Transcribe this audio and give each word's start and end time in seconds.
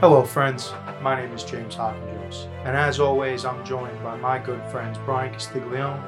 Hello, 0.00 0.22
friends. 0.22 0.74
My 1.00 1.18
name 1.18 1.32
is 1.32 1.42
James 1.42 1.74
Hopkins, 1.74 2.48
and 2.64 2.76
as 2.76 3.00
always, 3.00 3.46
I'm 3.46 3.64
joined 3.64 4.02
by 4.02 4.14
my 4.14 4.38
good 4.38 4.62
friends 4.66 4.98
Brian 5.06 5.32
Castiglione 5.32 5.98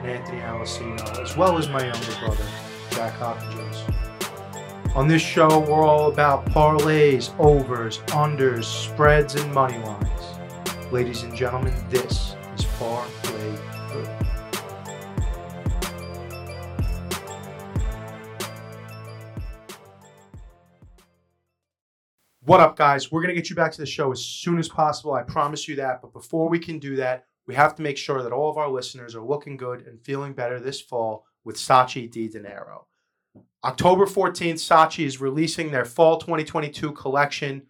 and 0.00 0.06
Anthony 0.06 0.40
Alessino, 0.40 1.18
as 1.18 1.34
well 1.34 1.56
as 1.56 1.66
my 1.66 1.82
younger 1.82 2.18
brother, 2.20 2.44
Jack 2.90 3.14
Hopkins. 3.14 3.84
On 4.94 5.08
this 5.08 5.22
show, 5.22 5.60
we're 5.60 5.82
all 5.82 6.12
about 6.12 6.44
parlays, 6.44 7.32
overs, 7.38 8.00
unders, 8.08 8.64
spreads, 8.64 9.34
and 9.34 9.50
money 9.54 9.78
lines. 9.78 10.92
Ladies 10.92 11.22
and 11.22 11.34
gentlemen, 11.34 11.72
this 11.88 12.36
is 12.54 12.66
Parlay 12.78 13.21
What 22.52 22.60
up, 22.60 22.76
guys? 22.76 23.10
We're 23.10 23.22
going 23.22 23.34
to 23.34 23.40
get 23.40 23.48
you 23.48 23.56
back 23.56 23.72
to 23.72 23.80
the 23.80 23.86
show 23.86 24.12
as 24.12 24.22
soon 24.22 24.58
as 24.58 24.68
possible. 24.68 25.14
I 25.14 25.22
promise 25.22 25.66
you 25.66 25.76
that. 25.76 26.02
But 26.02 26.12
before 26.12 26.50
we 26.50 26.58
can 26.58 26.78
do 26.78 26.96
that, 26.96 27.24
we 27.46 27.54
have 27.54 27.74
to 27.76 27.82
make 27.82 27.96
sure 27.96 28.22
that 28.22 28.30
all 28.30 28.50
of 28.50 28.58
our 28.58 28.68
listeners 28.68 29.14
are 29.14 29.24
looking 29.24 29.56
good 29.56 29.86
and 29.86 29.98
feeling 29.98 30.34
better 30.34 30.60
this 30.60 30.78
fall 30.78 31.24
with 31.44 31.56
Sachi 31.56 32.10
Di 32.10 32.28
Dinero. 32.28 32.88
October 33.64 34.04
14th, 34.04 34.56
Sachi 34.56 35.06
is 35.06 35.18
releasing 35.18 35.70
their 35.70 35.86
fall 35.86 36.18
2022 36.18 36.92
collection. 36.92 37.62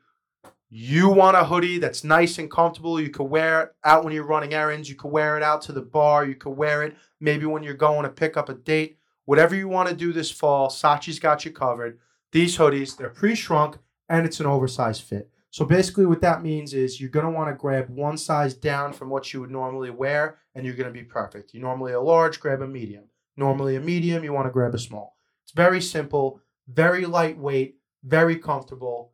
You 0.69 1.11
want 1.11 1.37
a 1.37 1.45
hoodie 1.45 1.79
that's 1.79 2.03
nice 2.03 2.39
and 2.39 2.51
comfortable. 2.51 3.01
You 3.01 3.11
can 3.11 3.31
wear 3.31 3.63
it 3.63 3.69
out 3.85 4.03
when 4.03 4.13
you're 4.13 4.27
running 4.27 4.53
errands. 4.53 4.89
You 4.89 4.97
can 4.97 5.13
wear 5.13 5.37
it 5.37 5.45
out 5.45 5.63
to 5.63 5.73
the 5.73 5.83
bar. 5.83 6.27
You 6.27 6.35
can 6.35 6.57
wear 6.57 6.83
it 6.83 6.97
maybe 7.21 7.47
when 7.47 7.63
you're 7.63 7.75
going 7.75 8.03
to 8.03 8.09
pick 8.09 8.37
up 8.37 8.49
a 8.49 8.55
date. 8.55 8.99
Whatever 9.27 9.55
you 9.55 9.69
want 9.69 9.91
to 9.91 9.95
do 9.95 10.13
this 10.13 10.33
fall, 10.33 10.69
Sachi's 10.69 11.21
got 11.21 11.45
you 11.45 11.53
covered. 11.53 12.01
These 12.33 12.59
hoodies, 12.59 12.97
they're 12.97 13.11
pre 13.11 13.37
shrunk 13.37 13.79
and 14.09 14.27
it's 14.27 14.41
an 14.41 14.47
oversized 14.47 15.03
fit. 15.03 15.31
So 15.51 15.67
basically, 15.67 16.07
what 16.07 16.23
that 16.23 16.43
means 16.43 16.73
is 16.73 17.01
you're 17.01 17.11
going 17.11 17.27
to 17.27 17.31
want 17.31 17.51
to 17.51 17.61
grab 17.61 17.91
one 17.91 18.17
size 18.17 18.55
down 18.55 18.95
from 18.95 19.11
what 19.11 19.33
you 19.33 19.41
would 19.41 19.51
normally 19.51 19.91
wear, 19.91 20.39
and 20.55 20.65
you're 20.65 20.75
going 20.75 20.93
to 20.93 20.93
be 20.93 21.05
perfect. 21.05 21.53
You 21.53 21.61
normally 21.61 21.93
a 21.93 22.01
large, 22.01 22.41
grab 22.41 22.63
a 22.63 22.67
medium. 22.67 23.05
Normally 23.37 23.77
a 23.77 23.81
medium, 23.81 24.25
you 24.25 24.33
want 24.33 24.47
to 24.47 24.53
grab 24.53 24.75
a 24.75 24.79
small. 24.79 25.17
It's 25.45 25.53
very 25.53 25.81
simple, 25.81 26.41
very 26.69 27.05
lightweight, 27.05 27.77
very 28.03 28.37
comfortable. 28.37 29.13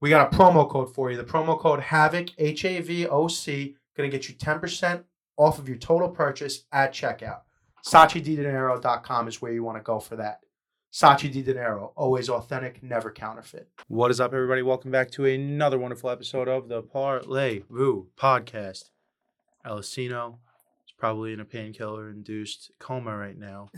We 0.00 0.10
got 0.10 0.32
a 0.32 0.36
promo 0.36 0.68
code 0.68 0.94
for 0.94 1.10
you. 1.10 1.16
The 1.16 1.24
promo 1.24 1.58
code 1.58 1.80
HAVOC, 1.80 2.32
H 2.36 2.64
A 2.64 2.80
V 2.80 3.06
O 3.06 3.28
C, 3.28 3.76
going 3.96 4.10
to 4.10 4.16
get 4.16 4.28
you 4.28 4.34
10% 4.34 5.04
off 5.36 5.58
of 5.58 5.68
your 5.68 5.78
total 5.78 6.08
purchase 6.08 6.64
at 6.72 6.92
checkout. 6.92 7.40
SachiDiDinero.com 7.86 9.28
is 9.28 9.40
where 9.40 9.52
you 9.52 9.64
want 9.64 9.78
to 9.78 9.82
go 9.82 9.98
for 9.98 10.16
that. 10.16 10.41
Sachi 10.92 11.32
Di 11.32 11.40
Dinero, 11.40 11.94
always 11.96 12.28
authentic, 12.28 12.82
never 12.82 13.10
counterfeit. 13.10 13.66
What 13.88 14.10
is 14.10 14.20
up, 14.20 14.34
everybody? 14.34 14.60
Welcome 14.60 14.90
back 14.90 15.10
to 15.12 15.24
another 15.24 15.78
wonderful 15.78 16.10
episode 16.10 16.48
of 16.48 16.68
the 16.68 16.82
Parlay 16.82 17.62
Voo 17.70 18.08
podcast. 18.14 18.90
Alessino 19.64 20.34
is 20.86 20.92
probably 20.98 21.32
in 21.32 21.40
a 21.40 21.46
painkiller 21.46 22.10
induced 22.10 22.72
coma 22.78 23.16
right 23.16 23.38
now. 23.38 23.70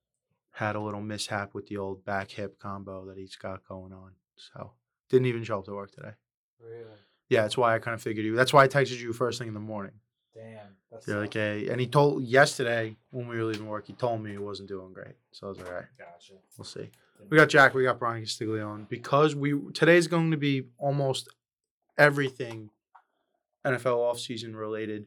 Had 0.52 0.76
a 0.76 0.80
little 0.80 1.00
mishap 1.00 1.54
with 1.54 1.66
the 1.66 1.76
old 1.76 2.04
back 2.04 2.30
hip 2.30 2.60
combo 2.60 3.04
that 3.06 3.18
he's 3.18 3.34
got 3.34 3.66
going 3.66 3.92
on. 3.92 4.12
So 4.36 4.70
didn't 5.08 5.26
even 5.26 5.42
show 5.42 5.58
up 5.58 5.64
to 5.64 5.74
work 5.74 5.90
today. 5.90 6.12
Really? 6.60 6.84
Yeah, 7.28 7.42
that's 7.42 7.56
why 7.56 7.74
I 7.74 7.80
kind 7.80 7.96
of 7.96 8.02
figured 8.02 8.24
you. 8.24 8.36
That's 8.36 8.52
why 8.52 8.62
I 8.62 8.68
texted 8.68 9.00
you 9.00 9.12
first 9.12 9.40
thing 9.40 9.48
in 9.48 9.54
the 9.54 9.60
morning. 9.60 9.94
Damn. 10.34 10.58
That's 10.90 11.06
You're 11.06 11.20
like, 11.20 11.34
hey, 11.34 11.68
and 11.68 11.80
he 11.80 11.86
told 11.86 12.22
yesterday 12.24 12.96
when 13.10 13.28
we 13.28 13.36
were 13.36 13.44
leaving 13.44 13.66
work, 13.66 13.86
he 13.86 13.92
told 13.92 14.22
me 14.22 14.30
he 14.30 14.38
wasn't 14.38 14.68
doing 14.68 14.92
great. 14.92 15.14
So 15.32 15.46
I 15.46 15.50
was 15.50 15.58
like, 15.58 15.68
all 15.68 15.74
right. 15.74 15.84
Gotcha. 15.98 16.34
We'll 16.56 16.64
see. 16.64 16.90
We 17.28 17.36
got 17.36 17.48
Jack. 17.48 17.74
We 17.74 17.84
got 17.84 17.98
Brian 17.98 18.22
Castiglione 18.22 18.86
because 18.88 19.34
we 19.34 19.58
today's 19.72 20.06
going 20.06 20.30
to 20.30 20.36
be 20.36 20.64
almost 20.78 21.28
everything 21.98 22.70
NFL 23.64 23.98
offseason 23.98 24.54
related. 24.54 25.06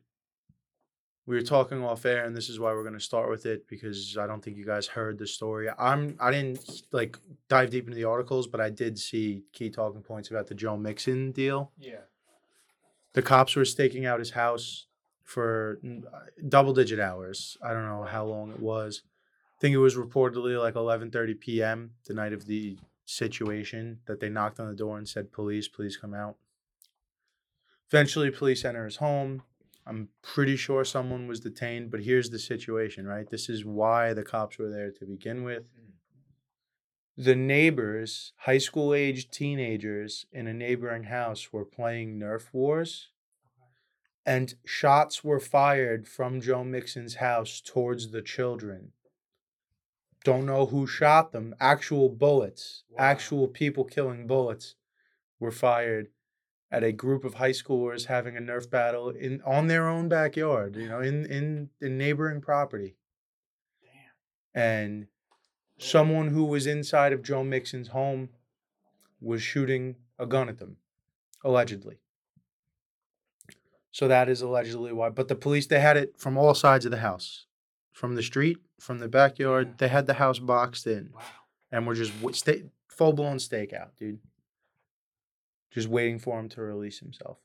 We 1.25 1.35
were 1.35 1.41
talking 1.41 1.84
off 1.84 2.05
air, 2.05 2.25
and 2.25 2.35
this 2.35 2.50
is 2.50 2.59
why 2.59 2.73
we're 2.73 2.84
going 2.84 2.94
to 2.94 3.00
start 3.00 3.29
with 3.29 3.45
it 3.45 3.67
because 3.67 4.17
I 4.19 4.28
don't 4.28 4.44
think 4.44 4.57
you 4.57 4.66
guys 4.66 4.88
heard 4.88 5.17
the 5.17 5.25
story. 5.25 5.69
I'm 5.79 6.17
I 6.19 6.31
didn't 6.31 6.84
like 6.91 7.17
dive 7.47 7.72
deep 7.72 7.85
into 7.85 7.95
the 7.95 8.03
articles, 8.03 8.45
but 8.45 8.61
I 8.61 8.69
did 8.69 9.00
see 9.00 9.44
key 9.53 9.69
talking 9.69 10.01
points 10.01 10.29
about 10.29 10.47
the 10.47 10.55
Joe 10.55 10.78
Mixon 10.78 11.31
deal. 11.31 11.72
Yeah. 11.79 12.01
The 13.13 13.22
cops 13.22 13.55
were 13.55 13.66
staking 13.66 14.05
out 14.05 14.19
his 14.19 14.31
house 14.31 14.88
for 15.23 15.79
mm, 15.84 16.06
uh, 16.06 16.19
double 16.47 16.73
digit 16.73 17.00
hours. 17.00 17.57
I 17.63 17.73
don't 17.73 17.88
know 17.88 18.03
how 18.03 18.25
long 18.25 18.51
it 18.51 18.59
was. 18.59 19.01
I 19.57 19.59
think 19.59 19.73
it 19.73 19.79
was 19.79 19.95
reportedly 19.95 20.59
like 20.59 20.75
11:30 20.75 21.39
p.m. 21.39 21.91
the 22.06 22.13
night 22.13 22.34
of 22.34 22.45
the 22.45 22.78
situation 23.06 24.00
that 24.06 24.19
they 24.19 24.29
knocked 24.29 24.59
on 24.59 24.67
the 24.67 24.75
door 24.75 24.97
and 24.97 25.07
said, 25.07 25.31
"Police, 25.31 25.67
please 25.67 25.97
come 25.97 26.13
out." 26.13 26.35
Eventually, 27.89 28.31
police 28.31 28.66
enter 28.66 28.85
his 28.85 28.97
home. 28.97 29.44
I'm 29.85 30.09
pretty 30.22 30.56
sure 30.56 30.85
someone 30.85 31.28
was 31.28 31.41
detained, 31.41 31.91
but 31.91 32.03
here's 32.03 32.29
the 32.29 32.40
situation, 32.40 33.05
right? 33.05 33.29
This 33.29 33.50
is 33.50 33.66
why 33.66 34.13
the 34.13 34.23
cops 34.23 34.57
were 34.57 34.69
there 34.69 34.91
to 34.91 35.05
begin 35.05 35.44
with. 35.44 35.63
Hmm. 35.75 35.91
The 37.17 37.35
neighbors, 37.35 38.34
high 38.38 38.57
school 38.57 38.94
aged 38.94 39.31
teenagers 39.31 40.25
in 40.31 40.47
a 40.47 40.53
neighboring 40.53 41.03
house, 41.03 41.51
were 41.51 41.66
playing 41.66 42.17
Nerf 42.17 42.45
Wars 42.53 43.09
and 44.25 44.56
shots 44.66 45.23
were 45.23 45.39
fired 45.39 46.07
from 46.07 46.39
Joe 46.41 46.63
Mixon's 46.63 47.16
house 47.16 47.61
towards 47.61 48.11
the 48.11 48.22
children. 48.22 48.94
Don't 50.23 50.45
know 50.45 50.67
who 50.67 50.88
shot 50.88 51.31
them. 51.34 51.53
Actual 51.59 52.07
bullets, 52.09 52.84
Wow. 52.89 52.97
actual 53.00 53.47
people 53.50 53.84
killing 53.84 54.25
bullets 54.25 54.75
were 55.39 55.51
fired 55.51 56.09
at 56.72 56.84
a 56.84 56.91
group 56.94 57.23
of 57.25 57.35
high 57.35 57.51
schoolers 57.51 58.06
having 58.06 58.38
a 58.38 58.41
Nerf 58.41 58.69
battle 58.69 59.09
in 59.09 59.41
on 59.41 59.67
their 59.67 59.88
own 59.88 60.07
backyard, 60.07 60.75
you 60.78 60.88
know, 60.88 61.01
in 61.01 61.25
in 61.25 61.69
the 61.79 61.90
neighboring 61.90 62.40
property. 62.41 62.95
Damn. 63.81 64.61
And 64.63 65.07
someone 65.78 66.29
who 66.29 66.45
was 66.45 66.66
inside 66.66 67.11
of 67.11 67.22
Joe 67.22 67.44
Mixon's 67.44 67.90
home 67.90 68.29
was 69.19 69.44
shooting 69.44 69.97
a 70.17 70.25
gun 70.25 70.47
at 70.47 70.57
them, 70.59 70.78
allegedly. 71.44 72.00
So 73.93 74.07
that 74.09 74.27
is 74.27 74.41
allegedly 74.41 74.91
why. 74.91 75.09
But 75.09 75.27
the 75.29 75.35
police, 75.35 75.67
they 75.67 75.79
had 75.79 75.95
it 75.97 76.15
from 76.17 76.37
all 76.37 76.53
sides 76.55 76.83
of 76.83 76.91
the 76.91 76.97
house, 76.97 77.45
from 77.93 78.15
the 78.15 78.23
street, 78.23 78.57
from 78.79 78.97
the 78.99 79.07
backyard. 79.07 79.67
Yeah. 79.67 79.73
They 79.77 79.87
had 79.87 80.07
the 80.07 80.15
house 80.15 80.39
boxed 80.39 80.85
in, 80.87 81.11
Wow. 81.13 81.21
and 81.71 81.87
we're 81.87 81.93
just 81.95 82.11
sta- 82.35 82.63
full 82.89 83.13
blown 83.13 83.37
stakeout, 83.37 83.89
dude. 83.97 84.19
Just 85.71 85.87
waiting 85.87 86.19
for 86.19 86.39
him 86.39 86.49
to 86.49 86.61
release 86.61 86.99
himself. 86.99 87.37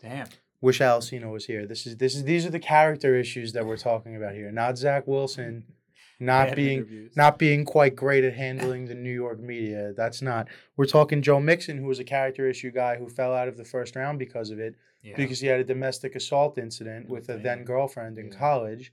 Damn. 0.00 0.26
Wish 0.62 0.80
Alessino 0.80 1.30
was 1.32 1.46
here. 1.46 1.66
This 1.66 1.86
is 1.86 1.96
this 1.98 2.14
is 2.14 2.24
these 2.24 2.44
are 2.44 2.50
the 2.50 2.58
character 2.58 3.14
issues 3.14 3.52
that 3.52 3.64
we're 3.64 3.78
talking 3.78 4.16
about 4.16 4.34
here. 4.34 4.50
Not 4.50 4.76
Zach 4.78 5.06
Wilson, 5.06 5.64
mm. 5.66 5.74
Not 6.20 6.48
Bad 6.48 6.56
being 6.56 6.78
interviews. 6.78 7.16
not 7.16 7.38
being 7.38 7.64
quite 7.64 7.96
great 7.96 8.22
at 8.24 8.34
handling 8.34 8.84
the 8.86 8.94
New 8.94 9.12
York 9.12 9.40
media. 9.40 9.92
That's 9.96 10.20
not. 10.22 10.48
We're 10.76 10.84
talking 10.86 11.22
Joe 11.22 11.40
Mixon, 11.40 11.78
who 11.78 11.86
was 11.86 11.98
a 11.98 12.04
character 12.04 12.46
issue 12.48 12.70
guy 12.70 12.96
who 12.96 13.08
fell 13.08 13.34
out 13.34 13.48
of 13.48 13.56
the 13.56 13.64
first 13.64 13.96
round 13.96 14.18
because 14.18 14.50
of 14.50 14.58
it, 14.60 14.76
yeah. 15.02 15.16
because 15.16 15.40
he 15.40 15.46
had 15.48 15.60
a 15.60 15.64
domestic 15.64 16.14
assault 16.14 16.58
incident 16.58 17.08
with 17.08 17.28
a 17.30 17.38
then 17.38 17.64
girlfriend 17.64 18.18
in 18.18 18.26
Yeah. 18.30 18.38
college. 18.38 18.92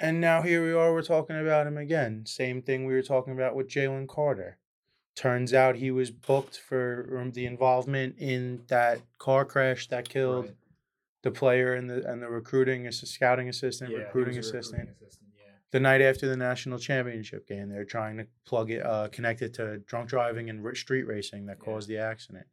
And 0.00 0.20
now 0.20 0.42
here 0.42 0.64
we 0.64 0.72
are, 0.72 0.92
we're 0.92 1.02
talking 1.02 1.38
about 1.40 1.66
him 1.66 1.76
again. 1.76 2.24
Same 2.26 2.62
thing 2.62 2.84
we 2.84 2.94
were 2.94 3.02
talking 3.02 3.32
about 3.32 3.56
with 3.56 3.68
Jalen 3.68 4.08
Carter. 4.08 4.58
Turns 5.16 5.52
out 5.52 5.76
he 5.76 5.90
was 5.90 6.12
booked 6.12 6.56
for 6.58 7.18
um, 7.20 7.32
the 7.32 7.46
involvement 7.46 8.14
in 8.18 8.62
that 8.68 9.00
car 9.18 9.44
crash 9.44 9.88
that 9.88 10.08
killed 10.08 10.44
Right. 10.46 10.54
the 11.22 11.30
player 11.32 11.74
and 11.74 11.90
the 11.90 12.08
and 12.08 12.22
the 12.22 12.28
recruiting 12.28 12.88
scouting 12.92 13.48
assistant, 13.48 13.90
Yeah, 13.90 13.98
recruiting 13.98 14.38
assistant 14.38 14.90
assistant, 14.90 14.98
Yeah. 15.00 15.27
The 15.70 15.80
night 15.80 16.00
after 16.00 16.26
the 16.26 16.36
national 16.36 16.78
championship 16.78 17.46
game. 17.46 17.68
They're 17.68 17.84
trying 17.84 18.16
to 18.18 18.26
plug 18.46 18.70
it, 18.70 18.84
uh, 18.84 19.08
connect 19.08 19.42
it 19.42 19.54
to 19.54 19.78
drunk 19.78 20.08
driving 20.08 20.48
and 20.50 20.76
street 20.76 21.02
racing 21.04 21.46
that 21.46 21.58
Yeah. 21.58 21.64
caused 21.64 21.88
the 21.88 21.98
accident. 21.98 22.46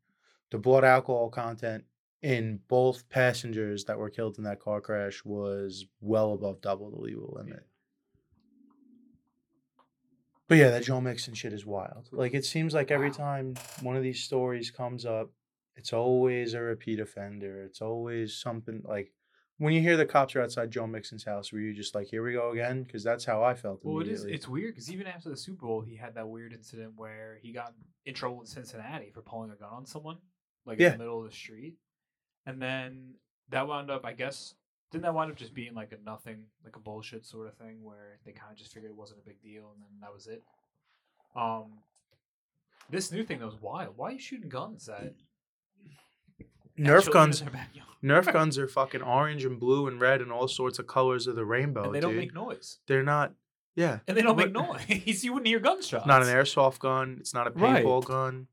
The 0.52 0.58
blood 0.58 0.84
alcohol 0.84 1.30
content 1.30 1.86
in 2.22 2.58
both 2.68 3.08
passengers 3.10 3.86
that 3.86 3.98
were 3.98 4.10
killed 4.10 4.38
in 4.38 4.44
that 4.46 4.60
car 4.60 4.82
crash 4.82 5.24
was 5.24 5.86
well 6.02 6.34
above 6.34 6.62
double 6.62 6.90
the 6.92 7.00
legal 7.00 7.34
limit. 7.36 7.66
But 10.48 10.58
yeah, 10.60 10.70
that 10.70 10.84
Joe 10.84 11.02
Mixon 11.02 11.34
shit 11.34 11.54
is 11.54 11.66
wild. 11.66 12.10
Like 12.12 12.34
it 12.34 12.46
seems 12.46 12.74
like 12.74 12.92
every 12.92 13.10
Wow. 13.10 13.16
time 13.18 13.56
one 13.82 13.96
of 13.96 14.04
these 14.04 14.24
stories 14.24 14.70
comes 14.70 15.06
up, 15.06 15.32
it's 15.76 15.92
always 15.92 16.54
a 16.54 16.62
repeat 16.62 17.00
offender. 17.00 17.64
It's 17.64 17.82
always 17.82 18.36
something 18.38 18.82
like 18.84 19.12
when 19.58 19.74
you 19.74 19.82
hear 19.82 19.96
the 19.98 20.06
cops 20.06 20.36
are 20.36 20.42
outside 20.42 20.72
Joe 20.72 20.86
Mixon's 20.88 21.24
house, 21.24 21.52
were 21.52 21.60
you 21.60 21.74
just 21.74 21.96
like, 21.96 22.08
"Here 22.08 22.24
we 22.24 22.34
go 22.34 22.52
again"? 22.52 22.84
Because 22.84 23.04
that's 23.04 23.24
how 23.26 23.44
I 23.44 23.54
felt. 23.54 23.80
Well, 23.84 24.00
it 24.02 24.08
is. 24.08 24.24
It's 24.26 24.48
weird 24.48 24.74
because 24.76 24.92
even 24.92 25.08
after 25.08 25.30
the 25.30 25.38
Super 25.38 25.66
Bowl, 25.66 25.82
he 25.82 25.96
had 25.96 26.16
that 26.16 26.28
weird 26.28 26.54
incident 26.54 26.94
where 26.98 27.38
he 27.42 27.52
got 27.52 27.74
in 28.06 28.14
trouble 28.14 28.42
in 28.42 28.46
Cincinnati 28.48 29.12
for 29.12 29.22
pulling 29.22 29.52
a 29.52 29.56
gun 29.56 29.70
on 29.72 29.86
someone, 29.86 30.18
like 30.66 30.80
Yeah. 30.80 30.88
in 30.88 30.92
the 30.94 30.98
middle 31.00 31.20
of 31.24 31.30
the 31.30 31.36
street, 31.36 31.76
and 32.46 32.62
then 32.62 33.16
that 33.50 33.68
wound 33.68 33.90
up. 33.90 34.06
I 34.06 34.14
guess 34.14 34.56
didn't 34.92 35.04
that 35.04 35.14
wind 35.14 35.32
up 35.32 35.38
just 35.38 35.54
being 35.54 35.74
like 35.74 35.92
a 35.92 35.98
nothing, 36.06 36.46
like 36.64 36.76
a 36.76 36.80
bullshit 36.80 37.26
sort 37.26 37.48
of 37.48 37.56
thing 37.56 37.84
where 37.84 38.20
they 38.26 38.32
kind 38.32 38.52
of 38.52 38.58
just 38.58 38.74
figured 38.74 38.92
it 38.92 38.96
wasn't 38.98 39.20
a 39.20 39.26
big 39.26 39.42
deal, 39.42 39.72
and 39.74 39.82
then 39.82 40.00
that 40.02 40.14
was 40.14 40.28
it. 40.28 40.44
Um, 41.36 41.80
this 42.90 43.12
new 43.12 43.24
thing 43.24 43.40
that 43.40 43.46
was 43.46 43.60
wild. 43.62 43.98
Why 43.98 44.10
are 44.10 44.14
you 44.14 44.20
shooting 44.20 44.48
guns 44.50 44.88
at 44.90 45.14
Nerf 46.78 47.12
guns. 47.12 47.40
in 47.42 47.46
their 47.48 47.54
backyard. 47.54 47.88
Nerf 48.04 48.32
guns 48.34 48.58
are 48.58 48.68
fucking 48.68 49.02
orange 49.02 49.46
and 49.46 49.60
blue 49.60 49.88
and 49.88 50.00
red 50.00 50.22
and 50.22 50.32
all 50.32 50.48
sorts 50.48 50.78
of 50.80 50.88
colors 50.88 51.28
of 51.28 51.36
the 51.36 51.46
rainbow. 51.46 51.84
and 51.86 51.96
they 51.96 52.00
don't 52.00 52.12
dude. 52.12 52.20
make 52.20 52.34
noise. 52.34 52.80
They're 52.88 53.04
not. 53.04 53.34
Yeah. 53.76 54.00
And 54.08 54.16
they 54.16 54.22
don't 54.22 54.38
make 54.38 54.52
noise. 54.52 54.86
you 55.24 55.34
wouldn't 55.34 55.48
hear 55.48 55.60
gunshots. 55.60 56.06
Not 56.06 56.22
an 56.22 56.30
airsoft 56.30 56.80
gun. 56.80 57.18
It's 57.20 57.34
not 57.34 57.48
a 57.48 57.52
Right. 57.52 57.84
paintball 57.84 58.06
gun. 58.06 58.48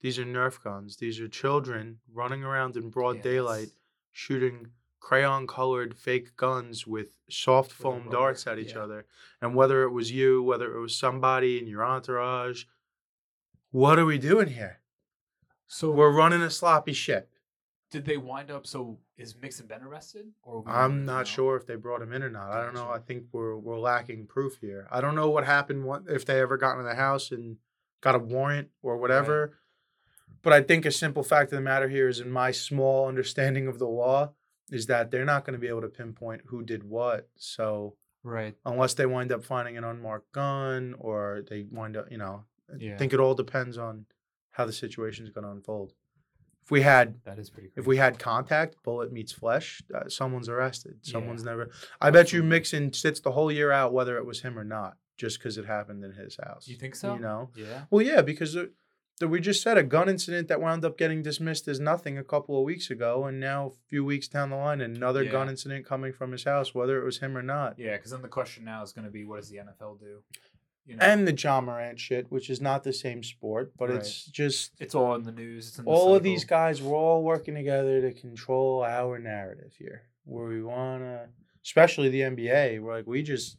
These 0.00 0.18
are 0.18 0.24
Nerf 0.24 0.62
guns. 0.62 0.96
These 0.96 1.20
are 1.20 1.28
children 1.28 1.98
running 2.12 2.42
around 2.44 2.76
in 2.76 2.90
broad 2.90 3.16
Yeah, 3.16 3.22
daylight, 3.22 3.68
shooting 4.10 4.68
crayon 5.00 5.46
colored 5.48 5.96
fake 5.96 6.36
guns 6.36 6.86
with 6.86 7.16
soft 7.28 7.72
foam 7.72 8.00
rubber, 8.04 8.10
darts 8.10 8.46
at 8.46 8.58
each 8.58 8.74
yeah. 8.74 8.82
other. 8.82 9.06
And 9.40 9.54
whether 9.54 9.82
it 9.84 9.90
was 9.90 10.12
you, 10.12 10.42
whether 10.42 10.76
it 10.76 10.80
was 10.80 10.96
somebody 10.96 11.58
in 11.58 11.66
your 11.66 11.84
entourage, 11.84 12.64
what 13.70 13.98
are 13.98 14.04
we 14.04 14.18
doing 14.18 14.48
here? 14.48 14.80
So 15.66 15.90
We're 15.90 16.12
running 16.12 16.42
a 16.42 16.50
sloppy 16.50 16.92
ship. 16.92 17.30
Did 17.92 18.04
they 18.06 18.16
wind 18.16 18.50
up? 18.50 18.66
So 18.66 18.98
is 19.16 19.36
Mixon 19.40 19.66
been 19.66 19.82
arrested? 19.82 20.26
Or 20.42 20.64
I'm 20.66 21.04
not 21.04 21.28
sure 21.28 21.56
if 21.56 21.66
they 21.66 21.76
brought 21.76 22.02
him 22.02 22.12
in 22.12 22.22
or 22.22 22.30
not. 22.30 22.50
I 22.50 22.64
don't 22.64 22.74
know. 22.74 22.90
I 22.90 22.98
think 22.98 23.26
we're 23.30 23.56
we're 23.56 23.78
lacking 23.78 24.26
proof 24.26 24.56
here. 24.60 24.88
I 24.90 25.00
don't 25.00 25.14
know 25.14 25.30
what 25.30 25.44
happened 25.44 25.84
what, 25.84 26.04
if 26.08 26.24
they 26.24 26.40
ever 26.40 26.56
got 26.56 26.72
into 26.72 26.84
the 26.84 26.96
house 26.96 27.30
and 27.30 27.58
got 28.00 28.16
a 28.16 28.18
warrant 28.18 28.68
or 28.82 28.96
whatever. 28.96 29.58
But 30.42 30.52
I 30.52 30.62
think 30.62 30.84
a 30.84 30.90
simple 30.90 31.22
fact 31.22 31.52
of 31.52 31.56
the 31.56 31.62
matter 31.62 31.88
here 31.88 32.08
is, 32.08 32.18
in 32.18 32.32
my 32.32 32.50
small 32.50 33.06
understanding 33.06 33.68
of 33.68 33.78
the 33.78 33.86
law, 33.86 34.32
is 34.70 34.86
that 34.86 35.10
they're 35.10 35.24
not 35.24 35.44
going 35.44 35.52
to 35.52 35.60
be 35.60 35.68
able 35.68 35.82
to 35.82 35.88
pinpoint 35.88 36.42
who 36.46 36.64
did 36.64 36.82
what. 36.82 37.28
So 37.36 37.94
Right. 38.24 38.56
unless 38.64 38.94
they 38.94 39.06
wind 39.06 39.30
up 39.30 39.44
finding 39.44 39.76
an 39.76 39.84
unmarked 39.84 40.32
gun 40.32 40.94
or 40.98 41.44
they 41.48 41.66
wind 41.70 41.96
up, 41.96 42.10
you 42.10 42.18
know, 42.18 42.44
I 42.72 42.96
think 42.96 43.12
it 43.12 43.20
all 43.20 43.34
depends 43.34 43.76
on 43.76 44.06
how 44.52 44.64
the 44.64 44.72
situation 44.72 45.26
is 45.26 45.30
going 45.32 45.44
to 45.44 45.50
unfold. 45.50 45.92
If 46.64 46.70
we 46.70 46.82
had 46.82 47.16
That 47.24 47.38
is 47.38 47.50
pretty. 47.50 47.70
if 47.76 47.86
we 47.86 47.96
had 47.96 48.18
contact, 48.18 48.76
bullet 48.84 49.12
meets 49.12 49.32
flesh, 49.32 49.82
uh, 49.94 50.08
someone's 50.08 50.48
arrested. 50.48 50.98
Yeah. 51.02 51.12
Someone's 51.12 51.44
never. 51.44 51.70
I 52.00 52.10
bet 52.10 52.32
you 52.32 52.42
Mixon 52.42 52.92
sits 52.92 53.20
the 53.20 53.32
whole 53.32 53.50
year 53.50 53.72
out 53.72 53.92
whether 53.92 54.16
it 54.16 54.24
was 54.24 54.42
him 54.42 54.58
or 54.58 54.64
not, 54.64 54.96
just 55.16 55.38
because 55.38 55.58
it 55.58 55.66
happened 55.66 56.04
in 56.04 56.12
his 56.12 56.38
house. 56.42 56.68
you 56.68 56.76
think 56.76 56.94
so? 56.94 57.14
You 57.14 57.20
know. 57.20 57.50
Yeah. 57.56 57.82
Well, 57.90 58.04
yeah, 58.04 58.22
because 58.22 58.54
the, 58.54 58.70
the, 59.18 59.26
we 59.28 59.40
just 59.40 59.62
said 59.62 59.76
a 59.76 59.82
gun 59.82 60.08
incident 60.08 60.48
that 60.48 60.60
wound 60.60 60.84
up 60.84 60.96
getting 60.96 61.22
dismissed 61.22 61.66
as 61.68 61.78
nothing 61.80 62.16
a 62.16 62.24
couple 62.24 62.56
of 62.56 62.64
weeks 62.64 62.90
ago, 62.90 63.24
and 63.24 63.38
now 63.40 63.66
a 63.66 63.70
few 63.88 64.04
weeks 64.04 64.28
down 64.28 64.50
the 64.50 64.56
line, 64.56 64.80
another 64.80 65.24
gun 65.24 65.48
incident 65.48 65.84
coming 65.84 66.12
from 66.12 66.32
his 66.32 66.44
house, 66.44 66.74
whether 66.74 67.00
it 67.00 67.04
was 67.04 67.18
him 67.18 67.36
or 67.36 67.42
not. 67.42 67.78
Yeah, 67.78 67.96
because 67.96 68.12
then 68.12 68.22
the 68.22 68.28
question 68.28 68.64
now 68.64 68.82
is 68.82 68.92
going 68.92 69.04
to 69.04 69.10
be, 69.10 69.24
what 69.24 69.40
does 69.40 69.48
the 69.50 69.56
NFL 69.58 69.98
do? 70.00 70.22
You 70.84 70.96
know, 70.96 71.04
And 71.04 71.28
the 71.28 71.32
Ja 71.32 71.60
Morant 71.60 72.00
shit, 72.00 72.26
which 72.30 72.50
is 72.50 72.60
not 72.60 72.82
the 72.82 72.92
same 72.92 73.22
sport, 73.22 73.72
but 73.78 73.88
it's 73.90 74.24
just 74.24 74.72
it's 74.80 74.94
all 74.96 75.14
in 75.14 75.22
the 75.22 75.30
news. 75.32 75.68
It's 75.68 75.78
in 75.78 75.84
the 75.84 75.90
all 75.90 76.14
of 76.16 76.22
these 76.24 76.44
guys 76.44 76.82
we're 76.82 76.96
all 76.96 77.22
working 77.22 77.54
together 77.54 78.00
to 78.00 78.12
control 78.12 78.82
our 78.84 79.18
narrative 79.18 79.74
here 79.78 80.02
where 80.24 80.46
we 80.46 80.62
want 80.62 81.02
to 81.02 81.28
especially 81.64 82.08
the 82.08 82.20
nba 82.20 82.80
we're 82.80 82.96
like 82.96 83.06
we 83.06 83.22
just 83.22 83.56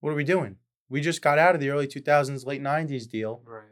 what 0.00 0.10
are 0.10 0.14
we 0.16 0.24
doing? 0.24 0.56
We 0.88 1.00
just 1.02 1.20
got 1.22 1.38
out 1.38 1.54
of 1.54 1.60
the 1.60 1.68
early 1.70 1.86
2000s 1.86 2.46
late 2.46 2.62
90s 2.62 3.08
deal 3.10 3.42
Right. 3.46 3.62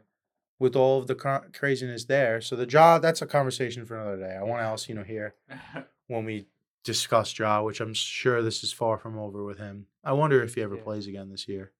with 0.59 0.75
all 0.75 0.99
of 0.99 1.07
the 1.07 1.15
cra- 1.15 1.45
craziness 1.53 2.05
there. 2.05 2.41
So 2.41 2.55
the 2.55 2.67
Ja 2.69 2.99
that's 2.99 3.21
a 3.23 3.27
conversation 3.27 3.85
for 3.85 3.95
another 3.97 4.17
day. 4.17 4.35
I 4.39 4.43
want 4.43 4.61
Alessino 4.61 5.03
here 5.13 5.33
when 6.07 6.25
we 6.25 6.45
discuss 6.83 7.37
Ja 7.39 7.61
which 7.63 7.79
i'm 7.81 7.93
sure 7.93 8.41
this 8.43 8.61
is 8.63 8.71
far 8.73 8.97
from 8.99 9.17
over 9.17 9.43
with 9.43 9.57
him. 9.57 9.87
I 10.03 10.11
wonder 10.13 10.43
if 10.43 10.53
he 10.55 10.61
ever 10.61 10.75
Yeah. 10.75 10.83
plays 10.83 11.07
again 11.07 11.29
this 11.31 11.47
year 11.47 11.71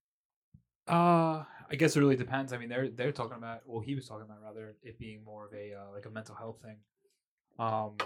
Uh, 0.88 1.44
I 1.72 1.76
guess 1.78 1.96
it 1.96 2.00
really 2.00 2.16
depends. 2.16 2.54
I 2.54 2.58
mean, 2.58 2.70
they're 2.70 2.90
they're 2.90 3.12
talking 3.12 3.38
about. 3.38 3.62
Well, 3.66 3.82
he 3.82 3.96
was 3.96 4.08
talking 4.08 4.26
about 4.26 4.42
rather 4.44 4.76
it 4.84 5.00
being 5.00 5.24
more 5.24 5.46
of 5.48 5.54
a 5.54 5.74
uh, 5.74 5.92
like 5.94 6.06
a 6.06 6.10
mental 6.10 6.36
health 6.36 6.58
thing. 6.62 6.78
Um, 7.60 7.98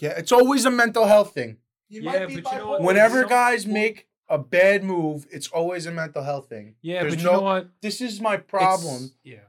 yeah 0.00 0.10
it's 0.16 0.30
always 0.32 0.64
a 0.64 0.70
mental 0.70 1.04
health 1.04 1.34
thing 1.34 1.56
He 1.88 1.98
Yeah, 2.00 2.12
might 2.12 2.28
be 2.28 2.40
but 2.40 2.52
you 2.52 2.58
know 2.58 2.68
what? 2.70 2.82
whenever 2.82 3.20
some- 3.22 3.28
guys 3.28 3.64
well- 3.64 3.74
make 3.74 4.06
a 4.28 4.38
bad 4.38 4.84
move 4.84 5.26
it's 5.32 5.48
always 5.48 5.86
a 5.86 5.90
mental 5.90 6.22
health 6.22 6.48
thing 6.48 6.76
yeah, 6.80 7.00
There's 7.02 7.14
but 7.14 7.18
you 7.20 7.26
no- 7.26 7.32
know 7.32 7.40
what? 7.42 7.68
this 7.80 8.00
is 8.00 8.20
my 8.20 8.34
It's- 8.34 8.48
problem. 8.48 9.10
yeah. 9.24 9.46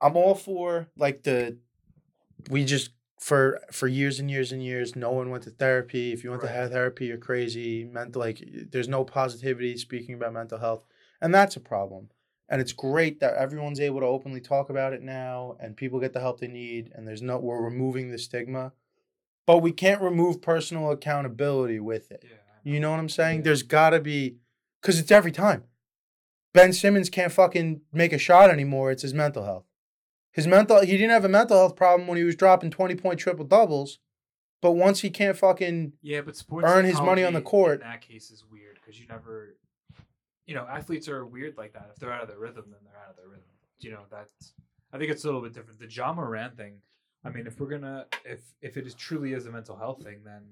I'm 0.00 0.16
all 0.16 0.34
for 0.36 0.88
like 0.96 1.24
the 1.24 1.58
we 2.48 2.64
just 2.64 2.90
for 3.20 3.60
for 3.72 3.88
years 3.88 4.20
and 4.20 4.30
years 4.30 4.52
and 4.52 4.62
years 4.62 4.94
no 4.96 5.10
one 5.10 5.30
went 5.30 5.42
to 5.44 5.50
therapy. 5.50 6.12
If 6.12 6.22
you 6.24 6.30
went 6.30 6.42
Right. 6.42 6.48
to 6.50 6.54
have 6.54 6.70
therapy, 6.70 7.06
you're 7.06 7.18
crazy. 7.18 7.84
Mental 7.84 8.20
like 8.20 8.40
there's 8.70 8.88
no 8.88 9.04
positivity 9.04 9.76
speaking 9.76 10.14
about 10.14 10.32
mental 10.32 10.58
health. 10.58 10.84
And 11.22 11.34
that's 11.34 11.56
a 11.56 11.60
problem. 11.60 12.10
And 12.48 12.60
it's 12.60 12.72
great 12.72 13.20
that 13.20 13.36
everyone's 13.36 13.80
able 13.80 14.00
to 14.00 14.06
openly 14.06 14.40
talk 14.40 14.68
about 14.68 14.92
it 14.92 15.00
now 15.00 15.56
and 15.58 15.76
people 15.76 16.00
get 16.00 16.12
the 16.12 16.20
help 16.20 16.40
they 16.40 16.48
need 16.48 16.90
and 16.94 17.08
there's 17.08 17.22
no 17.22 17.38
we're 17.38 17.62
removing 17.62 18.10
the 18.10 18.18
stigma. 18.18 18.72
But 19.46 19.58
we 19.58 19.72
can't 19.72 20.02
remove 20.02 20.42
personal 20.42 20.90
accountability 20.90 21.80
with 21.80 22.10
it. 22.10 22.24
Yeah. 22.24 22.72
You 22.72 22.80
know 22.80 22.90
what 22.90 23.00
I'm 23.00 23.08
saying? 23.08 23.38
Yeah. 23.38 23.44
There's 23.44 23.62
got 23.62 23.90
to 23.90 24.00
be, 24.00 24.36
because 24.80 24.98
it's 24.98 25.10
every 25.10 25.32
time. 25.32 25.64
Ben 26.52 26.72
Simmons 26.72 27.08
can't 27.08 27.32
fucking 27.32 27.80
make 27.92 28.12
a 28.12 28.18
shot 28.18 28.50
anymore. 28.50 28.90
It's 28.90 29.02
his 29.02 29.14
mental 29.14 29.44
health. 29.44 29.64
His 30.32 30.46
mental, 30.46 30.80
he 30.80 30.92
didn't 30.92 31.10
have 31.10 31.24
a 31.24 31.28
mental 31.28 31.56
health 31.56 31.76
problem 31.76 32.06
when 32.06 32.18
he 32.18 32.24
was 32.24 32.36
dropping 32.36 32.70
20 32.70 32.94
point 32.96 33.18
triple 33.18 33.44
doubles. 33.44 33.98
But 34.60 34.72
once 34.72 35.00
he 35.00 35.10
can't 35.10 35.36
fucking, 35.36 35.94
Yeah, 36.02 36.20
but 36.20 36.36
sports 36.36 36.66
earn 36.68 36.84
his 36.84 37.00
money 37.00 37.24
on 37.24 37.32
the 37.32 37.40
court. 37.40 37.80
That 37.80 38.00
case, 38.00 38.30
is 38.30 38.44
weird 38.50 38.78
because 38.80 39.00
you 39.00 39.06
never, 39.08 39.56
you 40.46 40.54
know, 40.54 40.66
athletes 40.68 41.08
are 41.08 41.24
weird 41.24 41.56
like 41.56 41.72
that. 41.74 41.90
If 41.92 41.98
they're 41.98 42.12
out 42.12 42.22
of 42.22 42.28
their 42.28 42.38
rhythm, 42.38 42.64
then 42.66 42.80
they're 42.84 43.00
out 43.00 43.10
of 43.10 43.16
their 43.16 43.28
rhythm. 43.28 43.44
You 43.80 43.92
know, 43.92 44.02
that's. 44.10 44.54
I 44.92 44.98
think 44.98 45.10
it's 45.10 45.24
a 45.24 45.26
little 45.26 45.40
bit 45.40 45.54
different. 45.54 45.78
The 45.78 45.90
Ja 45.90 46.12
Morant 46.12 46.56
thing. 46.56 46.74
I 47.24 47.30
mean, 47.30 47.46
if 47.46 47.60
we're 47.60 47.68
gonna, 47.68 48.06
if 48.24 48.40
if 48.60 48.76
it 48.76 48.86
is 48.86 48.94
truly 48.94 49.32
is 49.32 49.46
a 49.46 49.50
mental 49.50 49.76
health 49.76 50.02
thing, 50.02 50.20
then 50.24 50.42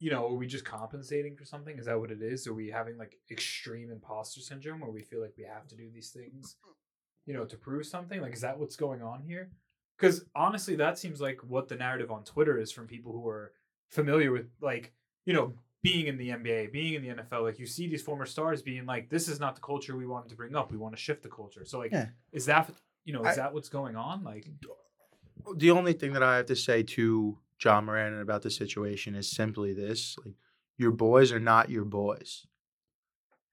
you 0.00 0.10
know, 0.10 0.26
are 0.26 0.34
we 0.34 0.46
just 0.46 0.64
compensating 0.64 1.36
for 1.36 1.44
something? 1.44 1.76
Is 1.78 1.86
that 1.86 1.98
what 1.98 2.10
it 2.10 2.22
is? 2.22 2.46
Are 2.46 2.54
we 2.54 2.70
having 2.70 2.96
like 2.98 3.16
extreme 3.30 3.90
imposter 3.90 4.40
syndrome, 4.40 4.80
where 4.80 4.90
we 4.90 5.02
feel 5.02 5.20
like 5.20 5.34
we 5.36 5.44
have 5.44 5.66
to 5.68 5.76
do 5.76 5.88
these 5.92 6.10
things, 6.10 6.56
you 7.26 7.34
know, 7.34 7.44
to 7.44 7.56
prove 7.56 7.86
something? 7.86 8.20
Like, 8.20 8.34
is 8.34 8.40
that 8.42 8.58
what's 8.58 8.76
going 8.76 9.02
on 9.02 9.22
here? 9.22 9.50
Because 9.98 10.24
honestly, 10.34 10.76
that 10.76 10.98
seems 10.98 11.20
like 11.20 11.40
what 11.42 11.68
the 11.68 11.74
narrative 11.74 12.10
on 12.10 12.22
Twitter 12.24 12.58
is 12.58 12.70
from 12.70 12.86
people 12.86 13.12
who 13.12 13.26
are 13.28 13.52
familiar 13.88 14.30
with 14.30 14.46
like 14.60 14.92
you 15.24 15.32
know 15.32 15.54
being 15.82 16.06
in 16.06 16.16
the 16.18 16.30
NBA, 16.30 16.72
being 16.72 16.94
in 16.94 17.02
the 17.02 17.22
NFL, 17.22 17.42
like 17.42 17.58
you 17.58 17.66
see 17.66 17.86
these 17.88 18.02
former 18.02 18.26
stars 18.26 18.62
being 18.62 18.84
like, 18.86 19.08
"This 19.10 19.28
is 19.28 19.38
not 19.38 19.54
the 19.54 19.60
culture 19.60 19.96
we 19.96 20.06
wanted 20.06 20.28
to 20.30 20.36
bring 20.36 20.56
up. 20.56 20.70
We 20.72 20.76
want 20.78 20.94
to 20.96 21.00
shift 21.00 21.22
the 21.22 21.28
culture." 21.28 21.64
So 21.64 21.78
like, 21.78 21.92
Yeah. 21.92 22.08
is 22.32 22.46
that 22.46 22.70
you 23.04 23.12
know 23.12 23.20
is 23.22 23.28
I- 23.28 23.42
that 23.42 23.54
what's 23.54 23.68
going 23.68 23.96
on? 23.96 24.24
Like, 24.24 24.46
the 25.56 25.70
only 25.70 25.92
thing 25.92 26.12
that 26.14 26.22
I 26.22 26.36
have 26.36 26.46
to 26.46 26.56
say 26.56 26.82
to 26.82 27.38
Ja 27.62 27.80
Morant 27.80 28.20
about 28.20 28.42
the 28.42 28.50
situation 28.50 29.14
is 29.14 29.30
simply 29.30 29.72
this: 29.72 30.16
like, 30.24 30.34
your 30.76 30.90
boys 30.90 31.32
are 31.32 31.40
not 31.40 31.70
your 31.70 31.84
boys. 31.84 32.46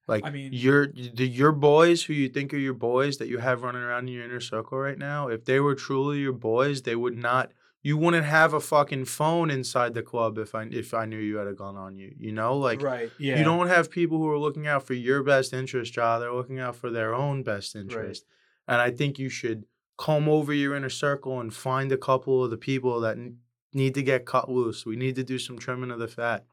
Like, 0.07 0.23
I 0.25 0.29
mean- 0.31 0.53
your 0.53 0.87
the 0.87 1.27
your 1.27 1.51
boys 1.51 2.03
who 2.03 2.13
you 2.13 2.29
think 2.29 2.53
are 2.53 2.57
your 2.57 2.73
boys 2.73 3.17
that 3.17 3.27
you 3.27 3.37
have 3.37 3.63
running 3.63 3.81
around 3.81 4.07
in 4.07 4.13
your 4.15 4.23
inner 4.25 4.39
circle 4.39 4.77
right 4.79 4.97
now. 4.97 5.27
If 5.29 5.45
they 5.45 5.59
were 5.59 5.75
truly 5.75 6.19
your 6.19 6.33
boys, 6.33 6.81
they 6.81 6.95
would 6.95 7.17
not. 7.17 7.51
You 7.85 7.97
wouldn't 7.97 8.25
have 8.25 8.55
a 8.55 8.59
fucking 8.59 9.05
phone 9.05 9.51
inside 9.51 9.93
the 9.93 10.01
club 10.01 10.39
if 10.39 10.55
I 10.55 10.63
if 10.71 10.91
I 10.95 11.05
knew 11.05 11.19
you 11.19 11.35
had 11.37 11.45
a 11.45 11.53
gun 11.53 11.75
on 11.75 11.99
you. 11.99 12.15
You 12.17 12.31
know, 12.31 12.57
like 12.57 12.81
right? 12.81 13.11
Yeah, 13.19 13.37
you 13.37 13.43
don't 13.43 13.67
have 13.67 13.91
people 13.91 14.17
who 14.17 14.27
are 14.31 14.39
looking 14.39 14.65
out 14.65 14.87
for 14.87 14.95
your 14.95 15.21
best 15.21 15.53
interest, 15.53 15.95
Ja. 15.95 16.17
They're 16.17 16.33
looking 16.33 16.59
out 16.59 16.75
for 16.75 16.89
their 16.89 17.13
own 17.13 17.43
best 17.43 17.75
interest. 17.75 18.25
right. 18.67 18.73
And 18.73 18.81
I 18.81 18.89
think 18.89 19.19
you 19.19 19.29
should 19.29 19.65
comb 19.97 20.27
over 20.27 20.51
your 20.51 20.75
inner 20.75 20.89
circle 20.89 21.39
and 21.39 21.53
find 21.53 21.91
a 21.91 21.97
couple 21.97 22.43
of 22.43 22.49
the 22.49 22.57
people 22.57 22.99
that 23.01 23.17
n- 23.17 23.37
need 23.71 23.93
to 23.93 24.01
get 24.01 24.25
cut 24.25 24.49
loose. 24.49 24.83
We 24.83 24.95
need 24.95 25.13
to 25.17 25.23
do 25.23 25.37
some 25.37 25.59
trimming 25.59 25.91
of 25.91 25.99
the 25.99 26.07
fat. 26.07 26.43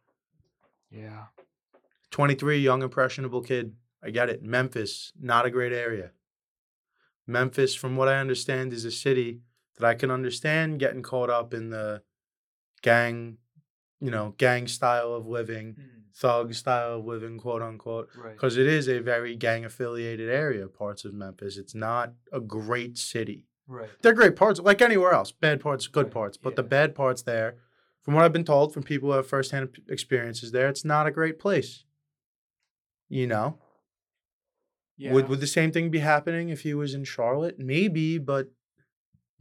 Yeah, 0.91 1.29
23, 2.11 2.59
young, 2.59 2.83
impressionable 2.83 3.41
kid. 3.41 3.73
I 4.03 4.11
get 4.11 4.29
it. 4.29 4.43
Memphis, 4.43 5.15
not 5.19 5.47
a 5.47 5.51
great 5.51 5.73
area. 5.73 6.11
Memphis, 7.27 7.75
from 7.75 7.97
what 7.97 8.09
I 8.09 8.19
understand, 8.19 8.75
is 8.75 8.85
a 8.85 8.91
city 8.91 9.41
that 9.83 9.89
I 9.89 9.95
can 9.95 10.11
understand 10.11 10.79
getting 10.79 11.03
caught 11.03 11.29
up 11.29 11.53
in 11.53 11.71
the 11.71 12.03
gang, 12.83 13.39
you 14.01 14.13
know, 14.13 14.35
gang 14.39 14.69
style 14.69 15.13
of 15.13 15.27
living, 15.27 15.75
mm. 15.75 16.15
thug 16.15 16.55
style 16.55 16.99
of 16.99 17.05
living, 17.05 17.37
quote 17.37 17.63
unquote 17.63 18.09
right. 18.17 18.35
because 18.35 18.57
it 18.57 18.67
is 18.69 18.89
a 18.89 19.01
very 19.01 19.35
gang 19.35 19.65
affiliated 19.65 20.31
area 20.31 20.69
parts 20.69 21.05
of 21.05 21.13
memphis. 21.13 21.57
It's 21.57 21.75
not 21.75 22.13
a 22.33 22.41
great 22.41 22.97
city. 22.97 23.47
Right. 23.69 23.89
they're 24.03 24.13
great 24.13 24.35
parts 24.35 24.59
like 24.59 24.83
anywhere 24.83 25.13
else 25.13 25.31
bad 25.31 25.61
parts 25.61 25.87
good 25.87 26.07
Right, 26.07 26.13
parts 26.13 26.37
but 26.37 26.57
the 26.57 26.65
bad 26.65 26.97
parts 26.97 27.23
there 27.23 27.55
from 28.03 28.13
what 28.13 28.25
i've 28.25 28.33
been 28.33 28.45
told 28.45 28.75
from 28.75 28.83
people 28.83 29.09
who 29.09 29.15
have 29.15 29.29
firsthand 29.29 29.69
experiences 29.89 30.51
there 30.51 30.69
it's 30.69 30.85
not 30.85 31.07
a 31.07 31.13
great 31.13 31.39
place. 31.39 31.85
You 33.09 33.29
know? 33.29 33.59
Yeah. 34.99 35.13
would 35.13 35.29
would 35.29 35.41
the 35.41 35.47
same 35.47 35.71
thing 35.71 35.91
be 35.91 36.01
happening 36.01 36.49
if 36.49 36.63
he 36.63 36.75
was 36.75 36.93
in 36.93 37.05
charlotte? 37.05 37.59
Maybe 37.59 38.19
but 38.19 38.49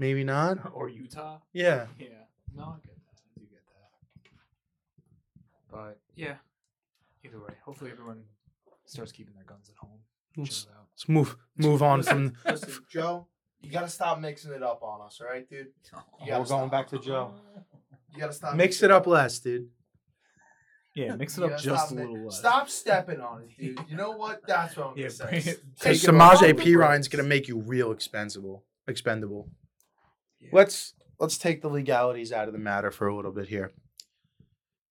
maybe 0.02 0.24
not 0.24 0.56
or 0.78 0.90
Utah? 0.90 1.38
yeah 1.54 1.86
Yeah. 2.00 2.08
No, 2.54 2.64
I 2.64 2.80
get 2.86 2.96
that. 3.06 3.18
I 3.22 3.40
do 3.40 3.46
get 3.56 3.64
that. 3.76 3.92
But 5.72 6.00
yeah, 6.16 6.36
either 7.24 7.40
way, 7.40 7.54
hopefully 7.64 7.92
everyone 7.92 8.24
starts 8.86 9.12
keeping 9.14 9.34
their 9.36 9.46
guns 9.46 9.70
at 9.70 9.78
home. 9.78 10.00
let's, 10.36 10.64
Chill 10.64 10.72
out. 10.78 10.88
let's 10.94 11.08
move 11.08 11.38
move 11.58 11.82
on 11.82 12.04
from 12.04 12.34
Listen, 12.46 12.74
Joe, 12.90 13.28
you 13.62 13.72
gotta 13.72 13.88
stop 13.88 14.20
mixing 14.20 14.52
it 14.52 14.64
up 14.64 14.82
on 14.84 15.02
us, 15.06 15.22
all 15.22 15.28
right, 15.28 15.48
dude? 15.50 15.68
You 15.94 15.98
we're 16.32 16.34
going 16.36 16.46
stop. 16.46 16.72
back 16.72 16.88
to 16.90 17.00
joe 17.00 17.34
You 18.14 18.20
gotta 18.20 18.34
stop. 18.34 18.56
Mix 18.56 18.84
it 18.84 18.92
up 18.92 19.08
less, 19.08 19.40
dude. 19.40 19.70
Yeah, 20.94 21.16
mix 21.16 21.38
it 21.38 21.42
You 21.42 21.46
up 21.46 21.52
gotta 21.52 21.64
just 21.64 21.86
stop 21.88 21.92
a 21.92 21.96
mi- 21.96 22.02
little 22.02 22.26
less. 22.26 22.38
Stop 22.40 22.70
stepping 22.70 23.22
on 23.22 23.44
it, 23.44 23.58
dude. 23.58 23.80
You 23.90 23.96
know 23.96 24.12
what? 24.12 24.42
That's 24.46 24.76
what 24.76 24.88
I'm 24.88 24.98
Yeah, 24.98 25.08
gonna 25.08 25.30
bring 25.32 25.42
say. 25.42 25.52
it- 25.52 25.64
Take 25.80 25.94
take 25.94 26.04
it 26.04 26.10
it 26.10 26.16
off 26.16 26.34
off 26.34 26.42
the 26.42 26.48
the 26.48 26.54
P 26.64 26.76
Ryan's 26.76 27.08
gonna 27.08 27.24
make 27.24 27.48
you 27.48 27.62
real 27.62 27.92
expendable. 27.94 28.66
Expendable. 28.90 29.48
Yeah. 30.42 30.50
Let's 30.54 30.94
let's 31.20 31.38
take 31.38 31.62
the 31.62 31.70
legalities 31.70 32.32
out 32.32 32.48
of 32.48 32.54
the 32.54 32.60
matter 32.60 32.92
for 32.92 33.08
a 33.08 33.16
little 33.16 33.32
bit 33.32 33.48
here. 33.48 33.72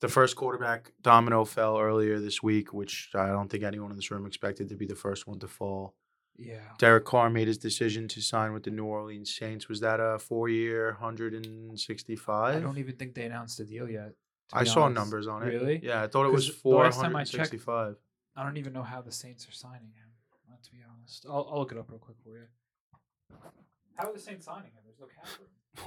The 0.00 0.08
first 0.08 0.34
quarterback 0.36 0.92
domino 1.02 1.44
fell 1.44 1.78
earlier 1.78 2.18
this 2.20 2.42
week, 2.42 2.72
which 2.72 3.10
I 3.14 3.26
don't 3.26 3.50
think 3.50 3.64
anyone 3.64 3.90
in 3.90 3.96
this 3.96 4.10
room 4.10 4.24
expected 4.26 4.68
to 4.70 4.74
be 4.76 4.86
the 4.86 4.94
first 4.94 5.26
one 5.26 5.38
to 5.40 5.48
fall. 5.48 5.94
Yeah. 6.38 6.60
Derek 6.78 7.04
Carr 7.04 7.28
made 7.28 7.48
his 7.48 7.58
decision 7.58 8.08
to 8.08 8.22
sign 8.22 8.54
with 8.54 8.62
the 8.62 8.70
New 8.70 8.86
Orleans 8.86 9.34
Saints. 9.34 9.68
Was 9.68 9.80
that 9.80 10.00
a 10.00 10.18
four-year, 10.18 10.92
hundred 10.92 11.34
and 11.34 11.78
sixty-five? 11.78 12.56
I 12.56 12.60
don't 12.60 12.78
even 12.78 12.96
think 12.96 13.14
they 13.14 13.24
announced 13.24 13.58
the 13.58 13.64
deal 13.64 13.90
yet. 13.90 14.12
I 14.52 14.62
be 14.62 14.70
saw 14.70 14.84
honest. 14.84 14.98
numbers 14.98 15.26
on 15.28 15.42
it. 15.42 15.46
Really? 15.46 15.80
Yeah, 15.82 16.02
I 16.02 16.06
thought 16.06 16.24
it 16.24 16.32
was 16.32 16.48
four 16.48 16.90
hundred 16.90 17.14
I 17.14 17.20
and 17.20 17.28
sixty-five. 17.28 17.96
I 18.36 18.42
don't 18.42 18.56
even 18.56 18.72
know 18.72 18.82
how 18.82 19.02
the 19.02 19.12
Saints 19.12 19.46
are 19.46 19.52
signing 19.52 19.92
him. 19.94 20.08
uh, 20.50 20.56
To 20.62 20.70
be 20.70 20.78
honest, 20.90 21.26
I'll, 21.28 21.46
I'll 21.52 21.58
look 21.58 21.72
it 21.72 21.78
up 21.78 21.90
real 21.90 21.98
quick 21.98 22.16
for 22.24 22.38
you. 22.38 22.46
How 23.96 24.08
are 24.08 24.12
the 24.14 24.18
Saints 24.18 24.46
signing 24.46 24.70
him? 24.72 24.89
There's 25.00 25.10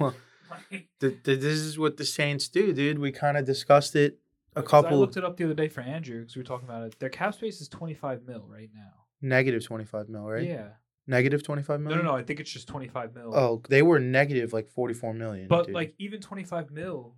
room. 0.00 0.14
Like, 0.50 0.88
Th- 1.00 1.22
th- 1.22 1.40
this 1.40 1.58
is 1.58 1.78
what 1.78 1.96
the 1.96 2.04
Saints 2.04 2.48
do, 2.48 2.72
dude. 2.72 2.98
We 2.98 3.12
kind 3.12 3.36
of 3.38 3.44
discussed 3.46 3.96
it 3.96 4.18
a 4.54 4.62
couple. 4.62 4.96
I 4.98 5.00
looked 5.00 5.16
it 5.16 5.24
up 5.24 5.36
the 5.36 5.44
other 5.44 5.54
day 5.54 5.68
for 5.68 5.80
Andrew 5.80 6.20
because 6.20 6.36
we 6.36 6.40
were 6.40 6.46
talking 6.46 6.68
about 6.68 6.82
it. 6.86 6.98
Their 6.98 7.08
cap 7.08 7.34
space 7.34 7.60
is 7.60 7.68
25 7.68 8.22
mil 8.26 8.46
right 8.48 8.68
now. 8.74 8.92
negative 9.22 9.64
twenty-five 9.64 10.08
mil, 10.08 10.28
right? 10.28 10.46
Yeah. 10.46 10.68
Negative 11.06 11.42
twenty-five 11.42 11.80
No, 11.80 11.94
no, 11.96 12.02
no. 12.02 12.14
I 12.14 12.22
think 12.22 12.40
it's 12.40 12.50
just 12.50 12.68
25 12.68 13.14
mil. 13.14 13.34
Oh, 13.34 13.62
they 13.68 13.82
were 13.82 13.98
negative 13.98 14.52
like 14.52 14.68
forty-four 14.70 15.12
million. 15.14 15.48
But 15.48 15.66
dude. 15.66 15.74
like 15.74 15.94
even 15.98 16.20
25 16.20 16.70
mil, 16.70 17.16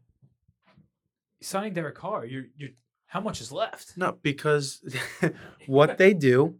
signing 1.40 1.72
Derek 1.72 1.94
Carr, 1.96 2.24
you're 2.26 2.46
you're 2.56 2.70
how 3.06 3.20
much 3.20 3.40
is 3.40 3.52
left? 3.52 3.96
no, 3.96 4.18
because 4.22 4.82
what 5.66 5.98
they 5.98 6.14
do 6.14 6.56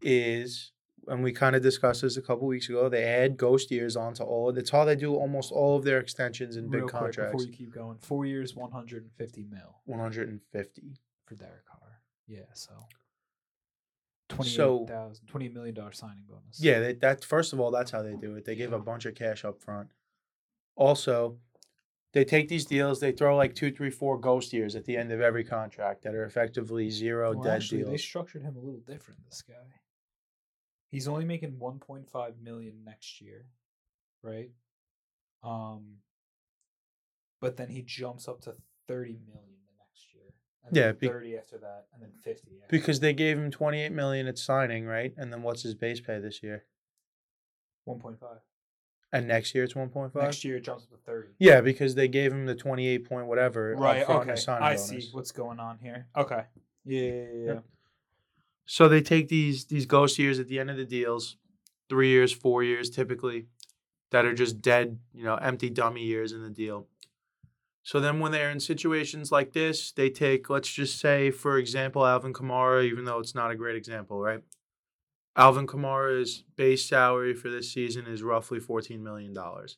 is, 0.00 0.72
and 1.08 1.22
we 1.22 1.32
kind 1.32 1.54
of 1.56 1.62
discussed 1.62 2.02
this 2.02 2.16
a 2.16 2.22
couple 2.22 2.46
weeks 2.46 2.68
ago. 2.68 2.88
They 2.88 3.04
add 3.04 3.36
ghost 3.36 3.70
years 3.70 3.96
onto 3.96 4.22
all. 4.22 4.52
That's 4.52 4.70
how 4.70 4.84
they 4.84 4.96
do 4.96 5.14
almost 5.14 5.52
all 5.52 5.76
of 5.76 5.84
their 5.84 5.98
extensions 5.98 6.56
and 6.56 6.70
big 6.70 6.82
Real 6.82 6.88
quick 6.88 7.02
contracts. 7.02 7.32
before 7.32 7.46
you 7.46 7.52
keep 7.56 7.72
going. 7.72 7.98
Four 7.98 8.26
years, 8.26 8.54
150 8.56 9.44
mil 9.50 9.80
One 9.84 10.00
hundred 10.00 10.28
and 10.28 10.40
fifty. 10.52 10.98
for 11.26 11.34
Derek 11.34 11.64
Carr. 11.66 12.00
Yeah, 12.26 12.40
so. 12.54 12.72
So- 14.42 14.86
28,000 14.86 15.26
$28 15.28 15.52
million 15.54 15.76
signing 15.92 16.24
bonus. 16.28 16.58
Yeah, 16.60 16.80
they, 16.80 16.92
that 16.94 17.24
first 17.24 17.52
of 17.52 17.60
all, 17.60 17.70
that's 17.70 17.92
how 17.92 18.02
they 18.02 18.14
do 18.16 18.34
it. 18.34 18.44
They 18.44 18.56
give 18.56 18.72
a 18.72 18.78
bunch 18.78 19.06
of 19.06 19.14
cash 19.14 19.44
up 19.44 19.60
front. 19.62 19.90
Also, 20.74 21.38
they 22.12 22.24
take 22.24 22.48
these 22.48 22.64
deals, 22.64 22.98
they 22.98 23.12
throw 23.12 23.36
like 23.36 23.54
two, 23.54 23.70
three, 23.70 23.90
four 23.90 24.18
ghost 24.18 24.52
years 24.52 24.74
at 24.74 24.84
the 24.84 24.96
end 24.96 25.12
of 25.12 25.20
every 25.20 25.44
contract 25.44 26.02
that 26.02 26.14
are 26.14 26.24
effectively 26.24 26.90
zero 26.90 27.34
Well, 27.34 27.44
dead 27.44 27.54
actually, 27.56 27.82
they 27.84 27.96
structured 27.96 28.42
him 28.42 28.56
a 28.56 28.58
little 28.58 28.80
different. 28.80 29.24
This 29.26 29.42
guy, 29.42 29.54
he's 30.90 31.08
only 31.08 31.24
making 31.24 31.52
1.5 31.58 32.40
million 32.42 32.84
next 32.84 33.20
year, 33.20 33.46
right? 34.22 34.50
Um, 35.42 35.96
but 37.40 37.56
then 37.56 37.68
he 37.68 37.82
jumps 37.82 38.28
up 38.28 38.40
to 38.42 38.54
30 38.88 39.18
million 39.26 39.56
the 39.66 39.72
next 39.78 40.14
year. 40.14 40.32
And 40.64 40.76
Yeah, 40.76 40.92
be- 40.92 41.08
30 41.08 41.36
after 41.36 41.58
that, 41.58 41.86
and 41.94 42.02
then 42.02 42.12
50. 42.22 42.48
After 42.62 42.66
because 42.70 43.00
they 43.00 43.12
gave 43.12 43.38
him 43.38 43.50
twenty 43.50 43.80
eight 43.82 43.92
million 43.92 44.26
at 44.26 44.38
signing, 44.38 44.86
right? 44.86 45.12
And 45.16 45.32
then 45.32 45.42
what's 45.42 45.62
his 45.62 45.74
base 45.74 46.00
pay 46.00 46.18
this 46.18 46.42
year? 46.42 46.64
1.5. 47.88 48.18
And 49.12 49.28
next 49.28 49.54
year 49.54 49.62
it's 49.62 49.76
one 49.76 49.88
point 49.88 50.12
five. 50.12 50.24
Next 50.24 50.44
year 50.44 50.56
it 50.56 50.64
jumps 50.64 50.84
up 50.84 50.90
to 50.90 50.96
30. 51.06 51.28
Yeah, 51.38 51.60
because 51.60 51.94
they 51.94 52.08
gave 52.08 52.32
him 52.32 52.44
the 52.46 52.56
twenty 52.56 52.88
eight 52.88 53.08
point 53.08 53.28
whatever 53.28 53.74
Right. 53.76 54.02
Okay. 54.02 54.22
in 54.22 54.30
a 54.30 54.36
signing 54.36 54.64
I 54.64 54.70
bonus. 54.74 54.88
see 54.88 55.08
what's 55.12 55.30
going 55.30 55.60
on 55.60 55.78
here. 55.78 56.08
Okay. 56.16 56.42
Yeah. 56.84 57.00
Yeah. 57.00 57.10
yeah, 57.10 57.22
yeah. 57.32 57.46
Yep. 57.52 57.64
So 58.66 58.88
they 58.88 59.00
take 59.00 59.28
these 59.28 59.64
these 59.66 59.86
ghost 59.86 60.18
years 60.18 60.38
at 60.38 60.48
the 60.48 60.58
end 60.58 60.70
of 60.70 60.76
the 60.76 60.84
deals, 60.84 61.36
three 61.88 62.08
years, 62.08 62.32
four 62.32 62.62
years 62.62 62.90
typically, 62.90 63.46
that 64.10 64.24
are 64.24 64.34
just 64.34 64.60
dead, 64.60 64.98
you 65.14 65.24
know, 65.24 65.36
empty 65.36 65.70
dummy 65.70 66.04
years 66.04 66.32
in 66.32 66.42
the 66.42 66.50
deal. 66.50 66.88
So 67.82 68.00
then 68.00 68.18
when 68.18 68.32
they're 68.32 68.50
in 68.50 68.58
situations 68.58 69.30
like 69.30 69.52
this, 69.52 69.92
they 69.92 70.10
take, 70.10 70.50
let's 70.50 70.68
just 70.72 70.98
say, 70.98 71.30
for 71.30 71.56
example, 71.56 72.04
Alvin 72.04 72.32
Kamara, 72.32 72.84
even 72.84 73.04
though 73.04 73.20
it's 73.20 73.34
not 73.34 73.52
a 73.52 73.56
great 73.56 73.76
example, 73.76 74.20
right? 74.20 74.40
Alvin 75.36 75.68
Kamara's 75.68 76.42
base 76.56 76.88
salary 76.88 77.32
for 77.32 77.48
this 77.48 77.72
season 77.72 78.06
is 78.06 78.24
roughly 78.24 78.58
$14 78.58 78.98
million. 79.00 79.32
Mhm. 79.32 79.68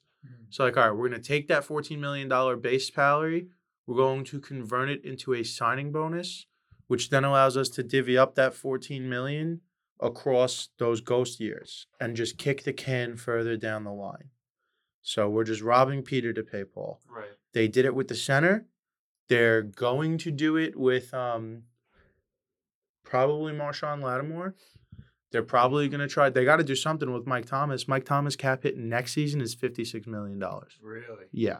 So 0.49 0.65
like, 0.65 0.79
all 0.79 0.89
right, 0.89 0.97
we're 0.97 1.11
gonna 1.11 1.23
take 1.23 1.49
that 1.49 1.67
$14 1.67 1.99
million 1.99 2.61
base 2.61 2.91
salary, 2.91 3.49
we're 3.87 3.97
going 3.97 4.25
to 4.25 4.41
convert 4.41 4.89
it 4.89 5.05
into 5.05 5.35
a 5.35 5.43
signing 5.43 5.93
bonus, 5.93 6.47
which 6.89 7.11
then 7.11 7.25
allows 7.25 7.57
us 7.57 7.69
to 7.71 7.83
divvy 7.83 8.19
up 8.19 8.35
that 8.35 8.55
14 8.55 9.09
million 9.09 9.61
across 10.01 10.71
those 10.79 11.01
ghost 11.01 11.41
years 11.41 11.87
and 12.01 12.17
just 12.17 12.39
kick 12.39 12.65
the 12.65 12.73
can 12.73 13.17
further 13.17 13.57
down 13.57 13.85
the 13.85 13.93
line. 13.93 14.31
So 15.03 15.29
we're 15.29 15.45
just 15.45 15.63
robbing 15.63 16.03
Peter 16.03 16.33
to 16.33 16.43
pay 16.43 16.65
Paul. 16.65 17.01
Right. 17.09 17.29
They 17.53 17.69
did 17.69 17.85
it 17.85 17.95
with 17.95 18.09
the 18.09 18.15
center. 18.15 18.67
They're 19.29 19.63
going 19.63 20.19
to 20.19 20.31
do 20.31 20.57
it 20.57 20.77
with 20.77 21.13
um 21.15 21.63
probably 23.05 23.53
Marshon 23.53 24.03
Lattimore. 24.03 24.55
They're 25.31 25.43
probably 25.43 25.89
going 25.89 26.01
to 26.01 26.09
try. 26.09 26.31
They 26.31 26.45
got 26.45 26.57
to 26.57 26.65
do 26.65 26.75
something 26.75 27.13
with 27.13 27.27
Mike 27.27 27.45
Thomas. 27.45 27.87
Mike 27.87 28.07
Thomas 28.07 28.35
cap 28.37 28.63
hit 28.63 28.79
next 28.79 29.13
season 29.13 29.41
is 29.41 29.55
fifty 29.55 29.85
six 29.85 30.07
million 30.07 30.39
dollars. 30.39 30.79
Really. 30.83 31.27
Yeah. 31.33 31.59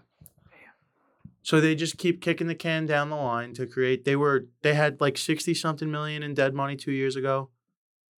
So 1.49 1.63
they 1.63 1.75
just 1.75 1.97
keep 1.97 2.21
kicking 2.21 2.47
the 2.47 2.55
can 2.55 2.85
down 2.85 3.09
the 3.09 3.17
line 3.17 3.55
to 3.55 3.67
create. 3.67 4.05
They 4.05 4.17
were 4.17 4.49
they 4.61 4.75
had 4.75 5.01
like 5.01 5.17
sixty 5.17 5.55
something 5.55 5.91
million 5.91 6.23
in 6.23 6.35
dead 6.35 6.53
money 6.53 6.77
two 6.77 6.93
years 6.93 7.17
ago, 7.17 7.49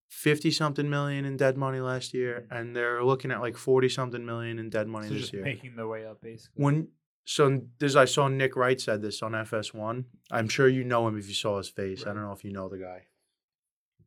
fifty 0.09 0.51
something 0.51 0.91
million 0.91 1.25
in 1.25 1.37
dead 1.37 1.57
money 1.57 1.79
last 1.79 2.13
year, 2.13 2.49
and 2.51 2.75
they're 2.75 3.05
looking 3.05 3.31
at 3.31 3.41
like 3.41 3.57
forty 3.57 3.89
something 3.89 4.27
million 4.27 4.59
in 4.59 4.69
dead 4.69 4.89
money 4.89 5.07
So 5.07 5.15
this 5.15 5.21
just 5.21 5.33
year. 5.33 5.45
making 5.45 5.77
their 5.77 5.87
way 5.87 6.05
up, 6.05 6.21
basically. 6.21 6.65
When 6.65 6.89
so 7.25 7.61
this 7.79 7.95
I 7.95 8.05
saw 8.07 8.27
Nick 8.27 8.57
Wright 8.57 8.81
said 8.81 9.01
this 9.01 9.23
on 9.23 9.31
FS1. 9.31 10.07
I'm 10.33 10.49
sure 10.49 10.67
you 10.67 10.83
know 10.83 11.07
him 11.07 11.17
if 11.17 11.29
you 11.29 11.35
saw 11.35 11.59
his 11.59 11.69
face. 11.69 12.03
I 12.03 12.07
don't 12.13 12.25
know 12.25 12.33
if 12.33 12.43
you 12.43 12.51
know 12.51 12.69
the 12.69 12.79
guy. 12.79 13.03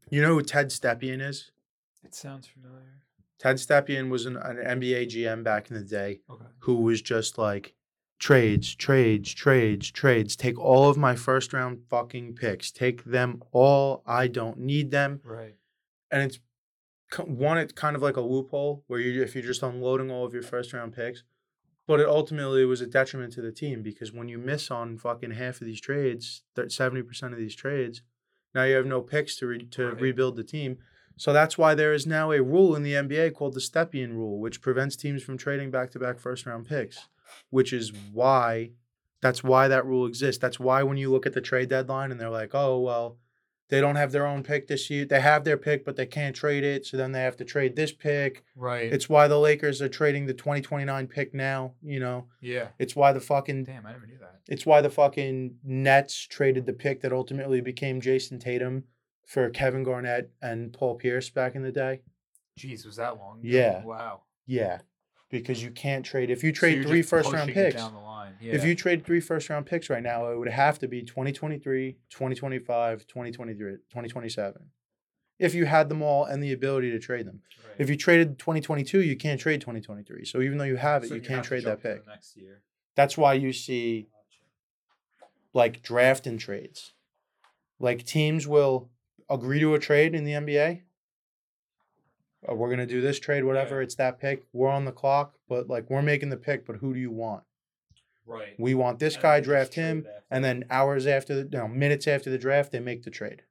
You 0.10 0.22
know 0.22 0.34
who 0.34 0.42
Ted 0.42 0.68
Stepien 0.68 1.22
is? 1.22 1.50
It 2.04 2.14
sounds 2.14 2.46
familiar. 2.46 3.00
Ted 3.40 3.56
Stepien 3.56 4.10
was 4.10 4.26
an, 4.26 4.36
an 4.36 4.58
NBA 4.58 5.08
GM 5.08 5.46
back 5.46 5.72
in 5.72 5.78
the 5.78 5.84
day 5.86 6.20
Okay. 6.30 6.44
who 6.60 6.76
was 6.82 7.02
just 7.02 7.38
like 7.38 7.74
trades, 8.24 8.74
trades, 8.74 9.34
trades, 9.34 9.92
trades. 9.92 10.38
Take 10.38 10.58
all 10.58 10.90
of 10.90 10.96
my 10.96 11.14
first 11.14 11.52
round 11.52 11.82
fucking 11.90 12.36
picks. 12.36 12.72
Take 12.72 13.04
them 13.04 13.44
all. 13.52 14.02
I 14.08 14.28
don't 14.28 14.60
need 14.60 14.92
them. 14.92 15.20
Right. 15.26 15.56
And 16.10 16.24
it's 16.24 16.40
one, 17.26 17.58
it's 17.58 17.74
kind 17.74 17.98
of 17.98 18.02
like 18.02 18.16
a 18.16 18.22
loophole 18.22 18.86
where 18.88 19.02
you 19.02 19.22
if 19.22 19.36
you're 19.36 19.44
just 19.44 19.62
unloading 19.62 20.10
all 20.10 20.26
of 20.26 20.34
your 20.34 20.42
first 20.42 20.72
round 20.72 20.94
picks. 20.94 21.24
But 21.86 22.00
it 22.00 22.08
ultimately 22.08 22.64
was 22.64 22.80
a 22.80 22.88
detriment 22.88 23.34
to 23.34 23.42
the 23.42 23.52
team 23.52 23.84
because 23.84 24.14
when 24.14 24.30
you 24.30 24.38
miss 24.38 24.72
on 24.72 24.98
fucking 24.98 25.32
half 25.32 25.60
of 25.60 25.68
these 25.68 25.82
trades, 25.82 26.44
seventy 26.70 27.02
percent 27.02 27.34
of 27.34 27.40
these 27.40 27.56
trades, 27.56 28.04
now 28.56 28.64
you 28.64 28.76
have 28.76 28.86
no 28.86 29.02
picks 29.02 29.36
to 29.38 29.48
re- 29.48 29.66
to 29.66 29.88
Right. 29.90 30.02
rebuild 30.02 30.38
the 30.38 30.46
team. 30.46 30.78
So 31.18 31.34
that's 31.34 31.58
why 31.58 31.76
there 31.76 31.94
is 31.94 32.08
now 32.08 32.32
a 32.32 32.42
rule 32.42 32.74
in 32.74 32.84
the 32.84 32.94
NBA 32.94 33.32
called 33.36 33.54
the 33.54 33.60
Stepien 33.60 34.12
rule, 34.14 34.40
which 34.40 34.62
prevents 34.62 34.96
teams 34.96 35.22
from 35.24 35.38
trading 35.38 35.72
back 35.72 35.92
to 35.92 36.00
back 36.00 36.20
first 36.20 36.46
round 36.46 36.66
picks, 36.68 37.10
which 37.50 37.74
is 37.74 37.92
why 38.12 38.72
that's 39.22 39.44
why 39.44 39.70
that 39.70 39.86
rule 39.86 40.06
exists. 40.06 40.42
That's 40.42 40.60
why 40.60 40.84
when 40.84 40.98
you 40.98 41.10
look 41.10 41.26
at 41.26 41.34
the 41.34 41.42
trade 41.42 41.70
deadline 41.70 42.12
and 42.12 42.20
they're 42.20 42.30
like, 42.30 42.54
oh, 42.54 42.80
well, 42.80 43.18
they 43.70 43.80
don't 43.80 43.96
have 43.96 44.12
their 44.12 44.28
own 44.28 44.44
pick 44.44 44.68
this 44.68 44.90
year. 44.90 45.06
They 45.06 45.22
have 45.22 45.46
their 45.46 45.56
pick, 45.58 45.86
but 45.86 45.96
they 45.96 46.06
can't 46.06 46.36
trade 46.36 46.66
it. 46.66 46.86
So 46.86 46.98
then 46.98 47.14
they 47.14 47.22
have 47.22 47.38
to 47.38 47.46
trade 47.46 47.76
this 47.78 47.94
pick. 47.94 48.44
Right. 48.56 48.92
It's 48.92 49.08
why 49.08 49.30
the 49.30 49.40
Lakers 49.40 49.82
are 49.82 49.88
trading 49.88 50.26
the 50.26 50.34
2029 50.34 51.08
pick 51.08 51.34
now, 51.34 51.72
you 51.82 52.02
know. 52.02 52.28
yeah. 52.42 52.68
It's 52.78 52.96
why 52.98 53.14
the 53.14 53.22
fucking 53.22 53.64
Damn, 53.64 53.86
I 53.86 53.94
never 53.94 54.06
knew 54.06 54.18
that. 54.20 54.42
it's 54.50 54.66
why 54.66 54.82
the 54.82 54.90
fucking 54.90 55.56
Nets 55.64 56.28
traded 56.28 56.66
the 56.66 56.74
pick 56.74 57.02
that 57.02 57.14
ultimately 57.14 57.62
became 57.62 58.02
Jayson 58.02 58.40
Tatum 58.40 58.84
for 59.26 59.50
Kevin 59.50 59.84
Garnett 59.84 60.32
and 60.42 60.74
Paul 60.74 60.96
Pierce 60.96 61.30
back 61.30 61.56
in 61.56 61.64
the 61.64 61.72
day. 61.72 62.02
Jeez, 62.60 62.86
was 62.86 62.98
that 62.98 63.18
long? 63.18 63.40
ago? 63.40 63.48
Yeah. 63.48 63.84
Wow. 63.86 64.24
Yeah. 64.46 64.80
Because 65.40 65.64
you 65.64 65.72
can't 65.72 66.06
trade 66.06 66.30
if 66.30 66.44
you 66.44 66.52
trade 66.52 66.76
you're 66.78 66.84
three 66.86 67.02
first 67.02 67.34
round 67.34 67.52
picks. 67.52 67.76
down 67.76 67.94
the 67.94 68.00
line. 68.00 68.34
Yeah. 68.40 68.54
If 68.54 68.64
you 68.64 68.76
trade 68.76 69.04
three 69.04 69.20
first 69.20 69.50
round 69.50 69.66
picks 69.66 69.90
right 69.90 70.04
now, 70.04 70.32
it 70.32 70.38
would 70.38 70.48
have 70.48 70.78
to 70.80 70.88
be 70.88 71.02
2023, 71.02 71.98
2025, 72.12 73.08
2023, 73.08 73.72
2027. 73.90 74.62
If 75.40 75.56
you 75.56 75.66
had 75.66 75.90
them 75.90 76.04
all 76.04 76.24
and 76.26 76.44
the 76.44 76.54
ability 76.54 76.92
to 76.92 77.00
trade 77.00 77.26
them. 77.26 77.42
Right. 77.66 77.76
If 77.80 77.90
you 77.90 77.96
traded 77.98 78.38
2022, 78.38 79.02
you 79.02 79.16
can't 79.18 79.40
trade 79.42 79.60
2023. 79.62 80.24
So 80.26 80.42
even 80.42 80.60
though 80.60 80.64
you 80.66 80.76
have 80.78 81.04
it, 81.04 81.08
So 81.10 81.16
you 81.16 81.22
have 81.22 81.28
can't 81.28 81.44
trade 81.44 81.64
that 81.64 81.82
jump 81.82 81.82
to 81.82 81.88
the 81.88 81.96
pick. 81.96 82.08
next 82.08 82.38
year. 82.38 82.62
That's 82.96 83.18
why 83.18 83.34
you 83.34 83.52
see 83.54 84.08
like 85.54 85.82
draft 85.82 86.28
and 86.28 86.40
trades. 86.40 86.94
Like 87.80 88.06
teams 88.06 88.48
will 88.48 88.90
agree 89.30 89.60
to 89.60 89.74
a 89.74 89.80
trade 89.80 90.14
in 90.14 90.26
the 90.26 90.34
NBA. 90.34 90.82
Uh, 92.50 92.56
we're 92.56 92.70
gonna 92.70 92.86
do 92.86 93.02
this 93.02 93.20
trade, 93.20 93.44
whatever. 93.44 93.78
Yeah. 93.80 93.84
It's 93.84 93.96
that 93.96 94.20
pick. 94.20 94.44
We're 94.54 94.70
on 94.70 94.86
the 94.86 94.92
clock, 94.92 95.36
but 95.48 95.70
like 95.70 95.90
we're 95.90 96.02
making 96.02 96.30
the 96.30 96.38
pick. 96.38 96.66
But 96.66 96.78
who 96.78 96.94
do 96.94 97.00
you 97.00 97.12
want? 97.12 97.44
Right. 98.26 98.56
We 98.58 98.74
want 98.74 99.00
this 99.00 99.18
guy, 99.18 99.40
draft 99.42 99.74
him, 99.76 100.06
and 100.32 100.44
then 100.46 100.64
hours 100.70 101.06
after 101.08 101.44
the 101.44 101.58
no 101.58 101.68
minutes 101.68 102.08
after 102.08 102.30
the 102.30 102.38
draft, 102.38 102.72
they 102.72 102.80
make 102.80 103.04
the 103.04 103.12
trade. 103.12 103.44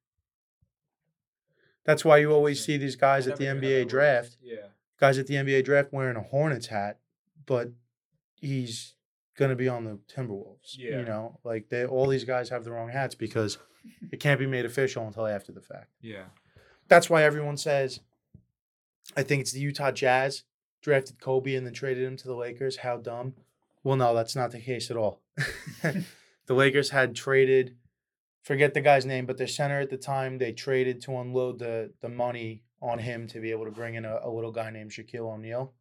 That's 1.85 2.05
why 2.05 2.19
you 2.19 2.31
always 2.33 2.65
see 2.65 2.77
these 2.77 2.97
guys 2.97 3.27
at 3.27 3.37
the 3.39 3.45
NBA 3.47 3.89
draft, 3.89 4.37
Yeah. 4.41 4.69
guys 4.99 5.19
at 5.19 5.27
the 5.27 5.35
NBA 5.35 5.63
draft 5.65 5.93
wearing 5.93 6.17
a 6.17 6.23
Hornets 6.23 6.69
hat, 6.69 6.99
but 7.45 7.71
he's 8.37 8.95
gonna 9.37 9.57
be 9.57 9.69
on 9.69 9.85
the 9.85 9.99
Timberwolves. 10.15 10.77
Yeah. 10.79 11.01
You 11.01 11.05
know, 11.05 11.39
like 11.45 11.69
they 11.71 11.85
all 11.85 12.07
these 12.07 12.25
guys 12.25 12.51
have 12.51 12.65
the 12.65 12.71
wrong 12.71 12.91
hats 12.91 13.15
because 13.15 13.59
it 14.13 14.21
can't 14.21 14.39
be 14.39 14.47
made 14.47 14.65
official 14.65 15.07
until 15.07 15.27
after 15.27 15.51
the 15.53 15.61
fact. 15.61 15.91
Yeah. 16.01 16.27
That's 16.89 17.11
why 17.11 17.25
everyone 17.25 17.57
says, 17.57 18.01
I 19.17 19.23
think 19.23 19.43
it's 19.43 19.53
the 19.53 19.61
Utah 19.61 19.91
Jazz 19.91 20.45
drafted 20.83 21.21
Kobe 21.21 21.55
and 21.55 21.67
then 21.67 21.73
traded 21.75 22.05
him 22.05 22.17
to 22.17 22.27
the 22.29 22.35
Lakers. 22.35 22.79
How 22.79 22.97
dumb. 22.97 23.35
Well, 23.85 23.97
no, 23.97 24.15
that's 24.15 24.37
not 24.37 24.51
the 24.51 24.61
case 24.61 24.91
at 24.91 24.97
all. 24.97 25.21
the 25.83 26.55
Lakers 26.55 26.91
had 26.91 27.15
traded, 27.15 27.77
forget 28.43 28.75
the 28.75 28.81
guy's 28.81 29.07
name, 29.07 29.27
but 29.27 29.39
their 29.39 29.47
center 29.47 29.81
at 29.81 29.91
the 29.91 29.97
time, 29.97 30.39
they 30.39 30.53
traded 30.53 31.01
to 31.03 31.17
unload 31.17 31.59
the, 31.59 31.93
the 32.01 32.09
money 32.09 32.63
on 32.81 32.99
him 32.99 33.27
to 33.29 33.41
be 33.41 33.51
able 33.51 33.65
to 33.65 33.71
bring 33.71 33.95
in 33.95 34.05
a, 34.05 34.21
a 34.23 34.31
little 34.31 34.53
guy 34.53 34.71
named 34.71 34.91
Shaquille 34.91 35.33
O'Neal. 35.33 35.73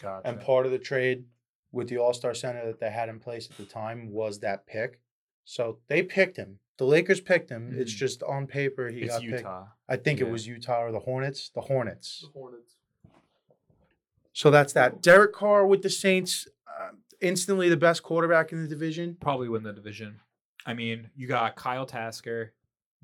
Gotcha. 0.00 0.28
And 0.28 0.40
part 0.40 0.66
of 0.66 0.72
the 0.72 0.78
trade 0.78 1.24
with 1.72 1.88
the 1.88 1.98
All 1.98 2.12
Star 2.12 2.34
Center 2.34 2.66
that 2.66 2.80
they 2.80 2.90
had 2.90 3.08
in 3.08 3.18
place 3.18 3.48
at 3.50 3.56
the 3.56 3.64
time 3.64 4.10
was 4.10 4.40
that 4.40 4.66
pick. 4.66 5.00
So 5.44 5.78
they 5.88 6.02
picked 6.02 6.36
him. 6.36 6.58
The 6.78 6.84
Lakers 6.84 7.20
picked 7.20 7.50
him. 7.50 7.72
It's 7.76 7.92
Mhm. 7.92 7.96
just 7.96 8.22
on 8.22 8.46
paper 8.46 8.88
he 8.88 9.02
it's 9.02 9.12
got 9.12 9.22
picked. 9.22 9.46
Utah. 9.92 10.00
I 10.00 10.02
think 10.04 10.20
it 10.20 10.30
was 10.30 10.46
Utah 10.46 10.82
or 10.82 10.92
the 10.92 11.00
Hornets. 11.00 11.50
The 11.54 11.60
Hornets. 11.62 12.20
The 12.22 12.38
Hornets. 12.38 12.74
So 14.32 14.50
that's 14.50 14.72
that. 14.72 15.02
Derek 15.02 15.32
Carr 15.34 15.66
with 15.66 15.82
the 15.82 15.90
Saints, 15.90 16.48
uh, 16.66 16.90
instantly 17.20 17.68
the 17.68 17.76
best 17.76 18.02
quarterback 18.02 18.52
in 18.52 18.62
the 18.62 18.68
division. 18.68 19.16
Probably 19.20 19.48
win 19.48 19.62
the 19.62 19.72
division. 19.72 20.20
I 20.64 20.74
mean, 20.74 21.10
you 21.14 21.26
got 21.26 21.56
Kyle 21.56 21.84
Tasker, 21.86 22.52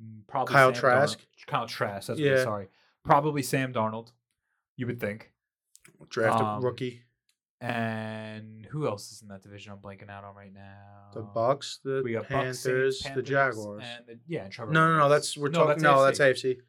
mm, 0.02 0.20
probably 0.26 0.52
Kyle 0.54 0.72
Sam 0.72 0.80
Trask? 0.80 1.18
Darnold- 1.18 1.46
Kyle 1.46 1.66
Trask. 1.66 2.06
That's 2.08 2.20
Yeah. 2.20 2.36
yeah. 2.36 2.42
sorry. 2.44 2.68
Probably 3.04 3.42
Sam 3.42 3.72
Darnold. 3.72 4.12
You 4.76 4.86
would 4.86 5.00
think. 5.00 5.32
Drafted 6.08 6.46
Um, 6.46 6.64
rookie. 6.64 7.02
And 7.60 8.64
who 8.66 8.86
else 8.86 9.10
is 9.10 9.20
in 9.22 9.28
that 9.28 9.42
division? 9.42 9.72
I'm 9.72 9.78
blanking 9.80 10.08
out 10.08 10.22
on 10.22 10.34
right 10.36 10.52
now. 10.52 11.10
The 11.12 11.22
Bucks, 11.22 11.80
the 11.82 12.02
We 12.04 12.12
got 12.12 12.26
Panthers, 12.28 12.98
Bucks, 12.98 13.02
Saints, 13.02 13.16
the 13.16 13.22
Jaguars. 13.22 13.82
and 13.84 14.06
the, 14.06 14.18
yeah, 14.28 14.44
and 14.44 14.52
Trevor. 14.52 14.70
No, 14.70 14.88
no, 14.88 14.98
no. 14.98 15.08
That's 15.08 15.36
we're 15.36 15.48
No, 15.48 15.64
talking. 15.66 15.82
no, 15.82 16.04
that's 16.04 16.20
AFC. 16.20 16.60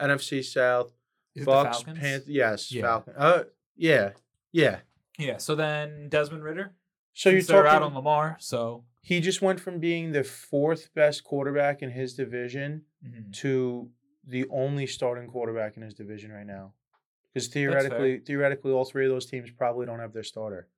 NFC 0.00 0.44
South. 0.44 0.92
Is 1.34 1.44
Bucks, 1.44 1.78
Falcons? 1.78 1.98
Panthers. 1.98 2.28
Yes, 2.28 2.72
Yeah. 2.72 2.82
Falcon. 2.82 3.14
Uh, 3.16 3.44
yeah, 3.76 4.10
yeah. 4.52 4.80
Yeah. 5.18 5.36
So 5.38 5.54
then 5.54 6.08
Desmond 6.08 6.42
Ridder. 6.42 6.74
So 7.12 7.30
you're 7.30 7.42
they're 7.42 7.66
out 7.66 7.80
talking. 7.80 7.86
on 7.88 7.94
Lamar. 7.94 8.36
So 8.40 8.84
he 9.02 9.20
just 9.20 9.42
went 9.42 9.60
from 9.60 9.80
being 9.80 10.12
the 10.12 10.24
fourth 10.24 10.92
best 10.94 11.24
quarterback 11.24 11.82
in 11.82 11.90
his 11.90 12.14
division 12.14 12.82
mhm. 13.04 13.32
to 13.38 13.90
the 14.26 14.46
only 14.50 14.86
starting 14.86 15.28
quarterback 15.28 15.76
in 15.76 15.82
his 15.82 15.94
division 15.94 16.30
right 16.30 16.46
now. 16.46 16.74
Because 17.32 17.48
theoretically, 17.48 18.18
theoretically, 18.18 18.72
all 18.72 18.84
three 18.84 19.06
of 19.06 19.12
those 19.12 19.26
teams 19.26 19.50
probably 19.50 19.86
don't 19.86 20.00
have 20.00 20.12
their 20.12 20.22
starter. 20.22 20.68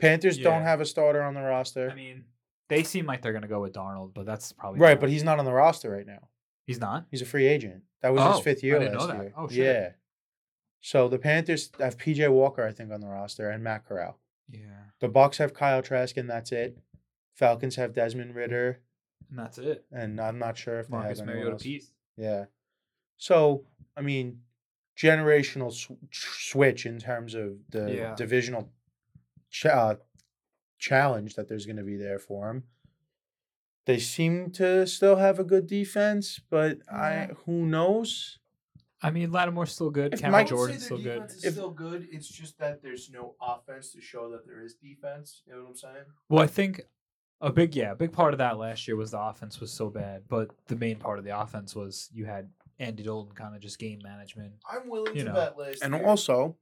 Panthers 0.00 0.36
don't 0.38 0.62
have 0.62 0.80
a 0.80 0.84
starter 0.84 1.22
on 1.22 1.34
the 1.34 1.40
roster, 1.40 1.90
I 1.90 1.94
mean, 1.94 2.24
they 2.68 2.82
seem 2.82 3.06
like 3.06 3.22
they're 3.22 3.32
gonna 3.32 3.48
go 3.48 3.60
with 3.60 3.72
Darnold, 3.72 4.14
but 4.14 4.26
that's 4.26 4.52
probably 4.52 4.80
right? 4.80 4.94
not- 4.94 5.00
But 5.00 5.10
he's 5.10 5.22
not 5.22 5.38
on 5.38 5.44
the 5.44 5.52
roster 5.52 5.90
right 5.90 6.06
now. 6.06 6.28
He's 6.72 6.80
not. 6.80 7.06
He's 7.10 7.22
a 7.22 7.26
free 7.26 7.46
agent. 7.46 7.82
That 8.00 8.12
was 8.12 8.22
Oh, 8.22 8.32
his 8.32 8.40
fifth 8.40 8.62
year. 8.64 8.76
I 8.76 8.78
didn't 8.80 8.94
know 8.98 9.06
that. 9.06 9.16
year. 9.22 9.32
Oh, 9.36 9.48
shit. 9.48 9.56
Yeah. 9.58 9.90
So 10.80 11.08
the 11.08 11.18
Panthers 11.18 11.70
have 11.78 11.96
PJ 11.96 12.28
Walker, 12.32 12.66
I 12.66 12.72
think, 12.72 12.90
on 12.90 13.00
the 13.00 13.06
roster, 13.08 13.50
and 13.50 13.62
Matt 13.62 13.86
Corral. 13.86 14.18
Yeah. 14.48 14.66
The 15.00 15.08
Bucks 15.08 15.38
have 15.38 15.54
Kyle 15.54 15.82
Trask, 15.82 16.16
and 16.16 16.28
that's 16.28 16.50
it. 16.52 16.78
Falcons 17.34 17.76
have 17.76 17.92
Desmond 17.92 18.34
Ridder, 18.34 18.80
And 19.30 19.38
that's 19.38 19.58
it. 19.58 19.84
and 19.92 20.20
I'm 20.20 20.38
not 20.38 20.56
sure 20.58 20.80
if 20.80 20.88
they 20.88 20.92
Marcus 20.96 21.20
have 21.20 21.28
anyone 21.28 21.36
Mariota 21.38 21.52
else. 21.54 21.62
piece. 21.62 21.92
Yeah. 22.16 22.46
So, 23.16 23.64
I 23.96 24.00
mean, 24.02 24.40
generational 24.96 25.72
sw- 25.72 25.92
switch 26.10 26.84
in 26.86 26.98
terms 26.98 27.34
of 27.34 27.58
the 27.70 27.94
Yeah. 27.94 28.14
divisional 28.16 28.70
ch- 29.50 29.66
uh, 29.66 29.96
challenge 30.78 31.36
that 31.36 31.48
there's 31.48 31.64
going 31.66 31.76
to 31.76 31.82
be 31.84 31.96
there 31.96 32.18
for 32.18 32.50
him. 32.50 32.64
They 33.84 33.98
seem 33.98 34.50
to 34.52 34.86
still 34.86 35.16
have 35.16 35.38
a 35.38 35.44
good 35.44 35.66
defense, 35.66 36.40
but 36.50 36.78
I 36.90 37.30
who 37.46 37.66
knows? 37.66 38.38
I 39.04 39.10
mean, 39.10 39.32
Lattimore's 39.32 39.72
still 39.72 39.90
good. 39.90 40.14
If 40.14 40.20
Cameron 40.20 40.42
Mike- 40.42 40.48
Jordan's 40.48 40.84
still 40.84 41.02
good. 41.02 41.24
Is 41.24 41.44
If- 41.44 41.54
still 41.54 41.70
good. 41.70 42.06
It's 42.12 42.28
just 42.28 42.58
that 42.58 42.82
there's 42.82 43.10
no 43.10 43.34
offense 43.40 43.90
to 43.92 44.00
show 44.00 44.30
that 44.30 44.46
there 44.46 44.60
is 44.62 44.74
defense. 44.74 45.42
You 45.46 45.54
know 45.54 45.62
what 45.62 45.70
I'm 45.70 45.76
saying? 45.76 46.04
Well, 46.28 46.42
I 46.42 46.46
think 46.46 46.82
a 47.40 47.50
big 47.52 47.74
yeah, 47.74 47.90
a 47.90 47.96
big 47.96 48.12
part 48.12 48.32
of 48.34 48.38
that 48.38 48.58
last 48.58 48.86
year 48.86 48.96
was 48.96 49.10
the 49.10 49.20
offense 49.20 49.58
was 49.60 49.72
so 49.72 49.90
bad, 49.90 50.22
but 50.28 50.50
the 50.68 50.76
main 50.76 50.96
part 51.00 51.18
of 51.18 51.24
the 51.24 51.36
offense 51.36 51.74
was 51.74 52.08
you 52.12 52.24
had 52.26 52.48
Andy 52.78 53.02
Dalton 53.02 53.34
kind 53.34 53.56
of 53.56 53.60
just 53.60 53.80
game 53.80 53.98
management. 54.04 54.52
I'm 54.70 54.88
willing 54.88 55.16
You 55.16 55.24
to 55.24 55.28
know. 55.30 55.34
bet 55.34 55.58
last 55.58 55.82
And 55.82 55.92
year. 55.92 56.06
also, 56.06 56.56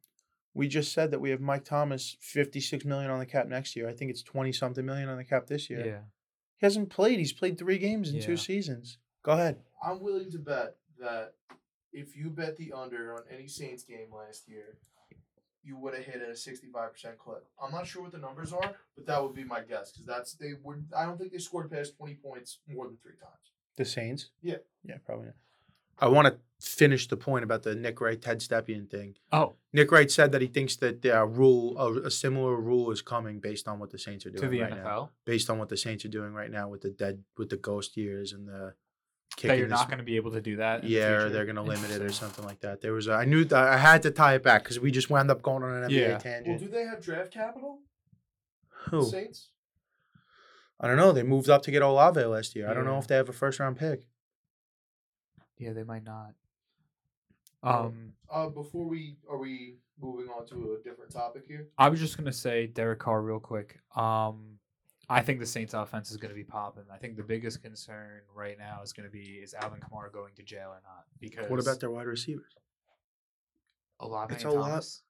we 0.55 0.67
just 0.69 0.93
said 0.95 1.11
that 1.11 1.21
we 1.21 1.29
have 1.31 1.41
Mike 1.43 1.65
Thomas 1.67 2.17
56 2.21 2.87
million 2.87 3.11
on 3.11 3.19
the 3.19 3.27
cap 3.27 3.47
next 3.47 3.77
year. 3.77 3.87
I 3.89 3.93
think 3.93 4.11
it's 4.11 4.23
20 4.23 4.53
something 4.53 4.85
million 4.87 5.11
on 5.11 5.19
the 5.19 5.25
cap 5.25 5.47
this 5.47 5.69
year. 5.69 6.07
Yeah. 6.61 6.67
He 6.69 6.73
hasn't 6.73 6.91
played. 6.91 7.19
He's 7.19 7.33
played 7.33 7.59
3 7.59 7.79
games 7.79 8.11
in 8.11 8.17
Yeah. 8.17 8.27
2 8.27 8.37
seasons. 8.37 8.99
Go 9.23 9.33
ahead. 9.33 9.63
I'm 9.83 10.01
willing 10.01 10.31
to 10.33 10.39
bet 10.39 10.77
that 10.99 11.35
if 11.93 12.17
you 12.17 12.31
bet 12.31 12.57
the 12.57 12.73
under 12.73 13.15
on 13.15 13.23
any 13.31 13.49
Saints 13.49 13.83
game 13.83 14.13
last 14.13 14.49
year, 14.49 14.79
you 15.63 15.77
would 15.77 15.95
have 15.95 16.05
hit 16.05 16.23
at 16.23 16.29
a 16.31 16.37
65% 16.37 17.19
clip. 17.19 17.47
I'm 17.63 17.71
not 17.73 17.87
sure 17.87 18.03
what 18.03 18.13
the 18.13 18.19
numbers 18.19 18.53
are, 18.53 18.75
but 18.97 19.07
that 19.07 19.23
would 19.23 19.35
be 19.35 19.45
my 19.45 19.61
guess 19.61 19.93
because 19.93 20.07
that's 20.07 20.33
they 20.35 20.55
were. 20.63 20.81
I 20.97 21.05
don't 21.05 21.19
think 21.19 21.33
they 21.33 21.39
scored 21.39 21.71
past 21.71 21.97
20 21.99 22.15
points 22.15 22.61
more 22.67 22.87
than 22.87 22.97
three 22.97 23.17
times. 23.17 23.53
The 23.77 23.85
Saints? 23.85 24.31
Yeah. 24.43 24.57
Yeah, 24.83 24.97
probably 25.05 25.27
not. 25.27 25.35
I 26.01 26.09
want 26.09 26.29
to 26.29 26.39
finish 26.61 27.09
the 27.09 27.17
point 27.17 27.45
about 27.45 27.63
the 27.63 27.75
Nick 27.75 28.01
Wright, 28.01 28.21
Ted 28.21 28.41
Stepien 28.41 28.91
thing. 28.91 29.15
Oh, 29.33 29.55
Nick 29.73 29.91
Wright 29.91 30.11
said 30.11 30.33
that 30.33 30.43
he 30.43 30.49
thinks 30.49 30.77
that 30.77 31.03
the 31.03 31.21
uh, 31.21 31.25
rule, 31.25 31.77
a, 31.79 32.07
a 32.07 32.11
similar 32.11 32.57
rule, 32.57 32.91
is 32.91 33.03
coming 33.03 33.41
based 33.41 33.67
on 33.69 33.79
what 33.79 33.91
the 33.91 33.99
Saints 33.99 34.27
are 34.27 34.31
doing 34.31 34.43
to 34.43 34.49
the 34.49 34.61
right 34.61 34.73
NFL. 34.73 34.85
now. 34.85 35.11
Based 35.25 35.49
on 35.49 35.59
what 35.59 35.69
the 35.69 35.77
Saints 35.77 36.05
are 36.05 36.09
doing 36.09 36.33
right 36.33 36.51
now 36.51 36.69
with 36.69 36.83
the 36.83 36.91
dead, 36.91 37.23
with 37.39 37.51
the 37.51 37.57
ghost 37.57 37.97
years 37.97 38.33
and 38.33 38.47
the 38.49 38.75
That 39.43 39.59
you're 39.59 39.69
not 39.69 39.89
going 39.89 39.99
to 39.99 40.05
be 40.05 40.17
able 40.17 40.33
to 40.33 40.41
do 40.41 40.57
that. 40.57 40.83
in 40.83 40.89
the 40.89 40.95
Yeah, 40.97 41.11
or 41.13 41.29
they're 41.31 41.47
gonna 41.47 41.63
limit 41.63 41.91
it 41.91 42.03
or 42.03 42.13
something 42.13 42.45
like 42.45 42.61
that. 42.61 42.81
There 42.81 42.93
was, 42.93 43.07
a, 43.07 43.13
I 43.13 43.25
knew 43.25 43.45
that 43.45 43.69
I 43.69 43.79
had 43.79 44.03
to 44.03 44.11
tie 44.11 44.35
it 44.35 44.43
back 44.43 44.65
because 44.65 44.81
we 44.81 44.91
just 44.91 45.09
wound 45.09 45.31
up 45.31 45.43
going 45.43 45.63
on 45.63 45.85
an 45.85 45.91
NBA 45.91 46.25
Yeah. 46.25 46.41
Well, 46.47 46.59
do 46.59 46.69
they 46.69 46.85
have 46.85 47.03
draft 47.03 47.33
capital? 47.33 47.79
Who? 48.91 49.05
Saints. 49.05 49.51
I 50.81 50.89
don't 50.89 50.97
know. 50.97 51.13
They 51.13 51.23
moved 51.23 51.51
up 51.51 51.63
to 51.65 51.71
get 51.71 51.83
Olave 51.83 52.23
last 52.25 52.57
year. 52.57 52.69
I 52.69 52.75
don't 52.75 52.87
know 52.87 52.99
if 52.99 53.07
they 53.07 53.17
have 53.17 53.29
a 53.29 53.35
first 53.35 53.61
round 53.61 53.77
pick. 53.77 54.07
Yeah, 55.61 55.75
they 55.75 55.85
might 55.85 56.05
not. 56.05 56.33
Um, 57.63 58.15
Uh, 58.31 58.49
before 58.49 58.89
we 58.89 59.19
are 59.31 59.37
we 59.37 59.77
moving 60.01 60.29
on 60.31 60.47
to 60.47 60.79
a 60.81 60.83
different 60.83 61.13
topic 61.13 61.43
here? 61.47 61.69
I 61.77 61.91
was 61.91 62.01
just 62.01 62.17
gonna 62.17 62.33
say 62.33 62.67
Derek 62.67 63.01
Carr 63.01 63.21
real 63.23 63.39
quick. 63.39 63.79
Um, 63.95 64.59
I 65.11 65.21
think 65.21 65.39
the 65.41 65.47
Saints 65.47 65.75
offense 65.75 66.11
is 66.11 66.17
gonna 66.17 66.33
be 66.35 66.45
popping. 66.45 66.85
I 66.91 66.97
think 66.97 67.17
the 67.17 67.23
biggest 67.23 67.63
concern 67.63 68.23
right 68.35 68.57
now 68.59 68.81
is 68.83 68.95
gonna 68.95 69.11
be 69.11 69.41
is 69.43 69.53
Alvin 69.53 69.81
Kamara 69.81 70.11
going 70.11 70.35
to 70.37 70.43
jail 70.43 70.71
or 70.71 70.81
not? 70.83 71.05
Because 71.21 71.51
What 71.51 71.61
about 71.61 71.81
their 71.81 71.91
wide 71.91 72.07
receivers? 72.07 72.55
Olave 73.99 74.35
It's 74.35 74.45
and 74.45 74.53
a 74.55 74.57
lot. 74.57 74.69
Thomas? 74.71 75.03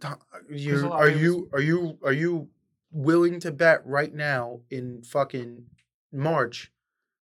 Tom- 0.00 0.20
You 0.48 0.86
Olave 0.86 0.92
are 0.92 1.08
you 1.10 1.48
are 1.52 1.60
you 1.60 1.98
are 2.04 2.12
you 2.12 2.50
willing 2.92 3.40
to 3.40 3.50
bet 3.50 3.84
right 3.84 4.14
now 4.14 4.60
in 4.70 5.02
fucking 5.02 5.66
March 6.12 6.70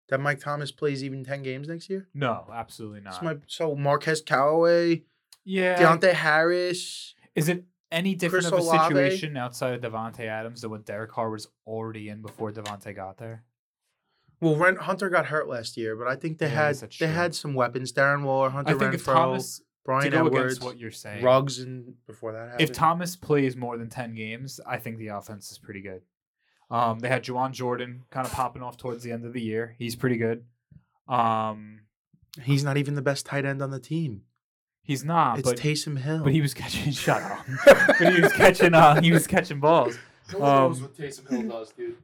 that 0.08 0.20
Mike 0.20 0.40
Thomas 0.40 0.70
plays 0.72 1.02
even 1.04 1.24
ten 1.24 1.42
games 1.42 1.68
next 1.68 1.88
year? 1.90 2.08
No, 2.14 2.46
absolutely 2.52 3.00
not. 3.00 3.22
my, 3.22 3.36
so 3.46 3.74
Marquez 3.74 4.20
Callaway, 4.20 5.02
yeah. 5.44 5.78
Deonte 5.82 6.12
Harris. 6.12 7.14
Is 7.34 7.48
it 7.48 7.64
any 7.90 8.14
different 8.14 8.44
Chris 8.44 8.52
of 8.52 8.58
a 8.58 8.62
Olave? 8.62 8.94
situation 8.94 9.36
outside 9.36 9.74
of 9.82 9.92
Davante 9.92 10.20
Adams 10.26 10.62
than 10.62 10.70
what 10.70 10.84
Derek 10.86 11.10
Carr 11.10 11.30
was 11.30 11.48
already 11.66 12.08
in 12.08 12.22
before 12.22 12.52
Devontae 12.52 12.94
got 12.94 13.18
there? 13.18 13.44
Well, 14.40 14.56
Ren, 14.56 14.74
Hunter 14.76 15.08
got 15.08 15.26
hurt 15.26 15.46
last 15.48 15.76
year, 15.76 15.94
but 15.94 16.08
I 16.08 16.16
think 16.16 16.38
they 16.38 16.46
Yeah, 16.46 16.66
had 16.68 16.74
they 16.76 16.86
true. 16.88 17.06
had 17.06 17.34
some 17.34 17.54
weapons. 17.54 17.92
Darren 17.92 18.24
Waller, 18.24 18.50
Hunter 18.50 18.74
I 18.74 18.78
think 18.78 18.94
if 18.94 19.04
Renfrow, 19.06 19.12
Thomas 19.14 19.58
to 19.58 19.64
Bryan 19.84 20.10
go 20.10 20.26
Edwards, 20.26 20.60
what 20.60 20.78
you're 20.78 20.90
saying, 20.90 21.22
Ruggs, 21.24 21.60
and 21.60 21.94
before 22.06 22.32
that 22.32 22.48
happened. 22.50 22.60
if 22.60 22.72
Thomas 22.72 23.14
plays 23.14 23.56
more 23.56 23.78
than 23.78 23.88
ten 23.88 24.14
games, 24.16 24.58
I 24.66 24.78
think 24.78 24.98
the 24.98 25.08
offense 25.08 25.50
is 25.52 25.58
pretty 25.58 25.80
good. 25.80 26.02
Um, 26.72 26.98
they 27.00 27.08
had 27.08 27.22
Juwan 27.22 27.52
Jordan 27.52 28.02
kind 28.10 28.26
of 28.26 28.32
popping 28.32 28.62
off 28.62 28.76
towards 28.78 29.02
the 29.04 29.12
end 29.12 29.24
of 29.26 29.32
the 29.34 29.40
year. 29.42 29.76
He's 29.78 29.94
pretty 29.94 30.16
good. 30.16 30.44
Um, 31.08 31.80
he's 32.42 32.64
not 32.64 32.76
even 32.78 32.94
the 32.94 33.02
best 33.02 33.26
tight 33.26 33.44
end 33.44 33.60
on 33.62 33.70
the 33.70 33.78
team. 33.80 34.22
he's 34.82 35.04
not, 35.04 35.38
it's 35.38 35.48
but 35.48 35.58
Taysom 35.58 35.98
Hill. 35.98 36.24
but 36.24 36.32
he 36.32 36.40
was 36.40 36.54
catching 36.54 36.90
shut 37.06 37.22
up. 37.22 37.44
but 37.66 38.12
he 38.14 38.20
was 38.20 38.32
catching 38.32 38.74
uh 38.74 39.00
he 39.00 39.12
was 39.12 39.26
catching 39.26 39.60
balls. 39.60 39.98
No 40.32 40.38
one 40.38 40.48
knows 40.70 40.76
Um, 40.78 40.82
what 40.84 40.96
Taysom 40.96 41.30
Hill 41.30 41.42
does, 41.42 41.72
dude. 41.72 41.96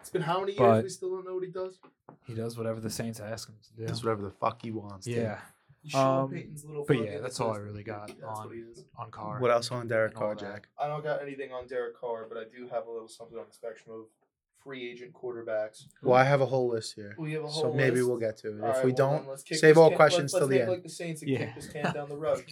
It's 0.00 0.10
been 0.10 0.22
how 0.22 0.40
many 0.40 0.52
years 0.54 0.82
we 0.84 0.88
still 0.88 1.10
don't 1.10 1.24
know 1.26 1.34
what 1.34 1.44
he 1.44 1.50
does? 1.50 1.78
He 2.26 2.34
does 2.34 2.56
whatever 2.58 2.80
the 2.80 2.90
Saints 2.90 3.20
ask 3.20 3.48
him 3.48 3.56
to 3.62 3.72
do. 3.80 3.86
That's 3.86 4.02
whatever 4.02 4.22
the 4.22 4.30
fuck 4.30 4.60
he 4.62 4.70
wants. 4.72 5.06
dude. 5.06 5.16
Yeah, 5.16 5.38
He's 5.38 5.40
Sean 5.40 5.55
Um, 5.94 6.30
Payton's 6.30 6.64
little 6.64 6.84
but 6.86 6.98
yeah, 6.98 7.18
that's 7.20 7.38
all 7.40 7.52
I 7.52 7.58
really 7.58 7.82
got 7.82 8.10
on 8.22 8.48
what 8.48 8.56
on 8.98 9.10
Carr. 9.10 9.40
What 9.40 9.50
else 9.50 9.70
on 9.70 9.86
Derek 9.88 10.12
and 10.14 10.22
all 10.22 10.34
Carr, 10.34 10.34
that. 10.36 10.40
Jack? 10.54 10.68
I 10.78 10.88
don't 10.88 11.04
got 11.04 11.22
anything 11.22 11.52
on 11.52 11.66
Derek 11.66 11.98
Carr, 12.00 12.26
but 12.28 12.38
I 12.38 12.44
do 12.44 12.68
have 12.68 12.86
a 12.86 12.90
little 12.90 13.08
something 13.08 13.38
on 13.38 13.44
the 13.48 13.54
spectrum 13.54 13.94
of 13.94 14.06
free 14.62 14.90
agent 14.90 15.12
quarterbacks. 15.12 15.84
Well, 16.02 16.16
I 16.16 16.24
have 16.24 16.40
a 16.40 16.46
whole 16.46 16.68
list 16.68 16.94
here, 16.96 17.14
We 17.18 17.32
have 17.34 17.44
a 17.44 17.46
whole 17.46 17.62
so 17.62 17.72
maybe 17.72 18.02
we'll 18.02 18.18
get 18.18 18.36
to 18.38 18.48
it. 18.58 18.62
All 18.64 18.70
if 18.70 18.76
right, 18.76 18.84
we 18.84 18.92
well, 18.92 18.96
don't, 18.96 19.28
let's 19.28 19.42
kick 19.44 19.58
save 19.58 19.78
all 19.78 19.90
can- 19.90 19.96
questions 19.96 20.32
let's, 20.32 20.40
till 20.40 20.48
let's 20.48 20.56
the 20.56 20.62
end. 20.62 20.70
like 20.70 20.82
the 20.82 20.88
Saints 20.88 21.22
and 21.22 21.30
Yeah. 21.30 21.38
kick 21.38 21.54
this 21.54 21.68
can 21.68 21.94
down 21.94 22.08
the 22.08 22.16
road. 22.16 22.44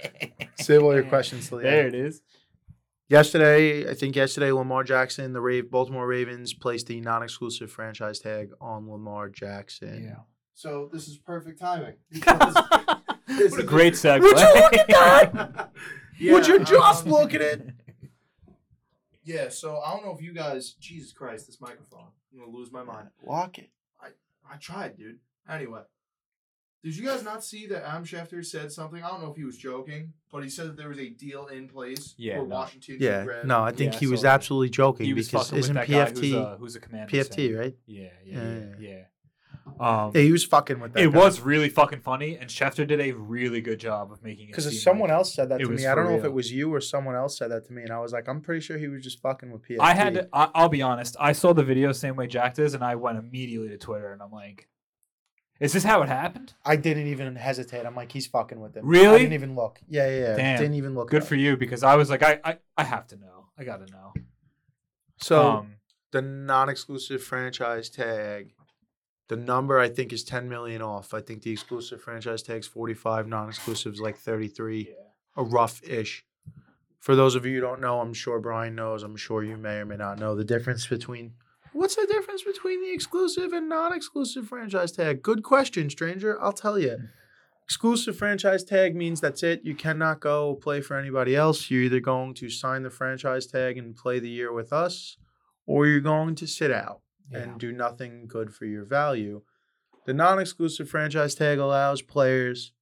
Save 0.60 0.82
all 0.82 0.94
your 0.94 1.04
questions 1.04 1.48
till 1.48 1.58
the 1.58 1.64
there 1.64 1.86
end. 1.86 1.94
it 1.94 2.06
is. 2.06 2.22
Yesterday, 3.10 3.88
I 3.90 3.94
think 3.94 4.16
yesterday, 4.16 4.50
Lamar 4.52 4.84
Jackson, 4.84 5.32
the 5.32 5.40
Rave, 5.40 5.70
Baltimore 5.70 6.06
Ravens 6.06 6.52
placed 6.52 6.88
the 6.88 7.00
non-exclusive 7.00 7.70
franchise 7.72 8.18
tag 8.18 8.50
on 8.60 8.88
Lamar 8.90 9.28
Jackson. 9.30 10.04
Yeah. 10.04 10.16
So 10.58 10.88
this 10.92 11.06
is 11.06 11.16
perfect 11.18 11.60
timing 11.60 11.94
This 12.10 13.52
what 13.52 13.60
a 13.60 13.62
great 13.62 13.92
segue. 14.02 14.20
Would 14.22 14.36
you 14.38 14.54
look 14.54 14.72
at 14.74 14.88
that? 14.88 15.70
Yeah, 16.18 16.32
Would 16.32 16.48
you 16.48 16.58
just 16.64 17.06
um, 17.06 17.12
look 17.12 17.32
at 17.32 17.40
it? 17.40 17.70
yeah. 19.22 19.50
So 19.50 19.78
I 19.78 19.92
don't 19.92 20.04
know 20.04 20.10
if 20.12 20.20
you 20.20 20.32
guys. 20.32 20.72
Jesus 20.80 21.12
Christ, 21.12 21.46
this 21.46 21.60
microphone. 21.60 22.08
I'm 22.32 22.40
gonna 22.40 22.50
lose 22.50 22.72
my 22.72 22.82
mind. 22.82 23.10
Lock 23.24 23.58
it. 23.58 23.70
I, 24.00 24.08
I 24.52 24.56
tried, 24.56 24.96
dude. 24.96 25.18
Anyway, 25.48 25.82
did 26.82 26.96
you 26.96 27.04
guys 27.06 27.22
not 27.22 27.44
see 27.44 27.68
that 27.68 27.86
Adam 27.88 28.02
Schefter 28.04 28.44
said 28.44 28.72
something? 28.72 29.00
I 29.00 29.06
don't 29.10 29.22
know 29.22 29.30
if 29.30 29.36
he 29.36 29.44
was 29.44 29.56
joking, 29.56 30.12
but 30.32 30.42
he 30.42 30.50
said 30.50 30.66
that 30.66 30.76
there 30.76 30.88
was 30.88 30.98
a 30.98 31.08
deal 31.10 31.46
in 31.46 31.68
place 31.68 32.16
Yeah, 32.18 32.40
for 32.40 32.48
no. 32.48 32.56
Washington. 32.56 32.98
to 32.98 33.04
Yeah, 33.04 33.22
grab- 33.22 33.44
no, 33.44 33.62
I 33.62 33.70
think 33.70 33.92
Yeah, 33.92 33.98
he 34.00 34.06
was 34.08 34.20
so 34.22 34.26
that. 34.26 34.34
absolutely 34.34 34.70
joking 34.70 35.06
He 35.06 35.14
was 35.14 35.28
because 35.28 35.52
isn't 35.52 35.74
that 35.74 35.88
guy 35.88 36.10
who's 36.10 36.20
PFT 36.20 36.34
a, 36.34 36.56
who's 36.56 36.74
a 36.74 36.80
commander. 36.80 37.12
PFT 37.16 37.56
right? 37.56 37.76
Yeah, 37.86 38.08
yeah, 38.24 38.34
Yeah, 38.34 38.42
yeah, 38.42 38.58
yeah, 38.80 38.88
yeah. 38.90 39.02
Um, 39.80 40.12
Yeah, 40.14 40.22
he 40.22 40.32
was 40.32 40.44
fucking 40.44 40.80
with 40.80 40.92
that. 40.94 41.02
it 41.02 41.12
guy. 41.12 41.18
was 41.18 41.40
really 41.40 41.68
fucking 41.68 42.00
funny, 42.00 42.36
and 42.36 42.48
Schefter 42.50 42.86
did 42.86 43.00
a 43.00 43.12
really 43.12 43.60
good 43.60 43.78
job 43.80 44.10
of 44.12 44.22
making 44.22 44.46
it. 44.48 44.52
because 44.52 44.82
someone 44.82 45.08
like- 45.10 45.16
else 45.18 45.34
said 45.34 45.48
that 45.50 45.58
to 45.60 45.68
me. 45.68 45.86
I 45.86 45.94
don't 45.94 46.04
know 46.06 46.16
if 46.18 46.24
it 46.24 46.32
was 46.32 46.52
you 46.52 46.72
or 46.74 46.80
someone 46.80 47.14
else 47.14 47.38
said 47.38 47.50
that 47.50 47.66
to 47.66 47.72
me, 47.72 47.82
and 47.82 47.90
I 47.92 47.98
was 48.00 48.12
like, 48.12 48.28
I'm 48.28 48.40
pretty 48.40 48.60
sure 48.60 48.76
he 48.78 48.88
was 48.88 49.02
just 49.02 49.20
fucking 49.20 49.50
with 49.50 49.62
PFT. 49.62 49.76
I 49.80 49.94
had 49.94 50.14
to. 50.14 50.28
I, 50.32 50.50
I'll 50.54 50.68
be 50.68 50.82
honest. 50.82 51.16
I 51.20 51.32
saw 51.32 51.52
the 51.52 51.64
video 51.64 51.92
same 51.92 52.16
way 52.16 52.26
Jack 52.26 52.54
does, 52.54 52.74
and 52.74 52.82
I 52.84 52.94
went 52.96 53.18
immediately 53.18 53.68
to 53.68 53.78
Twitter, 53.78 54.12
and 54.12 54.20
I'm 54.22 54.30
like, 54.32 54.68
"Is 55.60 55.72
this 55.72 55.84
how 55.84 56.02
it 56.02 56.08
happened?" 56.08 56.54
I 56.64 56.76
didn't 56.76 57.06
even 57.08 57.36
hesitate. 57.36 57.84
I'm 57.86 57.94
like, 57.96 58.12
he's 58.12 58.26
fucking 58.26 58.60
with 58.60 58.76
him. 58.76 58.84
I 58.84 58.88
Really? 58.88 59.18
didn't 59.20 59.32
even 59.34 59.54
look. 59.54 59.80
Yeah, 59.88 60.08
yeah, 60.08 60.18
yeah. 60.20 60.36
Damn. 60.36 60.58
Didn't 60.60 60.74
even 60.74 60.94
look. 60.94 61.10
Good 61.10 61.24
for 61.24 61.34
you, 61.36 61.56
because 61.56 61.82
I 61.82 61.94
was 61.96 62.10
like, 62.10 62.22
I, 62.22 62.40
I, 62.44 62.58
I 62.76 62.84
have 62.84 63.06
to 63.08 63.16
know. 63.16 63.46
I 63.58 63.64
got 63.64 63.84
to 63.86 63.92
know. 63.92 64.12
So 65.20 65.48
um, 65.48 65.74
the 66.12 66.22
non-exclusive 66.22 67.22
franchise 67.22 67.90
tag, 67.90 68.52
the 69.28 69.36
number 69.36 69.78
I 69.78 69.88
think 69.88 70.12
is 70.12 70.24
10 70.24 70.48
million 70.48 70.82
off. 70.82 71.12
I 71.12 71.20
think 71.20 71.42
the 71.42 71.52
exclusive 71.52 72.00
franchise 72.00 72.42
tag's 72.42 72.66
45, 72.66 73.28
non-exclusive 73.28 73.94
is 73.94 74.00
like 74.00 74.16
33, 74.16 74.94
a 75.36 75.44
rough-ish. 75.44 76.24
For 76.98 77.14
those 77.14 77.34
of 77.34 77.46
you 77.46 77.54
who 77.54 77.60
don't 77.60 77.80
know, 77.80 78.00
I'm 78.00 78.14
sure 78.14 78.40
Brian 78.40 78.74
knows. 78.74 79.02
I'm 79.02 79.16
sure 79.16 79.44
you 79.44 79.56
may 79.56 79.76
or 79.76 79.84
may 79.84 79.96
not 79.96 80.18
know 80.18 80.34
the 80.34 80.44
difference 80.44 80.86
between. 80.86 81.34
What's 81.72 81.96
the 81.96 82.08
difference 82.10 82.42
between 82.42 82.82
the 82.82 82.92
exclusive 82.92 83.52
and 83.52 83.68
non-exclusive 83.68 84.48
franchise 84.48 84.92
tag? 84.92 85.22
Good 85.22 85.42
question, 85.42 85.90
stranger. 85.90 86.40
I'll 86.42 86.52
tell 86.52 86.78
you. 86.78 86.96
Hmm. 86.96 87.04
Exclusive 87.64 88.16
franchise 88.16 88.64
tag 88.64 88.96
means 88.96 89.20
that's 89.20 89.42
it. 89.42 89.60
You 89.62 89.74
cannot 89.74 90.20
go 90.20 90.54
play 90.54 90.80
for 90.80 90.96
anybody 90.98 91.36
else. 91.36 91.70
You're 91.70 91.82
either 91.82 92.00
going 92.00 92.32
to 92.34 92.48
sign 92.48 92.82
the 92.82 92.88
franchise 92.88 93.46
tag 93.46 93.76
and 93.76 93.94
play 93.94 94.18
the 94.18 94.30
year 94.30 94.54
with 94.54 94.72
us, 94.72 95.18
or 95.66 95.86
you're 95.86 96.00
going 96.00 96.34
to 96.36 96.46
sit 96.46 96.70
out 96.70 97.02
yeah. 97.30 97.38
and 97.38 97.58
do 97.58 97.72
nothing 97.72 98.26
good 98.26 98.54
for 98.54 98.64
your 98.64 98.84
value. 98.84 99.42
The 100.06 100.14
non 100.14 100.38
exclusive 100.38 100.88
franchise 100.88 101.34
tag 101.34 101.58
allows 101.58 102.02
players 102.02 102.72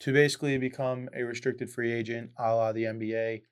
to 0.00 0.12
basically 0.12 0.58
become 0.58 1.08
a 1.14 1.22
restricted 1.22 1.70
free 1.70 1.92
agent 1.92 2.30
a 2.38 2.54
la 2.54 2.72
the 2.72 2.84
NBA. 2.84 3.42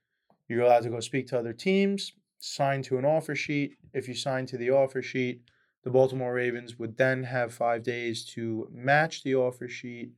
You're 0.49 0.63
allowed 0.63 0.83
to 0.83 0.91
go 0.91 1.01
speak 1.01 1.29
to 1.29 1.39
other 1.39 1.53
teams, 1.53 2.13
sign 2.39 2.83
to 2.83 2.99
an 2.99 3.05
offer 3.05 3.35
sheet. 3.35 3.77
If 3.95 4.09
you 4.09 4.15
sign 4.15 4.47
to 4.47 4.57
the 4.57 4.71
offer 4.71 5.01
sheet, 5.01 5.43
the 5.85 5.91
Baltimore 5.91 6.35
Ravens 6.35 6.79
would 6.79 6.97
then 6.97 7.23
have 7.25 7.55
five 7.55 7.83
days 7.83 8.25
to 8.35 8.69
match 8.73 9.23
the 9.23 9.35
offer 9.35 9.69
sheet 9.69 10.11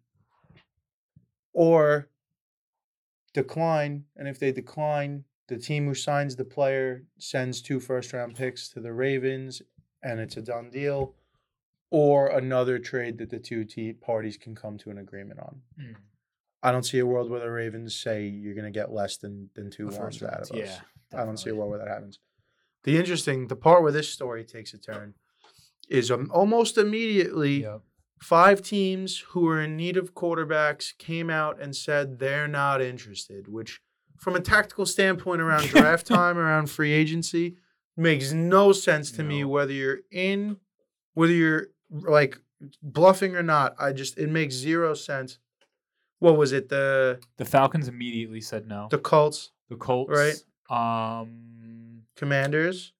or 1.52 2.08
decline. 3.32 4.04
And 4.16 4.26
if 4.26 4.38
they 4.38 4.52
decline, 4.52 5.24
the 5.48 5.58
team 5.58 5.86
who 5.86 5.94
signs 5.94 6.36
the 6.36 6.44
player 6.44 7.04
sends 7.18 7.60
two 7.60 7.78
first 7.78 8.12
round 8.12 8.34
picks 8.34 8.68
to 8.70 8.80
the 8.80 8.92
Ravens 8.92 9.62
and 10.02 10.20
it's 10.20 10.36
a 10.36 10.42
done 10.42 10.70
deal, 10.70 11.14
or 11.90 12.28
another 12.28 12.78
trade 12.78 13.18
that 13.18 13.30
the 13.30 13.38
two 13.38 13.64
te- 13.64 13.92
parties 13.92 14.36
can 14.36 14.54
come 14.54 14.78
to 14.78 14.90
an 14.90 14.98
agreement 14.98 15.40
on. 15.40 15.60
Mm. 15.80 15.96
I 16.62 16.70
don't 16.72 16.84
see 16.84 16.98
a 17.00 17.06
world 17.06 17.28
where 17.30 17.40
the 17.40 17.50
Ravens 17.50 17.94
say 17.94 18.24
you're 18.26 18.54
going 18.54 18.72
to 18.72 18.78
get 18.78 18.92
less 18.92 19.16
than, 19.16 19.50
than 19.54 19.70
two 19.70 19.90
The 19.90 20.00
out 20.00 20.14
of 20.22 20.22
us. 20.22 20.50
yeah, 20.54 20.78
I 21.12 21.24
don't 21.24 21.36
see 21.36 21.50
a 21.50 21.54
world 21.54 21.70
where 21.70 21.78
that 21.80 21.88
happens. 21.88 22.18
The 22.84 22.96
interesting, 22.96 23.48
the 23.48 23.56
part 23.56 23.82
where 23.82 23.92
this 23.92 24.08
story 24.08 24.44
takes 24.44 24.72
a 24.72 24.78
turn 24.78 25.14
is 25.88 26.10
um, 26.10 26.30
almost 26.32 26.78
immediately 26.78 27.62
Yep. 27.62 27.80
five 28.20 28.62
teams 28.62 29.18
who 29.30 29.40
were 29.42 29.60
in 29.60 29.76
need 29.76 29.96
of 29.96 30.14
quarterbacks 30.14 30.96
came 30.96 31.28
out 31.30 31.60
and 31.60 31.74
said 31.76 32.18
they're 32.20 32.48
not 32.48 32.80
interested, 32.80 33.48
which, 33.48 33.80
from 34.16 34.36
a 34.36 34.40
tactical 34.40 34.86
standpoint 34.86 35.42
around 35.42 35.66
draft 35.68 36.06
time, 36.18 36.38
around 36.38 36.70
free 36.70 36.92
agency, 36.92 37.56
makes 37.96 38.32
no 38.32 38.72
sense 38.72 39.10
to 39.12 39.22
me 39.22 39.44
whether 39.44 39.72
you're 39.72 39.98
in, 40.10 40.56
whether 41.14 41.32
you're 41.32 41.66
like 41.90 42.38
bluffing 42.82 43.36
or 43.36 43.42
not. 43.42 43.74
I 43.78 43.92
just, 43.92 44.18
it 44.18 44.28
makes 44.30 44.54
zero 44.54 44.94
sense. 44.94 45.38
What 46.20 46.36
was 46.36 46.52
it? 46.52 46.68
The 46.68 47.20
The 47.36 47.44
Falcons 47.44 47.88
immediately 47.88 48.40
said 48.40 48.66
no. 48.68 48.86
the 48.90 48.98
Colts 48.98 49.50
The 49.68 49.76
Colts, 49.76 50.10
Right. 50.10 50.36
Um, 51.20 52.02
Commanders 52.16 52.92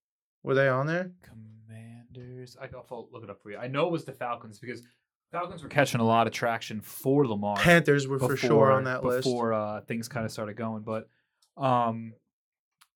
were 0.42 0.54
they 0.54 0.68
on 0.68 0.86
there? 0.86 1.12
Commanders. 1.22 2.56
I 2.60 2.64
I'll 2.90 3.08
look 3.12 3.22
it 3.22 3.30
up 3.30 3.40
for 3.42 3.50
you. 3.50 3.56
I 3.56 3.68
know 3.68 3.86
it 3.86 3.92
was 3.92 4.04
the 4.04 4.12
Falcons 4.12 4.58
because 4.58 4.82
Falcons 5.30 5.62
were 5.62 5.68
catching 5.68 6.00
a 6.00 6.04
lot 6.04 6.26
of 6.26 6.32
traction 6.32 6.80
for 6.80 7.26
Lamar. 7.26 7.56
Panthers 7.56 8.06
were 8.08 8.18
for 8.18 8.36
sure 8.36 8.70
on 8.72 8.84
before- 8.84 8.92
that 9.00 9.04
list. 9.04 9.24
before 9.24 9.52
uh, 9.54 9.80
things 9.82 10.08
kind 10.08 10.26
of 10.26 10.32
started 10.32 10.56
going. 10.56 10.82
But 10.82 11.08
um, 11.56 12.12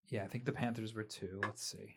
yeah, 0.08 0.24
I 0.24 0.26
think 0.28 0.44
the 0.44 0.52
Panthers 0.52 0.94
were 0.94 1.02
too. 1.02 1.40
Let's 1.42 1.64
see. 1.64 1.94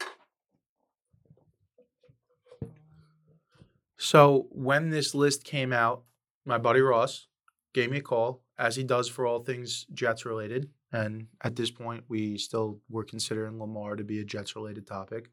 So 3.98 4.48
when 4.52 4.90
this 4.90 5.14
list 5.14 5.44
came 5.44 5.74
out, 5.74 6.04
my 6.46 6.58
buddy 6.58 6.80
Ross 6.80 7.28
gave 7.74 7.92
me 7.92 7.98
a 7.98 8.02
call, 8.02 8.42
as 8.58 8.76
he 8.76 8.84
does 8.84 9.10
for 9.10 9.28
all 9.28 9.40
things 9.40 9.86
Jets 9.94 10.26
related. 10.26 10.70
And 10.92 11.28
at 11.44 11.56
this 11.56 11.70
point, 11.70 12.06
we 12.08 12.38
still 12.38 12.80
were 12.90 13.04
considering 13.04 13.60
Lamar 13.60 13.96
to 13.96 14.04
be 14.04 14.20
a 14.20 14.24
Jets 14.24 14.56
related 14.56 14.88
topic. 14.88 15.30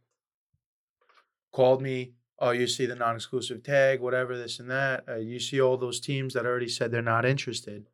Called 1.53 1.81
me, 1.81 2.13
oh, 2.39 2.51
you 2.51 2.67
see 2.67 2.87
the 2.87 2.95
non 2.95 3.15
exclusive 3.15 3.63
tag, 3.63 4.01
whatever, 4.01 4.37
this 4.37 4.59
and 4.59 4.71
that. 4.71 5.05
Uh, 5.09 5.17
you 5.17 5.41
see 5.41 5.61
all 5.61 5.79
those 5.79 6.01
teams 6.01 6.35
that 6.35 6.45
already 6.45 6.69
said 6.69 6.91
they're 6.91 7.01
not 7.01 7.25
interested. 7.25 7.87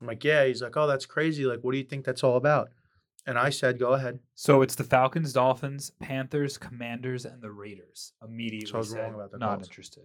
I'm 0.00 0.06
like, 0.06 0.24
yeah. 0.24 0.46
He's 0.46 0.62
like, 0.62 0.76
oh, 0.76 0.86
that's 0.86 1.06
crazy. 1.06 1.44
Like, 1.44 1.60
what 1.60 1.72
do 1.72 1.78
you 1.78 1.84
think 1.84 2.06
that's 2.06 2.24
all 2.24 2.36
about? 2.36 2.70
And 3.30 3.38
I 3.38 3.50
said, 3.50 3.78
go 3.78 3.92
ahead. 3.92 4.18
So 4.34 4.60
it's 4.60 4.74
the 4.74 4.82
Falcons, 4.82 5.32
Dolphins, 5.32 5.92
Panthers, 6.00 6.58
Commanders, 6.58 7.24
and 7.24 7.40
the 7.40 7.52
Raiders. 7.52 8.12
Immediately 8.26 8.66
So 8.68 8.74
I 8.74 8.78
was 8.78 8.92
wrong 8.92 9.14
about 9.14 9.30
the 9.30 9.38
not 9.38 9.58
Colts. 9.58 9.68
interested. 9.68 10.02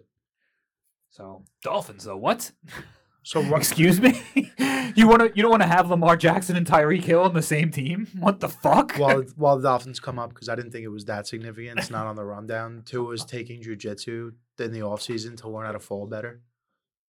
So 1.09 1.43
Dolphins 1.63 2.03
though, 2.03 2.17
what? 2.17 2.51
So 3.23 3.41
Ru- 3.41 3.55
Excuse 3.55 3.99
me? 3.99 4.21
you 4.95 5.07
want 5.07 5.21
to 5.21 5.31
you 5.33 5.41
don't 5.41 5.49
want 5.49 5.63
to 5.63 5.67
have 5.67 5.89
Lamar 5.89 6.15
Jackson 6.15 6.55
and 6.55 6.67
Tyreek 6.67 7.03
Hill 7.03 7.21
on 7.23 7.33
the 7.33 7.41
same 7.41 7.71
team? 7.71 8.07
What 8.19 8.39
the 8.39 8.47
fuck? 8.47 8.95
while 8.97 9.21
while 9.35 9.57
the 9.57 9.63
Dolphins 9.63 9.99
come 9.99 10.19
up 10.19 10.29
because 10.29 10.47
I 10.47 10.53
didn't 10.53 10.69
think 10.69 10.83
it 10.83 10.89
was 10.89 11.05
that 11.05 11.25
significant. 11.25 11.79
It's 11.79 11.89
not 11.89 12.05
on 12.05 12.15
the 12.15 12.23
rundown. 12.23 12.83
Tua 12.85 13.05
was 13.05 13.25
taking 13.25 13.63
jujitsu 13.63 14.33
in 14.59 14.71
the 14.71 14.83
off 14.83 15.01
season 15.01 15.35
to 15.37 15.49
learn 15.49 15.65
how 15.65 15.71
to 15.71 15.79
fall 15.79 16.05
better. 16.05 16.41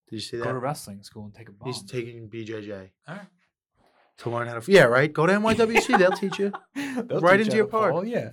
Did 0.09 0.17
you 0.17 0.21
see 0.23 0.39
that? 0.39 0.45
Go 0.45 0.53
to 0.53 0.59
wrestling 0.59 1.03
school 1.03 1.27
and 1.27 1.35
take 1.35 1.51
a 1.51 1.53
bomb. 1.53 1.67
He's 1.67 1.83
taking 1.83 2.31
BJJ 2.31 2.93
Alright. 3.07 3.27
To 4.19 4.31
learn 4.31 4.49
how 4.49 4.59
to. 4.59 4.73
Yeah, 4.73 4.85
right. 4.85 5.13
Go 5.13 5.27
to 5.27 5.33
NYWC. 5.35 5.99
They'll 5.99 6.13
teach 6.13 6.39
you. 6.39 6.53
They'll 6.75 7.21
Right 7.21 7.39
teach 7.39 7.47
into 7.47 7.57
you 7.57 7.69
your 7.71 7.71
how 7.71 7.99
Oh. 7.99 8.03
Yeah. 8.03 8.31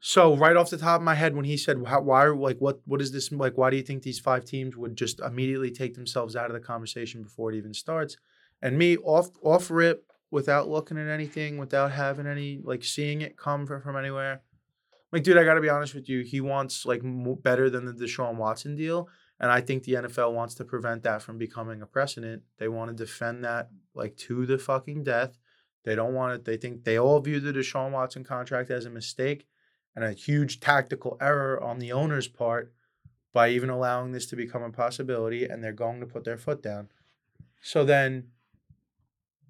So 0.00 0.36
right 0.36 0.54
off 0.54 0.68
the 0.68 0.76
top 0.76 1.00
of 1.00 1.04
my 1.04 1.14
head, 1.14 1.34
when 1.34 1.46
he 1.46 1.56
said, 1.56 1.82
how, 1.86 2.02
"Why? 2.02 2.26
Like, 2.26 2.58
what? 2.58 2.80
What 2.84 3.00
is 3.00 3.10
this? 3.10 3.32
Like, 3.32 3.56
why 3.56 3.70
do 3.70 3.76
you 3.76 3.82
think 3.82 4.02
these 4.02 4.20
five 4.20 4.44
teams 4.44 4.76
would 4.76 4.96
just 4.96 5.18
immediately 5.20 5.70
take 5.70 5.94
themselves 5.94 6.36
out 6.36 6.46
of 6.46 6.52
the 6.52 6.60
conversation 6.60 7.22
before 7.22 7.50
it 7.52 7.56
even 7.56 7.72
starts?" 7.72 8.18
And 8.60 8.76
me 8.76 8.98
off 8.98 9.30
off 9.42 9.70
rip, 9.70 10.04
without 10.34 10.68
looking 10.68 10.98
at 10.98 11.08
anything, 11.08 11.58
without 11.58 11.92
having 11.92 12.26
any 12.26 12.60
like 12.62 12.82
seeing 12.82 13.22
it 13.22 13.38
come 13.38 13.66
from, 13.66 13.80
from 13.80 13.96
anywhere. 13.96 14.42
Like, 15.12 15.22
dude, 15.22 15.38
I 15.38 15.44
got 15.44 15.54
to 15.54 15.60
be 15.60 15.68
honest 15.68 15.94
with 15.94 16.08
you. 16.08 16.22
He 16.22 16.40
wants 16.40 16.84
like 16.84 17.02
better 17.42 17.70
than 17.70 17.84
the 17.84 17.92
Deshaun 17.92 18.34
Watson 18.34 18.74
deal, 18.74 19.08
and 19.40 19.50
I 19.50 19.60
think 19.60 19.82
the 19.82 19.94
NFL 19.94 20.32
wants 20.32 20.54
to 20.56 20.64
prevent 20.64 21.02
that 21.02 21.22
from 21.22 21.38
becoming 21.38 21.82
a 21.82 21.86
precedent. 21.86 22.42
They 22.58 22.68
want 22.68 22.90
to 22.90 23.04
defend 23.04 23.44
that 23.44 23.68
like 23.94 24.16
to 24.18 24.46
the 24.46 24.58
fucking 24.58 25.04
death. 25.04 25.38
They 25.84 25.94
don't 25.94 26.14
want 26.14 26.34
it. 26.34 26.44
They 26.44 26.56
think 26.56 26.84
they 26.84 26.98
all 26.98 27.20
view 27.20 27.40
the 27.40 27.52
Deshaun 27.52 27.90
Watson 27.90 28.24
contract 28.24 28.70
as 28.70 28.86
a 28.86 28.90
mistake 28.90 29.46
and 29.94 30.04
a 30.04 30.12
huge 30.12 30.60
tactical 30.60 31.16
error 31.20 31.62
on 31.62 31.78
the 31.78 31.92
owner's 31.92 32.28
part 32.28 32.72
by 33.32 33.48
even 33.50 33.68
allowing 33.68 34.12
this 34.12 34.26
to 34.26 34.36
become 34.36 34.62
a 34.62 34.70
possibility, 34.70 35.44
and 35.44 35.62
they're 35.62 35.72
going 35.72 36.00
to 36.00 36.06
put 36.06 36.24
their 36.24 36.38
foot 36.38 36.62
down. 36.62 36.88
So 37.60 37.84
then 37.84 38.28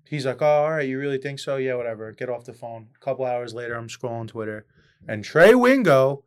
he's 0.09 0.27
like, 0.27 0.40
"Oh, 0.42 0.47
all 0.47 0.70
right, 0.73 0.88
you 0.88 0.99
really 0.99 1.18
think 1.18 1.38
so? 1.38 1.57
Yeah, 1.57 1.75
whatever. 1.75 2.11
Get 2.12 2.31
off 2.31 2.44
the 2.44 2.53
phone." 2.53 2.88
A 2.97 3.05
couple 3.05 3.25
hours 3.25 3.55
later, 3.55 3.75
I'm 3.75 3.88
scrolling 3.88 4.29
Twitter, 4.29 4.66
And 5.07 5.23
Trey 5.23 5.55
Wingo, 5.55 6.25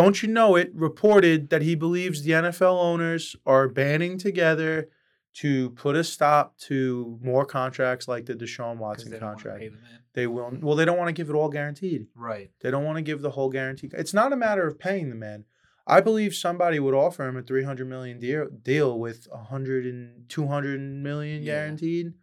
don't 0.00 0.22
you 0.22 0.28
know 0.28 0.56
it, 0.56 0.70
reported 0.74 1.48
that 1.50 1.62
he 1.62 1.74
believes 1.74 2.22
the 2.22 2.32
NFL 2.32 2.76
owners 2.78 3.34
are 3.46 3.66
banding 3.68 4.18
together 4.18 4.88
to 5.34 5.70
put 5.70 5.96
a 5.96 6.04
stop 6.04 6.56
to 6.58 7.18
more 7.22 7.44
contracts 7.44 8.06
like 8.08 8.26
the 8.26 8.34
Deshaun 8.34 8.76
Watson 8.78 9.10
they 9.10 9.18
contract. 9.18 9.58
pay 9.60 9.68
the 9.68 9.76
man. 9.76 10.00
They 10.14 10.26
will. 10.26 10.50
Well, 10.60 10.76
they 10.76 10.84
don't 10.84 10.96
want 10.98 11.08
to 11.08 11.12
give 11.12 11.28
it 11.30 11.34
all 11.34 11.48
guaranteed. 11.48 12.06
Right. 12.14 12.50
They 12.60 12.70
don't 12.70 12.84
want 12.84 12.96
to 12.96 13.02
give 13.02 13.20
the 13.22 13.30
whole 13.30 13.50
guarantee. 13.50 13.90
It's 13.92 14.14
not 14.14 14.32
a 14.32 14.36
matter 14.36 14.66
of 14.66 14.78
paying 14.78 15.08
the 15.10 15.14
man. 15.14 15.44
I 15.86 16.00
believe 16.00 16.34
somebody 16.34 16.78
would 16.80 16.94
offer 16.94 17.26
him 17.28 17.36
a 17.36 17.42
300 17.42 17.86
million 17.88 18.18
deal, 18.18 18.48
deal 18.62 18.98
with 18.98 19.26
100 19.30 19.86
and 19.86 20.28
200 20.28 20.80
million 20.80 21.42
Yeah. 21.42 21.52
guaranteed. 21.54 22.14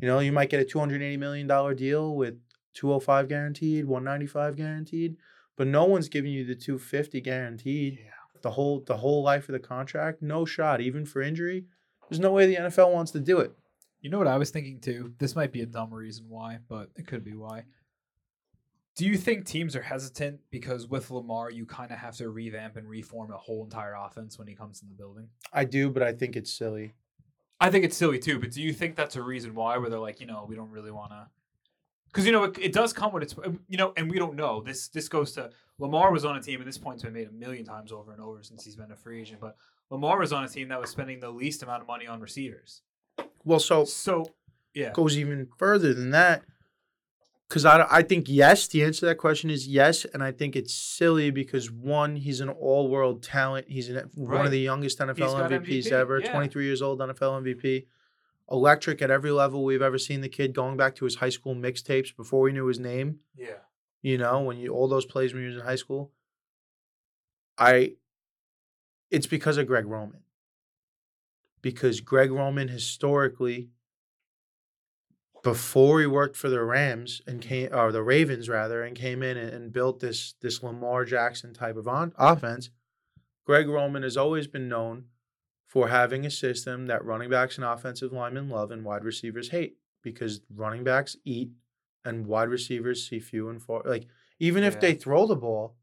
You 0.00 0.08
know, 0.08 0.18
you 0.20 0.32
might 0.32 0.50
get 0.50 0.60
a 0.60 0.64
280 0.64 1.16
million 1.16 1.46
dollar 1.46 1.74
deal 1.74 2.14
with 2.16 2.34
205 2.74 3.28
guaranteed, 3.28 3.84
195 3.84 4.56
guaranteed, 4.56 5.16
but 5.58 5.66
no 5.66 5.84
one's 5.84 6.08
giving 6.08 6.32
you 6.32 6.46
the 6.46 6.54
250 6.54 7.20
guaranteed. 7.20 7.98
Yeah. 7.98 8.10
The 8.40 8.52
whole 8.52 8.84
the 8.86 8.96
whole 8.96 9.22
life 9.22 9.48
of 9.48 9.52
the 9.52 9.58
contract, 9.58 10.22
no 10.22 10.44
shot 10.44 10.80
even 10.80 11.04
for 11.04 11.20
injury. 11.20 11.64
There's 12.08 12.20
no 12.20 12.30
way 12.30 12.46
the 12.46 12.56
NFL 12.56 12.92
wants 12.92 13.10
to 13.10 13.20
do 13.20 13.40
it. 13.40 13.52
You 14.00 14.10
know 14.10 14.18
what 14.18 14.28
I 14.28 14.38
was 14.38 14.50
thinking 14.50 14.80
too? 14.80 15.12
This 15.18 15.34
might 15.34 15.52
be 15.52 15.60
a 15.60 15.66
dumb 15.66 15.92
reason 15.92 16.26
why, 16.28 16.60
but 16.68 16.90
it 16.94 17.08
could 17.08 17.24
be 17.24 17.34
why. 17.34 17.64
Do 18.94 19.06
you 19.06 19.16
think 19.16 19.44
teams 19.44 19.74
are 19.76 19.82
hesitant 19.82 20.40
because 20.50 20.86
with 20.86 21.10
Lamar, 21.10 21.50
you 21.50 21.66
kind 21.66 21.90
of 21.90 21.98
have 21.98 22.16
to 22.16 22.30
revamp 22.30 22.76
and 22.76 22.88
reform 22.88 23.32
a 23.32 23.36
whole 23.36 23.64
entire 23.64 23.94
offense 23.94 24.38
when 24.38 24.48
he 24.48 24.54
comes 24.54 24.82
in 24.82 24.88
the 24.88 24.94
building? 24.94 25.28
I 25.52 25.64
do, 25.64 25.90
but 25.90 26.02
I 26.02 26.12
think 26.12 26.36
it's 26.36 26.52
silly. 26.52 26.94
I 27.60 27.70
think 27.70 27.84
it's 27.84 27.96
silly 27.96 28.20
too, 28.20 28.38
but 28.38 28.52
do 28.52 28.62
you 28.62 28.72
think 28.72 28.94
that's 28.94 29.16
a 29.16 29.22
reason 29.22 29.54
why 29.54 29.76
where 29.78 29.90
they're 29.90 29.98
like, 29.98 30.20
you 30.20 30.26
know, 30.26 30.46
we 30.48 30.54
don't 30.54 30.70
really 30.70 30.92
want 30.92 31.10
to? 31.10 31.26
Because 32.08 32.26
you 32.26 32.32
know 32.32 32.44
it, 32.44 32.58
it 32.58 32.72
does 32.72 32.92
come 32.92 33.12
with 33.12 33.22
its, 33.22 33.34
um, 33.44 33.60
you 33.68 33.76
know, 33.76 33.92
and 33.96 34.10
we 34.10 34.18
don't 34.18 34.34
know. 34.34 34.62
This 34.62 34.88
this 34.88 35.08
goes 35.08 35.32
to 35.32 35.50
Lamar 35.78 36.12
was 36.12 36.24
on 36.24 36.36
a 36.36 36.42
team, 36.42 36.60
and 36.60 36.68
this 36.68 36.78
point's 36.78 37.02
been 37.02 37.12
made 37.12 37.28
a 37.28 37.32
million 37.32 37.64
times 37.64 37.92
over 37.92 38.12
and 38.12 38.20
over 38.20 38.42
since 38.42 38.64
he's 38.64 38.76
been 38.76 38.90
a 38.90 38.96
free 38.96 39.20
agent. 39.20 39.40
But 39.40 39.56
Lamar 39.90 40.18
was 40.18 40.32
on 40.32 40.44
a 40.44 40.48
team 40.48 40.68
that 40.68 40.80
was 40.80 40.90
spending 40.90 41.20
the 41.20 41.30
least 41.30 41.62
amount 41.62 41.82
of 41.82 41.88
money 41.88 42.06
on 42.06 42.20
receivers. 42.20 42.82
Well, 43.44 43.60
so 43.60 43.84
So, 43.84 44.32
yeah, 44.74 44.92
goes 44.92 45.16
even 45.16 45.48
further 45.58 45.94
than 45.94 46.10
that. 46.10 46.42
Because 47.48 47.64
I, 47.64 47.86
I 47.90 48.02
think 48.02 48.26
yes, 48.28 48.66
the 48.68 48.84
answer 48.84 49.00
to 49.00 49.06
that 49.06 49.14
question 49.14 49.48
is 49.48 49.66
yes. 49.66 50.04
And 50.04 50.22
I 50.22 50.32
think 50.32 50.54
it's 50.54 50.74
silly 50.74 51.30
because 51.30 51.70
one, 51.70 52.16
he's 52.16 52.42
an 52.42 52.50
all 52.50 52.88
world 52.88 53.22
talent. 53.22 53.66
He's 53.70 53.88
an, 53.88 54.10
one 54.14 54.44
of 54.44 54.50
the 54.50 54.60
youngest 54.60 54.98
NFL 54.98 55.48
MVPs 55.48 55.86
MVP, 55.86 55.92
ever, 55.92 56.20
yeah. 56.20 56.30
23 56.30 56.66
years 56.66 56.82
old, 56.82 56.98
NFL 56.98 57.42
MVP. 57.42 57.86
Electric 58.50 59.02
at 59.02 59.10
every 59.10 59.30
level 59.30 59.64
we've 59.64 59.82
ever 59.82 59.98
seen 59.98 60.20
the 60.20 60.28
kid 60.28 60.54
going 60.54 60.76
back 60.76 60.94
to 60.96 61.04
his 61.04 61.16
high 61.16 61.28
school 61.28 61.54
mixtapes 61.54 62.16
before 62.16 62.40
we 62.40 62.52
knew 62.52 62.66
his 62.66 62.78
name. 62.78 63.20
yeah, 63.36 63.60
You 64.02 64.18
know, 64.18 64.40
when 64.40 64.58
you 64.58 64.72
all 64.72 64.88
those 64.88 65.04
plays 65.04 65.34
when 65.34 65.42
he 65.42 65.48
was 65.48 65.56
in 65.56 65.62
high 65.62 65.76
school. 65.76 66.12
I 67.58 67.96
it's 69.10 69.26
because 69.26 69.58
of 69.58 69.66
Greg 69.66 69.86
Roman. 69.86 70.20
Because 71.60 72.00
Greg 72.00 72.30
Roman 72.30 72.68
historically 72.68 73.70
before 75.42 76.00
he 76.00 76.06
worked 76.06 76.36
for 76.36 76.48
the 76.48 76.62
Rams 76.62 77.20
and 77.26 77.40
came 77.40 77.68
mm-hmm. 77.68 77.78
or 77.78 77.92
the 77.92 78.02
Ravens 78.02 78.48
rather 78.48 78.82
and 78.82 78.96
came 78.96 79.22
in 79.22 79.36
and, 79.36 79.50
and 79.50 79.72
built 79.72 80.00
this 80.00 80.34
this 80.40 80.62
Lamar 80.62 81.04
Jackson 81.04 81.52
type 81.52 81.76
of 81.76 81.88
on, 81.88 82.12
offense, 82.16 82.70
Greg 83.44 83.68
Roman 83.68 84.02
has 84.02 84.16
always 84.16 84.46
been 84.46 84.68
known 84.68 85.04
for 85.68 85.88
having 85.88 86.24
a 86.26 86.30
system 86.30 86.86
that 86.86 87.04
running 87.04 87.30
backs 87.30 87.56
and 87.56 87.64
offensive 87.64 88.10
linemen 88.12 88.48
love 88.48 88.70
and 88.72 88.84
wide 88.84 89.04
receivers 89.04 89.50
hate 89.50 89.76
because 90.02 90.40
running 90.52 90.82
backs 90.82 91.16
eat 91.24 91.50
and 92.04 92.26
wide 92.26 92.48
receivers 92.48 93.06
see 93.06 93.20
few 93.20 93.48
and 93.50 93.62
far. 93.62 93.82
Like 93.84 94.06
even 94.40 94.64
if 94.64 94.80
they 94.80 94.94
throw 94.94 95.26
the 95.26 95.36
ball, 95.36 95.76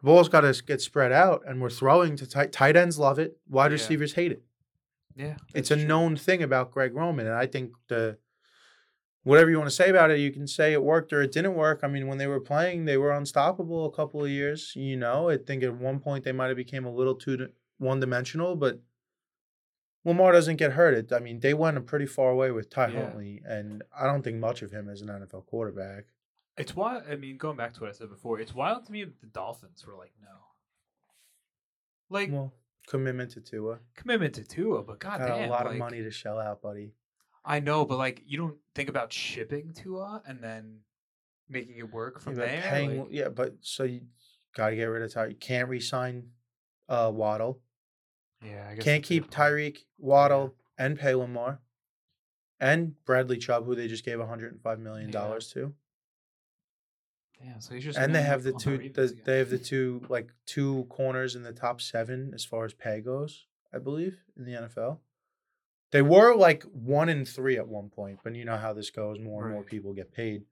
the 0.00 0.06
ball's 0.06 0.28
got 0.28 0.40
to 0.40 0.62
get 0.66 0.80
spread 0.80 1.12
out, 1.12 1.42
and 1.46 1.62
we're 1.62 1.70
throwing 1.70 2.16
to 2.16 2.26
tight. 2.26 2.50
Tight 2.50 2.76
ends 2.76 2.98
love 2.98 3.18
it. 3.20 3.38
Wide 3.48 3.70
Yeah. 3.70 3.74
receivers 3.74 4.14
hate 4.14 4.32
it. 4.32 4.42
yeah. 5.14 5.36
It's 5.54 5.70
a 5.70 5.76
true. 5.76 5.84
known 5.86 6.16
thing 6.16 6.42
about 6.42 6.72
Greg 6.72 6.92
Roman, 6.94 7.26
and 7.26 7.36
I 7.36 7.46
think 7.46 7.72
the 7.88 8.18
whatever 9.22 9.48
you 9.50 9.58
want 9.58 9.70
to 9.70 9.76
say 9.76 9.88
about 9.90 10.10
it, 10.10 10.18
you 10.18 10.32
can 10.32 10.48
say 10.48 10.72
it 10.72 10.82
worked 10.82 11.12
or 11.12 11.22
it 11.22 11.30
didn't 11.30 11.54
work. 11.54 11.80
I 11.84 11.86
mean, 11.86 12.08
when 12.08 12.18
they 12.18 12.26
were 12.26 12.40
playing, 12.40 12.86
they 12.86 12.96
were 12.96 13.12
unstoppable 13.12 13.86
a 13.86 13.92
couple 13.92 14.24
of 14.24 14.30
years. 14.30 14.72
You 14.74 14.96
know, 14.96 15.28
I 15.28 15.36
think 15.36 15.62
at 15.62 15.76
one 15.76 16.00
point 16.00 16.24
they 16.24 16.32
might 16.32 16.48
have 16.48 16.56
became 16.56 16.84
a 16.84 16.92
little 16.92 17.14
too 17.14 17.50
one 17.82 18.00
dimensional, 18.00 18.56
but 18.56 18.80
Lamar 20.04 20.32
doesn't 20.32 20.56
get 20.56 20.72
hurt. 20.72 20.94
It, 20.94 21.12
I 21.12 21.18
mean, 21.18 21.40
they 21.40 21.54
went 21.54 21.84
pretty 21.86 22.06
far 22.06 22.30
away 22.30 22.50
with 22.50 22.70
Ty 22.70 22.88
Yeah. 22.88 23.02
Huntley, 23.04 23.42
and 23.46 23.82
I 23.96 24.06
don't 24.06 24.22
think 24.22 24.38
much 24.38 24.62
of 24.62 24.70
him 24.70 24.88
as 24.88 25.02
an 25.02 25.08
NFL 25.08 25.46
quarterback. 25.46 26.04
It's 26.56 26.74
wild. 26.74 27.04
I 27.08 27.16
mean, 27.16 27.36
going 27.38 27.56
back 27.56 27.72
to 27.74 27.80
what 27.80 27.90
I 27.90 27.92
said 27.92 28.08
before, 28.10 28.40
it's 28.40 28.54
wild 28.54 28.84
to 28.86 28.92
me 28.92 29.04
that 29.04 29.20
the 29.20 29.26
Dolphins 29.26 29.86
were 29.86 29.94
like, 29.94 30.12
no. 30.20 30.28
Like 32.10 32.30
Well, 32.30 32.52
commitment 32.86 33.30
to 33.32 33.40
Tua. 33.40 33.78
commitment 33.94 34.34
to 34.34 34.44
Tua, 34.44 34.82
but 34.82 34.98
Got 34.98 35.20
goddamn, 35.20 35.48
a 35.48 35.52
lot 35.52 35.64
like, 35.64 35.74
of 35.74 35.78
money 35.78 36.02
to 36.02 36.10
shell 36.10 36.38
out, 36.38 36.60
buddy. 36.62 36.92
I 37.44 37.60
know, 37.60 37.84
but 37.84 37.98
like 37.98 38.22
you 38.26 38.38
don't 38.38 38.56
think 38.74 38.88
about 38.88 39.12
shipping 39.12 39.72
Tua 39.74 40.22
and 40.26 40.40
then 40.42 40.80
making 41.48 41.76
it 41.76 41.90
work 41.92 42.20
from 42.20 42.38
Yeah, 42.38 42.46
there. 42.46 42.62
paying- 42.62 43.00
like- 43.00 43.08
yeah, 43.10 43.28
but 43.28 43.54
so 43.60 43.84
you 43.84 44.02
got 44.54 44.70
to 44.70 44.76
get 44.76 44.84
rid 44.84 45.02
of 45.02 45.12
Ty. 45.12 45.26
You 45.26 45.34
can't 45.36 45.68
re-sign 45.68 46.30
uh, 46.88 47.10
Waddle. 47.14 47.60
Yeah, 48.44 48.68
I 48.70 48.74
guess 48.74 48.84
Can't 48.84 49.02
keep. 49.02 49.30
Tyreek, 49.30 49.84
Waddle, 49.98 50.54
and 50.78 50.98
pay 50.98 51.14
Lamar, 51.14 51.60
and 52.60 52.94
Bradley 53.04 53.38
Chubb, 53.38 53.66
who 53.66 53.74
they 53.74 53.88
just 53.88 54.04
gave 54.04 54.18
105 54.18 54.78
million 54.80 55.10
dollars 55.10 55.48
to, 55.52 55.74
Yeah, 57.44 57.58
so 57.58 57.74
he's 57.74 57.84
just 57.84 57.98
and 57.98 58.14
they 58.14 58.22
have 58.22 58.42
the 58.42 58.52
two. 58.52 58.78
The, 58.78 59.16
they 59.24 59.38
have 59.38 59.50
the 59.50 59.58
two 59.58 60.02
like 60.08 60.30
two 60.46 60.86
corners 60.88 61.34
in 61.34 61.42
the 61.42 61.52
top 61.52 61.80
seven 61.80 62.32
as 62.34 62.44
far 62.44 62.64
as 62.64 62.74
pay 62.74 63.00
goes. 63.00 63.46
I 63.74 63.78
believe 63.78 64.18
in 64.36 64.44
the 64.44 64.52
NFL. 64.52 64.98
They 65.92 66.02
were 66.02 66.34
like 66.34 66.62
one 66.64 67.08
in 67.08 67.24
three 67.26 67.58
at 67.58 67.68
one 67.68 67.90
point, 67.90 68.20
but 68.24 68.34
you 68.34 68.44
know 68.44 68.56
how 68.56 68.72
this 68.72 68.90
goes. 68.90 69.18
More 69.18 69.44
and 69.44 69.52
more 69.52 69.62
people 69.62 69.92
get 69.92 70.12
paid. 70.12 70.44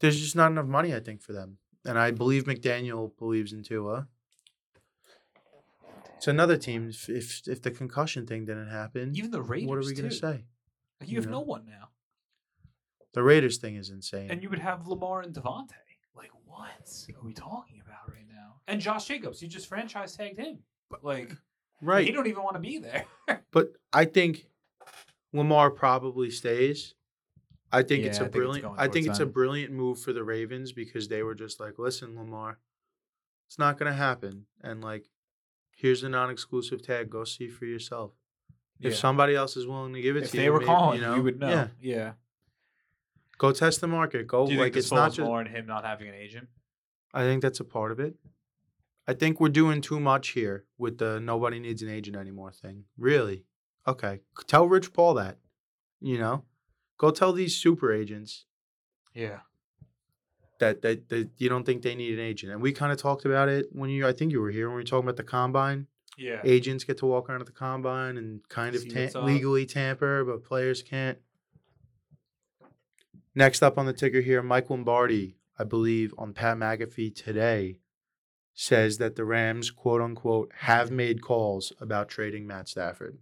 There's 0.00 0.20
just 0.20 0.36
not 0.36 0.50
enough 0.50 0.66
money, 0.66 0.94
I 0.94 1.00
think, 1.00 1.22
for 1.22 1.32
them. 1.32 1.58
And 1.84 1.98
I 1.98 2.10
believe 2.10 2.44
McDaniel 2.44 3.16
believes 3.18 3.52
in 3.52 3.62
Tua. 3.62 4.08
It's 6.22 6.28
another 6.28 6.56
team. 6.56 6.88
If 6.88 7.08
if, 7.08 7.48
if 7.48 7.62
the 7.62 7.72
concussion 7.72 8.28
thing 8.28 8.44
didn't 8.44 8.68
happen, 8.68 9.10
even 9.16 9.32
the 9.32 9.42
Raiders. 9.42 9.68
what 9.68 9.78
are 9.78 9.84
we 9.84 9.92
gonna 9.92 10.12
say? 10.12 10.44
Like, 11.00 11.08
you 11.08 11.16
you 11.16 11.20
have 11.20 11.24
know? 11.26 11.38
no 11.38 11.40
one 11.40 11.64
now, 11.66 11.88
The 13.12 13.24
Raiders 13.24 13.58
thing 13.58 13.74
is 13.74 13.90
insane. 13.90 14.30
and 14.30 14.40
you 14.40 14.48
would 14.48 14.60
have 14.60 14.86
Lamar 14.86 15.22
and 15.22 15.34
Davante. 15.34 15.72
Like, 16.14 16.30
what 16.44 16.68
are 17.16 17.26
we 17.26 17.32
talking 17.32 17.80
about 17.84 18.08
right 18.08 18.24
now? 18.32 18.60
And 18.68 18.80
Josh 18.80 19.06
Jacobs, 19.06 19.42
you 19.42 19.48
just 19.48 19.66
franchise 19.68 20.14
tagged 20.16 20.38
him. 20.38 20.60
But 20.88 21.02
like, 21.02 21.32
right. 21.82 22.06
he 22.06 22.12
don't 22.12 22.28
even 22.28 22.44
want 22.44 22.54
to 22.54 22.60
be 22.60 22.78
there. 22.78 23.04
But 23.50 23.72
I 23.92 24.04
think 24.04 24.46
Lamar 25.32 25.72
probably 25.72 26.30
stays. 26.30 26.94
I 27.72 27.82
think 27.82 28.04
it's 28.04 28.18
Yeah, 28.20 28.26
a 28.26 28.26
I 28.26 28.28
think 28.28 28.36
it's 28.36 28.36
brilliant. 28.36 28.62
going 28.62 28.78
I 28.78 28.86
think 28.92 29.06
it's 29.08 29.18
a 29.18 29.26
brilliant 29.26 29.72
move 29.72 29.98
for 29.98 30.12
the 30.12 30.22
Ravens 30.22 30.70
because 30.70 31.08
they 31.08 31.24
were 31.24 31.34
just 31.34 31.58
like, 31.58 31.80
"Listen, 31.80 32.16
Lamar, 32.16 32.60
it's 33.48 33.58
not 33.58 33.76
going 33.76 33.90
to 33.90 33.96
happen." 33.98 34.46
And 34.62 34.84
like, 34.84 35.10
here's 35.82 36.00
the 36.02 36.08
non-exclusive 36.08 36.80
tag. 36.80 37.10
Go 37.10 37.24
see 37.24 37.48
for 37.48 37.66
yourself. 37.66 38.12
If 38.80 38.92
Yeah. 38.92 38.98
somebody 38.98 39.34
else 39.34 39.56
is 39.56 39.66
willing 39.66 39.92
to 39.94 40.00
give 40.00 40.16
it 40.16 40.20
to 40.20 40.24
you, 40.24 40.28
if 40.28 40.44
they 40.44 40.50
were 40.50 40.58
maybe, 40.60 40.66
calling, 40.66 41.00
you 41.02 41.14
you, 41.16 41.22
would 41.22 41.38
know. 41.40 41.48
Yeah, 41.50 41.68
yeah. 41.80 42.12
go 43.38 43.52
test 43.52 43.80
the 43.80 43.88
market. 43.88 44.26
Go 44.26 44.46
Do 44.46 44.52
you 44.52 44.58
like 44.60 44.72
think 44.72 44.76
it's 44.76 44.92
not 44.92 45.12
just. 45.12 45.26
more 45.26 45.40
on 45.40 45.46
him 45.46 45.66
not 45.66 45.84
having 45.84 46.08
an 46.08 46.14
agent? 46.14 46.48
I 47.12 47.22
think 47.24 47.42
that's 47.42 47.60
a 47.60 47.64
part 47.64 47.90
of 47.92 48.00
it. 48.00 48.14
I 49.06 49.14
think 49.14 49.40
we're 49.40 49.48
doing 49.48 49.80
too 49.80 49.98
much 50.00 50.28
here 50.30 50.64
with 50.78 50.98
the 50.98 51.18
nobody 51.20 51.58
needs 51.58 51.82
an 51.82 51.88
agent 51.88 52.16
anymore 52.16 52.52
thing. 52.52 52.84
Really? 52.96 53.44
Okay. 53.86 54.20
Tell 54.46 54.68
Rich 54.68 54.92
Paul 54.92 55.14
that. 55.14 55.38
You 56.00 56.18
know? 56.18 56.44
Go 56.98 57.10
tell 57.10 57.32
these 57.32 57.56
super 57.56 57.92
agents 57.92 58.46
Yeah. 59.14 59.40
That, 60.62 60.80
that, 60.82 61.08
that 61.08 61.28
you 61.38 61.48
don't 61.48 61.64
think 61.64 61.82
they 61.82 61.96
need 61.96 62.16
an 62.16 62.24
agent. 62.24 62.52
And 62.52 62.62
we 62.62 62.72
kind 62.72 62.92
of 62.92 62.98
talked 62.98 63.24
about 63.24 63.48
it 63.48 63.66
when 63.72 63.90
you 63.90 64.06
I 64.06 64.12
think 64.12 64.30
you 64.30 64.40
were 64.40 64.50
here 64.50 64.68
when 64.68 64.76
we 64.76 64.80
were 64.80 64.84
talking 64.84 65.08
about 65.08 65.16
the 65.16 65.24
combine. 65.24 65.88
Yeah. 66.16 66.40
Agents 66.44 66.84
get 66.84 66.98
to 66.98 67.06
walk 67.06 67.28
around 67.28 67.40
at 67.40 67.46
the 67.46 67.52
combine 67.52 68.16
and 68.16 68.48
kind 68.48 68.76
of 68.76 68.84
legally 69.24 69.66
tamper, 69.66 70.24
but 70.24 70.44
players 70.44 70.80
can't. 70.82 71.18
Next 73.34 73.62
up 73.62 73.76
on 73.76 73.86
the 73.86 73.92
ticker 73.92 74.20
here, 74.20 74.40
Mike 74.40 74.70
Lombardi, 74.70 75.36
I 75.58 75.64
believe, 75.64 76.14
on 76.16 76.32
Pat 76.32 76.58
McAfee 76.58 77.14
today, 77.14 77.78
says 78.54 78.98
that 78.98 79.16
the 79.16 79.24
Rams, 79.24 79.70
quote 79.70 80.00
unquote, 80.00 80.52
have 80.58 80.92
made 80.92 81.22
calls 81.22 81.72
about 81.80 82.08
trading 82.08 82.46
Matt 82.46 82.68
Stafford. 82.68 83.18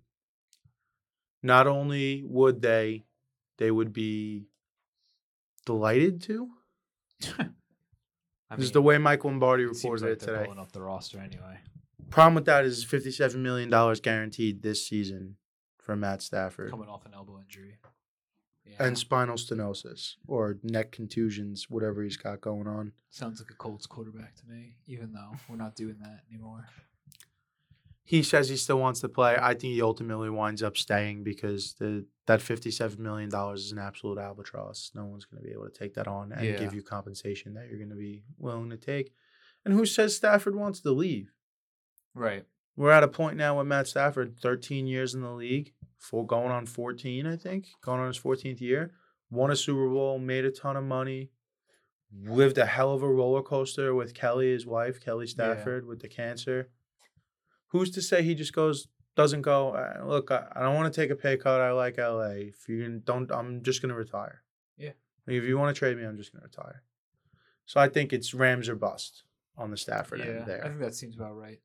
Not 1.43 1.67
only 1.67 2.23
would 2.27 2.61
they, 2.61 3.05
they 3.57 3.71
would 3.71 3.95
be 3.95 4.49
delighted 5.65 6.21
to. 6.23 6.51
I 7.39 8.57
this 8.57 8.67
is 8.67 8.73
the 8.73 8.83
way 8.83 8.99
Mike 8.99 9.25
Lombardi 9.25 9.65
reported 9.65 10.03
like 10.03 10.13
it 10.13 10.21
today. 10.21 10.43
Pulling 10.45 10.59
up 10.59 10.73
the 10.73 10.83
roster 10.83 11.19
anyway. 11.19 11.59
Problem 12.11 12.35
with 12.35 12.47
that 12.47 12.65
is 12.65 12.85
$57 12.85 13.37
million 13.37 13.71
guaranteed 14.03 14.63
this 14.63 14.85
season 14.87 15.37
for 15.79 15.95
Matt 15.95 16.23
Stafford. 16.23 16.71
Coming 16.71 16.89
off 16.89 17.07
an 17.07 17.13
elbow 17.15 17.39
injury. 17.41 17.79
Yeah. 18.65 18.87
and 18.87 18.97
spinal 18.99 19.37
stenosis 19.37 20.15
or 20.29 20.59
neck 20.63 20.93
contusions, 20.93 21.69
whatever 21.69 22.03
he's 22.03 22.17
got 22.17 22.41
going 22.41 22.69
on. 22.69 22.93
Sounds 23.09 23.41
like 23.41 23.51
a 23.51 23.55
Colts 23.55 23.87
quarterback 23.87 24.37
to 24.37 24.47
me, 24.47 24.77
even 24.87 25.13
though 25.13 25.33
we're 25.49 25.57
not 25.57 25.75
doing 25.75 25.97
that 26.01 26.21
anymore. 26.31 26.67
He 28.11 28.25
says 28.25 28.49
he 28.49 28.57
still 28.57 28.81
wants 28.81 28.99
to 29.03 29.09
play. 29.09 29.37
I 29.41 29.51
think 29.51 29.73
he 29.75 29.81
ultimately 29.81 30.31
winds 30.31 30.65
up 30.65 30.77
staying 30.77 31.23
because 31.23 31.75
the 31.79 32.07
that 32.27 32.43
fifty-seven 32.43 33.01
million 33.01 33.31
dollars 33.31 33.67
is 33.67 33.71
an 33.71 33.79
absolute 33.79 34.19
albatross. 34.19 34.91
No 34.97 35.05
one's 35.05 35.27
going 35.27 35.41
to 35.41 35.47
be 35.49 35.55
able 35.55 35.69
to 35.71 35.79
take 35.79 35.95
that 35.95 36.09
on 36.09 36.33
and 36.33 36.45
Yeah. 36.45 36.59
give 36.59 36.75
you 36.75 36.83
compensation 36.83 37.55
that 37.55 37.69
you're 37.69 37.79
going 37.79 37.91
to 37.91 37.95
be 37.95 38.25
willing 38.37 38.69
to 38.71 38.77
take. 38.77 39.13
And 39.65 39.73
who 39.73 39.87
says 39.87 40.17
Stafford 40.17 40.57
wants 40.57 40.81
to 40.81 40.91
leave? 40.91 41.31
Right. 42.13 42.47
We're 42.75 42.91
at 42.91 43.05
a 43.05 43.09
point 43.09 43.37
now 43.37 43.59
with 43.59 43.69
Matt 43.69 43.87
Stafford, 43.87 44.41
13 44.41 44.89
years 44.89 45.15
in 45.15 45.21
the 45.21 45.31
league, 45.31 45.73
full 45.97 46.25
going 46.25 46.51
on 46.51 46.67
14, 46.67 47.29
I 47.29 47.37
think, 47.37 47.67
going 47.81 48.01
on 48.01 48.09
his 48.09 48.19
14th 48.19 48.61
year. 48.61 48.91
Won 49.31 49.53
a 49.53 49.57
Super 49.57 49.89
Bowl, 49.89 50.19
made 50.19 50.45
a 50.45 50.51
ton 50.51 50.77
of 50.77 50.83
money, 50.83 51.31
lived 52.25 52.59
a 52.59 52.67
hell 52.67 52.93
of 52.93 53.05
a 53.05 53.09
roller 53.09 53.43
coaster 53.43 53.95
with 53.95 54.15
Kelly, 54.15 54.51
his 54.51 54.67
wife, 54.67 55.01
Kelly 55.01 55.29
Stafford, 55.29 55.87
with 55.87 56.01
the 56.01 56.09
cancer. 56.09 56.71
Who's 57.71 57.91
to 57.93 58.03
say 58.03 58.23
he 58.23 58.35
just 58.35 58.53
goes, 58.53 58.89
doesn't 59.17 59.43
go? 59.43 59.71
Uh, 59.71 60.05
look, 60.05 60.31
I, 60.31 60.47
I 60.55 60.61
don't 60.63 60.75
want 60.75 60.93
to 60.93 61.01
take 61.01 61.11
a 61.11 61.17
pay 61.17 61.37
cut. 61.37 61.61
I 61.61 61.73
like 61.73 61.99
LA. 61.99 62.49
If 62.53 62.69
you 62.69 62.83
can- 62.83 63.03
don't, 63.05 63.31
I'm 63.31 63.63
just 63.63 63.83
gonna 63.83 63.95
retire. 63.95 64.43
Yeah. 64.77 64.93
If 65.27 65.45
you 65.45 65.59
want 65.59 65.75
to 65.75 65.79
trade 65.79 65.97
me, 65.97 66.05
I'm 66.05 66.17
just 66.17 66.33
gonna 66.33 66.45
retire. 66.45 66.83
So 67.67 67.81
I 67.81 67.89
think 67.89 68.13
it's 68.13 68.35
Rams 68.35 68.69
or 68.69 68.75
bust 68.77 69.23
on 69.57 69.71
the 69.71 69.77
Stafford 69.77 70.21
yeah, 70.21 70.27
end 70.27 70.47
there. 70.47 70.65
I 70.65 70.69
think 70.69 70.81
that 70.81 70.95
seems 70.95 71.15
about 71.17 71.37
right. 71.37 71.61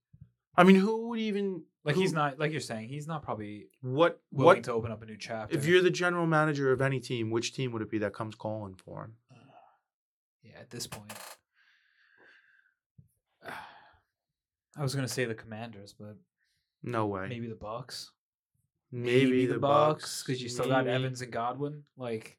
I 0.57 0.63
mean, 0.63 0.75
who 0.75 1.09
would 1.09 1.19
even 1.19 1.63
Like 1.83 1.95
who- 1.95 2.01
he's 2.01 2.13
not 2.13 2.37
like 2.39 2.51
you're 2.51 2.61
saying 2.61 2.89
he's 2.89 3.07
not 3.07 3.23
probably 3.23 3.67
what 3.81 4.21
willing 4.31 4.57
what 4.57 4.63
to 4.65 4.73
open 4.73 4.91
up 4.91 5.01
a 5.01 5.05
new 5.05 5.17
chapter. 5.17 5.55
if 5.57 5.65
you're 5.65 5.81
the 5.81 5.89
general 5.89 6.27
manager 6.27 6.71
of 6.71 6.81
any 6.81 6.99
team? 6.99 7.29
Which 7.31 7.53
team 7.53 7.71
would 7.71 7.81
it 7.81 7.89
be 7.89 7.97
that 7.99 8.13
comes 8.13 8.35
calling 8.35 8.75
for 8.75 9.05
him? 9.05 9.13
yeah, 10.43 10.59
at 10.59 10.69
this 10.69 10.87
point, 10.87 11.11
I 14.75 14.83
was 14.83 14.93
gonna 14.95 15.07
say 15.07 15.25
the 15.25 15.35
Commanders, 15.35 15.93
but 15.97 16.17
No 16.83 17.05
way. 17.07 17.27
maybe 17.29 17.47
the 17.47 17.55
Bucks. 17.55 18.11
Maybe, 18.91 19.45
the 19.45 19.59
Bucks 19.59 20.23
because 20.23 20.41
you 20.41 20.47
still 20.49 20.67
got. 20.67 20.87
Evans 20.87 21.21
and 21.21 21.31
Godwin. 21.31 21.83
Like, 21.97 22.37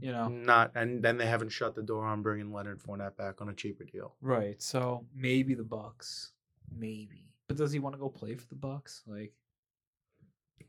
you 0.00 0.10
know, 0.10 0.28
Not 0.28 0.72
and 0.74 1.02
then 1.02 1.16
they 1.16 1.26
haven't 1.26 1.50
shut 1.50 1.74
the 1.74 1.82
door 1.82 2.04
on 2.04 2.22
bringing 2.22 2.52
Leonard 2.52 2.80
Fournette 2.80 3.16
back 3.16 3.40
on 3.40 3.48
a 3.48 3.54
cheaper 3.54 3.84
deal. 3.84 4.14
right? 4.20 4.60
So 4.60 5.06
maybe 5.14 5.54
the 5.54 5.62
Bucks, 5.62 6.32
maybe. 6.76 7.26
But 7.46 7.56
does 7.56 7.72
he 7.72 7.78
want 7.78 7.94
to 7.94 8.00
go 8.00 8.08
play 8.08 8.34
for 8.34 8.46
the 8.48 8.54
Bucks? 8.56 9.02
Like, 9.06 9.32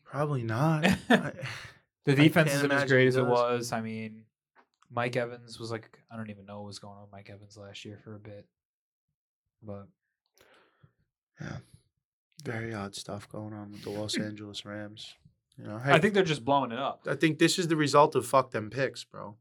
Probably 0.04 0.44
not. 0.44 0.86
I- 1.10 1.32
the 2.06 2.16
defense 2.16 2.54
isn't 2.54 2.72
as 2.72 2.90
great 2.90 3.08
as 3.08 3.16
it 3.16 3.26
was. 3.26 3.72
I 3.72 3.82
mean, 3.82 4.26
Mike 4.92 5.16
Evans 5.16 5.60
was 5.60 5.72
like, 5.72 5.98
I 6.12 6.18
don't 6.18 6.30
even 6.30 6.46
know 6.46 6.58
what 6.58 6.68
was 6.68 6.80
going 6.80 6.96
on 6.96 7.04
with 7.04 7.12
Mike 7.12 7.30
Evans 7.34 7.56
last 7.58 7.86
year 7.86 7.98
for 8.04 8.16
a 8.16 8.20
bit, 8.20 8.46
but 9.64 9.88
yeah, 11.42 11.58
very 12.44 12.74
odd 12.74 12.96
stuff 12.96 13.28
going 13.30 13.54
on 13.54 13.72
with 13.72 13.84
the 13.84 13.90
Los 13.90 14.18
Angeles 14.30 14.66
Rams. 14.66 15.14
You 15.58 15.66
know, 15.66 15.80
I 15.84 16.00
think 16.00 16.14
they're 16.14 16.24
just 16.24 16.46
blowing 16.46 16.72
it 16.72 16.80
up. 16.80 17.02
I 17.08 17.16
think 17.16 17.38
this 17.40 17.60
is 17.60 17.68
the 17.68 17.76
result 17.76 18.16
of 18.16 18.26
fuck 18.26 18.52
them 18.52 18.70
picks, 18.70 19.04
bro. 19.04 19.36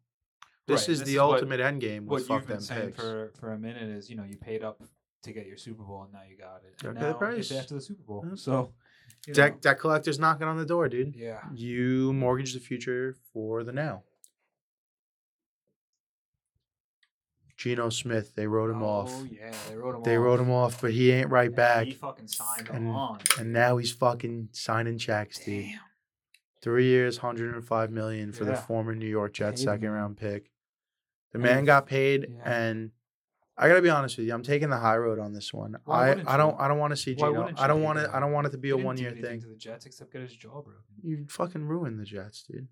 This 0.66 0.82
Right, 0.82 0.88
is 0.90 0.98
this 1.00 1.06
the 1.08 1.14
is 1.14 1.18
what- 1.20 1.34
ultimate 1.34 1.60
end 1.60 1.80
game 1.80 2.06
with 2.06 2.28
what 2.28 2.28
fuck 2.28 2.38
you've 2.40 2.46
been 2.48 2.56
them 2.56 2.62
saying 2.64 2.86
picks. 2.92 3.00
for 3.02 3.32
for 3.40 3.52
a 3.52 3.58
minute 3.58 3.88
is 3.90 4.10
you 4.10 4.16
know 4.16 4.24
you 4.24 4.36
paid 4.36 4.62
up 4.62 4.82
to 5.22 5.32
get 5.32 5.46
your 5.46 5.56
Super 5.56 5.82
Bowl 5.82 6.02
and 6.04 6.12
now 6.12 6.20
you 6.28 6.36
got 6.36 6.62
it. 6.64 6.82
And 6.86 6.96
the 6.96 7.00
now 7.00 7.12
price. 7.14 7.50
it's 7.50 7.52
after 7.52 7.74
the 7.74 7.80
Super 7.80 8.02
Bowl. 8.02 8.24
Yeah. 8.28 8.34
So 8.36 8.72
you 9.26 9.34
Debt, 9.34 9.60
debt 9.60 9.78
collector's 9.78 10.18
knocking 10.18 10.46
on 10.46 10.56
the 10.56 10.64
door, 10.64 10.88
dude. 10.88 11.14
yeah, 11.14 11.40
You 11.54 12.12
mortgage 12.14 12.54
the 12.54 12.60
future 12.60 13.18
for 13.32 13.62
the 13.64 13.72
now. 13.72 14.02
Geno 17.60 17.90
Smith, 17.90 18.34
they 18.36 18.46
wrote 18.46 18.70
him 18.70 18.82
oh, 18.82 18.86
off. 18.88 19.12
Oh 19.12 19.26
yeah, 19.30 19.52
they 19.68 19.76
wrote 19.76 19.90
him. 19.94 19.96
Off 20.00 20.04
they 20.04 20.16
off. 20.16 20.22
wrote 20.24 20.40
him 20.40 20.50
off, 20.50 20.80
but 20.80 20.92
he 20.92 21.12
ain't 21.12 21.28
right 21.28 21.48
And 21.48 21.56
back. 21.56 21.86
He 21.88 21.92
fucking 21.92 22.26
signed 22.28 22.70
And- 22.72 22.88
on. 22.88 23.18
And 23.38 23.52
now 23.52 23.76
he's 23.76 23.92
fucking 23.92 24.48
signing 24.52 24.96
checks, 24.96 25.38
dude. 25.44 25.64
Damn. 25.66 25.80
Three 26.62 26.86
years, 26.86 27.18
105 27.22 27.90
million 27.90 28.32
for 28.32 28.46
the 28.46 28.52
Yeah. 28.52 28.60
former 28.62 28.94
New 28.94 29.06
York 29.06 29.34
Jets 29.34 29.60
Paid 29.60 29.66
second 29.66 29.82
man. 29.88 29.92
round 29.92 30.16
pick. 30.16 30.44
The 31.32 31.36
And 31.36 31.42
man 31.42 31.58
if- 31.60 31.66
got 31.66 31.86
paid, 31.86 32.28
yeah. 32.30 32.50
and 32.50 32.92
I 33.58 33.68
gotta 33.68 33.82
be 33.82 33.90
honest 33.90 34.16
with 34.16 34.26
you, 34.26 34.32
I'm 34.32 34.42
taking 34.42 34.70
the 34.70 34.78
high 34.78 34.96
road 34.96 35.18
on 35.18 35.34
this 35.34 35.52
one. 35.52 35.76
Why 35.84 36.06
I, 36.06 36.08
wouldn't 36.08 36.28
I 36.28 36.36
don't 36.38 36.54
you? 36.54 36.60
I 36.60 36.68
don't 36.68 36.78
want 36.78 36.92
to 36.92 36.96
see 36.96 37.12
Why 37.14 37.28
Geno. 37.28 37.40
wouldn't 37.42 37.60
I 37.60 37.66
don't 37.66 37.80
take 37.80 37.84
want 37.84 37.98
it. 37.98 38.10
I 38.10 38.20
don't 38.20 38.32
want 38.32 38.46
it 38.46 38.50
to 38.50 38.58
be 38.58 38.68
He 38.68 38.72
a 38.72 38.76
didn't 38.76 38.86
one 38.86 38.96
year 38.96 39.10
anything 39.10 39.30
thing. 39.32 39.40
to 39.42 39.48
the 39.48 39.56
Jets 39.56 39.84
except 39.84 40.12
get 40.14 40.22
his 40.22 40.34
jaw 40.34 40.62
broken. 40.62 40.80
You 41.02 41.26
fucking 41.28 41.66
ruined 41.66 42.00
the 42.00 42.04
Jets, 42.06 42.42
dude. 42.50 42.68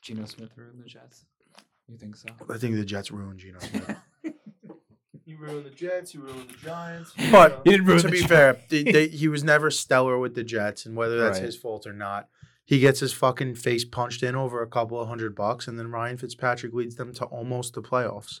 Geno 0.00 0.24
Smith 0.24 0.50
ruined 0.56 0.80
the 0.82 0.88
Jets. 0.88 1.24
You 1.92 1.98
think 1.98 2.16
so? 2.16 2.28
I 2.50 2.56
think 2.58 2.74
the 2.76 2.84
Jets 2.84 3.10
ruined 3.10 3.38
Geno 3.38 3.58
Smith. 3.60 3.96
You 5.24 5.38
ruined 5.38 5.64
the 5.64 5.70
Jets. 5.70 6.12
You 6.14 6.20
ruined 6.22 6.50
the 6.50 6.56
Giants. 6.56 7.12
But- 7.30 7.52
uh, 7.52 7.60
He 7.64 7.70
didn't 7.70 7.86
ruin 7.86 8.00
to 8.00 8.06
the 8.08 8.12
be 8.12 8.18
Jets. 8.18 8.28
fair, 8.30 8.56
they, 8.68 8.82
they, 8.82 9.08
he 9.08 9.28
was 9.28 9.44
never 9.44 9.70
stellar 9.70 10.18
with 10.18 10.34
the 10.34 10.42
Jets, 10.44 10.84
and 10.84 10.96
whether 10.96 11.16
that's 11.18 11.38
Right. 11.38 11.44
his 11.46 11.56
fault 11.56 11.86
or 11.86 11.92
not, 11.92 12.28
he 12.64 12.80
gets 12.80 13.00
his 13.00 13.12
fucking 13.12 13.54
face 13.54 13.84
punched 13.84 14.22
in 14.24 14.34
over 14.34 14.62
a 14.62 14.66
couple 14.66 15.00
of 15.00 15.06
hundred 15.08 15.34
bucks, 15.36 15.68
and 15.68 15.78
then 15.78 15.90
Ryan 15.92 16.16
Fitzpatrick 16.18 16.72
leads 16.74 16.96
them 16.96 17.12
to 17.14 17.24
almost 17.26 17.74
the 17.74 17.82
playoffs. 17.82 18.40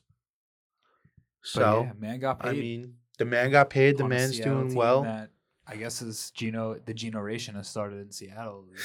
But 1.42 1.48
So 1.48 1.82
yeah, 1.84 1.92
man 1.98 2.18
got 2.20 2.40
paid. 2.40 2.48
I 2.48 2.52
mean, 2.52 2.94
the 3.18 3.24
man 3.26 3.50
got 3.52 3.70
paid. 3.70 3.96
The 3.98 4.04
on 4.04 4.12
a 4.12 4.14
man's 4.14 4.36
Seattle 4.36 4.54
doing 4.56 4.68
team 4.70 4.76
well. 4.76 5.02
That 5.04 5.30
I 5.66 5.76
guess 5.76 6.02
is 6.02 6.30
Geno. 6.32 6.76
The 6.84 6.94
generation 6.94 7.54
has 7.54 7.68
started 7.68 8.00
in 8.00 8.10
Seattle. 8.12 8.66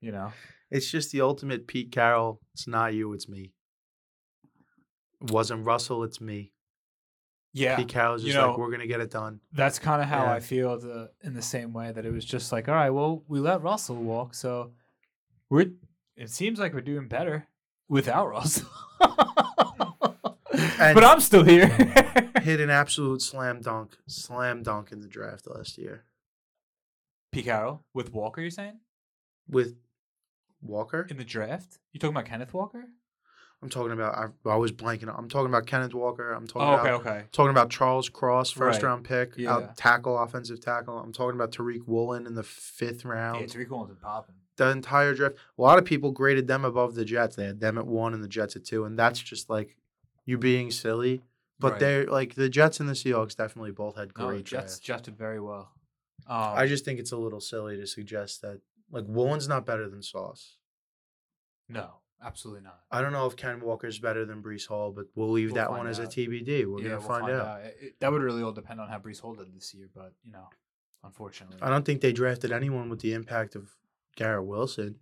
You 0.00 0.10
know, 0.10 0.32
It's 0.68 0.90
just 0.90 1.12
the 1.12 1.20
ultimate 1.20 1.68
Pete 1.68 1.92
Carroll. 1.92 2.40
It's 2.54 2.66
not 2.66 2.92
you, 2.92 3.12
it's 3.12 3.28
me. 3.28 3.52
Wasn't 5.22 5.64
Russell, 5.64 6.02
it's 6.04 6.20
me. 6.20 6.52
yeah. 7.52 7.76
Pete 7.76 7.88
Carroll's 7.88 8.24
you 8.24 8.32
know- 8.34 8.48
like, 8.50 8.58
we're 8.58 8.70
gonna 8.70 8.86
get 8.86 9.00
it 9.00 9.10
done. 9.10 9.40
That's 9.52 9.78
kind 9.78 10.00
of 10.02 10.08
how 10.08 10.24
Yeah. 10.24 10.32
I 10.32 10.40
feel. 10.40 10.78
The 10.78 11.10
in 11.22 11.34
the 11.34 11.42
same 11.42 11.72
way 11.72 11.92
that 11.92 12.04
it 12.06 12.12
was 12.12 12.24
just 12.24 12.50
like, 12.52 12.68
all 12.68 12.74
right, 12.74 12.90
well, 12.90 13.22
we 13.28 13.40
let 13.40 13.62
Russell 13.62 13.96
walk, 13.96 14.34
so 14.34 14.72
we're. 15.50 15.70
It 16.16 16.30
seems 16.30 16.58
like 16.58 16.74
we're 16.74 16.80
doing 16.82 17.08
better 17.08 17.46
without 17.88 18.28
Russell. 18.30 18.68
But 20.50 21.04
I'm 21.04 21.20
still 21.20 21.44
here. 21.44 21.68
Hit 22.42 22.60
an 22.60 22.70
absolute 22.70 23.22
slam 23.22 23.60
dunk, 23.60 23.96
slam 24.08 24.62
dunk 24.62 24.90
in 24.92 25.00
the 25.00 25.06
draft 25.06 25.46
last 25.46 25.78
year 25.78 26.04
Pete 27.30 27.44
Carroll 27.44 27.84
with 27.94 28.12
Walker. 28.12 28.40
You're 28.40 28.50
saying 28.50 28.80
with 29.48 29.76
Walker. 30.60 31.06
in 31.08 31.16
the 31.18 31.24
draft? 31.24 31.78
You 31.92 32.00
talking 32.00 32.14
about 32.16 32.26
Kenneth 32.26 32.52
Walker? 32.52 32.84
I'm 33.62 33.68
talking 33.70 33.92
about. 33.92 34.14
I, 34.44 34.48
I 34.50 34.56
was 34.56 34.72
blanking. 34.72 35.16
I'm 35.16 35.28
talking 35.28 35.46
about 35.46 35.66
Kenneth 35.66 35.94
Walker. 35.94 36.32
I'm 36.32 36.46
talking 36.48 36.68
Oh, 36.68 36.72
okay, 36.80 36.88
about 36.88 37.00
okay. 37.06 37.24
talking 37.30 37.50
about 37.50 37.70
Charles 37.70 38.08
Cross, 38.08 38.50
first 38.50 38.82
Right. 38.82 38.88
round 38.88 39.04
pick, 39.04 39.34
Yeah. 39.36 39.52
out 39.54 39.76
tackle, 39.76 40.18
offensive 40.18 40.60
tackle. 40.60 40.98
I'm 40.98 41.12
talking 41.12 41.36
about 41.36 41.52
Tariq 41.52 41.86
Woolen 41.86 42.26
in 42.26 42.34
the 42.34 42.42
fifth 42.42 43.04
round. 43.04 43.40
Yeah, 43.40 43.46
Tariq 43.46 43.68
Woolen's 43.70 43.90
been 43.90 43.96
popping. 43.98 44.34
the 44.56 44.68
entire 44.68 45.14
draft. 45.14 45.36
A 45.58 45.62
lot 45.62 45.78
of 45.78 45.84
people 45.84 46.10
graded 46.10 46.46
them 46.48 46.64
above 46.64 46.94
the 46.96 47.04
Jets. 47.04 47.36
They 47.36 47.44
had 47.46 47.60
them 47.60 47.78
at 47.78 47.86
one 47.86 48.12
and 48.14 48.22
the 48.22 48.28
Jets 48.28 48.56
at 48.56 48.64
two, 48.64 48.84
and 48.84 48.98
that's 48.98 49.20
just 49.20 49.48
like 49.48 49.76
you 50.26 50.36
being 50.38 50.70
silly. 50.72 51.22
But 51.60 51.72
Right. 51.72 51.80
they're 51.80 52.06
like 52.06 52.34
the 52.34 52.48
Jets 52.48 52.80
and 52.80 52.88
the 52.88 52.94
Seahawks 52.94 53.36
definitely 53.36 53.70
both 53.70 53.94
had 53.96 54.10
No, 54.18 54.26
great 54.26 54.44
Jets 54.44 54.50
drafts. 54.50 54.78
Jets 54.80 55.02
did 55.02 55.16
very 55.16 55.38
well. 55.40 55.70
Um, 56.26 56.36
I 56.56 56.66
just 56.66 56.84
think 56.84 56.98
it's 56.98 57.12
a 57.12 57.16
little 57.16 57.40
silly 57.40 57.76
to 57.76 57.86
suggest 57.86 58.42
that 58.42 58.60
like 58.90 59.04
Woolen's 59.06 59.46
not 59.48 59.64
better 59.64 59.88
than 59.88 60.02
Sauce. 60.02 60.56
no, 61.68 61.94
absolutely 62.22 62.62
not. 62.62 62.80
I 62.90 63.00
don't 63.02 63.12
know 63.12 63.26
if 63.26 63.36
Ken 63.36 63.60
Walker's 63.60 63.98
better 63.98 64.24
than 64.24 64.42
Breece 64.42 64.66
Hall, 64.66 64.92
but 64.92 65.06
we'll 65.14 65.30
leave 65.30 65.48
We'll 65.52 65.56
that 65.56 65.68
find 65.68 65.78
one 65.78 65.86
as 65.88 65.98
a. 65.98 66.06
TBD. 66.06 66.66
We're 66.66 66.78
yeah, 66.80 66.88
gonna 66.88 66.98
we'll 66.98 67.08
find, 67.08 67.30
out. 67.30 67.60
It- 67.62 67.76
it- 67.80 68.00
that 68.00 68.12
would 68.12 68.22
really 68.22 68.42
all 68.42 68.52
depend 68.52 68.80
on 68.80 68.88
how 68.88 68.98
Breece 68.98 69.20
Hall 69.20 69.34
did 69.34 69.54
this 69.54 69.72
year, 69.74 69.88
but 69.94 70.12
you 70.24 70.32
know, 70.32 70.48
unfortunately, 71.04 71.58
I 71.60 71.68
don't 71.70 71.84
think 71.84 72.00
they 72.00 72.12
drafted 72.12 72.52
anyone 72.52 72.88
with 72.88 73.00
the 73.00 73.12
impact 73.14 73.54
of 73.56 73.70
Garrett 74.16 74.44
Wilson. 74.46 74.96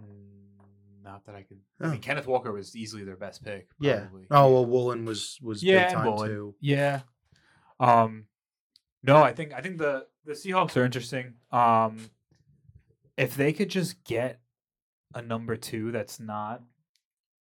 Mm, 0.00 1.02
not 1.04 1.24
that 1.26 1.34
I 1.34 1.42
could. 1.42 1.58
I 1.80 1.84
Oh. 1.86 1.90
mean, 1.90 2.00
Kenneth 2.00 2.26
Walker 2.26 2.52
was 2.52 2.74
easily 2.76 3.04
their 3.04 3.16
best 3.16 3.44
pick. 3.44 3.68
Yeah. 3.80 4.06
Oh 4.30 4.52
well, 4.52 4.66
Woolen 4.66 5.04
was 5.04 5.38
was 5.42 5.62
yeah, 5.62 5.86
big 5.88 5.94
time 5.94 6.18
too. 6.26 6.54
Yeah. 6.60 7.02
Um, 7.80 8.26
no, 9.02 9.16
I 9.22 9.32
think 9.32 9.52
I 9.52 9.60
think 9.60 9.78
the 9.78 10.06
the 10.24 10.32
Seahawks 10.32 10.76
are 10.76 10.84
interesting. 10.84 11.34
Um, 11.50 12.10
if 13.16 13.34
they 13.36 13.52
could 13.52 13.68
just 13.68 14.02
get 14.04 14.40
a 15.14 15.22
number 15.22 15.56
two 15.56 15.92
that's 15.92 16.18
not 16.20 16.62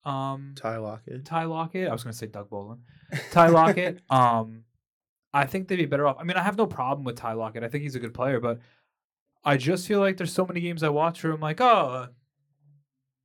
um 0.05 0.53
Ty 0.55 0.77
Lockett. 0.77 1.25
Ty 1.25 1.43
Lockett. 1.45 1.87
I 1.87 1.91
was 1.91 2.03
going 2.03 2.11
to 2.11 2.17
say 2.17 2.27
Doug 2.27 2.49
Baldwin. 2.49 2.79
Ty 3.31 3.47
Lockett. 3.49 3.99
um, 4.09 4.63
I 5.33 5.45
think 5.45 5.67
they'd 5.67 5.75
be 5.77 5.85
better 5.85 6.07
off. 6.07 6.17
I 6.19 6.23
mean, 6.23 6.37
I 6.37 6.43
have 6.43 6.57
no 6.57 6.65
problem 6.67 7.03
with 7.05 7.15
Ty 7.17 7.33
Lockett. 7.33 7.63
I 7.63 7.67
think 7.69 7.83
he's 7.83 7.95
a 7.95 7.99
good 7.99 8.13
player, 8.13 8.39
but 8.39 8.59
I 9.45 9.57
just 9.57 9.87
feel 9.87 9.99
like 9.99 10.17
there's 10.17 10.33
so 10.33 10.45
many 10.45 10.59
games 10.59 10.81
I 10.83 10.89
watch 10.89 11.23
where 11.23 11.33
I'm 11.33 11.39
like, 11.39 11.61
oh, 11.61 12.07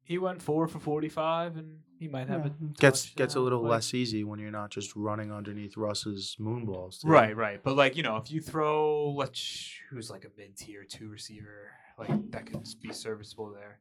he 0.02 0.18
went 0.18 0.40
four 0.42 0.68
for 0.68 0.78
45 0.78 1.56
and 1.56 1.78
he 1.98 2.08
might 2.08 2.28
have 2.28 2.44
Yeah, 2.46 2.52
a 2.52 2.78
gets 2.78 3.10
gets 3.14 3.34
a 3.36 3.40
little 3.40 3.62
like- 3.62 3.70
less 3.70 3.94
easy 3.94 4.22
when 4.22 4.38
you're 4.38 4.50
not 4.50 4.70
just 4.70 4.94
running 4.94 5.32
underneath 5.32 5.76
Russ's 5.76 6.36
moonballs. 6.38 7.00
Right, 7.04 7.34
right. 7.34 7.60
But 7.62 7.74
like, 7.76 7.96
you 7.96 8.02
know, 8.02 8.18
if 8.18 8.30
you 8.30 8.40
throw 8.40 9.10
let's 9.16 9.70
who's 9.90 10.10
like 10.10 10.24
a 10.24 10.28
mid 10.36 10.56
tier 10.56 10.84
two 10.84 11.08
receiver, 11.08 11.70
like 11.98 12.30
that 12.32 12.46
could 12.46 12.66
be 12.82 12.92
serviceable 12.92 13.50
there. 13.52 13.80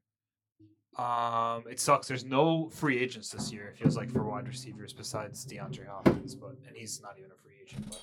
Um, 0.98 1.64
it 1.70 1.80
sucks. 1.80 2.08
There's 2.08 2.24
no 2.24 2.70
free 2.70 2.98
agents 3.00 3.30
this 3.30 3.52
year. 3.52 3.68
It 3.68 3.78
feels 3.78 3.98
like 3.98 4.12
for 4.12 4.24
wide 4.24 4.48
receivers 4.48 4.94
besides 4.94 5.46
DeAndre 5.46 5.88
Hopkins, 5.88 6.36
but 6.36 6.56
and 6.68 6.76
he's 6.76 7.02
not 7.02 7.16
even 7.18 7.32
a 7.32 7.36
free 7.44 7.54
agent. 7.62 7.86
But 7.90 8.02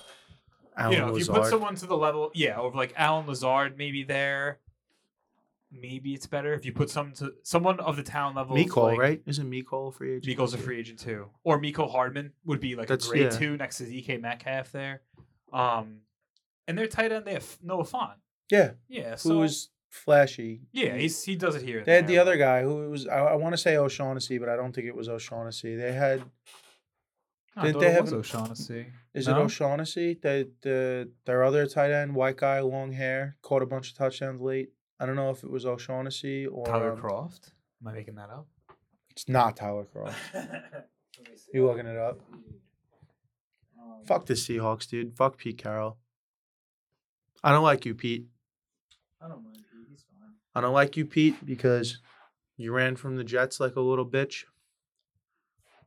Alan 0.77 0.91
you 0.93 0.99
know, 0.99 1.15
if 1.15 1.27
you 1.27 1.33
put 1.33 1.47
someone 1.47 1.75
to 1.75 1.85
the 1.87 1.97
level, 1.97 2.31
yeah, 2.35 2.55
of 2.57 2.75
like 2.75 2.93
Allen 2.95 3.25
Lazard, 3.25 3.77
maybe 3.77 4.03
there, 4.03 4.59
maybe 5.71 6.13
it's 6.13 6.27
better. 6.27 6.53
If 6.53 6.65
you 6.65 6.71
put 6.71 6.89
some 6.91 7.13
to 7.13 7.33
someone 7.43 7.79
of 7.79 7.95
the 7.95 8.03
town 8.03 8.35
level, 8.35 8.55
Mecole, 8.55 8.89
like, 8.91 8.99
right? 8.99 9.21
Isn't 9.25 9.49
Mecole 9.49 9.89
a 9.89 9.91
free 9.91 10.15
agent? 10.17 10.37
Mecole's 10.37 10.53
a 10.53 10.57
free 10.59 10.79
agent 10.79 10.99
too, 10.99 11.29
or 11.43 11.59
Mecole 11.59 11.91
Hardman 11.91 12.33
would 12.45 12.59
be 12.59 12.75
like 12.75 12.87
That's- 12.87 13.07
a 13.07 13.09
great 13.09 13.23
yeah. 13.23 13.29
two 13.29 13.57
next 13.57 13.77
to 13.79 13.85
DK 13.85 14.21
Metcalf 14.21 14.71
there. 14.71 15.01
Um, 15.51 16.01
and 16.67 16.77
their 16.77 16.87
tight 16.87 17.11
end 17.11 17.25
they 17.25 17.33
have 17.33 17.57
Noah 17.63 17.85
Fant. 17.85 18.13
Yeah, 18.51 18.71
Yeah, 18.87 19.11
who 19.11 19.17
so 19.17 19.37
was 19.39 19.69
flashy. 19.93 20.61
yeah, 20.71 20.95
he's 20.95 21.23
he 21.23 21.35
does 21.35 21.55
it 21.55 21.61
here. 21.61 21.83
They 21.85 21.95
had 21.95 22.07
the 22.07 22.17
other 22.17 22.35
guy 22.37 22.63
who 22.63 22.89
was 22.89 23.07
I, 23.07 23.19
I 23.19 23.35
want 23.35 23.53
to 23.53 23.57
say 23.57 23.77
O'Shaughnessy, 23.77 24.37
but 24.39 24.49
I 24.49 24.55
don't 24.55 24.73
think 24.73 24.87
it 24.87 24.95
was 24.95 25.07
O'Shaughnessy. 25.07 25.75
They 25.75 25.93
had 25.93 26.23
I 27.55 27.67
Did 27.67 27.79
they 27.79 27.87
it 27.87 27.93
have 27.93 28.05
was 28.05 28.13
O'Shaughnessy? 28.13 28.87
is 29.13 29.27
No? 29.27 29.37
it 29.39 29.43
O'Shaughnessy? 29.43 30.15
The 30.21 30.49
the 30.61 31.09
their 31.25 31.43
other 31.43 31.67
tight 31.67 31.91
end, 31.91 32.15
white 32.15 32.37
guy, 32.37 32.59
long 32.61 32.91
hair, 32.91 33.37
caught 33.43 33.61
a 33.61 33.65
bunch 33.67 33.91
of 33.91 33.97
touchdowns 33.97 34.41
late. 34.41 34.69
I 34.99 35.05
don't 35.05 35.15
know 35.15 35.29
if 35.29 35.43
it 35.43 35.49
was 35.51 35.65
O'Shaughnessy 35.65 36.47
or 36.47 36.65
Tyler 36.65 36.93
um, 36.93 36.99
Kroft? 36.99 37.51
Am 37.81 37.87
I 37.89 37.93
making 37.93 38.15
that 38.15 38.29
up? 38.29 38.47
It's 39.11 39.29
not 39.29 39.55
Tyler 39.57 39.85
Kroft. 39.93 40.15
You 41.53 41.67
looking 41.67 41.85
it 41.85 41.95
up? 41.97 42.19
Um, 43.79 44.03
Fuck 44.05 44.25
the 44.25 44.33
Seahawks, 44.33 44.89
dude. 44.89 45.15
Fuck 45.15 45.37
Pete 45.37 45.59
Carroll. 45.59 45.97
I 47.43 47.51
don't 47.51 47.63
like 47.63 47.85
you, 47.85 47.93
Pete. 47.93 48.25
I 49.21 49.27
don't 49.27 49.43
mind. 49.43 49.62
Pete, 50.53 50.61
He's 50.61 50.61
fine. 50.61 50.61
I 50.61 50.61
don't 50.65 50.73
like 50.73 50.97
you, 50.97 51.05
Pete, 51.05 51.45
because 51.45 51.99
you 52.57 52.71
ran 52.73 52.95
from 52.95 53.15
the 53.17 53.23
Jets 53.23 53.59
like 53.59 53.75
a 53.75 53.81
little 53.81 54.05
bitch. 54.05 54.43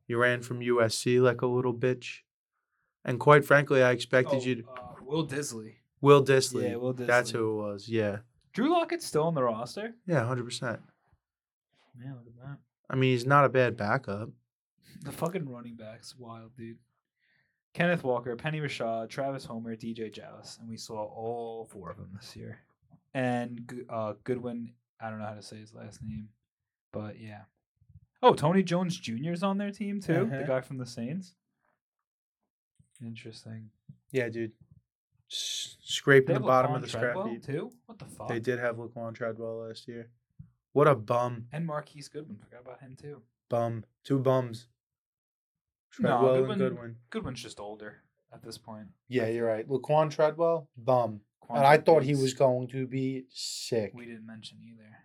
You 0.08 0.18
ran 0.18 0.42
from 0.42 0.60
USC 0.60 1.20
like 1.20 1.42
a 1.42 1.46
little 1.46 1.74
bitch. 1.74 2.18
And 3.04 3.18
quite 3.20 3.44
frankly, 3.44 3.82
I 3.82 3.90
expected 3.92 4.44
you 4.44 4.56
to. 4.56 4.62
uh, 4.68 4.82
Will 5.02 5.26
Dissly. 5.26 5.74
Will 6.00 6.24
Dissly. 6.24 6.70
Yeah, 6.70 6.76
Will 6.76 6.94
Dissly. 6.94 7.06
That's 7.06 7.30
who 7.30 7.50
it 7.52 7.62
was. 7.62 7.88
Yeah. 7.88 8.18
Drew 8.52 8.70
Lockett's 8.70 9.06
still 9.06 9.24
on 9.24 9.34
the 9.34 9.42
roster. 9.42 9.94
Yeah, 10.06 10.20
100%. 10.20 10.62
Man, 10.62 12.14
look 12.16 12.26
at 12.26 12.42
that. 12.48 12.58
I 12.90 12.94
mean, 12.96 13.12
he's 13.12 13.26
not 13.26 13.44
a 13.44 13.48
bad 13.48 13.76
backup. 13.76 14.30
The 15.04 15.12
fucking 15.12 15.48
running 15.48 15.76
backs, 15.76 16.14
wild 16.16 16.56
dude. 16.56 16.78
Kenneth 17.74 18.02
Walker, 18.04 18.34
Penny 18.36 18.60
Rashad, 18.60 19.08
Travis 19.10 19.44
Homer, 19.44 19.76
DJ 19.76 20.10
Jowlis, 20.12 20.58
and 20.58 20.68
we 20.68 20.76
saw 20.78 20.94
all 21.04 21.68
four 21.70 21.90
of 21.90 21.98
them 21.98 22.10
this 22.18 22.34
year. 22.34 22.58
And 23.16 23.84
uh, 23.88 24.12
Goodwin, 24.24 24.74
I 25.00 25.08
don't 25.08 25.18
know 25.18 25.24
how 25.26 25.32
to 25.34 25.42
say 25.42 25.56
his 25.56 25.72
last 25.72 26.02
name, 26.02 26.28
but 26.92 27.18
yeah. 27.18 27.42
Oh, 28.22 28.34
Tony 28.34 28.62
Jones 28.62 28.98
Jr. 28.98 29.32
is 29.32 29.42
on 29.42 29.56
their 29.56 29.70
team 29.70 30.00
too. 30.02 30.26
The 30.30 30.36
Uh-huh. 30.36 30.42
guy 30.46 30.60
from 30.60 30.76
the 30.78 30.84
Saints. 30.86 31.34
Interesting. 33.04 33.70
Yeah, 34.12 34.28
dude. 34.28 34.52
S- 35.30 35.76
scraping 35.82 36.34
the 36.34 36.40
bottom 36.40 36.72
Laquan 36.72 36.76
of 36.76 36.82
the 36.82 36.88
scrap 36.88 37.26
heap. 37.26 37.42
too. 37.44 37.72
What 37.86 37.98
the 37.98 38.04
fuck? 38.06 38.28
They 38.28 38.40
did 38.40 38.58
have 38.58 38.76
Laquan 38.76 39.14
Treadwell 39.14 39.66
last 39.66 39.88
year. 39.88 40.10
What 40.72 40.86
a 40.86 40.94
bum. 40.94 41.46
And 41.52 41.66
Marquise 41.66 42.08
Goodwin. 42.08 42.36
Forgot 42.38 42.60
about 42.62 42.80
him 42.80 42.96
too. 43.00 43.22
Bum. 43.48 43.84
Two 44.04 44.18
bums. 44.18 44.66
No, 45.98 46.08
Treadwell 46.10 46.34
Goodwin- 46.36 46.50
and 46.50 46.58
Goodwin. 46.60 46.96
Goodwin's 47.10 47.42
just 47.42 47.60
older 47.60 48.02
at 48.32 48.42
this 48.42 48.58
point. 48.58 48.88
Yeah, 49.08 49.26
you're 49.28 49.46
right. 49.46 49.66
Laquan 49.68 50.10
Treadwell, 50.10 50.68
bum. 50.76 51.20
Quantrill 51.43 51.57
And 51.59 51.66
I 51.66 51.78
thought 51.78 52.03
he 52.03 52.14
was 52.14 52.34
going 52.34 52.68
to 52.68 52.87
be 52.87 53.24
sick. 53.30 53.93
We 53.95 54.05
didn't 54.07 54.26
mention 54.26 54.59
either 54.62 54.97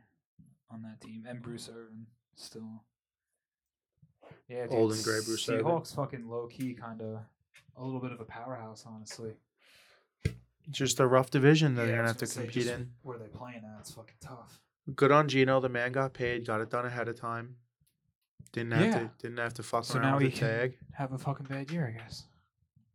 on 0.72 0.82
that 0.84 1.02
team, 1.02 1.26
and 1.28 1.42
Bruce 1.42 1.70
Irvin 1.74 2.08
still. 2.36 2.84
Yeah, 4.48 4.64
dude, 4.68 4.74
Old 4.74 4.94
and 4.94 5.04
gray 5.04 5.20
Bruce 5.26 5.48
Irvin. 5.50 5.66
Seahawks 5.66 5.96
fucking 5.96 6.28
low 6.30 6.48
key, 6.48 6.74
kind 6.74 7.02
of 7.02 7.20
a 7.78 7.84
little 7.84 8.00
bit 8.00 8.12
of 8.12 8.20
a 8.20 8.26
powerhouse, 8.26 8.86
honestly. 8.88 9.34
Just 10.70 11.00
a 11.00 11.08
rough 11.08 11.30
division 11.32 11.76
that 11.76 11.82
Yeah, 11.82 11.88
they're 11.88 11.96
gonna 11.98 12.08
have 12.10 12.18
to 12.18 12.26
gonna 12.26 12.32
say, 12.34 12.42
compete 12.44 12.68
in. 12.68 12.92
Where 13.02 13.18
they 13.18 13.26
playing 13.28 13.62
at? 13.66 13.80
It's 13.82 13.92
fucking 13.92 14.16
tough. 14.22 14.60
Good 14.96 15.12
on 15.12 15.28
Geno. 15.28 15.60
The 15.60 15.70
man 15.70 15.92
got 15.92 16.14
paid. 16.14 16.46
Got 16.46 16.62
it 16.62 16.70
done 16.70 16.86
ahead 16.86 17.08
of 17.08 17.20
time. 17.20 17.56
Didn't 18.52 18.74
have 18.74 18.86
Yeah. 18.86 19.00
to. 19.00 19.12
Didn't 19.20 19.38
have 19.40 19.54
to 19.56 19.64
fuck 19.64 19.86
So 19.86 19.96
around 20.00 20.04
now 20.04 20.14
with 20.18 20.24
he 20.24 20.30
the 20.30 20.38
can 20.40 20.48
tag. 20.48 20.78
have 20.94 21.12
a 21.14 21.18
fucking 21.18 21.46
bad 21.48 21.72
year, 21.72 21.88
I 21.88 22.00
guess. 22.00 22.26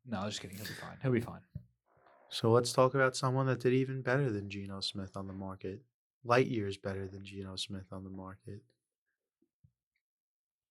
No, 0.07 0.25
just 0.27 0.41
kidding. 0.41 0.57
He'll 0.57 0.67
be 0.67 0.73
fine. 0.75 0.99
He'll 1.03 1.13
be 1.13 1.21
fine. 1.21 1.41
So 2.29 2.51
let's 2.51 2.73
talk 2.73 2.95
about 2.95 3.17
someone 3.17 3.47
that 3.47 3.61
did 3.61 3.73
even 3.73 4.03
better 4.03 4.31
than 4.31 4.51
Geno 4.51 4.81
Smith 4.81 5.17
on 5.17 5.27
the 5.27 5.33
market. 5.33 5.81
Light 6.25 6.49
years 6.49 6.77
better 6.77 7.07
than 7.07 7.25
Geno 7.25 7.57
Smith 7.57 7.87
on 7.93 8.05
the 8.05 8.11
market. 8.11 8.63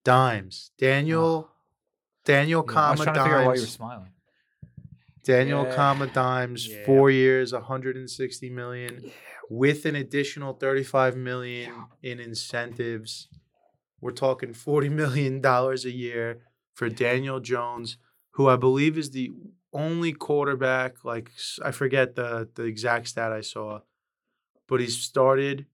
Dimes. 0.03 0.71
Daniel. 0.77 1.49
Daniel, 2.25 2.65
Yeah, 2.67 2.73
I 2.79 2.91
was 2.91 2.99
comma 2.99 3.03
trying 3.03 3.15
to 3.15 3.21
figure 3.23 3.37
out 3.37 3.45
why 3.45 3.53
you 3.53 3.59
were 3.61 3.65
dimes. 3.65 3.71
smiling. 3.71 4.11
Daniel, 5.23 5.63
Yeah. 5.63 5.75
comma 5.75 6.07
dimes. 6.07 6.67
Yeah. 6.71 6.85
Four 6.85 7.09
years, 7.09 7.53
160 7.53 8.49
million, 8.49 9.11
with 9.49 9.85
an 9.85 9.95
additional 9.95 10.53
35 10.53 11.15
million 11.15 11.71
in 12.03 12.19
incentives. 12.19 13.27
We're 14.01 14.11
talking 14.11 14.53
40 14.53 14.89
million 14.89 15.41
dollars 15.41 15.85
a 15.85 15.91
year 15.91 16.41
for 16.73 16.89
Daniel 16.89 17.39
Jones, 17.39 17.97
who 18.31 18.47
I 18.49 18.55
believe 18.55 18.97
is 18.97 19.11
the 19.11 19.31
only 19.75 20.13
quarterback. 20.13 21.03
Like 21.05 21.31
I 21.63 21.71
forget 21.71 22.15
the 22.15 22.49
the 22.55 22.63
exact 22.63 23.07
stat 23.09 23.31
I 23.31 23.41
saw, 23.41 23.81
but 24.67 24.79
he's 24.79 24.97
started 24.97 25.67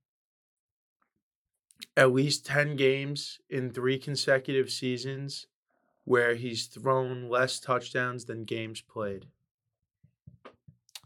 at 1.98 2.12
least 2.14 2.46
10 2.46 2.76
games 2.76 3.40
in 3.50 3.72
three 3.72 3.98
consecutive 4.00 4.70
seasons 4.70 5.48
where 6.06 6.36
he's 6.36 6.68
thrown 6.68 7.28
less 7.30 7.60
touchdowns 7.60 8.26
than 8.26 8.44
games 8.46 8.82
played 8.82 9.26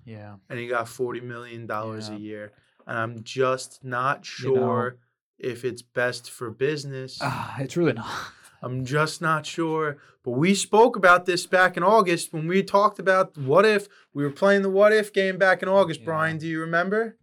Yeah. 0.05 0.35
and 0.49 0.59
he 0.59 0.67
got 0.67 0.87
40 0.87 1.21
million 1.21 1.65
dollars 1.65 2.09
Yeah. 2.09 2.15
a 2.15 2.19
year 2.19 2.51
and 2.87 2.97
i'm 2.97 3.23
just 3.23 3.83
not 3.83 4.27
You 4.39 4.49
know- 4.49 4.55
sure 4.55 4.97
if 5.39 5.65
it's 5.65 5.81
best 5.81 6.29
for 6.29 6.49
business 6.51 7.17
Ah, 7.21 7.55
it's 7.59 7.75
really 7.75 7.93
not. 7.93 8.31
I'm 8.65 8.83
just 8.83 9.21
not 9.21 9.45
sure 9.45 9.97
but 10.23 10.31
we 10.31 10.53
spoke 10.53 10.95
about 10.97 11.25
this 11.25 11.45
back 11.45 11.77
in 11.77 11.83
august 11.83 12.33
when 12.33 12.47
we 12.47 12.61
talked 12.61 12.99
about 12.99 13.37
what 13.37 13.65
if 13.65 13.87
we 14.13 14.23
were 14.23 14.31
playing 14.31 14.61
the 14.63 14.69
what 14.69 14.91
if 14.91 15.13
game 15.13 15.37
back 15.37 15.63
in 15.63 15.69
august 15.69 16.01
Yeah. 16.01 16.05
brian 16.07 16.37
do 16.37 16.47
you 16.47 16.59
remember 16.59 17.17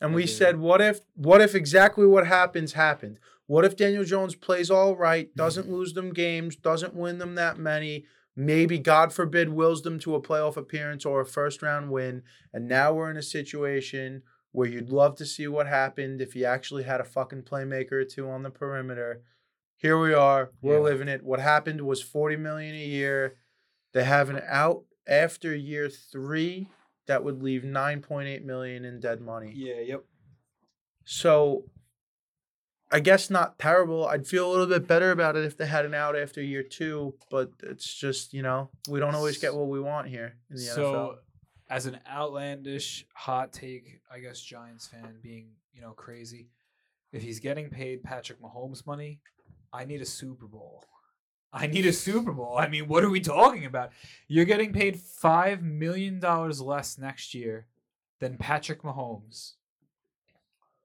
and 0.00 0.12
I 0.12 0.14
we 0.14 0.22
do. 0.24 0.28
said 0.28 0.58
what 0.58 0.80
if 0.82 1.00
what 1.14 1.40
if 1.40 1.54
exactly 1.54 2.06
what 2.06 2.26
happens 2.26 2.72
happened 2.74 3.18
what 3.46 3.64
if 3.64 3.76
daniel 3.76 4.04
jones 4.04 4.34
plays 4.34 4.70
all 4.70 4.94
right 4.96 5.34
doesn't 5.44 5.70
lose 5.70 5.94
them 5.94 6.12
games 6.12 6.56
doesn't 6.56 6.94
win 6.94 7.18
them 7.18 7.34
that 7.36 7.58
many 7.58 8.04
maybe 8.36 8.78
god 8.78 9.12
forbid 9.12 9.48
wills 9.50 9.82
them 9.82 9.98
to 9.98 10.14
a 10.14 10.20
playoff 10.22 10.56
appearance 10.56 11.04
or 11.06 11.20
a 11.20 11.26
first 11.26 11.62
round 11.62 11.90
win 11.90 12.22
and 12.52 12.68
now 12.68 12.92
we're 12.92 13.10
in 13.10 13.16
a 13.16 13.22
situation 13.22 14.22
where 14.52 14.68
you'd 14.68 14.90
love 14.90 15.14
to 15.16 15.26
see 15.26 15.46
what 15.46 15.66
happened 15.66 16.20
if 16.20 16.32
he 16.32 16.44
actually 16.44 16.82
had 16.84 17.00
a 17.00 17.04
fucking 17.04 17.42
playmaker 17.42 17.92
or 17.92 18.04
two 18.04 18.28
on 18.30 18.42
the 18.42 18.50
perimeter 18.50 19.22
here 19.78 19.98
we 19.98 20.12
are 20.12 20.50
we're 20.60 20.74
Yeah. 20.74 20.80
living 20.80 21.08
it 21.08 21.22
what 21.24 21.40
happened 21.40 21.80
was 21.80 22.02
40 22.02 22.36
million 22.36 22.74
a 22.74 22.84
year 22.84 23.36
they 23.92 24.04
have 24.04 24.28
an 24.28 24.42
out 24.46 24.84
after 25.06 25.54
year 25.56 25.88
three 25.88 26.68
that 27.06 27.24
would 27.24 27.42
leave 27.42 27.62
9.8 27.62 28.44
million 28.44 28.84
in 28.84 29.00
dead 29.00 29.20
money 29.22 29.52
Yeah. 29.54 29.80
Yep. 29.80 30.04
so 31.04 31.64
I 32.90 33.00
guess 33.00 33.28
not 33.28 33.58
terrible. 33.58 34.06
I'd 34.08 34.26
feel 34.26 34.48
a 34.48 34.50
little 34.50 34.66
bit 34.66 34.86
better 34.88 35.10
about 35.10 35.36
it 35.36 35.44
if 35.44 35.58
they 35.58 35.66
had 35.66 35.84
an 35.84 35.92
out 35.92 36.16
after 36.16 36.40
year 36.40 36.62
two, 36.62 37.16
but 37.30 37.50
it's 37.62 37.92
just, 37.94 38.32
you 38.32 38.40
know, 38.40 38.70
we 38.88 38.98
don't 38.98 39.14
always 39.14 39.36
get 39.36 39.54
what 39.54 39.68
we 39.68 39.78
want 39.78 40.08
here 40.08 40.38
in 40.48 40.56
the 40.56 40.62
so, 40.62 41.18
as 41.68 41.84
an 41.84 41.98
outlandish 42.10 43.04
hot 43.14 43.52
take, 43.52 44.00
I 44.10 44.20
guess 44.20 44.40
Giants 44.40 44.86
fan 44.86 45.16
being 45.22 45.50
you 45.74 45.82
know 45.82 45.90
crazy, 45.92 46.48
if 47.12 47.20
he's 47.20 47.40
getting 47.40 47.68
paid 47.68 48.02
Patrick 48.02 48.40
Mahomes 48.40 48.86
money, 48.86 49.20
I 49.72 49.84
need 49.84 50.00
a 50.00 50.06
Super 50.06 50.46
Bowl. 50.46 50.84
I 51.52 51.66
need 51.66 51.86
a 51.86 51.92
Super 51.92 52.32
Bowl. 52.32 52.56
I 52.58 52.68
mean, 52.68 52.88
what 52.88 53.04
are 53.04 53.10
we 53.10 53.20
talking 53.20 53.64
about? 53.64 53.90
You're 54.26 54.44
getting 54.44 54.72
paid 54.72 54.98
five 54.98 55.62
million 55.62 56.20
dollars 56.20 56.60
less 56.60 56.98
next 56.98 57.34
year 57.34 57.66
than 58.20 58.36
Patrick 58.36 58.82
Mahomes. 58.82 59.52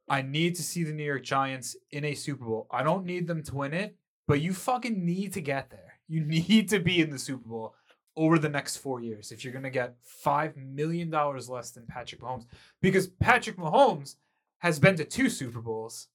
I 0.10 0.22
need 0.22 0.56
to 0.56 0.64
see 0.64 0.84
the 0.84 0.94
New 0.94 1.04
York 1.04 1.24
Giants 1.24 1.76
in 1.92 2.06
a 2.06 2.14
Super 2.14 2.46
Bowl. 2.46 2.68
I 2.72 2.84
don't 2.84 3.06
need 3.06 3.28
them 3.28 3.44
to 3.44 3.56
win 3.56 3.74
it, 3.74 3.96
but 4.28 4.42
you 4.42 4.54
fucking 4.54 5.06
need 5.06 5.34
to 5.34 5.42
get 5.42 5.70
there. 5.70 6.00
You 6.08 6.22
need 6.26 6.70
to 6.70 6.80
be 6.80 7.02
in 7.02 7.10
the 7.10 7.20
Super 7.20 7.48
Bowl 7.48 7.76
over 8.16 8.38
the 8.38 8.50
next 8.50 8.78
four 8.78 9.02
years 9.02 9.32
if 9.32 9.44
you're 9.44 9.54
going 9.54 9.64
to 9.64 9.70
get 9.70 9.96
$5 10.24 10.56
million 10.56 11.10
less 11.10 11.72
than 11.72 11.86
Patrick 11.88 12.22
Mahomes. 12.22 12.46
Because 12.82 13.08
Patrick 13.08 13.58
Mahomes 13.58 14.16
has 14.60 14.80
been 14.80 14.96
to 14.96 15.04
two 15.04 15.30
Super 15.30 15.62
Bowls, 15.62 16.08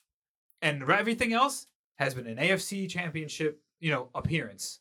and 0.63 0.83
everything 0.91 1.33
else 1.33 1.67
has 1.99 2.15
been 2.15 2.27
an 2.27 2.37
AFC 2.37 2.89
championship, 2.89 3.61
you 3.81 3.91
know, 3.91 4.09
appearance. 4.15 4.81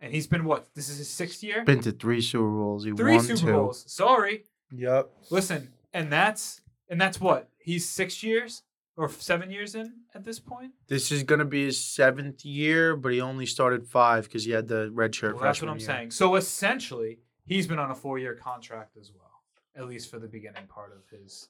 And 0.00 0.12
he's 0.12 0.26
been 0.26 0.44
what? 0.44 0.68
This 0.74 0.88
is 0.88 0.98
his 0.98 1.08
sixth 1.10 1.42
year? 1.42 1.62
Been 1.64 1.80
to 1.80 1.92
three 1.92 2.20
Super 2.20 2.48
Bowls. 2.48 2.84
He 2.84 2.92
Three 2.92 3.16
won 3.16 3.24
Super 3.24 3.38
two. 3.40 3.52
Bowls. 3.52 3.84
Sorry. 3.86 4.44
Yep. 4.72 5.10
Listen, 5.30 5.68
and 5.92 6.10
that's 6.12 6.60
and 6.88 7.00
that's 7.00 7.20
what? 7.20 7.48
He's 7.58 7.86
six 7.88 8.22
years 8.22 8.62
or 8.96 9.08
seven 9.10 9.50
years 9.50 9.74
in 9.74 9.92
at 10.14 10.24
this 10.24 10.40
point. 10.40 10.72
This 10.88 11.12
is 11.12 11.22
gonna 11.22 11.44
be 11.44 11.66
his 11.66 11.78
seventh 11.78 12.44
year, 12.44 12.96
but 12.96 13.12
he 13.12 13.20
only 13.20 13.44
started 13.46 13.86
five 13.86 14.24
because 14.24 14.44
he 14.44 14.52
had 14.52 14.68
the 14.68 14.90
red 14.92 15.14
shirt 15.14 15.34
Well, 15.34 15.44
that's 15.44 15.60
what 15.60 15.70
I'm 15.70 15.78
year. 15.78 15.86
saying. 15.86 16.10
So 16.12 16.34
essentially, 16.36 17.18
he's 17.44 17.66
been 17.66 17.78
on 17.78 17.90
a 17.90 17.94
four-year 17.94 18.34
contract 18.36 18.96
as 18.96 19.12
well, 19.14 19.42
at 19.76 19.86
least 19.86 20.10
for 20.10 20.18
the 20.18 20.28
beginning 20.28 20.66
part 20.66 20.92
of 20.92 21.02
his 21.18 21.48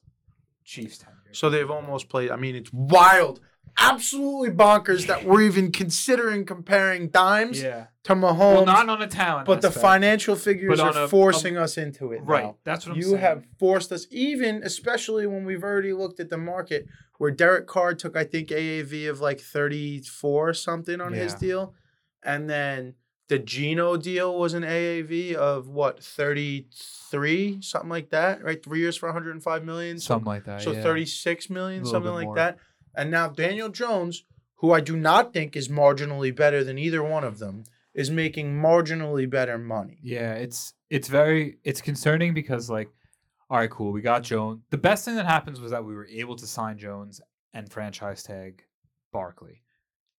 Chiefs 0.63 0.97
tenure. 0.99 1.15
So 1.31 1.49
they've 1.49 1.69
almost 1.69 2.09
played. 2.09 2.29
I 2.31 2.35
mean, 2.35 2.55
it's 2.55 2.71
wild, 2.73 3.39
absolutely 3.77 4.49
bonkers 4.55 5.07
that 5.07 5.23
we're 5.25 5.41
even 5.43 5.71
considering 5.71 6.45
comparing 6.45 7.07
dimes 7.09 7.61
yeah. 7.61 7.87
to 8.03 8.15
Mahomes. 8.15 8.37
Well, 8.37 8.65
not 8.65 8.89
on 8.89 9.01
a 9.01 9.07
talent, 9.07 9.47
but 9.47 9.61
the 9.61 9.67
aspect. 9.69 9.81
financial 9.81 10.35
figures 10.35 10.77
But 10.79 10.87
on 10.95 10.97
are 10.97 11.03
a- 11.05 11.07
forcing 11.07 11.57
us 11.57 11.77
into 11.77 12.11
it. 12.11 12.21
right. 12.23 12.43
now. 12.43 12.57
That's 12.63 12.85
what 12.85 12.93
I'm 12.93 12.97
you 12.97 13.09
saying. 13.09 13.17
have 13.19 13.45
forced 13.59 13.91
us, 13.91 14.07
even 14.11 14.61
especially 14.63 15.25
when 15.27 15.45
we've 15.45 15.63
already 15.63 15.93
looked 15.93 16.19
at 16.19 16.29
the 16.29 16.37
market, 16.37 16.85
where 17.17 17.31
Derek 17.31 17.67
Carr 17.67 17.93
took, 17.93 18.15
I 18.17 18.23
think, 18.23 18.49
AAV 18.49 19.09
of 19.09 19.21
like 19.21 19.39
34 19.39 20.49
or 20.49 20.53
something 20.53 20.99
on 20.99 21.13
his 21.13 21.33
Yeah. 21.33 21.39
deal. 21.39 21.73
And 22.23 22.49
then 22.49 22.95
the 23.31 23.39
Geno 23.39 23.95
deal 23.95 24.37
was 24.37 24.53
an 24.53 24.63
AAV 24.63 25.35
of 25.35 25.69
what, 25.69 26.03
33, 26.03 27.61
something 27.61 27.89
like 27.89 28.09
that, 28.09 28.43
right? 28.43 28.61
Three 28.61 28.79
years 28.79 28.97
for 28.97 29.05
105 29.07 29.63
million. 29.63 29.99
So, 29.99 30.07
something 30.07 30.25
like 30.25 30.43
that. 30.43 30.61
so 30.61 30.73
yeah. 30.73 30.83
36 30.83 31.49
million, 31.49 31.85
something 31.85 32.11
like 32.11 32.25
more. 32.25 32.35
that. 32.35 32.57
And 32.93 33.09
now 33.09 33.29
Daniel 33.29 33.69
Jones, 33.69 34.25
who 34.55 34.73
I 34.73 34.81
do 34.81 34.97
not 34.97 35.31
think 35.31 35.55
is 35.55 35.69
marginally 35.69 36.35
better 36.35 36.61
than 36.61 36.77
either 36.77 37.01
one 37.01 37.23
of 37.23 37.39
them, 37.39 37.63
is 37.93 38.11
making 38.11 38.53
marginally 38.53 39.29
better 39.29 39.57
money. 39.57 39.99
Yeah, 40.03 40.33
it's 40.33 40.73
it's 40.89 41.07
very 41.07 41.57
it's 41.63 41.79
concerning 41.79 42.33
because 42.33 42.69
like, 42.69 42.89
all 43.49 43.59
right, 43.59 43.71
cool, 43.71 43.93
we 43.93 44.01
got 44.01 44.23
Jones. 44.23 44.59
The 44.71 44.77
best 44.77 45.05
thing 45.05 45.15
that 45.15 45.25
happens 45.25 45.61
was 45.61 45.71
that 45.71 45.85
we 45.85 45.95
were 45.95 46.07
able 46.07 46.35
to 46.35 46.45
sign 46.45 46.77
Jones 46.77 47.21
and 47.53 47.71
franchise 47.71 48.23
tag 48.23 48.65
Barkley. 49.13 49.61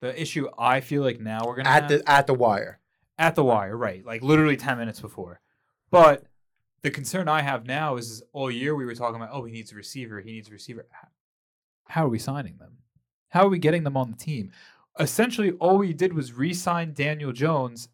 The 0.01 0.19
issue 0.19 0.49
I 0.59 0.81
feel 0.81 1.03
like 1.03 1.21
now 1.21 1.43
we're 1.45 1.57
gonna 1.57 1.69
At 1.69 1.83
have, 1.83 1.91
the 1.91 2.11
at 2.11 2.27
the 2.27 2.35
wire. 2.35 2.79
At 3.23 3.37
the 3.37 3.45
wire, 3.45 3.77
right? 3.77 4.05
Like 4.05 4.21
literally 4.23 4.57
ten 4.57 4.77
minutes 4.79 5.01
before. 5.01 5.41
But 5.91 6.25
the 6.83 6.91
concern 6.91 7.29
I 7.29 7.43
have 7.43 7.65
now 7.67 7.97
is, 7.97 8.11
is 8.11 8.23
all 8.33 8.51
year 8.51 8.75
we 8.75 8.85
were 8.85 8.97
talking 8.97 9.17
about, 9.17 9.31
oh, 9.33 9.45
he 9.45 9.53
needs 9.53 9.71
a 9.73 9.77
receiver, 9.77 10.21
he 10.21 10.33
needs 10.33 10.49
a 10.49 10.53
receiver. 10.53 10.87
How 11.89 12.07
are 12.07 12.09
we 12.09 12.19
signing 12.19 12.57
them? 12.59 12.79
How 13.29 13.45
are 13.47 13.49
we 13.49 13.59
getting 13.61 13.85
them 13.85 13.97
on 13.97 14.11
the 14.11 14.17
team? 14.17 14.51
Essentially, 14.99 15.53
all 15.53 15.79
we 15.79 15.93
did 15.93 16.13
was 16.15 16.33
re-sign 16.33 16.93
Daniel 16.95 17.33
Jones 17.33 17.89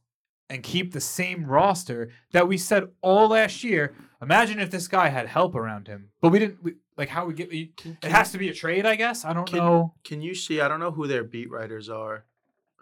and 0.48 0.62
keep 0.62 0.92
the 0.92 1.00
same 1.00 1.44
roster 1.44 2.10
that 2.32 2.48
we 2.48 2.56
said 2.56 2.84
all 3.02 3.28
last 3.28 3.62
year. 3.62 3.94
Imagine 4.22 4.58
if 4.58 4.70
this 4.70 4.88
guy 4.88 5.08
had 5.08 5.26
help 5.28 5.54
around 5.54 5.86
him, 5.88 6.08
but 6.22 6.30
we 6.30 6.38
didn't. 6.38 6.62
We, 6.62 6.74
like, 6.96 7.10
how 7.10 7.26
we 7.26 7.34
get? 7.34 7.50
we- 7.50 7.74
It 8.02 8.10
has 8.10 8.32
to 8.32 8.38
be 8.38 8.48
a 8.48 8.54
trade, 8.54 8.86
I 8.86 8.96
guess. 8.96 9.24
I 9.26 9.34
don't 9.34 9.46
Can- 9.46 9.58
know. 9.58 9.94
Can 10.04 10.22
you 10.22 10.34
see? 10.34 10.60
I 10.62 10.68
don't 10.68 10.80
know 10.80 10.90
who 10.90 11.06
their 11.06 11.22
beat 11.22 11.50
writers 11.50 11.88
are 11.90 12.24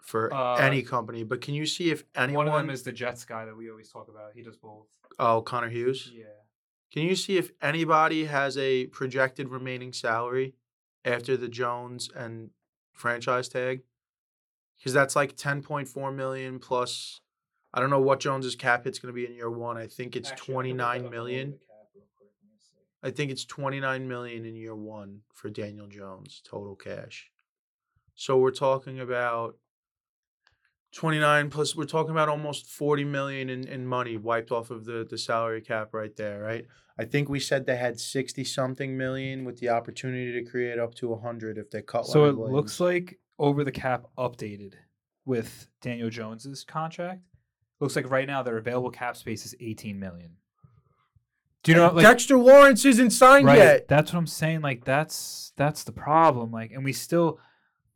for 0.07 0.33
Uh, 0.33 0.55
any 0.55 0.81
company, 0.81 1.23
but 1.23 1.41
can 1.41 1.53
you 1.53 1.65
see 1.65 1.91
if 1.91 2.05
anyone? 2.15 2.45
One 2.45 2.55
of 2.55 2.61
them 2.61 2.69
is 2.69 2.83
the 2.83 2.93
Jets 2.93 3.25
guy 3.25 3.43
that 3.45 3.55
we 3.55 3.69
always 3.69 3.89
talk 3.89 4.07
about. 4.07 4.33
He 4.33 4.41
does 4.41 4.55
both. 4.57 4.87
oh 5.19 5.41
Connor 5.41 5.69
Hughes. 5.69 6.09
Yeah. 6.13 6.25
Can 6.91 7.03
you 7.03 7.15
see 7.15 7.37
if 7.37 7.51
anybody 7.61 8.25
has 8.25 8.57
a 8.57 8.87
projected 8.87 9.49
remaining 9.49 9.91
salary 9.91 10.55
after 11.03 11.35
the 11.35 11.49
Jones 11.49 12.09
and 12.15 12.51
franchise 12.93 13.49
tag? 13.49 13.81
Because 14.77 14.93
that's 14.93 15.15
like 15.15 15.35
ten 15.35 15.61
point 15.61 15.87
four 15.89 16.11
million 16.11 16.57
plus. 16.59 17.19
I 17.73 17.81
don't 17.81 17.89
know 17.89 17.99
what 17.99 18.21
Jones's 18.21 18.55
cap 18.55 18.85
hit's 18.85 18.99
going 18.99 19.13
to 19.13 19.15
be 19.15 19.25
in 19.25 19.33
year 19.33 19.51
one. 19.51 19.77
I 19.77 19.87
think 19.87 20.15
it's 20.15 20.31
twenty 20.37 20.71
nine 20.73 21.09
million. 21.09 21.59
I 23.03 23.11
think 23.11 23.29
it's 23.29 23.45
29 23.45 24.07
million 24.07 24.43
in 24.43 24.55
year 24.55 24.75
1 24.75 25.21
for 25.31 25.49
Daniel 25.51 25.87
Jones 25.87 26.41
total 26.43 26.75
cash. 26.75 27.29
So 28.15 28.37
we're 28.39 28.49
talking 28.51 28.99
about 28.99 29.55
29 30.93 31.49
plus 31.49 31.75
we're 31.75 31.85
talking 31.85 32.11
about 32.11 32.29
almost 32.29 32.67
40 32.67 33.03
million 33.03 33.49
in, 33.49 33.67
in 33.67 33.85
money 33.85 34.17
wiped 34.17 34.51
off 34.51 34.71
of 34.71 34.85
the 34.85 35.05
the 35.09 35.17
salary 35.17 35.61
cap 35.61 35.89
right 35.93 36.15
there, 36.15 36.41
right? 36.41 36.65
I 36.99 37.05
think 37.05 37.29
we 37.29 37.39
said 37.39 37.65
they 37.65 37.75
had 37.75 37.99
60 37.99 38.43
something 38.43 38.97
million 38.97 39.45
with 39.45 39.59
the 39.59 39.69
opportunity 39.69 40.31
to 40.33 40.49
create 40.49 40.79
up 40.79 40.95
to 40.95 41.09
100 41.09 41.57
if 41.57 41.69
they 41.69 41.81
cut 41.81 42.07
So 42.07 42.25
it 42.25 42.35
looks 42.35 42.79
like 42.79 43.19
over 43.37 43.63
the 43.63 43.71
cap 43.71 44.05
updated 44.17 44.73
with 45.25 45.67
Daniel 45.81 46.09
Jones's 46.09 46.63
contract. 46.63 47.21
Looks 47.79 47.95
like 47.95 48.09
right 48.09 48.25
now 48.25 48.41
their 48.41 48.57
available 48.57 48.89
cap 48.89 49.15
space 49.15 49.45
is 49.45 49.53
18 49.59 49.99
million. 49.99 50.37
Do 51.63 51.71
you 51.71 51.77
know 51.77 51.91
like 51.91 52.03
Dexter 52.03 52.37
Lawrence 52.37 52.85
isn't 52.85 53.11
signed 53.11 53.45
right? 53.45 53.57
yet. 53.57 53.87
That's 53.87 54.13
what 54.13 54.19
I'm 54.19 54.27
saying. 54.27 54.61
Like 54.61 54.85
that's 54.85 55.51
that's 55.57 55.83
the 55.83 55.91
problem. 55.91 56.51
Like, 56.51 56.71
and 56.71 56.83
we 56.83 56.93
still 56.93 57.39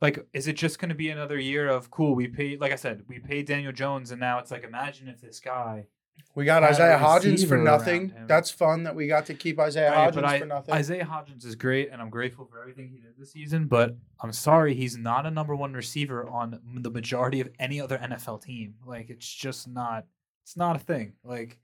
like, 0.02 0.26
is 0.34 0.48
it 0.48 0.54
just 0.56 0.78
going 0.78 0.88
to 0.90 0.94
be 0.94 1.08
another 1.08 1.38
year 1.38 1.68
of 1.68 1.90
cool? 1.90 2.14
We 2.14 2.28
paid, 2.28 2.60
like 2.60 2.72
I 2.72 2.76
said, 2.76 3.04
we 3.08 3.18
paid 3.20 3.46
Daniel 3.46 3.72
Jones, 3.72 4.10
and 4.10 4.20
now 4.20 4.38
it's 4.40 4.50
like, 4.50 4.64
imagine 4.64 5.08
if 5.08 5.20
this 5.20 5.40
guy 5.40 5.86
We 6.34 6.44
got 6.44 6.62
Isaiah 6.62 6.98
Hodgins 6.98 7.46
for 7.48 7.56
nothing. 7.56 8.12
That's 8.26 8.50
fun 8.50 8.82
that 8.82 8.94
we 8.94 9.06
got 9.06 9.26
to 9.26 9.34
keep 9.34 9.58
Isaiah 9.58 9.90
Right, 9.92 10.12
Hodgins 10.12 10.24
I- 10.24 10.38
for 10.40 10.46
nothing. 10.46 10.74
Isaiah 10.74 11.04
Hodgins 11.04 11.44
is 11.46 11.54
great, 11.54 11.90
and 11.90 12.02
I'm 12.02 12.10
grateful 12.10 12.44
for 12.44 12.60
everything 12.60 12.88
he 12.88 12.98
did 12.98 13.12
this 13.18 13.32
season. 13.32 13.66
But 13.66 13.96
I'm 14.20 14.32
sorry, 14.32 14.74
he's 14.74 14.96
not 14.98 15.24
a 15.24 15.30
number 15.30 15.54
one 15.56 15.72
receiver 15.72 16.28
on 16.28 16.58
the 16.82 16.90
majority 16.90 17.40
of 17.40 17.48
any 17.58 17.80
other 17.80 17.96
NFL 17.98 18.42
team. 18.42 18.74
Like, 18.84 19.08
it's 19.08 19.26
just 19.32 19.68
not. 19.68 20.06
It's 20.42 20.56
not 20.56 20.74
a 20.76 20.80
thing. 20.80 21.12
Like, 21.22 21.58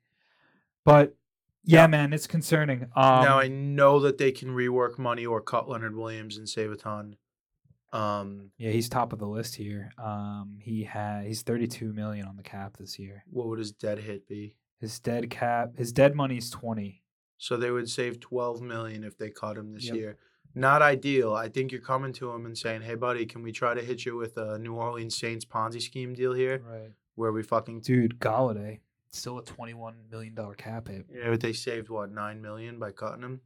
but 0.84 1.16
yeah, 1.64 1.82
Yeah. 1.82 1.86
man, 1.89 2.12
it's 2.12 2.26
concerning. 2.26 2.84
Um, 2.95 3.24
now 3.24 3.39
I 3.41 3.49
know 3.49 3.99
that 4.01 4.16
they 4.18 4.30
can 4.32 4.51
rework 4.51 4.99
money 4.99 5.26
or 5.26 5.41
cut 5.41 5.68
Leonard 5.68 5.97
Williams 5.97 6.36
and 6.39 6.49
save 6.49 6.70
a 6.72 6.76
ton. 6.76 7.16
Um, 7.93 8.51
yeah, 8.59 8.70
he's 8.70 8.89
top 8.89 9.12
of 9.12 9.18
the 9.18 9.26
list 9.26 9.55
here. 9.57 9.91
Um, 9.97 10.59
he 10.61 10.84
had 10.84 11.24
he's 11.26 11.43
32 11.43 11.93
million 11.93 12.26
on 12.26 12.36
the 12.36 12.43
cap 12.43 12.76
this 12.76 12.99
year. 12.99 13.24
what 13.30 13.47
would 13.49 13.59
his 13.59 13.72
dead 13.72 13.99
hit 13.99 14.26
be? 14.28 14.55
His 14.80 14.99
dead 15.01 15.30
cap, 15.30 15.72
his 15.76 15.93
dead 15.93 16.14
money 16.14 16.36
is 16.36 16.51
20. 16.51 17.03
So 17.39 17.57
they 17.57 17.70
would 17.70 17.89
save 17.89 18.18
twelve 18.20 18.61
million 18.61 19.05
if 19.05 19.16
they 19.16 19.30
cut 19.30 19.57
him 19.57 19.72
this 19.72 19.86
Yep. 19.86 19.95
year. 19.97 20.18
Not 20.55 20.82
ideal. 20.82 21.34
I 21.34 21.49
think 21.49 21.70
you're 21.72 21.80
coming 21.80 22.12
to 22.14 22.30
him 22.32 22.47
and 22.47 22.59
saying, 22.59 22.82
"Hey, 22.82 22.95
buddy, 22.97 23.24
can 23.26 23.43
we 23.43 23.53
try 23.53 23.74
to 23.74 23.80
hit 23.82 24.05
you 24.05 24.16
with 24.16 24.36
a 24.36 24.59
New 24.59 24.74
Orleans 24.74 25.16
Saints 25.16 25.45
Ponzi 25.45 25.80
scheme 25.80 26.14
deal 26.14 26.32
here, 26.32 26.59
Right, 26.68 26.91
where 27.14 27.30
we 27.32 27.43
fucking 27.45 27.80
dude, 27.82 28.18
Golladay 28.18 28.80
still 29.11 29.39
a 29.39 29.45
21 29.45 29.95
million 30.11 30.34
dollar 30.34 30.55
cap 30.55 30.89
hit. 30.89 31.07
yeah, 31.14 31.30
but 31.30 31.41
they 31.41 31.53
saved 31.53 31.89
what 31.91 32.11
nine 32.11 32.43
million 32.43 32.78
by 32.78 32.91
cutting 32.91 33.22
him." 33.22 33.41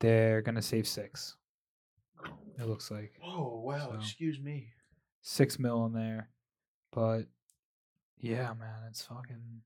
They're 0.00 0.42
gonna 0.42 0.62
save 0.62 0.88
six. 0.88 1.36
It 2.58 2.66
looks 2.66 2.90
like. 2.90 3.12
Oh 3.24 3.60
wow! 3.60 3.90
So- 3.92 3.98
Excuse 3.98 4.38
me. 4.40 4.68
six 5.22 5.58
mil 5.58 5.86
in 5.86 5.92
there. 5.92 6.28
But 6.92 7.22
yeah, 8.18 8.52
man, 8.58 8.84
it's 8.88 9.02
fucking 9.02 9.62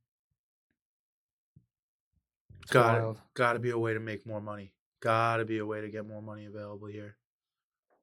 it's 2.63 2.71
Got 2.71 3.01
wild. 3.01 3.21
Got 3.35 3.55
to 3.55 3.59
be 3.59 3.71
a 3.71 3.79
way 3.79 3.95
to 3.95 4.01
make 4.01 4.27
more 4.27 4.41
money. 4.41 4.73
Got 5.01 5.39
to 5.39 5.45
be 5.45 5.59
a 5.59 5.67
way 5.67 5.81
to 5.81 5.89
get 5.89 6.07
more 6.07 6.23
money 6.23 6.47
available 6.47 6.89
here. 6.89 7.17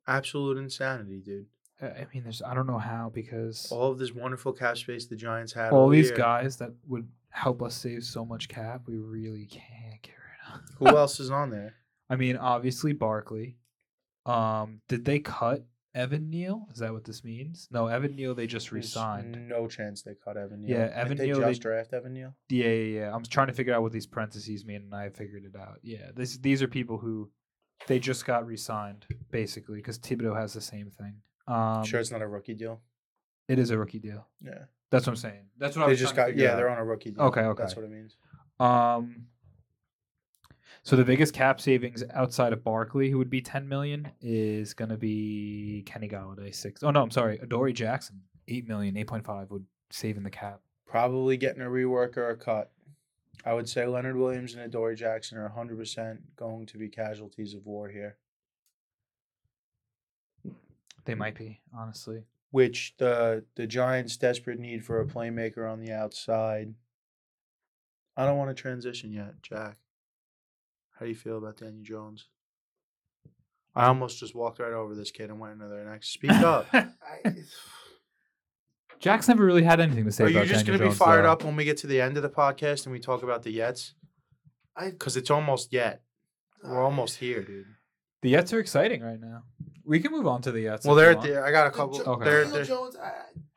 Absolute 0.07 0.57
insanity, 0.57 1.19
dude. 1.21 1.47
I 1.81 2.05
mean, 2.13 2.23
there's 2.23 2.41
I 2.41 2.53
don't 2.53 2.67
know 2.67 2.77
how 2.77 3.11
because 3.13 3.67
all, 3.71 3.79
All 3.79 3.91
of 3.91 3.97
this 3.99 4.13
wonderful 4.13 4.53
cap 4.53 4.77
space 4.77 5.05
the 5.05 5.15
Giants 5.15 5.51
had. 5.53 5.73
all 5.73 5.89
these 5.89 6.09
year. 6.09 6.17
guys 6.17 6.57
that 6.57 6.71
would 6.87 7.07
help 7.29 7.61
us 7.61 7.75
save 7.75 8.03
so 8.03 8.23
much 8.23 8.47
cap, 8.47 8.83
we 8.87 8.97
really 8.97 9.45
can't 9.45 10.01
get 10.01 10.13
rid 10.13 10.53
of. 10.55 10.61
Who 10.77 10.87
else 10.97 11.19
is 11.19 11.31
on 11.31 11.49
there? 11.49 11.75
I 12.09 12.15
mean, 12.15 12.37
obviously 12.37 12.93
Barkley. 12.93 13.57
Um, 14.25 14.81
did 14.87 15.05
they 15.05 15.19
cut 15.19 15.65
Evan 15.95 16.29
Neal? 16.29 16.67
Is 16.71 16.79
that 16.79 16.93
what 16.93 17.03
this 17.03 17.23
means? 17.23 17.67
No, 17.71 17.87
Evan 17.87 18.15
Neal 18.15 18.33
they 18.33 18.47
just 18.47 18.65
There's 18.71 18.85
re-signed. 18.85 19.47
No 19.49 19.67
chance 19.67 20.01
they 20.01 20.15
cut 20.15 20.37
Evan 20.37 20.61
Neal. 20.61 20.71
Yeah, 20.77 20.89
Evan 20.93 21.17
they 21.17 21.27
Neal, 21.27 21.39
they- 21.41 21.49
just 21.49 21.61
draft 21.61 21.93
Evan 21.93 22.13
Neal. 22.13 22.33
Yeah, 22.49 22.67
yeah, 22.69 22.99
yeah. 22.99 23.15
I'm 23.15 23.23
trying 23.23 23.47
to 23.47 23.53
figure 23.53 23.73
out 23.73 23.81
what 23.81 23.91
these 23.91 24.07
parentheses 24.07 24.65
mean, 24.65 24.83
and 24.83 24.95
I 24.95 25.09
figured 25.09 25.43
it 25.45 25.55
out. 25.59 25.79
Yeah, 25.83 26.11
this 26.15 26.37
these 26.37 26.63
are 26.63 26.67
people 26.67 26.97
who 26.97 27.29
they 27.87 27.99
just 27.99 28.25
got 28.25 28.45
re-signed 28.45 29.05
basically 29.29 29.77
because 29.77 29.99
Thibodeaux 29.99 30.39
has 30.39 30.53
the 30.53 30.61
same 30.61 30.89
thing. 30.89 31.15
Um, 31.47 31.83
sure, 31.83 31.99
it's 31.99 32.11
not 32.11 32.21
a 32.21 32.27
rookie 32.27 32.53
deal. 32.53 32.81
it 33.49 33.59
is 33.59 33.69
a 33.71 33.77
rookie 33.77 33.99
deal. 33.99 34.25
Yeah, 34.41 34.63
That's 34.89 35.05
what 35.05 35.11
I'm 35.13 35.17
saying. 35.17 35.47
That's 35.57 35.75
what 35.75 35.83
I 35.83 35.85
they 35.87 35.91
was 35.93 35.99
just 35.99 36.15
got. 36.15 36.35
Yeah, 36.37 36.51
out. 36.51 36.55
they're 36.57 36.69
on 36.69 36.77
a 36.77 36.85
rookie 36.85 37.11
deal. 37.11 37.23
Okay, 37.25 37.41
okay. 37.41 37.61
That's 37.63 37.75
what 37.75 37.83
it 37.85 37.91
means. 37.91 38.15
Um, 38.59 39.27
so 40.83 40.95
the 40.95 41.05
biggest 41.05 41.33
cap 41.33 41.59
savings 41.59 42.03
outside 42.13 42.53
of 42.53 42.63
Barkley, 42.63 43.09
who 43.09 43.17
would 43.17 43.29
be 43.29 43.41
10 43.41 43.67
million, 43.67 44.11
is 44.21 44.73
gonna 44.73 44.97
be 44.97 45.83
Kenny 45.85 46.09
Golladay 46.09 46.53
six. 46.53 46.83
Oh 46.83 46.91
no, 46.91 47.01
I'm 47.01 47.11
sorry, 47.11 47.39
Adoree 47.39 47.73
Jackson 47.73 48.21
eight 48.47 48.67
million, 48.67 48.97
eight 48.97 49.07
point 49.07 49.25
five 49.25 49.49
would 49.51 49.65
save 49.89 50.17
in 50.17 50.23
the 50.23 50.29
cap. 50.29 50.61
Probably 50.85 51.37
getting 51.37 51.61
a 51.61 51.67
rework 51.67 52.17
or 52.17 52.29
a 52.29 52.37
cut. 52.37 52.71
I 53.45 53.53
would 53.53 53.67
say 53.67 53.85
Leonard 53.85 54.15
Williams 54.15 54.53
and 54.53 54.63
Adoree 54.63 54.95
Jackson 54.95 55.37
are 55.37 55.49
100% 55.49 56.19
going 56.35 56.65
to 56.67 56.77
be 56.77 56.87
casualties 56.87 57.53
of 57.53 57.65
war 57.65 57.89
here. 57.89 58.17
They 61.05 61.15
might 61.15 61.35
be 61.35 61.59
honestly. 61.75 62.23
Which 62.51 62.93
the 62.97 63.45
the 63.55 63.67
Giants' 63.67 64.15
desperate 64.15 64.59
need 64.59 64.85
for 64.85 65.01
a 65.01 65.05
playmaker 65.05 65.69
on 65.69 65.79
the 65.79 65.91
outside. 65.91 66.75
I 68.15 68.25
don't 68.25 68.37
want 68.37 68.55
to 68.55 68.61
transition 68.61 69.11
yet, 69.11 69.41
Jack. 69.41 69.77
How 71.03 71.05
do 71.07 71.09
you 71.09 71.17
feel 71.17 71.37
about 71.37 71.57
Daniel 71.57 71.83
Jones? 71.83 72.27
I 73.75 73.87
almost 73.87 74.21
just 74.21 74.33
walked 74.33 74.59
right 74.59 74.71
over 74.71 74.95
this 74.95 75.11
kid 75.11 75.29
and 75.29 75.37
went 75.37 75.51
into 75.51 75.67
their 75.67 75.83
next. 75.83 76.13
Speak 76.13 76.31
up. 76.31 76.65
Jack's 79.01 79.27
never 79.27 79.43
really 79.43 79.63
had 79.63 79.81
anything 79.81 80.05
to 80.05 80.13
say 80.13 80.23
Are 80.23 80.27
about 80.29 80.47
you 80.47 80.53
just 80.53 80.65
going 80.65 80.79
to 80.79 80.83
be 80.85 80.87
Jones, 80.91 80.97
fired 80.97 81.25
though. 81.25 81.31
up 81.33 81.43
when 81.43 81.57
we 81.57 81.65
get 81.65 81.75
to 81.79 81.87
the 81.87 81.99
end 81.99 82.15
of 82.15 82.23
the 82.23 82.29
podcast 82.29 82.85
and 82.85 82.93
we 82.93 82.99
talk 83.01 83.21
about 83.21 83.43
the 83.43 83.57
Yets? 83.57 83.91
I, 84.77 84.91
Because 84.91 85.17
it's 85.17 85.29
almost 85.29 85.73
yet. 85.73 86.03
We're 86.63 86.81
almost 86.81 87.17
here, 87.17 87.43
dude. 87.43 87.65
The 88.21 88.33
Yets 88.35 88.53
are 88.53 88.59
exciting 88.59 89.01
right 89.01 89.19
now. 89.19 89.43
We 89.83 89.99
can 89.99 90.13
move 90.13 90.25
on 90.25 90.41
to 90.43 90.53
the 90.53 90.59
Yets. 90.59 90.85
Well, 90.85 90.97
if 90.97 91.01
you 91.01 91.05
they're 91.05 91.15
want. 91.15 91.27
there. 91.27 91.45
I 91.45 91.51
got 91.51 91.67
a 91.67 91.71
couple. 91.71 91.97
Jo- 91.97 92.13
Okay. 92.13 92.23
They're, 92.23 92.43
Daniel 92.43 92.55
they're, 92.55 92.63
Jones. 92.65 92.95
I, 92.95 93.11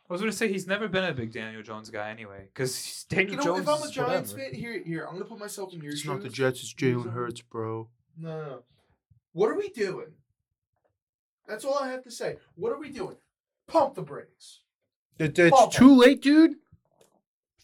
I 0.08 0.12
was 0.12 0.20
going 0.20 0.30
to 0.30 0.36
say 0.36 0.48
he's 0.48 0.66
never 0.66 0.86
been 0.88 1.04
a 1.04 1.12
big 1.12 1.32
Daniel 1.32 1.62
Jones 1.62 1.90
guy 1.90 2.10
anyway, 2.10 2.48
because 2.52 3.04
Daniel 3.08 3.30
you 3.32 3.36
know, 3.38 3.42
Jones. 3.42 3.60
if 3.60 3.68
I'm 3.68 3.82
a 3.82 3.90
Giants 3.90 4.32
whatever. 4.32 4.50
fan, 4.50 4.60
here, 4.60 4.82
here, 4.84 5.04
I'm 5.06 5.14
gonna 5.14 5.24
put 5.24 5.38
myself 5.38 5.72
in 5.72 5.80
your 5.82 5.92
it's 5.92 6.00
shoes. 6.02 6.10
not 6.10 6.22
the 6.22 6.28
Jets. 6.28 6.60
It's 6.60 6.72
Jalen 6.74 7.12
Hurts, 7.12 7.40
bro. 7.42 7.88
No, 8.16 8.28
no, 8.28 8.46
no. 8.46 8.62
What 9.32 9.50
are 9.50 9.56
we 9.56 9.68
doing? 9.70 10.12
That's 11.48 11.64
all 11.64 11.78
I 11.78 11.88
have 11.90 12.02
to 12.04 12.10
say. 12.10 12.36
What 12.54 12.72
are 12.72 12.78
we 12.78 12.90
doing? 12.90 13.16
Pump 13.68 13.94
the 13.94 14.02
brakes. 14.02 14.60
It, 15.18 15.38
it's 15.38 15.56
Pump 15.56 15.72
too 15.72 15.94
late, 15.96 16.22
dude. 16.22 16.54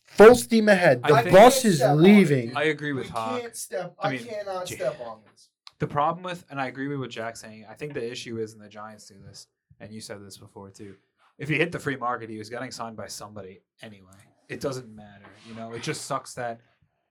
Full 0.04 0.34
steam 0.34 0.68
ahead. 0.68 1.02
The 1.02 1.16
think- 1.22 1.30
bus 1.30 1.64
is 1.64 1.76
step 1.78 1.92
it, 1.92 2.00
leaving. 2.00 2.56
I 2.56 2.64
agree 2.64 2.92
with 2.92 3.04
we 3.06 3.10
Hawk. 3.10 3.40
can't 3.40 3.56
step. 3.56 3.94
I 3.98 4.08
I, 4.08 4.12
mean, 4.12 4.24
cannot 4.26 4.66
j- 4.66 4.74
step 4.76 5.00
on 5.00 5.20
this. 5.30 5.48
The 5.78 5.86
problem 5.86 6.22
with, 6.22 6.44
and 6.50 6.60
I 6.60 6.66
agree 6.66 6.88
with 6.88 6.98
what 7.00 7.10
Jack's 7.10 7.40
saying. 7.40 7.66
I 7.68 7.74
think 7.74 7.94
the 7.94 8.08
issue 8.10 8.38
is, 8.38 8.52
and 8.52 8.60
the 8.62 8.68
Giants 8.68 9.06
do 9.08 9.14
this, 9.26 9.46
and 9.80 9.92
you 9.92 10.00
said 10.00 10.24
this 10.24 10.36
before 10.36 10.70
too. 10.70 10.94
If 11.38 11.48
he 11.48 11.56
hit 11.56 11.72
the 11.72 11.78
free 11.78 11.96
market, 11.96 12.30
he 12.30 12.38
was 12.38 12.48
getting 12.50 12.70
signed 12.70 12.96
by 12.96 13.06
somebody 13.08 13.62
anyway. 13.82 14.10
It 14.48 14.60
doesn't 14.60 14.94
matter, 14.94 15.24
you 15.48 15.54
know. 15.54 15.72
It 15.72 15.82
just 15.82 16.02
sucks 16.06 16.34
that, 16.34 16.60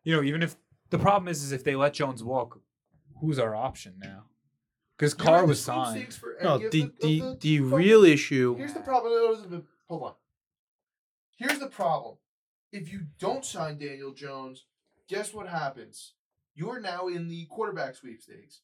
you 0.03 0.15
know, 0.15 0.21
even 0.23 0.43
if 0.43 0.55
the 0.89 0.99
problem 0.99 1.27
is, 1.27 1.43
is 1.43 1.51
if 1.51 1.63
they 1.63 1.75
let 1.75 1.93
Jones 1.93 2.23
walk, 2.23 2.59
who's 3.19 3.39
our 3.39 3.55
option 3.55 3.95
now? 3.99 4.25
Because 4.97 5.15
You're 5.17 5.25
Carr 5.25 5.39
in 5.39 5.41
the 5.45 5.47
was 5.49 5.63
signed. 5.63 5.91
sweepstakes 5.97 6.15
for 6.17 6.37
No, 6.41 6.55
any 6.55 6.65
of 6.65 6.71
the 6.71 6.81
the, 6.81 6.91
the 7.01 7.37
the 7.39 7.57
fucking- 7.57 7.71
real 7.71 8.03
issue. 8.05 8.55
Here's 8.55 8.73
the 8.73 8.81
problem. 8.81 9.65
Hold 9.87 10.03
on. 10.03 10.13
Here's 11.37 11.59
the 11.59 11.67
problem. 11.67 12.17
If 12.71 12.91
you 12.93 13.01
don't 13.19 13.43
sign 13.43 13.77
Daniel 13.79 14.13
Jones, 14.13 14.65
guess 15.09 15.33
what 15.33 15.47
happens? 15.47 16.13
You 16.53 16.69
are 16.69 16.79
now 16.79 17.07
in 17.07 17.27
the 17.27 17.45
quarterback 17.45 17.95
sweepstakes. 17.95 18.61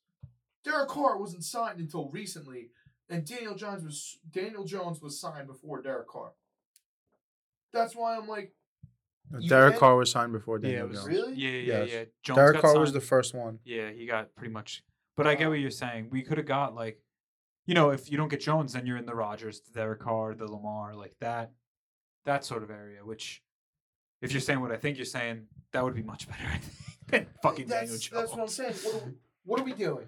Derek 0.63 0.89
Carr 0.89 1.17
wasn't 1.17 1.43
signed 1.43 1.79
until 1.79 2.09
recently, 2.09 2.69
and 3.09 3.25
Daniel 3.25 3.55
Jones 3.55 3.83
was 3.83 4.17
Daniel 4.31 4.63
Jones 4.65 5.01
was 5.01 5.19
signed 5.19 5.47
before 5.47 5.81
Derek 5.81 6.07
Carr. 6.07 6.31
That's 7.73 7.95
why 7.95 8.17
I'm 8.17 8.27
like, 8.27 8.53
Derek 9.47 9.73
had- 9.73 9.79
Carr 9.79 9.95
was 9.97 10.11
signed 10.11 10.31
before 10.31 10.57
Yeah, 10.59 10.69
Daniel 10.69 10.85
it 10.85 10.89
was, 10.89 10.97
Jones. 10.99 11.07
Really? 11.09 11.33
yeah, 11.35 11.49
yeah, 11.49 11.83
Yes. 11.83 11.89
yeah. 11.91 12.03
Jones 12.23 12.37
Derek 12.37 12.53
got 12.55 12.61
Carr 12.61 12.79
was 12.79 12.93
the 12.93 13.01
first 13.01 13.33
one. 13.35 13.59
Yeah, 13.65 13.91
he 13.91 14.05
got 14.05 14.33
pretty 14.35 14.53
much. 14.53 14.83
But 15.15 15.27
I 15.27 15.35
get 15.35 15.49
what 15.49 15.59
you're 15.59 15.71
saying. 15.71 16.09
We 16.11 16.21
could 16.21 16.37
have 16.37 16.47
got 16.47 16.75
like, 16.75 17.01
you 17.65 17.73
know, 17.73 17.89
if 17.89 18.09
you 18.09 18.17
don't 18.17 18.29
get 18.29 18.39
Jones, 18.39 18.73
then 18.73 18.85
you're 18.85 18.97
in 18.97 19.05
the 19.05 19.15
Rodgers, 19.15 19.59
the 19.61 19.71
Derek 19.73 19.99
Carr, 19.99 20.33
the 20.35 20.45
Lamar, 20.49 20.95
like 20.95 21.15
that, 21.19 21.51
that 22.25 22.45
sort 22.45 22.63
of 22.63 22.69
area. 22.71 23.03
Which, 23.03 23.41
if 24.21 24.31
you're 24.31 24.41
saying 24.41 24.61
what 24.61 24.71
I 24.71 24.77
think 24.77 24.97
you're 24.97 25.05
saying, 25.05 25.47
that 25.73 25.83
would 25.83 25.95
be 25.95 26.03
much 26.03 26.27
better. 26.29 26.43
I 26.45 26.57
think, 26.59 26.71
than 27.09 27.27
fucking 27.43 27.67
that's, 27.67 27.81
Daniel 27.81 27.97
Jones. 27.97 28.09
that's 28.11 28.31
what 28.31 28.41
I'm 28.41 28.47
saying. 28.47 28.73
What 28.83 28.95
are, 29.03 29.13
what 29.43 29.59
are 29.59 29.63
we 29.63 29.73
doing? 29.73 30.07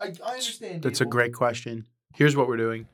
I, 0.00 0.12
I 0.24 0.32
understand. 0.32 0.82
That's 0.82 1.00
a 1.00 1.06
great 1.06 1.34
question. 1.34 1.86
Here's 2.14 2.36
what 2.36 2.48
we're 2.48 2.56
doing. 2.56 2.86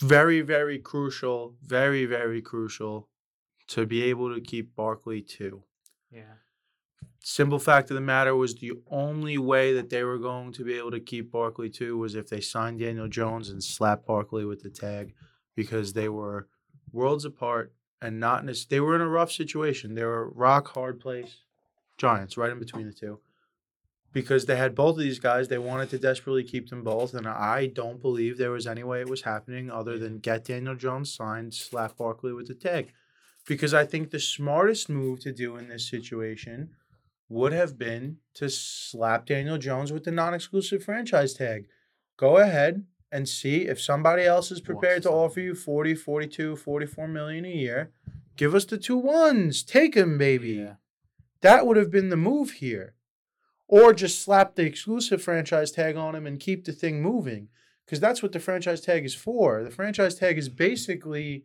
Very, 0.00 0.40
very 0.42 0.78
crucial, 0.78 1.54
very, 1.62 2.04
very 2.04 2.42
crucial 2.42 3.08
to 3.68 3.86
be 3.86 4.02
able 4.04 4.34
to 4.34 4.40
keep 4.40 4.74
Barkley 4.74 5.22
too. 5.22 5.62
Yeah. 6.10 6.34
Simple 7.20 7.58
fact 7.58 7.90
of 7.90 7.94
the 7.94 8.00
matter 8.00 8.36
was 8.36 8.54
the 8.54 8.72
only 8.88 9.36
way 9.38 9.72
that 9.72 9.90
they 9.90 10.04
were 10.04 10.18
going 10.18 10.52
to 10.52 10.64
be 10.64 10.74
able 10.74 10.92
to 10.92 11.00
keep 11.00 11.32
Barkley 11.32 11.70
too 11.70 11.96
was 11.98 12.14
if 12.14 12.28
they 12.28 12.40
signed 12.40 12.78
Daniel 12.78 13.08
Jones 13.08 13.48
and 13.48 13.62
slapped 13.62 14.06
Barkley 14.06 14.44
with 14.44 14.62
the 14.62 14.70
tag 14.70 15.14
because 15.56 15.92
they 15.92 16.08
were 16.08 16.46
worlds 16.92 17.24
apart 17.24 17.72
and 18.00 18.20
not 18.20 18.42
in 18.42 18.48
a, 18.48 18.54
they 18.68 18.78
were 18.80 18.94
in 18.94 19.00
a 19.00 19.08
rough 19.08 19.32
situation. 19.32 19.94
They 19.94 20.04
were 20.04 20.30
rock 20.30 20.68
hard 20.68 21.00
place. 21.00 21.38
Giants 21.98 22.36
right 22.36 22.52
in 22.52 22.58
between 22.58 22.86
the 22.86 22.92
two. 22.92 23.18
Because 24.12 24.46
they 24.46 24.56
had 24.56 24.74
both 24.74 24.96
of 24.96 25.02
these 25.02 25.18
guys, 25.18 25.48
they 25.48 25.58
wanted 25.58 25.90
to 25.90 25.98
desperately 25.98 26.42
keep 26.42 26.70
them 26.70 26.82
both, 26.82 27.12
and 27.12 27.26
I 27.26 27.66
don't 27.66 28.00
believe 28.00 28.38
there 28.38 28.50
was 28.50 28.66
any 28.66 28.82
way 28.82 29.00
it 29.00 29.10
was 29.10 29.22
happening 29.22 29.70
other 29.70 29.98
than 29.98 30.20
get 30.20 30.44
Daniel 30.44 30.74
Jones 30.74 31.12
signed, 31.12 31.52
slap 31.52 31.98
Barkley 31.98 32.32
with 32.32 32.48
the 32.48 32.54
tag. 32.54 32.92
Because 33.46 33.74
I 33.74 33.84
think 33.84 34.10
the 34.10 34.18
smartest 34.18 34.88
move 34.88 35.20
to 35.20 35.32
do 35.32 35.56
in 35.56 35.68
this 35.68 35.88
situation 35.88 36.70
would 37.28 37.52
have 37.52 37.76
been 37.78 38.18
to 38.34 38.48
slap 38.48 39.26
Daniel 39.26 39.58
Jones 39.58 39.92
with 39.92 40.04
the 40.04 40.10
non-exclusive 40.12 40.82
franchise 40.82 41.34
tag. 41.34 41.66
Go 42.16 42.38
ahead 42.38 42.84
and 43.12 43.28
see 43.28 43.62
if 43.62 43.80
somebody 43.80 44.24
else 44.24 44.50
is 44.50 44.60
prepared 44.60 45.02
to 45.02 45.10
offer 45.10 45.40
you 45.40 45.54
40, 45.54 45.94
42, 45.94 46.56
44 46.56 47.08
million 47.08 47.44
a 47.44 47.48
year. 47.48 47.90
Give 48.36 48.54
us 48.54 48.64
the 48.64 48.78
two 48.78 48.96
ones. 48.96 49.62
Take 49.62 49.94
him, 49.94 50.18
baby. 50.18 50.54
Yeah. 50.54 50.74
That 51.40 51.66
would 51.66 51.76
have 51.76 51.90
been 51.90 52.08
the 52.08 52.16
move 52.16 52.52
here. 52.52 52.94
Or 53.68 53.92
just 53.92 54.22
slap 54.22 54.54
the 54.54 54.64
exclusive 54.64 55.22
franchise 55.22 55.72
tag 55.72 55.96
on 55.96 56.14
him 56.14 56.26
and 56.26 56.38
keep 56.38 56.64
the 56.64 56.72
thing 56.72 57.02
moving. 57.02 57.48
Because 57.84 58.00
that's 58.00 58.22
what 58.22 58.32
the 58.32 58.40
franchise 58.40 58.80
tag 58.80 59.04
is 59.04 59.14
for. 59.14 59.62
The 59.62 59.70
franchise 59.70 60.16
tag 60.16 60.38
is 60.38 60.48
basically 60.48 61.44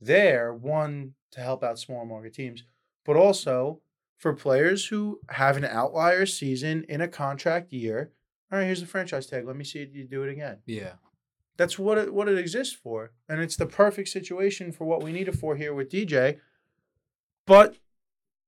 there, 0.00 0.52
one, 0.52 1.14
to 1.32 1.40
help 1.40 1.62
out 1.64 1.78
small 1.78 2.04
market 2.04 2.34
teams, 2.34 2.64
but 3.04 3.16
also 3.16 3.80
for 4.16 4.32
players 4.32 4.86
who 4.86 5.20
have 5.30 5.56
an 5.56 5.64
outlier 5.64 6.26
season 6.26 6.84
in 6.88 7.00
a 7.00 7.08
contract 7.08 7.72
year. 7.72 8.12
All 8.50 8.58
right, 8.58 8.64
here's 8.64 8.80
the 8.80 8.86
franchise 8.86 9.26
tag. 9.26 9.46
Let 9.46 9.56
me 9.56 9.64
see 9.64 9.88
you 9.92 10.04
do 10.04 10.22
it 10.22 10.30
again. 10.30 10.58
Yeah. 10.66 10.92
That's 11.56 11.78
what 11.78 11.98
it, 11.98 12.14
what 12.14 12.28
it 12.28 12.38
exists 12.38 12.74
for, 12.74 13.12
and 13.28 13.40
it's 13.40 13.56
the 13.56 13.66
perfect 13.66 14.08
situation 14.08 14.72
for 14.72 14.84
what 14.84 15.02
we 15.02 15.12
need 15.12 15.28
it 15.28 15.34
for 15.36 15.56
here 15.56 15.74
with 15.74 15.90
DJ. 15.90 16.38
But 17.46 17.76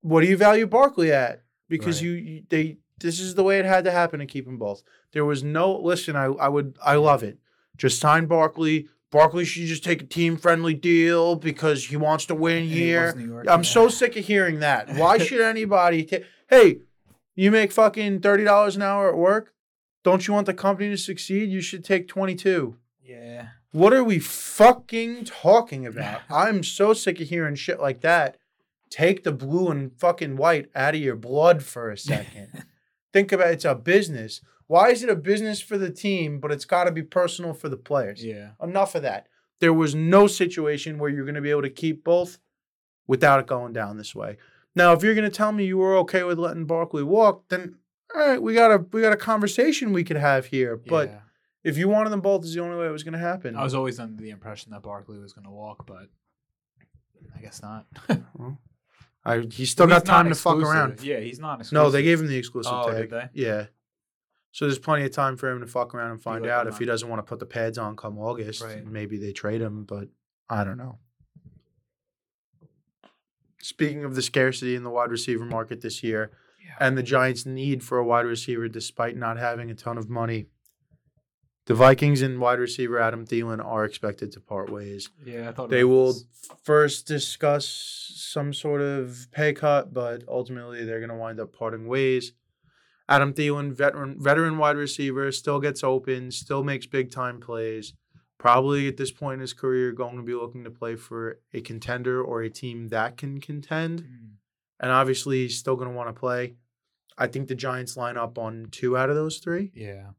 what 0.01 0.21
do 0.21 0.27
you 0.29 0.37
value 0.37 0.67
Barkley 0.67 1.13
at? 1.13 1.43
Because 1.69 2.01
Right. 2.01 2.07
you, 2.07 2.13
you 2.13 2.43
they 2.49 2.79
this 2.99 3.21
is 3.21 3.35
the 3.35 3.43
way 3.43 3.59
it 3.59 3.65
had 3.65 3.85
to 3.85 3.91
happen 3.91 4.21
to 4.21 4.27
keep 4.27 4.45
them 4.47 4.59
both. 4.59 4.83
There 5.13 5.25
was 5.25 5.43
no 5.43 5.77
listen. 5.77 6.17
I 6.17 6.25
I 6.27 6.49
would 6.49 6.77
I 6.85 6.97
love 6.97 7.23
it. 7.23 7.39
Just 7.77 8.01
sign 8.01 8.27
Barkley. 8.27 8.89
Barkley 9.11 9.45
should 9.45 9.67
just 9.67 9.85
take 9.85 10.03
a 10.03 10.07
team 10.07 10.37
friendly 10.37 10.75
deal 10.75 11.37
because 11.37 11.87
he 11.87 11.97
wants 11.97 12.27
to 12.27 12.35
win 12.35 12.63
And 12.65 12.69
here. 12.69 13.15
New 13.15 13.27
York, 13.29 13.47
I'm 13.49 13.61
yeah. 13.61 13.69
so 13.69 13.89
sick 13.89 14.17
of 14.17 14.25
hearing 14.25 14.61
that. 14.61 14.91
Why 14.97 15.19
should 15.25 15.41
anybody 15.41 16.05
take? 16.05 16.25
Hey, 16.49 16.79
you 17.35 17.51
make 17.51 17.73
fucking 17.73 18.21
thirty 18.21 18.45
dollars 18.45 18.77
an 18.77 18.83
hour 18.83 19.09
at 19.09 19.17
work. 19.17 19.53
Don't 20.03 20.27
you 20.27 20.35
want 20.35 20.47
the 20.47 20.55
company 20.55 20.91
to 20.91 20.97
succeed? 20.97 21.51
You 21.51 21.61
should 21.61 21.85
take 21.85 22.09
twenty 22.09 22.35
two. 22.35 22.77
Yeah. 23.03 23.49
What 23.73 23.93
are 23.93 24.05
we 24.05 24.19
fucking 24.21 25.25
talking 25.25 25.85
about? 25.87 26.21
I'm 26.31 26.63
so 26.63 26.93
sick 26.93 27.21
of 27.21 27.29
hearing 27.29 27.57
shit 27.57 27.81
like 27.81 28.01
that. 28.03 28.37
Take 28.91 29.25
the 29.25 29.33
blue 29.33 29.69
and 29.71 29.93
fucking 29.99 30.37
white 30.37 30.71
out 30.77 30.95
of 30.95 31.01
your 31.01 31.17
blood 31.17 31.63
for 31.65 31.91
a 31.91 31.99
second. 31.99 32.65
Think 33.15 33.31
about 33.31 33.53
it's 33.53 33.65
a 33.65 33.77
business. 33.77 34.41
Why 34.67 34.91
is 34.91 35.05
it 35.05 35.09
a 35.09 35.15
business 35.15 35.61
for 35.61 35.79
the 35.79 35.89
team, 35.91 36.41
but 36.41 36.51
it's 36.51 36.65
got 36.65 36.85
to 36.85 36.91
be 36.93 37.03
personal 37.05 37.55
for 37.55 37.69
the 37.69 37.77
players? 37.77 38.25
Yeah. 38.25 38.51
Enough 38.61 38.97
of 38.97 39.03
that. 39.03 39.29
There 39.61 39.73
was 39.73 39.95
no 39.95 40.27
situation 40.27 40.99
where 40.99 41.09
you're 41.09 41.25
going 41.25 41.37
to 41.37 41.41
be 41.41 41.51
able 41.51 41.63
to 41.63 41.71
keep 41.71 42.03
both 42.03 42.39
without 43.07 43.39
it 43.39 43.47
going 43.47 43.73
down 43.73 43.97
this 43.99 44.17
way. 44.17 44.37
Now, 44.75 44.93
if 44.95 45.05
you're 45.05 45.15
going 45.15 45.31
to 45.31 45.37
tell 45.37 45.53
me 45.53 45.65
you 45.65 45.79
were 45.79 45.95
okay 45.99 46.25
with 46.25 46.41
letting 46.41 46.65
Barkley 46.65 47.05
walk, 47.05 47.45
then 47.51 47.77
all 48.13 48.29
right, 48.29 48.43
we 48.43 48.53
got 48.53 48.73
a 48.73 48.79
we 48.93 49.01
got 49.01 49.13
a 49.13 49.17
conversation 49.17 49.93
we 49.93 50.03
could 50.03 50.17
have 50.17 50.47
here. 50.47 50.77
But 50.77 51.09
Yeah. 51.11 51.21
if 51.63 51.79
you 51.79 51.89
wanted 51.89 52.11
them 52.11 52.21
both, 52.21 52.43
is 52.45 52.53
the 52.55 52.63
only 52.63 52.77
way 52.77 52.87
it 52.87 52.91
was 52.91 53.05
going 53.05 53.13
to 53.13 53.19
happen. 53.21 53.55
I 53.55 53.63
was 53.63 53.75
always 53.77 54.01
under 54.01 54.21
the 54.21 54.31
impression 54.31 54.73
that 54.73 54.83
Barkley 54.83 55.21
was 55.21 55.33
going 55.33 55.45
to 55.45 55.53
walk, 55.53 55.87
but 55.87 56.09
I 57.37 57.41
guess 57.41 57.63
not. 57.63 57.87
I, 59.25 59.39
he's 59.51 59.71
still 59.71 59.87
He's 59.87 59.95
got 59.95 60.05
time 60.05 60.29
to 60.29 60.35
fuck 60.35 60.57
around. 60.59 61.03
Yeah, 61.03 61.21
he's 61.21 61.39
not. 61.39 61.61
Exclusive. 61.61 61.73
No, 61.85 61.91
they 61.91 62.03
gave 62.03 62.21
him 62.21 62.27
the 62.27 62.37
exclusive 62.37 62.73
Oh, 62.75 62.91
tag. 62.91 63.09
did 63.09 63.11
they? 63.11 63.29
Yeah. 63.33 63.67
So 64.53 64.67
there's 64.67 64.79
plenty 64.79 65.05
of 65.05 65.13
time 65.13 65.37
for 65.37 65.51
him 65.51 65.61
to 65.61 65.67
fuck 65.67 65.95
around 65.95 66.11
and 66.13 66.23
find 66.23 66.47
out 66.47 66.67
if 66.67 66.79
he 66.79 66.85
doesn't 66.85 67.09
want 67.09 67.19
to 67.21 67.25
put 67.29 67.39
the 67.41 67.47
pads 67.47 67.77
on 67.79 67.97
come 67.97 68.19
August. 68.19 68.63
Right. 68.63 68.87
Maybe 68.87 69.17
they 69.19 69.33
trade 69.33 69.61
him, 69.61 69.85
but 69.85 70.09
I 70.49 70.63
don't 70.63 70.77
know. 70.77 70.99
Speaking 73.61 74.05
of 74.05 74.15
the 74.15 74.23
scarcity 74.23 74.75
in 74.77 74.85
the 74.85 74.91
wide 74.91 75.11
receiver 75.11 75.45
market 75.45 75.81
this 75.81 76.03
year 76.03 76.31
Yeah. 76.65 76.77
and 76.81 76.99
the 76.99 77.03
Giants' 77.03 77.47
need 77.47 77.83
for 77.83 77.99
a 77.99 78.05
wide 78.05 78.27
receiver 78.27 78.69
despite 78.69 79.17
not 79.17 79.39
having 79.39 79.71
a 79.71 79.75
ton 79.75 79.97
of 79.97 80.09
money, 80.11 80.47
the 81.67 81.75
Vikings 81.75 82.23
and 82.23 82.41
wide 82.41 82.59
receiver 82.59 82.99
Adam 82.99 83.27
Thielen 83.27 83.65
are 83.65 83.85
expected 83.85 84.33
to 84.33 84.41
part 84.41 84.71
ways. 84.71 85.09
Yeah, 85.25 85.49
I 85.49 85.53
thought 85.53 85.71
They 85.71 85.85
will 85.85 86.13
this. 86.13 86.25
first 86.63 87.07
discuss 87.07 87.67
some 88.17 88.53
sort 88.53 88.83
of 88.83 89.29
pay 89.33 89.53
cut, 89.53 89.95
but 89.95 90.25
ultimately 90.29 90.85
they're 90.85 91.01
going 91.01 91.11
to 91.11 91.17
wind 91.17 91.41
up 91.41 91.53
parting 91.53 91.87
ways. 91.87 92.33
Adam 93.09 93.35
Thielen, 93.35 93.73
veteran 93.73 94.17
veteran 94.19 94.59
wide 94.59 94.77
receiver, 94.77 95.31
still 95.33 95.61
gets 95.61 95.85
open, 95.85 96.31
still 96.31 96.65
makes 96.65 96.87
big 96.87 97.11
time 97.11 97.41
plays. 97.41 97.95
Probably 98.39 98.89
at 98.89 98.97
this 98.97 99.11
point 99.11 99.35
in 99.35 99.41
his 99.41 99.55
career, 99.55 99.93
going 99.93 100.17
to 100.17 100.23
be 100.23 100.35
looking 100.35 100.65
to 100.65 100.71
play 100.71 100.97
for 100.97 101.41
a 101.53 101.61
contender 101.61 102.23
or 102.23 102.43
a 102.43 102.51
team 102.51 102.89
that 102.89 103.17
can 103.17 103.41
contend. 103.41 104.03
Mm. 104.03 104.31
And 104.81 104.91
obviously, 104.91 105.43
he's 105.43 105.59
still 105.59 105.77
going 105.77 105.89
to 105.89 105.95
want 105.95 106.09
to 106.09 106.19
play. 106.19 106.57
I 107.17 107.27
think 107.27 107.49
the 107.49 107.55
Giants 107.55 107.97
line 107.97 108.17
up 108.17 108.39
on 108.39 108.69
two 108.71 108.97
out 108.99 109.09
of 109.09 109.17
those 109.17 109.39
three. 109.39 109.71
Yeah. 109.75 110.11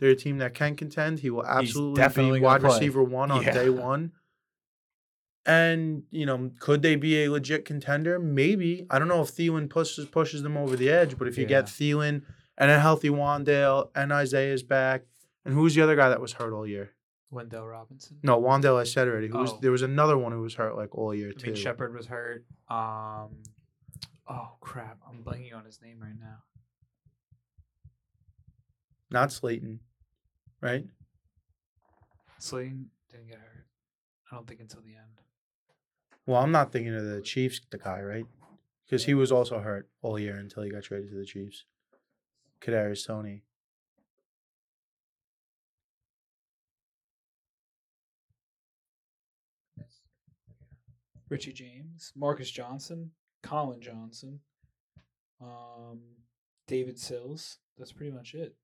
They're 0.00 0.10
a 0.10 0.16
team 0.16 0.38
that 0.38 0.54
can 0.54 0.74
contend. 0.74 1.20
He 1.20 1.30
will 1.30 1.46
absolutely 1.46 2.02
be 2.02 2.08
gonna 2.14 2.40
wide 2.40 2.60
play. 2.62 2.70
receiver 2.70 3.02
one 3.04 3.30
on 3.30 3.42
Yeah. 3.44 3.52
day 3.52 3.70
one. 3.70 4.12
And 5.46 6.02
you 6.10 6.26
know, 6.26 6.50
could 6.58 6.82
they 6.82 6.96
be 6.96 7.22
a 7.24 7.30
legit 7.30 7.64
contender? 7.64 8.18
Maybe. 8.18 8.86
I 8.90 8.98
don't 8.98 9.08
know 9.08 9.20
if 9.22 9.28
Thielen 9.30 9.68
pushes 9.70 10.06
pushes 10.06 10.42
them 10.42 10.56
over 10.56 10.74
the 10.76 10.90
edge, 10.90 11.16
but 11.18 11.28
if 11.28 11.38
you 11.38 11.46
get 11.46 11.66
Thielen 11.66 12.22
and 12.58 12.70
a 12.70 12.78
healthy 12.80 13.08
Wan'Dale 13.10 13.90
and 13.94 14.12
Isaiah's 14.12 14.62
back, 14.62 15.04
and 15.44 15.54
who's 15.54 15.74
the 15.74 15.82
other 15.82 15.96
guy 15.96 16.08
that 16.08 16.20
was 16.20 16.32
hurt 16.34 16.52
all 16.52 16.66
year? 16.66 16.90
Wendell 17.30 17.66
Robinson. 17.66 18.18
No, 18.22 18.40
Wan'Dale 18.40 18.76
I 18.80 18.84
said 18.84 19.06
already. 19.08 19.28
Who 19.28 19.38
was 19.38 19.52
Oh. 19.52 19.58
there 19.62 19.70
was 19.70 19.82
another 19.82 20.18
one 20.18 20.32
who 20.32 20.40
was 20.42 20.54
hurt 20.54 20.76
like 20.76 20.94
all 20.94 21.14
year 21.14 21.28
I 21.30 21.32
too. 21.40 21.46
mean, 21.52 21.56
Shepard 21.56 21.94
was 21.94 22.06
hurt. 22.06 22.44
Um, 22.68 23.42
oh 24.28 24.56
crap, 24.60 24.98
I'm 25.08 25.22
blanking 25.24 25.54
on 25.54 25.64
his 25.64 25.80
name 25.82 26.00
right 26.00 26.18
now. 26.18 26.42
Not 29.10 29.32
Slayton, 29.32 29.80
right? 30.60 30.84
Slayton 32.38 32.90
didn't 33.10 33.28
get 33.28 33.38
hurt. 33.38 33.66
I 34.30 34.36
don't 34.36 34.46
think 34.46 34.60
until 34.60 34.80
the 34.80 34.94
end. 34.96 35.20
Well, 36.26 36.40
I'm 36.40 36.52
not 36.52 36.72
thinking 36.72 36.94
of 36.94 37.04
the 37.04 37.20
Chiefs, 37.20 37.60
the 37.70 37.78
guy, 37.78 38.00
right? 38.00 38.26
Because 38.86 39.04
he 39.04 39.14
was 39.14 39.32
also 39.32 39.58
hurt 39.60 39.88
all 40.02 40.18
year 40.18 40.36
until 40.36 40.62
he 40.62 40.70
got 40.70 40.82
traded 40.82 41.10
to 41.10 41.16
the 41.16 41.24
Chiefs. 41.24 41.64
Kadarius 42.60 43.06
Toney. 43.06 43.42
Richie 51.28 51.52
James, 51.52 52.12
Marcus 52.16 52.50
Johnson, 52.50 53.12
Collin 53.42 53.80
Johnson, 53.80 54.40
um, 55.40 56.00
David 56.66 56.98
Sills. 56.98 57.58
That's 57.78 57.92
pretty 57.92 58.10
much 58.10 58.34
it. 58.34 58.56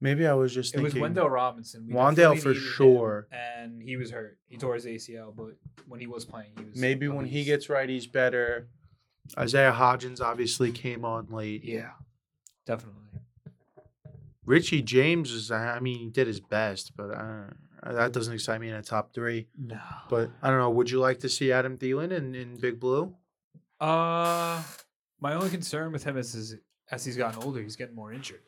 Maybe 0.00 0.26
I 0.26 0.32
was 0.34 0.54
just 0.54 0.74
It 0.74 0.80
was. 0.80 0.94
Wendell 0.94 1.28
Robinson. 1.28 1.86
We 1.86 1.92
Wan'Dale 1.94 2.40
for 2.40 2.54
sure. 2.54 3.28
and 3.30 3.82
he 3.82 3.96
was 3.96 4.10
hurt. 4.10 4.38
He 4.48 4.56
tore 4.56 4.74
his 4.74 4.86
ACL, 4.86 5.34
but 5.36 5.56
when 5.86 6.00
he 6.00 6.06
was 6.06 6.24
playing, 6.24 6.52
he 6.56 6.64
was 6.64 6.76
maybe 6.76 7.08
when 7.08 7.26
he 7.26 7.44
gets 7.44 7.68
right, 7.68 7.88
he's 7.88 8.06
better. 8.06 8.68
Isaiah 9.38 9.72
Hodgins 9.72 10.20
obviously 10.20 10.72
came 10.72 11.04
on 11.04 11.26
late. 11.30 11.64
yeah, 11.64 11.90
definitely. 12.66 12.96
Richie 14.46 14.82
James 14.82 15.30
is, 15.30 15.50
I 15.52 15.78
mean, 15.78 15.98
he 15.98 16.08
did 16.08 16.26
his 16.26 16.40
best, 16.40 16.96
but 16.96 17.10
uh, 17.10 17.44
that 17.84 18.12
doesn't 18.12 18.32
excite 18.34 18.60
me 18.60 18.68
in 18.68 18.74
a 18.74 18.82
top 18.82 19.14
three. 19.14 19.46
No, 19.56 19.78
But 20.08 20.30
I 20.42 20.48
don't 20.50 20.58
know. 20.58 20.70
Would 20.70 20.90
you 20.90 20.98
like 20.98 21.20
to 21.20 21.28
see 21.28 21.52
Adam 21.52 21.76
Thielen 21.78 22.10
in, 22.10 22.34
in 22.34 22.56
Big 22.56 22.80
Blue? 22.80 23.14
Uh, 23.78 24.62
my 25.20 25.34
only 25.34 25.50
concern 25.50 25.92
with 25.92 26.02
him 26.02 26.16
is, 26.16 26.34
is 26.34 26.56
as 26.90 27.04
he's 27.04 27.16
gotten 27.16 27.40
older, 27.42 27.62
he's 27.62 27.76
getting 27.76 27.94
more 27.94 28.12
injured. 28.12 28.42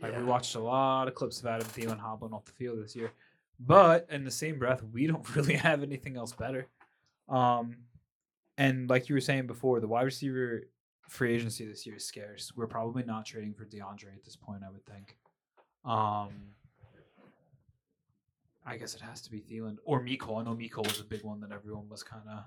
Like 0.00 0.16
we 0.16 0.24
watched 0.24 0.54
a 0.54 0.60
lot 0.60 1.08
of 1.08 1.14
clips 1.14 1.40
of 1.40 1.46
Adam 1.46 1.66
Thielen 1.68 1.98
hobbling 1.98 2.32
off 2.32 2.44
the 2.44 2.52
field 2.52 2.82
this 2.82 2.94
year, 2.94 3.12
but 3.58 4.06
in 4.10 4.24
the 4.24 4.30
same 4.30 4.58
breath, 4.58 4.82
we 4.92 5.06
don't 5.06 5.28
really 5.36 5.54
have 5.54 5.82
anything 5.82 6.16
else 6.16 6.32
better. 6.32 6.66
Um, 7.28 7.76
and 8.58 8.88
like 8.88 9.08
you 9.08 9.14
were 9.14 9.20
saying 9.20 9.46
before, 9.46 9.80
the 9.80 9.88
wide 9.88 10.04
receiver 10.04 10.68
free 11.08 11.34
agency 11.34 11.66
this 11.66 11.86
year 11.86 11.96
is 11.96 12.04
scarce. 12.04 12.52
We're 12.56 12.66
probably 12.66 13.02
not 13.02 13.26
trading 13.26 13.54
for 13.54 13.64
DeAndre 13.64 14.14
at 14.14 14.24
this 14.24 14.36
point. 14.36 14.62
I 14.66 14.70
would 14.70 14.84
think. 14.86 15.16
Um, 15.84 16.30
I 18.66 18.76
guess 18.76 18.94
it 18.94 19.00
has 19.00 19.20
to 19.22 19.30
be 19.30 19.40
Thielen 19.40 19.76
or 19.84 20.00
Mecole. 20.00 20.40
I 20.40 20.44
know 20.44 20.56
Mecole 20.56 20.86
was 20.86 21.00
a 21.00 21.04
big 21.04 21.22
one 21.22 21.40
that 21.40 21.52
everyone 21.52 21.88
was 21.88 22.02
kind 22.02 22.24
of 22.28 22.44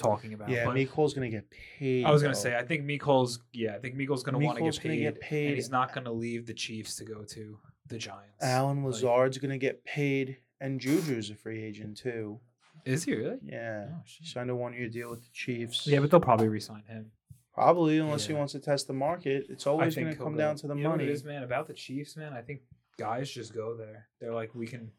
talking 0.00 0.32
about. 0.34 0.48
Yeah, 0.48 0.64
but 0.66 0.74
Mecole's 0.74 1.14
going 1.14 1.30
to 1.30 1.36
get 1.36 1.50
paid. 1.50 2.04
I 2.04 2.10
was 2.10 2.22
gonna 2.22 2.34
though. 2.34 2.40
say 2.40 2.56
I 2.56 2.62
think 2.64 2.84
Mecole's 2.84 3.40
yeah 3.52 3.74
I 3.74 3.78
think 3.78 3.96
Mecole's 3.96 4.22
gonna 4.22 4.38
want 4.38 4.58
to 4.58 4.64
Mecole's 4.64 4.78
get 4.78 4.82
gonna 4.88 4.94
paid, 4.96 5.02
get 5.02 5.20
paid. 5.20 5.46
and 5.48 5.54
he's 5.56 5.70
not 5.70 5.92
gonna 5.94 6.12
leave 6.12 6.46
the 6.46 6.54
Chiefs 6.54 6.96
to 6.96 7.04
go 7.04 7.22
to 7.24 7.58
the 7.86 7.98
Giants. 7.98 8.42
Allen 8.42 8.82
Like- 8.84 8.92
Lazard's 8.94 9.38
going 9.38 9.50
to 9.50 9.58
get 9.58 9.84
paid, 9.84 10.36
and 10.60 10.80
Juju's 10.80 11.30
a 11.30 11.34
free 11.34 11.62
agent 11.62 11.96
too. 11.96 12.38
is 12.84 13.02
he 13.04 13.14
really? 13.16 13.38
Yeah. 13.42 13.86
Oh, 13.90 14.02
shit. 14.06 14.26
Signed 14.28 14.48
a 14.50 14.54
one 14.54 14.72
year 14.74 14.88
deal 14.88 15.10
with 15.10 15.20
the 15.22 15.30
Chiefs. 15.32 15.86
Yeah, 15.88 15.98
but 16.00 16.10
they'll 16.10 16.20
probably 16.20 16.48
re-sign 16.48 16.84
him. 16.86 17.10
Probably, 17.52 17.98
unless 17.98 18.26
he 18.26 18.32
wants 18.32 18.52
to 18.52 18.60
test 18.60 18.86
the 18.86 18.92
market. 18.94 19.46
It's 19.50 19.66
always 19.66 19.96
going 19.96 20.06
to 20.08 20.14
come 20.14 20.32
go. 20.32 20.38
down 20.38 20.56
to 20.56 20.68
the 20.68 20.74
you 20.76 20.82
know 20.84 20.90
what 20.90 20.98
money. 20.98 21.08
it 21.10 21.12
is, 21.12 21.24
man. 21.24 21.42
About 21.42 21.66
the 21.66 21.74
Chiefs, 21.74 22.16
man. 22.16 22.32
I 22.32 22.40
think 22.42 22.60
guys 22.96 23.28
just 23.30 23.52
go 23.52 23.74
there. 23.76 24.06
They're 24.20 24.32
like, 24.32 24.54
we 24.54 24.66
can. 24.68 24.92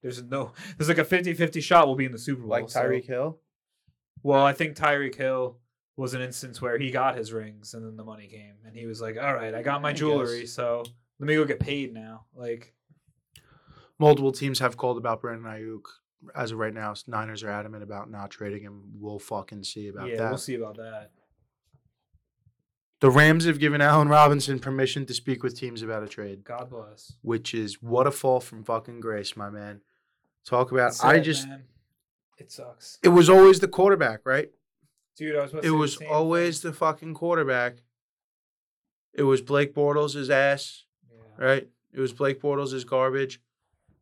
There's 0.00 0.22
no. 0.22 0.52
There's 0.78 0.88
like 0.88 0.98
a 0.98 1.04
50-50 1.04 1.62
shot. 1.62 1.86
We'll 1.86 1.96
be 1.96 2.06
in 2.06 2.12
the 2.12 2.18
Super 2.18 2.40
Bowl. 2.40 2.50
like 2.50 2.70
so- 2.70 2.80
Tyreek 2.80 3.04
Hill. 3.04 3.38
Well, 4.22 4.44
I 4.44 4.52
think 4.52 4.76
Tyreek 4.76 5.14
Hill 5.14 5.58
was 5.96 6.14
an 6.14 6.20
instance 6.20 6.60
where 6.60 6.78
he 6.78 6.90
got 6.90 7.16
his 7.16 7.32
rings 7.32 7.74
and 7.74 7.84
then 7.84 7.96
the 7.96 8.04
money 8.04 8.26
came 8.26 8.54
and 8.64 8.74
he 8.76 8.86
was 8.86 9.00
like, 9.00 9.16
"All 9.16 9.34
right, 9.34 9.54
I 9.54 9.62
got 9.62 9.82
my 9.82 9.92
jewelry, 9.92 10.46
so 10.46 10.84
let 11.18 11.26
me 11.26 11.34
go 11.34 11.44
get 11.44 11.60
paid 11.60 11.92
now." 11.92 12.26
Like, 12.34 12.74
Multiple 13.98 14.32
teams 14.32 14.58
have 14.58 14.76
called 14.76 14.98
about 14.98 15.20
Brandon 15.20 15.46
Aiyuk. 15.46 15.82
As 16.34 16.50
of 16.50 16.58
right 16.58 16.74
now, 16.74 16.94
Niners 17.06 17.44
are 17.44 17.50
adamant 17.50 17.82
about 17.82 18.10
not 18.10 18.30
trading 18.30 18.62
him. 18.62 18.82
We'll 18.94 19.18
fucking 19.18 19.64
see 19.64 19.88
about 19.88 20.08
yeah, 20.08 20.16
that. 20.16 20.30
we'll 20.30 20.38
see 20.38 20.54
about 20.54 20.76
that. 20.76 21.10
The 23.00 23.10
Rams 23.10 23.44
have 23.46 23.58
given 23.58 23.80
Allen 23.80 24.08
Robinson 24.08 24.60
permission 24.60 25.06
to 25.06 25.14
speak 25.14 25.42
with 25.42 25.56
teams 25.56 25.82
about 25.82 26.04
a 26.04 26.08
trade, 26.08 26.44
God 26.44 26.70
bless. 26.70 27.14
which 27.22 27.52
is 27.52 27.82
what 27.82 28.06
a 28.06 28.12
fall 28.12 28.40
from 28.40 28.62
fucking 28.62 29.00
grace, 29.00 29.36
my 29.36 29.50
man. 29.50 29.80
Talk 30.44 30.72
about. 30.72 30.94
I 31.04 31.18
just. 31.18 31.48
man. 31.48 31.64
It 32.42 32.52
sucks, 32.52 32.98
It 33.02 33.08
was 33.10 33.28
always 33.30 33.60
the 33.60 33.68
quarterback, 33.68 34.20
right? 34.24 34.50
dude. 35.16 35.36
I 35.36 35.42
was. 35.42 35.54
It 35.54 35.62
the 35.62 35.70
was 35.74 35.96
same 35.98 36.08
always 36.10 36.62
the 36.62 36.72
fucking 36.72 37.14
quarterback. 37.14 37.76
It 39.14 39.24
was 39.24 39.42
Blake 39.42 39.74
Bortles' 39.74 40.30
ass, 40.30 40.84
Yeah. 41.10 41.44
right? 41.44 41.68
It 41.92 42.00
was 42.00 42.12
Blake 42.12 42.40
Bortles' 42.40 42.86
garbage. 42.86 43.40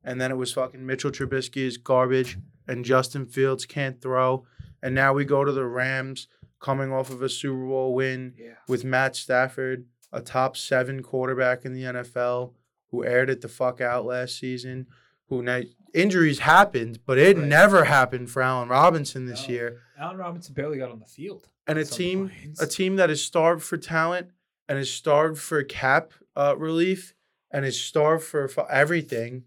And 0.02 0.20
then 0.20 0.30
it 0.30 0.36
was 0.36 0.52
fucking 0.52 0.86
Mitchell 0.86 1.10
Trubisky's 1.10 1.76
garbage. 1.76 2.38
And 2.66 2.84
Justin 2.84 3.26
Fields 3.26 3.66
can't 3.66 4.00
throw. 4.00 4.46
And 4.82 4.94
now 4.94 5.12
we 5.12 5.24
go 5.24 5.44
to 5.44 5.52
the 5.52 5.66
Rams 5.66 6.28
coming 6.60 6.92
off 6.92 7.10
of 7.10 7.22
a 7.22 7.28
Super 7.28 7.66
Bowl 7.66 7.94
win 7.94 8.34
Yeah. 8.38 8.54
with 8.68 8.84
Matt 8.84 9.16
Stafford, 9.16 9.86
a 10.12 10.22
top 10.22 10.56
seven 10.56 11.02
quarterback 11.02 11.64
in 11.64 11.72
the 11.74 11.82
NFL, 11.84 12.54
who 12.90 13.04
aired 13.04 13.28
it 13.30 13.40
the 13.40 13.48
fuck 13.48 13.80
out 13.80 14.04
last 14.06 14.38
season. 14.38 14.86
Who 15.28 15.42
now 15.42 15.62
injuries 15.94 16.40
happened, 16.40 17.00
but 17.06 17.18
it 17.18 17.36
Right. 17.36 17.46
never 17.46 17.84
happened 17.84 18.30
for 18.30 18.42
Allen 18.42 18.68
Robinson 18.68 19.26
this 19.26 19.48
No. 19.48 19.54
year. 19.54 19.80
Allen 19.98 20.16
Robinson 20.16 20.54
barely 20.54 20.78
got 20.78 20.90
on 20.90 21.00
the 21.00 21.06
field. 21.06 21.48
And 21.66 21.78
a 21.78 21.84
team 21.84 22.30
a 22.58 22.66
team 22.66 22.96
that 22.96 23.10
is 23.10 23.24
starved 23.24 23.62
for 23.62 23.76
talent 23.76 24.30
and 24.68 24.78
is 24.78 24.90
starved 24.92 25.38
for 25.40 25.62
cap 25.62 26.12
uh, 26.36 26.54
relief 26.56 27.14
and 27.50 27.64
is 27.64 27.80
starved 27.80 28.24
for 28.24 28.46
fu- 28.48 28.66
everything 28.70 29.44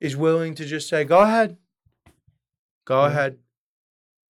is 0.00 0.16
willing 0.16 0.54
to 0.54 0.64
just 0.64 0.88
say, 0.88 1.04
"Go 1.04 1.20
ahead, 1.20 1.56
go 2.84 3.02
Yeah. 3.02 3.08
ahead." 3.08 3.38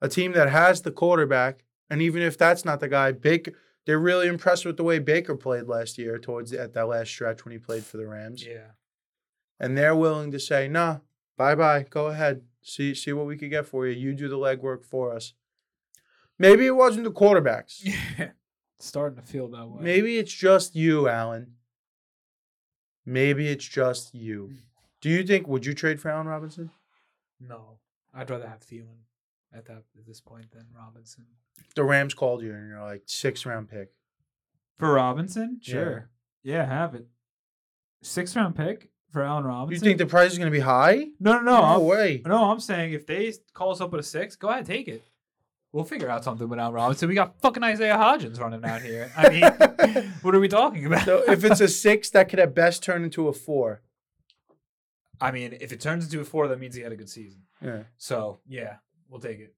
A 0.01 0.09
team 0.09 0.32
that 0.32 0.48
has 0.51 0.82
the 0.82 0.90
quarterback, 0.90 1.64
and 1.90 2.01
even 2.01 2.22
if 2.22 2.38
that's 2.38 2.64
not 2.64 2.80
the 2.80 2.88
guy, 2.88 3.12
Baker, 3.12 3.53
they're 3.86 3.98
really 3.98 4.26
impressed 4.28 4.64
with 4.64 4.76
the 4.76 4.84
way 4.84 4.98
Baker 4.98 5.36
played 5.36 5.64
last 5.66 5.98
year 5.98 6.18
towards 6.18 6.53
at 6.53 6.72
that 6.74 6.88
last 6.88 7.09
stretch 7.11 7.44
when 7.44 7.53
he 7.53 7.59
played 7.59 7.84
for 7.84 7.96
the 7.96 8.07
Rams, 8.07 8.44
Yeah. 8.44 8.72
and 9.59 9.76
they're 9.76 9.96
willing 9.96 10.30
to 10.32 10.40
say, 10.40 10.68
"Nah, 10.68 11.01
bye 11.41 11.55
bye, 11.55 11.86
go 11.88 12.09
ahead, 12.09 12.43
see 12.62 12.95
see 12.95 13.14
what 13.14 13.24
we 13.26 13.36
could 13.38 13.49
get 13.49 13.64
for 13.66 13.86
you. 13.86 13.95
You 13.99 14.12
do 14.14 14.28
the 14.28 14.36
legwork 14.36 14.84
for 14.84 15.14
us." 15.16 15.32
Maybe 16.38 16.66
it 16.66 16.76
wasn't 16.76 17.05
the 17.05 17.12
quarterbacks. 17.12 17.82
Yeah. 18.18 18.32
Starting 18.78 19.16
to 19.16 19.22
feel 19.22 19.49
that 19.49 19.66
way. 19.68 19.82
Maybe 19.82 20.16
it's 20.18 20.32
just 20.32 20.74
you, 20.74 21.07
Allen. 21.09 21.53
Maybe 23.07 23.49
it's 23.49 23.64
just 23.64 24.14
you. 24.14 24.53
Do 25.01 25.09
you 25.09 25.22
think 25.22 25.47
would 25.49 25.64
you 25.66 25.72
trade 25.74 26.01
for 26.01 26.11
Allen 26.11 26.26
Robinson? 26.26 26.70
No, 27.41 27.78
I'd 28.14 28.28
rather 28.30 28.47
have 28.49 28.61
Thielen 28.61 29.01
at 29.55 29.64
that 29.66 29.82
at 29.99 30.07
this 30.07 30.20
point 30.20 30.51
than 30.53 30.66
Robinson. 30.76 31.24
The 31.74 31.84
Rams 31.84 32.12
called 32.14 32.43
you 32.43 32.53
and 32.55 32.68
you're 32.68 32.82
like 32.82 33.03
six 33.07 33.45
round 33.47 33.68
pick. 33.70 33.91
For 34.78 34.93
Robinson, 34.95 35.59
Yeah. 35.62 35.72
sure. 35.72 36.11
Yeah, 36.43 36.64
have 36.66 36.95
it. 36.95 37.07
Six 38.03 38.34
round 38.36 38.57
pick 38.57 38.91
for 39.12 39.22
Allen 39.22 39.70
You 39.70 39.78
think 39.78 39.98
the 39.98 40.06
price 40.06 40.32
is 40.32 40.38
gonna 40.38 40.50
be 40.50 40.61
high? 40.61 41.08
No, 41.18 41.34
no, 41.34 41.40
no. 41.40 41.56
no 41.56 41.62
I'm- 41.62 41.84
way. 41.84 42.22
No, 42.24 42.50
I'm 42.50 42.61
saying 42.61 42.92
if 42.92 43.06
they 43.06 43.32
call 43.54 43.72
us 43.72 43.80
up 43.80 43.92
with 43.92 44.00
a 44.00 44.04
six, 44.04 44.36
go 44.36 44.48
ahead, 44.48 44.61
and 44.61 44.66
take 44.66 44.88
it. 44.88 45.02
We'll 45.72 45.84
figure 45.84 46.08
out 46.08 46.24
something 46.24 46.48
with 46.48 46.58
Allen 46.58 46.74
Robinson. 46.74 47.08
We 47.08 47.14
got 47.14 47.40
fucking 47.40 47.62
Isaiah 47.62 47.96
Hodgins 47.96 48.40
running 48.40 48.64
out 48.64 48.82
here. 48.82 49.12
I 49.16 49.28
mean, 49.28 50.12
what 50.22 50.34
are 50.34 50.40
we 50.40 50.48
talking 50.48 50.84
about? 50.84 51.04
So 51.04 51.22
if 51.30 51.44
it's 51.44 51.61
a 51.61 51.68
six, 51.68 52.11
that 52.11 52.28
could 52.28 52.40
at 52.40 52.54
best 52.56 52.82
turn 52.82 53.04
into 53.04 53.28
a 53.28 53.32
four. 53.32 53.82
I 55.20 55.30
mean, 55.30 55.56
if 55.61 55.72
it 55.72 55.80
turns 55.80 56.04
into 56.04 56.20
a 56.20 56.24
four, 56.24 56.48
that 56.48 56.58
means 56.58 56.74
he 56.74 56.82
had 56.82 56.90
a 56.90 56.96
good 56.96 57.11
season. 57.11 57.42
Yeah. 57.62 57.82
So 57.98 58.40
yeah, 58.48 58.76
we'll 59.08 59.20
take 59.20 59.38
it. 59.38 59.54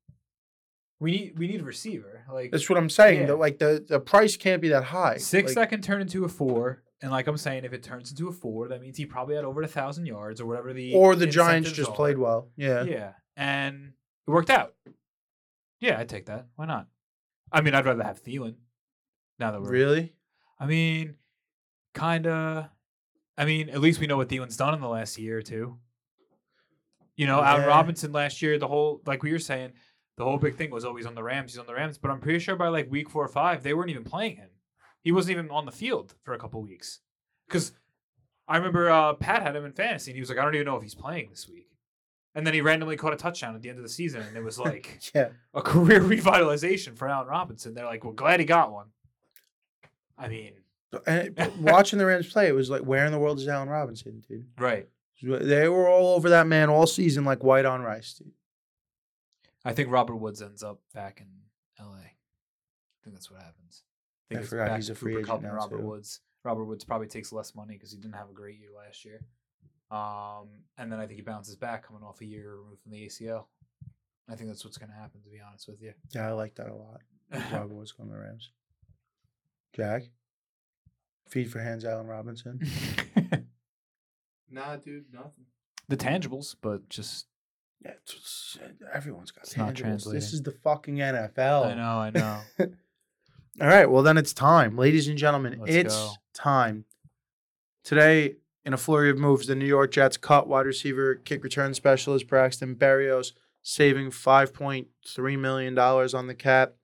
We 1.01 1.13
need 1.13 1.39
we 1.39 1.49
need 1.49 1.61
a 1.61 1.65
receiver. 1.65 2.25
Like 2.31 2.51
That's 2.51 2.69
what 2.69 2.79
I'm 2.79 2.91
saying. 2.91 3.21
Yeah. 3.21 3.27
The, 3.29 3.37
like 3.37 3.59
the, 3.59 3.85
the 3.89 3.99
price 3.99 4.37
can't 4.37 4.61
be 4.61 4.69
that 4.69 4.85
high. 4.85 5.17
six 5.17 5.51
Like, 5.51 5.55
that 5.55 5.69
can 5.71 5.81
turn 5.83 6.01
into 6.01 6.25
a 6.25 6.29
four. 6.29 6.83
And 7.03 7.11
like 7.11 7.27
I'm 7.27 7.37
saying, 7.37 7.65
if 7.65 7.73
it 7.73 7.83
turns 7.83 8.11
into 8.11 8.29
a 8.29 8.33
four, 8.33 8.69
that 8.69 8.81
means 8.81 8.97
he 8.97 9.07
probably 9.07 9.35
had 9.35 9.45
over 9.45 9.61
a 9.63 9.69
thousand 9.69 10.07
yards 10.07 10.41
or 10.41 10.47
whatever 10.47 10.73
the 10.73 10.95
or 10.95 11.17
the 11.17 11.27
Giants 11.27 11.73
just 11.73 11.91
are. 11.91 11.97
played 11.97 12.17
well. 12.17 12.49
Yeah. 12.57 12.85
Yeah, 12.85 13.13
and 13.37 13.93
it 14.27 14.31
worked 14.31 14.51
out. 14.51 14.75
Yeah, 15.81 15.99
I'd 15.99 16.09
take 16.09 16.27
that. 16.27 16.47
Why 16.55 16.67
not? 16.67 16.87
I 17.51 17.61
mean, 17.61 17.75
I'd 17.75 17.85
rather 17.85 18.05
have 18.05 18.23
Thielen. 18.23 18.55
Now 19.41 19.51
that 19.51 19.61
we're 19.61 19.71
Really? 19.71 20.15
I 20.61 20.67
mean, 20.67 21.17
kind 21.93 22.27
of. 22.29 22.69
I 23.37 23.45
mean, 23.47 23.69
at 23.71 23.81
least 23.81 23.99
we 23.99 24.07
know 24.07 24.17
what 24.19 24.29
Thielen's 24.29 24.57
done 24.57 24.75
in 24.75 24.81
the 24.81 24.89
last 24.89 25.19
year 25.19 25.39
or 25.39 25.43
two. 25.43 25.79
You 27.17 27.27
know, 27.27 27.41
Yeah. 27.41 27.65
Robinson 27.65 28.13
last 28.13 28.43
year, 28.43 28.59
the 28.59 28.69
whole 28.69 29.03
like 29.07 29.25
we 29.25 29.33
were 29.33 29.39
saying, 29.41 29.73
the 30.19 30.25
whole 30.25 30.39
big 30.39 30.55
thing 30.57 30.71
was 30.71 30.85
oh, 30.85 30.89
always 30.89 31.07
on 31.07 31.15
the 31.17 31.23
Rams. 31.23 31.53
He's 31.53 31.59
on 31.59 31.67
the 31.67 31.75
Rams, 31.75 31.99
but 31.99 32.11
I'm 32.11 32.21
pretty 32.21 32.39
sure 32.39 32.55
by 32.55 32.69
like 32.69 32.91
week 32.91 33.11
four 33.11 33.25
or 33.25 33.29
five, 33.29 33.63
they 33.65 33.75
weren't 33.75 33.91
even 33.91 34.05
playing 34.05 34.37
him. 34.37 34.51
He 35.03 35.13
wasn't 35.13 35.33
even 35.33 35.51
on 35.51 35.67
the 35.67 35.73
field 35.73 36.15
for 36.23 36.33
a 36.35 36.39
couple 36.39 36.63
weeks. 36.63 37.01
Because 37.49 37.73
I 38.49 38.57
remember 38.57 38.91
uh, 38.91 39.15
Pat 39.15 39.43
had 39.43 39.55
him 39.57 39.65
in 39.65 39.73
fantasy, 39.73 40.11
and 40.11 40.17
he 40.17 40.21
was 40.21 40.29
like, 40.31 40.39
I 40.39 40.43
don't 40.45 40.55
even 40.55 40.67
know 40.67 40.77
if 40.77 40.83
he's 40.83 40.95
playing 40.95 41.31
this 41.31 41.49
week. 41.49 41.69
And 42.35 42.47
then 42.47 42.55
he 42.55 42.61
randomly 42.63 42.97
caught 42.97 43.13
a 43.13 43.17
touchdown 43.17 43.55
at 43.55 43.61
the 43.63 43.69
end 43.69 43.79
of 43.79 43.83
the 43.83 43.89
season, 43.91 44.23
and 44.23 44.37
it 44.37 44.43
was 44.43 44.59
like 44.61 45.01
Yeah. 45.15 45.29
a 45.55 45.61
career 45.63 46.01
revitalization 46.03 46.97
for 46.97 47.09
Allen 47.09 47.29
Robinson. 47.29 47.75
They're 47.75 47.85
like, 47.85 48.05
well, 48.05 48.13
glad 48.15 48.41
he 48.41 48.47
got 48.47 48.73
one. 48.73 48.87
I 50.17 50.29
mean, 50.29 50.53
And 51.07 51.37
watching 51.61 51.99
the 51.99 52.07
Rams 52.07 52.33
play, 52.33 52.49
it 52.49 52.55
was 52.55 52.71
like, 52.71 52.83
where 52.83 53.05
in 53.07 53.13
the 53.13 53.19
world 53.19 53.39
is 53.39 53.49
Allen 53.49 53.69
Robinson, 53.69 54.23
dude? 54.29 54.47
right. 54.59 54.89
They 55.25 55.69
were 55.69 55.89
all 55.89 56.17
over 56.17 56.31
that 56.31 56.49
man 56.49 56.69
all 56.69 56.85
season 56.85 57.25
like 57.25 57.45
white 57.45 57.65
on 57.65 57.83
rice, 57.83 58.15
dude. 58.15 58.33
I 59.65 59.73
think 59.73 59.89
Robert 59.93 60.17
Woods 60.17 60.43
ends 60.43 60.65
up 60.65 60.81
back 60.93 61.21
in 61.21 61.29
L.A. 61.79 61.97
I 62.01 62.11
think 63.05 63.15
that's 63.15 63.31
what 63.31 63.41
happens. 63.41 63.85
I 64.37 64.41
it's 64.41 64.49
forgot 64.49 64.77
he's 64.77 64.91
a 64.91 64.95
free 64.95 65.13
Cooper 65.15 65.21
agent 65.25 65.43
Kupp 65.43 65.43
now, 65.43 65.55
Robert 65.55 65.79
too. 65.79 65.87
Woods. 65.87 66.21
Robert 66.45 66.65
Woods 66.65 66.85
probably 66.85 67.07
takes 67.09 67.33
less 67.33 67.55
money 67.55 67.75
because 67.75 67.91
he 67.93 67.99
didn't 67.99 68.15
have 68.17 68.29
a 68.29 68.33
great 68.33 68.59
year 68.59 68.71
last 68.77 69.05
year. 69.05 69.21
Um, 69.91 70.49
and 70.79 70.91
then 70.91 70.99
I 70.99 71.07
think 71.07 71.17
he 71.17 71.23
bounces 71.23 71.55
back 71.57 71.87
coming 71.87 72.03
off 72.03 72.21
a 72.21 72.25
year 72.25 72.57
removed 72.57 72.83
from 72.83 72.93
the 72.93 73.07
ACL. 73.07 73.45
I 74.31 74.35
think 74.37 74.49
that's 74.49 74.65
what's 74.65 74.79
going 74.79 74.91
to 74.91 74.97
happen. 74.97 75.21
To 75.23 75.29
be 75.31 75.41
honest 75.47 75.69
with 75.69 75.83
you, 75.83 75.93
Yeah, 76.15 76.29
I 76.29 76.33
like 76.33 76.55
that 76.57 76.69
a 76.69 76.75
lot. 76.75 77.01
Robert 77.53 77.75
was 77.75 77.93
going 77.93 78.09
to 78.09 78.15
the 78.15 78.21
Rams. 78.21 78.51
Jack? 79.77 80.03
Feed 81.29 81.51
for 81.51 81.61
hands, 81.61 81.85
Allen 81.85 82.07
Robinson. 82.07 82.61
Nah, 84.51 84.77
dude, 84.77 85.07
nothing. 85.13 85.47
the 85.89 85.97
tangibles, 85.97 86.55
but 86.61 86.89
just 86.91 87.27
Yeah, 87.85 87.93
it's, 87.93 88.57
it's- 88.57 88.71
everyone's 88.93 89.31
got 89.31 89.45
It's 89.45 89.57
not 89.57 89.71
tangibles. 89.75 89.77
translating. 89.79 90.21
This 90.21 90.33
is 90.35 90.43
the 90.43 90.51
fucking 90.51 90.97
NFL. 90.97 91.67
I 91.67 91.75
know, 91.75 91.83
I 91.99 92.11
know. 92.11 92.41
All 93.61 93.67
right, 93.67 93.91
well 93.91 94.03
then 94.03 94.17
it's 94.17 94.33
time, 94.33 94.79
ladies 94.79 95.09
and 95.09 95.19
gentlemen. 95.19 95.59
Let's 95.61 95.75
it's 95.75 95.95
go. 95.95 96.13
time. 96.33 96.87
Today, 97.85 98.37
in 98.65 98.73
a 98.73 98.79
flurry 98.79 99.11
of 99.11 99.19
moves, 99.19 99.47
the 99.47 99.55
New 99.55 99.67
York 99.67 99.93
Jets 99.93 100.17
cut 100.17 100.49
wide 100.49 100.65
receiver, 100.65 101.17
kick 101.17 101.45
return 101.45 101.75
specialist 101.75 102.27
Braxton 102.29 102.77
Berrios, 102.77 103.33
saving 103.61 104.11
five 104.11 104.55
point 104.55 104.89
three 105.07 105.37
million 105.37 105.75
dollars 105.75 106.15
on 106.15 106.29
the 106.29 106.35
cap. 106.35 106.75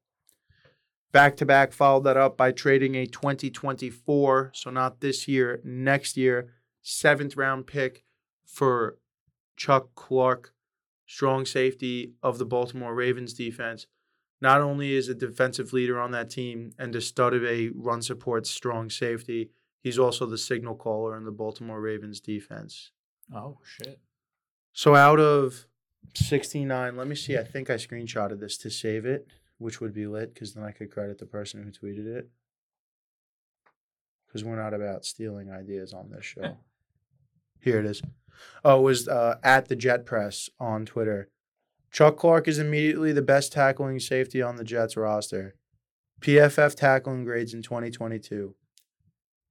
Back 1.10 1.36
to 1.38 1.46
back 1.46 1.72
followed 1.72 2.04
that 2.04 2.18
up 2.18 2.36
by 2.36 2.52
trading 2.52 2.96
a 2.96 3.06
2024, 3.06 4.50
so 4.54 4.68
not 4.68 5.00
this 5.00 5.26
year, 5.26 5.62
next 5.64 6.18
year, 6.18 6.52
seventh 6.82 7.34
round 7.34 7.66
pick 7.66 8.04
for 8.44 8.98
Chuck 9.56 9.88
Clark, 9.94 10.52
strong 11.06 11.46
safety 11.46 12.12
of 12.22 12.36
the 12.36 12.44
Baltimore 12.44 12.94
Ravens 12.94 13.32
defense 13.32 13.86
not 14.40 14.60
only 14.60 14.94
is 14.94 15.08
a 15.08 15.14
defensive 15.14 15.72
leader 15.72 15.98
on 15.98 16.12
that 16.12 16.30
team 16.30 16.72
and 16.78 16.94
a 16.94 17.00
stud 17.00 17.34
of 17.34 17.44
a 17.44 17.70
run 17.74 18.02
support 18.02 18.46
strong 18.46 18.90
safety, 18.90 19.50
he's 19.80 19.98
also 19.98 20.26
the 20.26 20.38
signal 20.38 20.74
caller 20.74 21.16
in 21.16 21.24
the 21.24 21.30
Baltimore 21.30 21.80
Ravens 21.80 22.20
defense. 22.20 22.92
oh 23.34 23.58
shit! 23.64 24.00
So 24.72 24.94
out 24.94 25.18
of 25.18 25.66
69, 26.14 26.96
let 26.96 27.06
me 27.08 27.14
see. 27.14 27.36
I 27.36 27.44
think 27.44 27.70
I 27.70 27.74
screenshotted 27.74 28.40
this 28.40 28.56
to 28.58 28.70
save 28.70 29.04
it, 29.04 29.26
which 29.58 29.80
would 29.80 29.92
be 29.92 30.06
lit 30.06 30.34
because 30.34 30.54
then 30.54 30.64
I 30.64 30.70
could 30.70 30.90
credit 30.90 31.18
the 31.18 31.26
person 31.26 31.62
who 31.62 31.70
tweeted 31.70 32.06
it. 32.06 32.28
Because 34.26 34.44
we're 34.44 34.62
not 34.62 34.74
about 34.74 35.04
stealing 35.04 35.50
ideas 35.50 35.92
on 35.92 36.10
this 36.10 36.24
show. 36.24 36.58
Here 37.60 37.80
it 37.80 37.86
is. 37.86 38.02
Oh, 38.64 38.80
it 38.80 38.82
was 38.82 39.08
uh, 39.08 39.36
at 39.42 39.68
the 39.68 39.76
Jet 39.76 40.06
Press 40.06 40.48
on 40.60 40.86
Twitter. 40.86 41.28
Chuck 41.90 42.16
Clark 42.16 42.46
is 42.46 42.58
immediately 42.58 43.12
the 43.12 43.22
best 43.22 43.52
tackling 43.52 43.98
safety 43.98 44.42
on 44.42 44.56
the 44.56 44.64
Jets 44.64 44.96
roster. 44.96 45.54
PFF 46.20 46.74
tackling 46.74 47.24
grades 47.24 47.54
in 47.54 47.62
2022. 47.62 48.54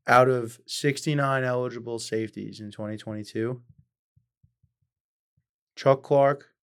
Out 0.07 0.29
of 0.29 0.59
69 0.65 1.43
eligible 1.43 1.99
safeties 1.99 2.59
in 2.61 2.71
2022, 2.71 3.61
Chuck 5.75 6.01
Clark. 6.01 6.53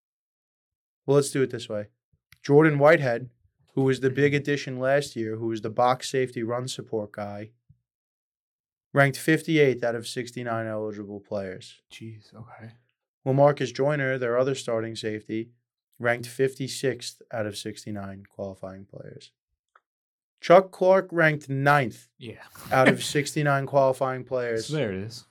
Well, 1.04 1.16
let's 1.16 1.30
do 1.30 1.42
it 1.42 1.50
this 1.50 1.68
way. 1.68 1.88
Jordan 2.42 2.78
Whitehead, 2.78 3.28
who 3.74 3.82
was 3.82 4.00
the 4.00 4.08
big 4.08 4.34
addition 4.34 4.78
last 4.78 5.14
year, 5.14 5.36
who 5.36 5.48
was 5.48 5.60
the 5.60 5.70
box 5.70 6.10
safety 6.10 6.42
run 6.42 6.68
support 6.68 7.12
guy, 7.12 7.50
ranked 8.94 9.18
58th 9.18 9.84
out 9.84 9.94
of 9.94 10.06
69 10.06 10.66
eligible 10.66 11.20
players. 11.20 11.82
Jeez. 11.92 12.34
Okay. 12.34 12.72
Well, 13.24 13.34
Marcus 13.34 13.72
Joyner, 13.72 14.16
their 14.16 14.38
other 14.38 14.54
starting 14.54 14.96
safety, 14.96 15.50
ranked 15.98 16.28
56th 16.28 17.22
out 17.32 17.46
of 17.46 17.56
69 17.56 18.24
qualifying 18.28 18.84
players. 18.84 19.30
Chuck 20.40 20.70
Clark 20.70 21.08
ranked 21.10 21.48
9th 21.48 22.08
Yeah. 22.18 22.42
out 22.70 22.88
of 22.88 23.02
69 23.04 23.66
qualifying 23.66 24.24
players 24.24 24.66
so 24.66 24.74
there 24.74 24.92
it 24.92 24.98
is. 24.98 25.24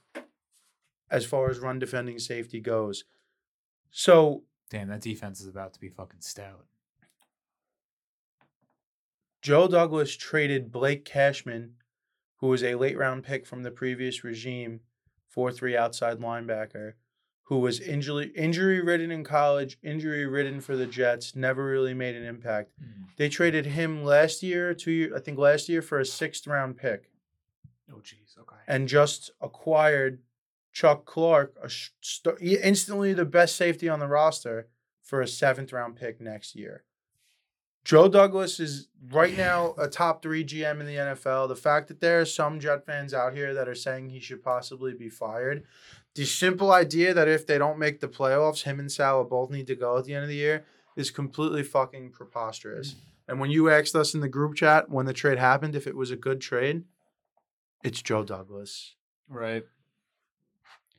as 1.11 1.25
far 1.25 1.49
as 1.51 1.59
run 1.59 1.77
defending 1.79 2.17
safety 2.19 2.59
goes. 2.59 3.03
So 3.91 4.43
Damn, 4.69 4.87
that 4.87 5.01
defense 5.01 5.39
is 5.39 5.47
about 5.47 5.73
to 5.73 5.79
be 5.79 5.89
fucking 5.89 6.21
stout. 6.21 6.65
Joe 9.41 9.67
Douglas 9.67 10.15
traded 10.15 10.71
Blake 10.71 11.05
Cashman, 11.05 11.75
who 12.37 12.47
was 12.47 12.63
a 12.63 12.75
late 12.75 12.97
round 12.97 13.23
pick 13.23 13.45
from 13.45 13.63
the 13.63 13.71
previous 13.71 14.23
regime, 14.23 14.79
4 15.29 15.51
3 15.51 15.75
outside 15.77 16.19
linebacker, 16.19 16.93
who 17.47 17.59
was 17.59 17.79
injury 17.79 18.31
injury 18.35 18.81
ridden 18.81 19.11
in 19.11 19.23
college, 19.23 19.77
injury 19.83 20.25
ridden 20.25 20.61
for 20.61 20.75
the 20.75 20.85
Jets, 20.87 21.35
never 21.35 21.65
really 21.65 21.93
made 21.93 22.15
an 22.15 22.23
impact. 22.25 22.71
Mm. 22.81 23.07
They 23.17 23.29
traded 23.29 23.65
him 23.65 24.03
last 24.03 24.41
year, 24.43 24.73
two 24.73 24.91
year, 24.91 25.15
I 25.15 25.19
think 25.19 25.37
last 25.37 25.67
year 25.69 25.81
for 25.81 25.99
a 25.99 26.05
sixth 26.05 26.47
round 26.47 26.77
pick, 26.77 27.11
Oh 27.91 27.97
jeez. 27.97 28.37
Okay. 28.39 28.55
and 28.67 28.87
just 28.87 29.31
acquired 29.41 30.19
Chuck 30.71 31.05
Clark, 31.05 31.55
a 31.61 31.69
st- 31.69 32.39
instantly 32.41 33.13
the 33.13 33.25
best 33.25 33.55
safety 33.55 33.87
on 33.89 33.99
the 33.99 34.07
roster, 34.07 34.67
for 35.03 35.21
a 35.21 35.27
seventh 35.27 35.71
round 35.73 35.95
pick 35.97 36.19
next 36.21 36.55
year. 36.55 36.83
Joe 37.83 38.07
Douglas 38.07 38.59
is 38.59 38.87
right 39.11 39.35
now 39.35 39.75
a 39.77 39.87
top 39.87 40.21
three 40.21 40.45
GM 40.45 40.79
in 40.79 40.85
the 40.85 40.95
NFL. 40.95 41.49
The 41.49 41.55
fact 41.55 41.89
that 41.89 41.99
there 41.99 42.21
are 42.21 42.25
some 42.25 42.59
Jet 42.59 42.85
fans 42.85 43.13
out 43.13 43.33
here 43.33 43.53
that 43.53 43.67
are 43.67 43.75
saying 43.75 44.09
he 44.09 44.19
should 44.19 44.41
possibly 44.41 44.93
be 44.93 45.09
fired, 45.09 45.65
the 46.15 46.25
simple 46.25 46.71
idea 46.71 47.13
that 47.13 47.27
if 47.27 47.45
they 47.45 47.57
don't 47.57 47.79
make 47.79 47.99
the 47.99 48.07
playoffs, 48.07 48.63
him 48.63 48.79
and 48.79 48.91
Salah 48.91 49.25
both 49.25 49.49
need 49.49 49.67
to 49.67 49.75
go 49.75 49.97
at 49.97 50.05
the 50.05 50.13
end 50.13 50.23
of 50.23 50.29
the 50.29 50.35
year 50.35 50.65
is 50.95 51.11
completely 51.11 51.63
fucking 51.63 52.11
preposterous. 52.11 52.95
And 53.27 53.39
when 53.39 53.49
you 53.49 53.69
asked 53.69 53.95
us 53.95 54.13
in 54.13 54.21
the 54.21 54.29
group 54.29 54.55
chat 54.55 54.89
when 54.89 55.05
the 55.05 55.13
trade 55.13 55.39
happened 55.39 55.75
if 55.75 55.87
it 55.87 55.95
was 55.95 56.11
a 56.11 56.15
good 56.15 56.39
trade, 56.39 56.83
it's 57.83 58.01
Joe 58.01 58.23
Douglas. 58.23 58.95
Right. 59.27 59.63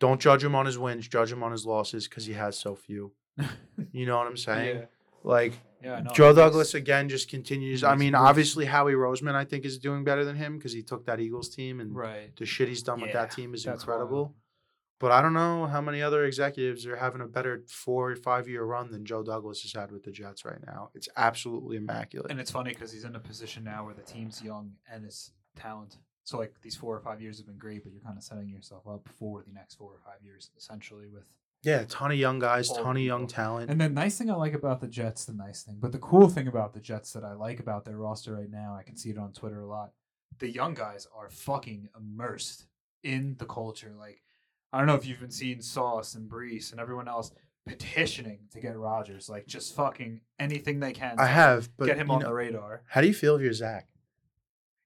Don't 0.01 0.21
judge 0.21 0.43
him 0.43 0.55
on 0.55 0.67
his 0.67 0.79
wins, 0.79 1.07
judge 1.07 1.31
him 1.31 1.43
on 1.43 1.53
his 1.53 1.65
losses 1.65 2.09
because 2.09 2.27
he 2.27 2.33
has 2.35 2.59
so 2.59 2.75
few. 2.75 3.13
You 3.93 4.07
know 4.07 4.17
what 4.17 4.27
I'm 4.27 4.37
saying? 4.37 4.77
Yeah. 4.77 4.85
Like 5.23 5.53
Yeah. 5.85 6.01
No, 6.01 6.11
Joe 6.13 6.33
Douglas 6.33 6.75
again 6.75 7.09
just 7.09 7.29
continues. 7.29 7.85
I 7.85 7.95
mean, 7.95 8.15
obviously 8.15 8.65
Howie 8.65 8.95
Roseman 8.95 9.35
I 9.35 9.45
think 9.45 9.65
is 9.65 9.79
doing 9.79 10.03
better 10.03 10.25
than 10.25 10.37
him 10.37 10.57
because 10.57 10.73
he 10.73 10.83
took 10.83 11.05
that 11.07 11.21
Eagles 11.21 11.49
team 11.49 11.81
and 11.81 11.95
Right. 11.95 12.35
the 12.37 12.47
shit 12.47 12.69
he's 12.69 12.83
done 12.83 13.01
with 13.01 13.13
that 13.13 13.31
team 13.31 13.53
is 13.55 13.67
incredible. 13.67 14.17
wild. 14.23 14.35
But 15.01 15.11
I 15.13 15.21
don't 15.21 15.35
know 15.35 15.67
how 15.67 15.81
many 15.83 16.01
other 16.01 16.25
executives 16.25 16.87
are 16.87 16.97
having 16.97 17.21
a 17.21 17.27
better 17.27 17.65
four 17.69 18.13
or 18.13 18.17
five 18.17 18.49
year 18.49 18.63
run 18.65 18.91
than 18.91 19.05
Joe 19.05 19.23
Douglas 19.23 19.61
has 19.63 19.73
had 19.73 19.91
with 19.93 20.05
the 20.05 20.13
Jets 20.13 20.45
right 20.45 20.65
now. 20.67 20.91
It's 20.95 21.09
absolutely 21.17 21.77
immaculate. 21.77 22.31
And 22.31 22.41
it's 22.41 22.51
funny 22.53 22.71
because 22.71 22.93
he's 22.93 23.05
in 23.05 23.15
a 23.15 23.21
position 23.21 23.65
now 23.65 23.85
where 23.85 23.93
the 23.95 24.03
team's 24.03 24.41
young 24.41 24.73
and 24.91 25.05
it's 25.05 25.33
talent. 25.57 25.99
So 26.23 26.39
like 26.39 26.55
these 26.63 26.77
four 26.77 26.97
or 26.97 27.01
five 27.01 27.21
years 27.21 27.37
have 27.39 27.47
been 27.47 27.59
great, 27.59 27.83
but 27.85 27.93
you're 27.93 28.01
kind 28.01 28.17
of 28.17 28.23
setting 28.25 28.49
yourself 28.49 28.87
up 28.87 29.07
for 29.19 29.43
the 29.47 29.53
next 29.53 29.75
four 29.75 29.91
or 29.91 29.99
five 30.07 30.23
years, 30.25 30.51
essentially. 30.57 31.07
With 31.09 31.25
yeah, 31.65 31.81
a 31.81 31.85
ton 31.87 32.11
of 32.13 32.19
young 32.19 32.39
guys, 32.39 32.69
All 32.71 32.77
ton 32.77 32.97
of 32.97 33.03
young 33.03 33.27
talent. 33.27 33.71
and 33.71 33.81
the 33.81 33.89
nice 33.89 34.19
thing 34.19 34.31
I 34.31 34.35
like 34.35 34.55
about 34.55 34.81
the 34.81 34.87
Jets, 34.89 35.25
the 35.25 35.33
nice 35.33 35.63
thing, 35.63 35.79
but 35.81 35.93
the 35.93 35.99
cool 35.99 36.29
thing 36.29 36.47
about 36.49 36.73
the 36.75 36.81
Jets 36.81 37.13
that 37.13 37.25
I 37.25 37.33
like 37.35 37.61
about 37.61 37.85
their 37.85 37.97
roster 37.97 38.35
right 38.35 38.51
now, 38.51 38.77
I 38.79 38.83
can 38.83 38.97
see 38.97 39.11
it 39.11 39.19
on 39.19 39.33
Twitter 39.33 39.61
a 39.61 39.67
lot. 39.67 39.93
The 40.39 40.51
young 40.51 40.75
guys 40.75 41.07
are 41.17 41.29
fucking 41.31 41.89
immersed 41.97 42.67
in 43.03 43.37
the 43.39 43.47
culture. 43.47 43.93
Like 43.99 44.23
I 44.73 44.79
don't 44.79 44.87
know 44.87 44.95
if 44.97 45.07
you've 45.07 45.21
been 45.21 45.31
seeing 45.31 45.61
Sauce 45.61 46.15
and 46.15 46.29
Breece 46.31 46.73
and 46.73 46.81
everyone 46.81 47.09
else 47.09 47.31
petitioning 47.67 48.41
to 48.53 48.61
get 48.61 48.77
Rodgers, 48.77 49.29
like 49.29 49.47
just 49.47 49.75
fucking 49.75 50.21
anything 50.39 50.81
they 50.81 50.93
can. 50.93 51.19
I 51.19 51.27
have, 51.27 51.69
but 51.77 51.87
get 51.87 51.97
him 51.97 52.11
on 52.11 52.21
know, 52.21 52.29
the 52.29 52.35
radar. 52.35 52.83
how 52.87 53.01
do 53.01 53.07
you 53.07 53.15
feel 53.15 53.37
if 53.37 53.43
you're 53.43 53.53
Zach? 53.53 53.89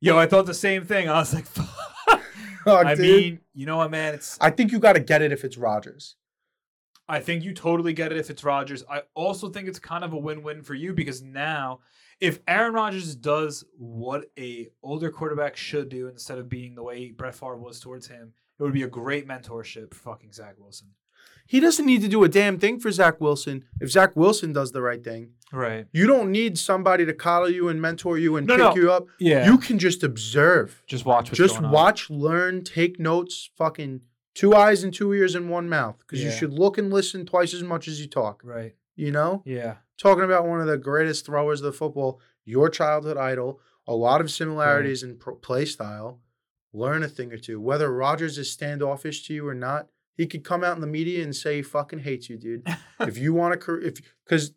Yo, 0.01 0.16
I 0.16 0.26
thought 0.26 0.47
the 0.47 0.55
same 0.55 0.85
thing. 0.85 1.09
I 1.09 1.18
was 1.18 1.35
like, 1.35 1.47
fuck. 1.47 1.66
Fuck, 2.64 2.87
I 2.87 2.95
dude. 2.95 3.05
mean, 3.05 3.41
you 3.55 3.66
know 3.66 3.79
what, 3.79 3.91
man? 3.91 4.14
It's. 4.14 4.37
I 4.41 4.51
think 4.51 4.72
you 4.72 4.79
got 4.79 4.93
to 4.95 5.01
get 5.01 5.22
it 5.22 5.33
if 5.33 5.43
it's 5.45 5.57
Rodgers. 5.57 6.16
I 7.09 7.21
think 7.21 7.43
you 7.43 7.55
totally 7.55 7.93
get 7.93 8.13
it 8.13 8.19
if 8.19 8.29
it's 8.31 8.45
Rodgers. 8.45 8.85
I 8.91 9.03
also 9.15 9.49
think 9.49 9.67
it's 9.69 9.79
kind 9.79 10.05
of 10.05 10.13
a 10.13 10.19
win-win 10.19 10.63
for 10.63 10.75
you 10.75 10.93
because 10.93 11.23
now 11.23 11.81
if 12.21 12.41
Aaron 12.47 12.75
Rodgers 12.75 13.15
does 13.17 13.65
what 13.79 14.27
a 14.39 14.69
older 14.83 15.11
quarterback 15.11 15.57
should 15.57 15.89
do 15.89 16.09
instead 16.09 16.39
of 16.39 16.49
being 16.49 16.75
the 16.75 16.83
way 16.83 17.11
Brett 17.13 17.35
Favre 17.35 17.57
was 17.57 17.81
towards 17.81 18.09
him, 18.09 18.33
it 18.59 18.63
would 18.63 18.73
be 18.75 18.83
a 18.83 18.89
great 18.89 19.27
mentorship 19.27 19.95
for 19.95 20.01
fucking 20.11 20.33
Zach 20.33 20.55
Wilson. 20.59 20.89
He 21.47 21.61
doesn't 21.61 21.87
need 21.87 22.03
to 22.03 22.09
do 22.09 22.25
a 22.25 22.29
damn 22.29 22.59
thing 22.59 22.79
for 22.79 22.91
Zach 22.91 23.21
Wilson 23.23 23.65
if 23.81 23.91
Zach 23.91 24.15
Wilson 24.15 24.53
does 24.53 24.73
the 24.73 24.83
right 24.83 25.03
thing. 25.03 25.31
Right. 25.51 25.87
You 25.93 26.07
don't 26.07 26.31
need 26.31 26.59
somebody 26.59 27.07
to 27.07 27.15
coddle 27.15 27.49
you 27.51 27.69
and 27.71 27.81
mentor 27.81 28.19
you 28.19 28.37
and 28.37 28.47
No, 28.47 28.57
pick 28.57 28.77
no. 28.77 28.83
you 28.83 28.93
up. 28.93 29.07
Yeah. 29.19 29.47
You 29.47 29.57
can 29.57 29.79
just 29.79 30.03
observe. 30.03 30.83
just 30.87 31.07
watch 31.07 31.31
what's 31.31 31.39
just 31.39 31.55
going 31.55 31.65
on. 31.67 31.73
watch, 31.73 32.11
learn, 32.11 32.65
take 32.65 33.01
notes, 33.01 33.49
fucking 33.57 34.03
two 34.39 34.55
eyes 34.55 34.84
and 34.84 34.95
two 34.95 35.12
ears 35.12 35.34
and 35.34 35.51
one 35.51 35.68
mouth. 35.68 35.99
Because 35.99 36.22
you 36.22 36.30
should 36.30 36.53
look 36.53 36.78
and 36.78 36.93
listen 36.93 37.26
twice 37.26 37.53
as 37.53 37.64
much 37.64 37.89
as 37.89 38.01
you 38.01 38.07
talk. 38.07 38.41
Right. 38.45 38.76
You 38.95 39.11
know? 39.11 39.43
Yeah. 39.45 39.76
Talking 39.97 40.22
about 40.22 40.47
one 40.47 40.61
of 40.61 40.68
the 40.68 40.78
greatest 40.78 41.26
throwers 41.26 41.61
of 41.61 41.66
the 41.66 41.72
football, 41.72 42.20
your 42.45 42.68
childhood 42.68 43.16
idol, 43.16 43.61
a 43.89 43.95
lot 43.95 44.20
of 44.20 44.30
similarities 44.30 45.03
in 45.03 45.16
pro- 45.16 45.34
play 45.34 45.64
style. 45.64 46.20
Learn 46.72 47.03
a 47.03 47.09
thing 47.09 47.32
or 47.32 47.39
two. 47.39 47.61
Whether 47.61 47.93
Rodgers 47.93 48.39
is 48.39 48.49
standoffish 48.53 49.26
to 49.26 49.34
you 49.34 49.49
or 49.49 49.55
not, 49.55 49.89
he 50.14 50.26
could 50.26 50.45
come 50.45 50.62
out 50.62 50.76
in 50.76 50.80
the 50.80 50.86
media 50.86 51.24
and 51.24 51.34
say 51.34 51.57
he 51.57 51.62
fucking 51.62 52.01
hates 52.01 52.30
you, 52.30 52.36
dude. 52.36 52.64
if 53.01 53.18
you 53.18 53.34
want 53.34 53.61
to, 53.61 53.74
if 53.84 54.01
because 54.24 54.53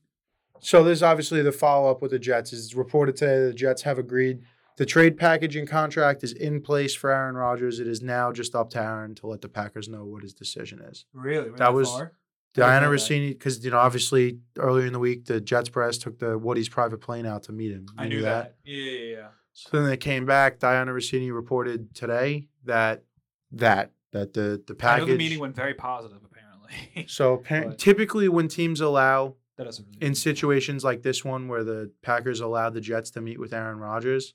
so 0.60 0.84
there's 0.84 1.02
obviously 1.02 1.42
the 1.42 1.52
follow 1.52 1.90
up 1.90 2.04
with 2.04 2.12
the 2.12 2.20
Jets. 2.20 2.54
is 2.54 2.76
reported 2.76 3.16
today 3.16 3.40
that 3.40 3.48
the 3.48 3.54
Jets 3.54 3.82
have 3.82 3.98
agreed 3.98 4.42
the 4.82 4.86
trade 4.88 5.16
package 5.16 5.56
and 5.56 5.68
contract 5.68 6.24
is 6.24 6.34
in 6.34 6.60
place 6.60 6.96
for 6.96 7.12
Aaron 7.12 7.36
Rodgers. 7.36 7.80
It 7.80 7.88
is 7.88 8.02
now 8.02 8.32
just 8.32 8.56
up 8.56 8.72
to 8.72 8.82
Aaron 8.82 9.14
to 9.14 9.28
let 9.28 9.42
the 9.42 9.48
Packers 9.48 9.88
know 9.88 10.06
what 10.06 10.24
his 10.24 10.34
decision 10.34 10.80
is. 10.82 11.06
Really? 11.14 11.52
We're 11.52 11.58
That 11.58 11.72
was- 11.76 11.88
far? 11.92 12.14
Dianna. 12.56 12.90
Russini, 12.90 13.30
because 13.30 13.64
you 13.64 13.70
know, 13.70 13.78
obviously 13.78 14.40
earlier 14.58 14.88
in 14.88 14.92
the 14.94 14.98
week, 14.98 15.26
the 15.26 15.40
Jets 15.40 15.70
press 15.70 16.00
took 16.00 16.18
the 16.18 16.36
Woody's 16.36 16.68
private 16.68 16.98
plane 16.98 17.28
out 17.28 17.44
to 17.44 17.52
meet 17.52 17.72
him. 17.72 17.86
I 17.96 18.06
You 18.06 18.10
knew 18.10 18.22
that. 18.24 18.56
Yeah, 18.66 18.84
yeah, 18.84 19.16
yeah. 19.18 19.28
So 19.54 19.70
then 19.78 19.86
they 19.88 19.98
came 19.98 20.26
back. 20.26 20.58
Dianna 20.58 20.88
Russini 20.88 21.32
reported 21.32 21.94
today 21.94 22.48
that 22.66 23.04
that 23.52 23.92
that 24.14 24.34
the 24.34 24.64
the 24.66 24.74
I 24.74 24.76
package. 24.78 25.08
know 25.08 25.14
the 25.14 25.18
meeting 25.20 25.40
went 25.40 25.56
very 25.56 25.76
positive, 25.76 26.18
apparently. 26.26 27.06
so 27.08 27.44
typically, 27.78 28.28
when 28.30 28.48
teams 28.48 28.82
allow 28.82 29.36
that 29.58 29.66
doesn't 29.66 29.86
really 29.88 30.08
in 30.08 30.16
situations 30.16 30.84
like 30.84 31.04
this 31.04 31.24
one 31.24 31.48
where 31.48 31.64
the 31.64 31.92
Packers 32.02 32.40
allowed 32.42 32.74
the 32.74 32.82
Jets 32.82 33.12
to 33.12 33.22
meet 33.22 33.40
with 33.40 33.54
Aaron 33.54 33.78
Rodgers, 33.78 34.34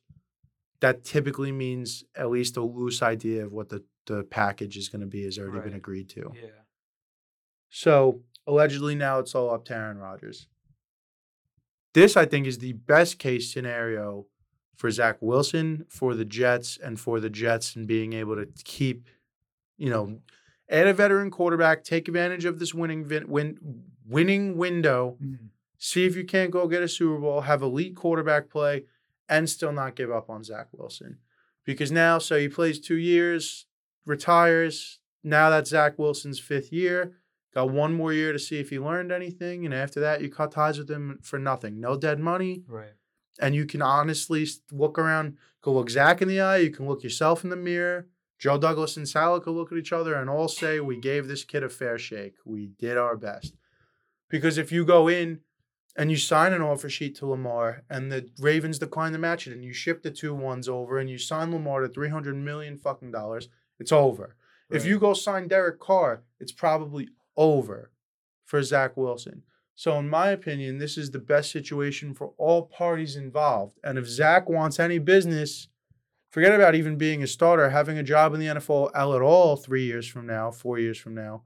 that 0.80 1.04
typically 1.04 1.52
means 1.52 2.04
at 2.14 2.30
least 2.30 2.56
a 2.56 2.62
loose 2.62 3.02
idea 3.02 3.44
of 3.44 3.52
what 3.52 3.68
the, 3.68 3.82
the 4.06 4.22
package 4.24 4.76
is 4.76 4.88
going 4.88 5.00
to 5.00 5.06
be 5.06 5.24
has 5.24 5.38
already 5.38 5.60
been 5.60 5.74
agreed 5.76 6.08
to. 6.10 6.32
Yeah. 6.34 6.48
So 7.70 8.20
allegedly 8.46 8.94
now 8.94 9.18
it's 9.18 9.34
all 9.34 9.50
up 9.52 9.64
to 9.66 9.74
Aaron 9.74 9.98
Rodgers. 9.98 10.48
This, 11.94 12.16
I 12.16 12.26
think, 12.26 12.46
is 12.46 12.58
the 12.58 12.74
best 12.74 13.18
case 13.18 13.52
scenario 13.52 14.26
for 14.76 14.90
Zach 14.90 15.16
Wilson, 15.20 15.86
for 15.88 16.14
the 16.14 16.26
Jets, 16.26 16.76
and 16.82 17.00
for 17.00 17.20
the 17.20 17.30
Jets 17.30 17.74
and 17.74 17.86
being 17.86 18.12
able 18.12 18.36
to 18.36 18.46
keep, 18.64 19.08
you 19.78 19.88
know, 19.88 20.18
add 20.68 20.86
a 20.86 20.92
veteran 20.92 21.30
quarterback, 21.30 21.84
take 21.84 22.06
advantage 22.08 22.44
of 22.44 22.58
this 22.58 22.74
winning 22.74 23.04
vin- 23.06 23.28
win, 23.28 23.58
winning 24.06 24.58
window, 24.58 25.16
Mhm. 25.22 25.48
see 25.78 26.04
if 26.04 26.14
you 26.16 26.24
can't 26.24 26.50
go 26.50 26.68
get 26.68 26.82
a 26.82 26.88
Super 26.88 27.18
Bowl, 27.18 27.40
have 27.42 27.62
elite 27.62 27.96
quarterback 27.96 28.50
play, 28.50 28.84
and 29.28 29.48
still 29.48 29.72
not 29.72 29.96
give 29.96 30.10
up 30.10 30.30
on 30.30 30.44
Zach 30.44 30.68
Wilson. 30.72 31.18
Because 31.64 31.90
now, 31.90 32.18
so 32.18 32.38
he 32.38 32.48
plays 32.48 32.78
two 32.78 32.96
years, 32.96 33.66
retires. 34.04 35.00
Now 35.24 35.50
that's 35.50 35.70
Zach 35.70 35.98
Wilson's 35.98 36.38
fifth 36.38 36.72
year. 36.72 37.14
Got 37.52 37.70
one 37.70 37.94
more 37.94 38.12
year 38.12 38.32
to 38.32 38.38
see 38.38 38.58
if 38.60 38.70
he 38.70 38.78
learned 38.78 39.10
anything. 39.10 39.64
And 39.64 39.74
after 39.74 39.98
that, 40.00 40.20
you 40.20 40.28
cut 40.28 40.52
ties 40.52 40.78
with 40.78 40.90
him 40.90 41.18
for 41.22 41.38
nothing. 41.38 41.80
No 41.80 41.96
dead 41.96 42.20
money. 42.20 42.62
Right. 42.68 42.92
And 43.40 43.54
you 43.54 43.66
can 43.66 43.82
honestly 43.82 44.46
look 44.70 44.98
around, 44.98 45.36
go 45.62 45.72
look 45.72 45.90
Zach 45.90 46.22
in 46.22 46.28
the 46.28 46.40
eye. 46.40 46.58
You 46.58 46.70
can 46.70 46.86
look 46.86 47.02
yourself 47.02 47.44
in 47.44 47.50
the 47.50 47.56
mirror. 47.56 48.06
Joe 48.38 48.58
Douglas 48.58 48.96
and 48.96 49.08
Salah 49.08 49.40
could 49.40 49.54
look 49.54 49.72
at 49.72 49.78
each 49.78 49.92
other 49.92 50.14
and 50.14 50.28
all 50.28 50.48
say, 50.48 50.80
We 50.80 51.00
gave 51.00 51.26
this 51.26 51.44
kid 51.44 51.62
a 51.62 51.68
fair 51.68 51.98
shake. 51.98 52.34
We 52.44 52.66
did 52.66 52.98
our 52.98 53.16
best. 53.16 53.54
Because 54.28 54.58
if 54.58 54.70
you 54.70 54.84
go 54.84 55.08
in 55.08 55.40
and 55.96 56.10
you 56.10 56.16
sign 56.16 56.52
an 56.52 56.62
offer 56.62 56.88
sheet 56.88 57.16
to 57.16 57.26
Lamar 57.26 57.82
and 57.88 58.12
the 58.12 58.28
Ravens 58.38 58.78
decline 58.78 59.12
to 59.12 59.18
match 59.18 59.46
it 59.46 59.52
and 59.52 59.64
you 59.64 59.72
ship 59.72 60.02
the 60.02 60.10
two 60.10 60.34
ones 60.34 60.68
over 60.68 60.98
and 60.98 61.08
you 61.08 61.18
sign 61.18 61.50
Lamar 61.50 61.80
to 61.80 61.88
300 61.88 62.36
million 62.36 62.76
fucking 62.76 63.10
dollars, 63.10 63.48
it's 63.78 63.92
over. 63.92 64.36
If 64.68 64.84
you 64.84 64.98
go 64.98 65.14
sign 65.14 65.48
Derek 65.48 65.78
Carr, 65.78 66.22
it's 66.40 66.52
probably 66.52 67.08
over 67.36 67.92
for 68.44 68.62
Zach 68.62 68.96
Wilson. 68.96 69.42
So, 69.74 69.98
in 69.98 70.08
my 70.08 70.30
opinion, 70.30 70.78
this 70.78 70.96
is 70.96 71.10
the 71.10 71.18
best 71.18 71.52
situation 71.52 72.14
for 72.14 72.32
all 72.38 72.62
parties 72.62 73.14
involved. 73.14 73.78
And 73.84 73.98
if 73.98 74.06
Zach 74.06 74.48
wants 74.48 74.80
any 74.80 74.98
business, 74.98 75.68
forget 76.30 76.54
about 76.54 76.74
even 76.74 76.96
being 76.96 77.22
a 77.22 77.26
starter, 77.26 77.70
having 77.70 77.98
a 77.98 78.02
job 78.02 78.32
in 78.34 78.40
the 78.40 78.46
NFL 78.46 78.90
at 78.94 79.22
all 79.22 79.56
three 79.56 79.84
years 79.84 80.08
from 80.08 80.26
now, 80.26 80.50
four 80.50 80.78
years 80.78 80.98
from 80.98 81.14
now. 81.14 81.42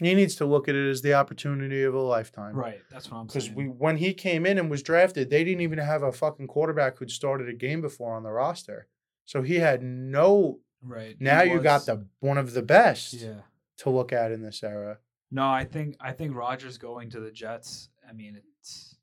He 0.00 0.14
needs 0.14 0.34
to 0.36 0.46
look 0.46 0.68
at 0.68 0.74
it 0.74 0.90
as 0.90 1.02
the 1.02 1.14
opportunity 1.14 1.82
of 1.82 1.94
a 1.94 2.00
lifetime. 2.00 2.54
Right. 2.56 2.80
That's 2.90 3.10
what 3.10 3.18
I'm 3.18 3.28
saying. 3.28 3.44
Because 3.44 3.56
we, 3.56 3.64
when 3.66 3.96
he 3.98 4.14
came 4.14 4.46
in 4.46 4.58
and 4.58 4.70
was 4.70 4.82
drafted, 4.82 5.30
they 5.30 5.44
didn't 5.44 5.60
even 5.60 5.78
have 5.78 6.02
a 6.02 6.10
fucking 6.12 6.46
quarterback 6.48 6.98
who'd 6.98 7.10
started 7.10 7.48
a 7.48 7.52
game 7.52 7.80
before 7.80 8.14
on 8.14 8.22
the 8.22 8.30
roster. 8.32 8.86
So 9.26 9.42
he 9.42 9.56
had 9.56 9.82
no. 9.82 10.58
right. 10.82 11.16
Now 11.20 11.42
you 11.42 11.60
got 11.60 11.86
the 11.86 12.06
one 12.20 12.38
of 12.38 12.52
the 12.54 12.62
best 12.62 13.12
Yeah. 13.14 13.42
to 13.78 13.90
look 13.90 14.12
at 14.12 14.32
in 14.32 14.42
this 14.42 14.62
era. 14.62 14.98
No, 15.30 15.46
I 15.48 15.64
think 15.64 15.96
I 16.00 16.12
think 16.12 16.34
Rodgers 16.34 16.78
going 16.78 17.10
to 17.10 17.20
the 17.20 17.30
Jets. 17.30 17.90
I 18.08 18.12
mean, 18.12 18.40
it's 18.58 18.96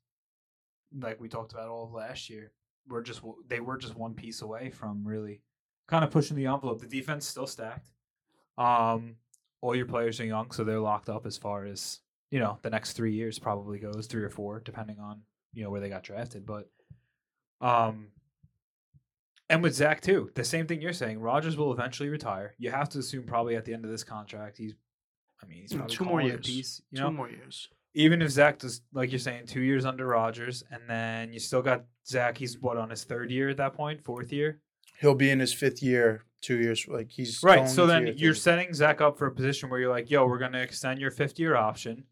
like 0.98 1.20
we 1.20 1.28
talked 1.28 1.52
about 1.52 1.68
all 1.68 1.84
of 1.84 1.92
last 1.92 2.28
year. 2.28 2.52
We're 2.88 3.02
just 3.02 3.22
they 3.48 3.60
were 3.60 3.78
just 3.78 3.96
one 3.96 4.14
piece 4.14 4.42
away 4.42 4.70
from 4.70 5.06
really 5.06 5.40
kind 5.86 6.04
of 6.04 6.10
pushing 6.10 6.36
the 6.36 6.46
envelope. 6.46 6.80
The 6.80 6.86
defense 6.86 7.26
still 7.26 7.46
stacked. 7.46 7.90
Um, 8.58 9.16
all 9.60 9.74
your 9.74 9.86
players 9.86 10.20
are 10.20 10.24
young, 10.26 10.50
so 10.50 10.64
they're 10.64 10.80
locked 10.80 11.08
up 11.08 11.26
as 11.26 11.36
far 11.36 11.64
as 11.64 12.00
you 12.30 12.38
know 12.40 12.58
the 12.62 12.70
next 12.70 12.92
three 12.92 13.12
years 13.14 13.38
probably 13.38 13.78
goes 13.78 14.06
three 14.06 14.22
or 14.22 14.30
four, 14.30 14.60
depending 14.60 14.98
on 14.98 15.22
you 15.52 15.64
know 15.64 15.70
where 15.70 15.80
they 15.80 15.88
got 15.88 16.02
drafted. 16.02 16.44
But 16.46 16.68
um, 17.60 18.08
and 19.50 19.62
with 19.62 19.74
Zach 19.74 20.00
too, 20.00 20.30
the 20.34 20.44
same 20.44 20.66
thing 20.66 20.80
you're 20.82 20.92
saying. 20.92 21.20
Rodgers 21.20 21.56
will 21.56 21.72
eventually 21.72 22.08
retire. 22.08 22.54
You 22.58 22.70
have 22.70 22.88
to 22.90 22.98
assume 22.98 23.24
probably 23.24 23.56
at 23.56 23.64
the 23.64 23.72
end 23.74 23.84
of 23.84 23.90
this 23.90 24.04
contract, 24.04 24.58
he's. 24.58 24.74
I 25.42 25.46
mean, 25.46 25.60
he's 25.62 25.72
Mm, 25.72 25.76
probably 25.78 25.96
two 25.96 26.04
more 26.04 26.10
calling 26.20 26.26
it 26.26 26.28
a 26.28 26.32
years. 26.34 26.46
piece. 26.46 26.82
You 26.90 26.98
Two 26.98 27.04
know, 27.04 27.10
more 27.12 27.30
years. 27.30 27.68
even 27.94 28.20
if 28.22 28.30
Zach 28.30 28.58
does, 28.58 28.82
like 28.92 29.12
you're 29.12 29.20
saying, 29.20 29.46
two 29.46 29.60
years 29.60 29.84
under 29.84 30.04
Rodgers, 30.06 30.64
and 30.70 30.82
then 30.88 31.32
you 31.32 31.38
still 31.38 31.62
got 31.62 31.84
Zach. 32.06 32.36
He's 32.36 32.58
what 32.58 32.76
on 32.76 32.90
his 32.90 33.04
third 33.04 33.30
year 33.30 33.48
at 33.48 33.56
that 33.58 33.72
point, 33.74 34.04
fourth 34.04 34.32
year, 34.32 34.60
He'll 35.00 35.14
be 35.14 35.30
in 35.30 35.38
his 35.38 35.54
fifth 35.54 35.80
year, 35.80 36.24
two 36.40 36.58
years. 36.58 36.86
Like 36.88 37.10
he's 37.10 37.40
right? 37.42 37.68
So 37.68 37.86
then 37.86 38.06
you're 38.06 38.34
three. 38.34 38.40
setting 38.40 38.74
Zach 38.74 39.00
up 39.00 39.18
for 39.18 39.26
a 39.26 39.32
position 39.32 39.70
where 39.70 39.80
you're 39.80 39.90
like, 39.90 40.10
"Yo, 40.10 40.26
we're 40.26 40.38
gonna 40.38 40.60
extend 40.60 41.00
your 41.00 41.10
fifth 41.10 41.38
year 41.38 41.56
option. 41.56 42.04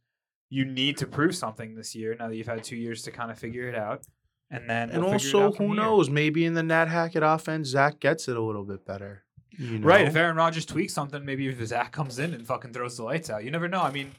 You 0.48 0.64
need 0.64 0.96
to 0.98 1.06
prove 1.06 1.34
something 1.34 1.74
this 1.74 1.94
year. 1.94 2.14
Now 2.18 2.28
that 2.28 2.36
you've 2.36 2.46
had 2.46 2.62
two 2.62 2.76
years 2.76 3.02
to 3.02 3.10
kind 3.10 3.30
of 3.30 3.38
figure 3.38 3.68
it 3.68 3.74
out, 3.74 4.06
and 4.50 4.68
then 4.68 4.90
And 4.90 5.02
we'll 5.02 5.14
also, 5.14 5.52
who 5.52 5.66
here." 5.68 5.74
knows? 5.76 6.08
Maybe 6.10 6.44
in 6.44 6.54
the 6.54 6.62
Nat 6.62 6.86
Hackett 6.86 7.22
offense, 7.22 7.68
Zach 7.68 8.00
gets 8.00 8.28
it 8.28 8.36
a 8.36 8.42
little 8.42 8.64
bit 8.64 8.84
better. 8.84 9.24
You 9.58 9.78
know? 9.78 9.86
Right. 9.86 10.06
If 10.06 10.14
Aaron 10.14 10.36
Rodgers 10.36 10.66
tweaks 10.66 10.92
something, 10.92 11.24
maybe 11.24 11.48
if 11.48 11.64
Zach 11.66 11.90
comes 11.90 12.18
in 12.18 12.34
and 12.34 12.46
fucking 12.46 12.72
throws 12.72 12.96
the 12.98 13.04
lights 13.04 13.30
out, 13.30 13.42
you 13.42 13.50
never 13.50 13.68
know. 13.68 13.80
I 13.80 13.90
mean, 13.90 14.12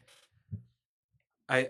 I, 1.47 1.69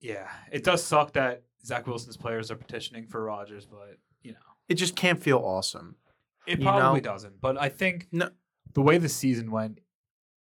yeah, 0.00 0.28
it 0.52 0.64
does 0.64 0.82
suck 0.82 1.12
that 1.14 1.42
Zach 1.64 1.86
Wilson's 1.86 2.16
players 2.16 2.50
are 2.50 2.56
petitioning 2.56 3.06
for 3.06 3.22
Rodgers, 3.24 3.66
but 3.66 3.98
you 4.22 4.32
know, 4.32 4.38
it 4.68 4.74
just 4.74 4.96
can't 4.96 5.20
feel 5.20 5.38
awesome. 5.38 5.96
It 6.46 6.60
probably 6.60 7.00
know? 7.00 7.04
doesn't. 7.12 7.40
But 7.40 7.60
I 7.60 7.68
think 7.68 8.08
No. 8.12 8.30
the 8.74 8.82
way 8.82 8.98
the 8.98 9.08
season 9.08 9.50
went, 9.50 9.80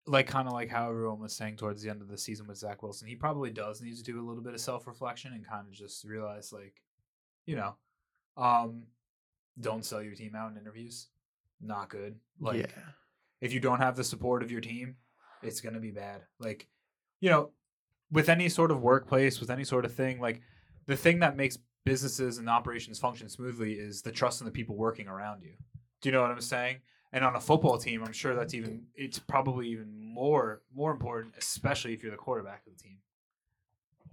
like 0.05 0.27
kind 0.27 0.47
of 0.47 0.53
like 0.53 0.69
how 0.69 0.89
everyone 0.89 1.19
was 1.19 1.33
saying 1.33 1.55
towards 1.57 1.81
the 1.81 1.89
end 1.89 2.01
of 2.01 2.07
the 2.09 2.17
season 2.17 2.47
with 2.47 2.57
Zach 2.57 2.83
Wilson, 2.83 3.07
he 3.07 3.15
probably 3.15 3.51
does 3.51 3.81
need 3.81 3.95
to 3.95 4.03
do 4.03 4.19
a 4.19 4.25
little 4.25 4.43
bit 4.43 4.53
of 4.53 4.59
self 4.59 4.85
reflection 4.87 5.33
and 5.33 5.47
kind 5.47 5.67
of 5.67 5.73
just 5.73 6.03
realize, 6.03 6.51
like, 6.51 6.81
you 7.45 7.55
know, 7.55 7.75
um, 8.35 8.83
don't 9.59 9.85
sell 9.85 10.01
your 10.01 10.15
team 10.15 10.35
out 10.35 10.51
in 10.51 10.57
interviews. 10.57 11.07
Not 11.61 11.89
good. 11.89 12.15
Like, 12.39 12.57
yeah. 12.61 12.81
if 13.39 13.53
you 13.53 13.59
don't 13.59 13.79
have 13.79 13.95
the 13.95 14.03
support 14.03 14.43
of 14.43 14.51
your 14.51 14.61
team, 14.61 14.97
it's 15.41 15.61
going 15.61 15.75
to 15.75 15.79
be 15.79 15.91
bad. 15.91 16.21
Like, 16.39 16.67
you 17.21 17.29
know, 17.29 17.51
with 18.11 18.27
any 18.29 18.49
sort 18.49 18.71
of 18.71 18.81
workplace, 18.81 19.39
with 19.39 19.49
any 19.49 19.63
sort 19.63 19.85
of 19.85 19.93
thing, 19.93 20.19
like 20.19 20.41
the 20.87 20.97
thing 20.97 21.19
that 21.19 21.37
makes 21.37 21.57
businesses 21.85 22.37
and 22.37 22.49
operations 22.49 22.99
function 22.99 23.29
smoothly 23.29 23.73
is 23.73 24.01
the 24.01 24.11
trust 24.11 24.41
in 24.41 24.45
the 24.45 24.51
people 24.51 24.75
working 24.75 25.07
around 25.07 25.41
you. 25.43 25.53
Do 26.03 26.09
you 26.09 26.13
know 26.13 26.21
what 26.21 26.31
I'm 26.31 26.41
saying? 26.41 26.81
And 27.13 27.23
on 27.23 27.35
a 27.35 27.39
football 27.39 27.77
team, 27.77 28.03
I'm 28.03 28.11
sure 28.11 28.35
that's 28.35 28.53
even 28.53 28.83
it's 28.93 29.19
probably 29.19 29.69
even 29.69 29.87
more 29.97 30.61
more 30.75 30.91
important, 30.91 31.33
especially 31.37 31.93
if 31.93 32.03
you're 32.03 32.11
the 32.11 32.17
quarterback 32.17 32.61
of 32.67 32.75
the 32.75 32.83
team. 32.83 32.97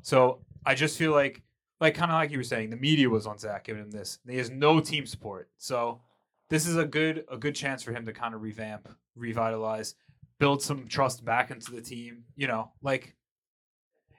So 0.02 0.38
I 0.64 0.74
just 0.76 0.96
feel 0.96 1.10
like 1.10 1.42
like 1.80 1.96
kind 1.96 2.12
of 2.12 2.14
like 2.14 2.30
you 2.30 2.38
were 2.38 2.44
saying, 2.44 2.70
the 2.70 2.76
media 2.76 3.10
was 3.10 3.26
on 3.26 3.38
Zach 3.38 3.64
giving 3.64 3.82
him 3.82 3.90
this. 3.90 4.20
He 4.28 4.36
has 4.36 4.50
no 4.50 4.78
team 4.78 5.04
support. 5.04 5.50
So 5.58 6.00
this 6.48 6.64
is 6.64 6.76
a 6.76 6.84
good 6.84 7.24
a 7.28 7.36
good 7.36 7.56
chance 7.56 7.82
for 7.82 7.92
him 7.92 8.06
to 8.06 8.12
kind 8.12 8.34
of 8.34 8.42
revamp, 8.42 8.88
revitalize, 9.16 9.96
build 10.38 10.62
some 10.62 10.86
trust 10.86 11.24
back 11.24 11.50
into 11.50 11.72
the 11.72 11.82
team. 11.82 12.24
You 12.36 12.46
know, 12.46 12.70
like 12.82 13.16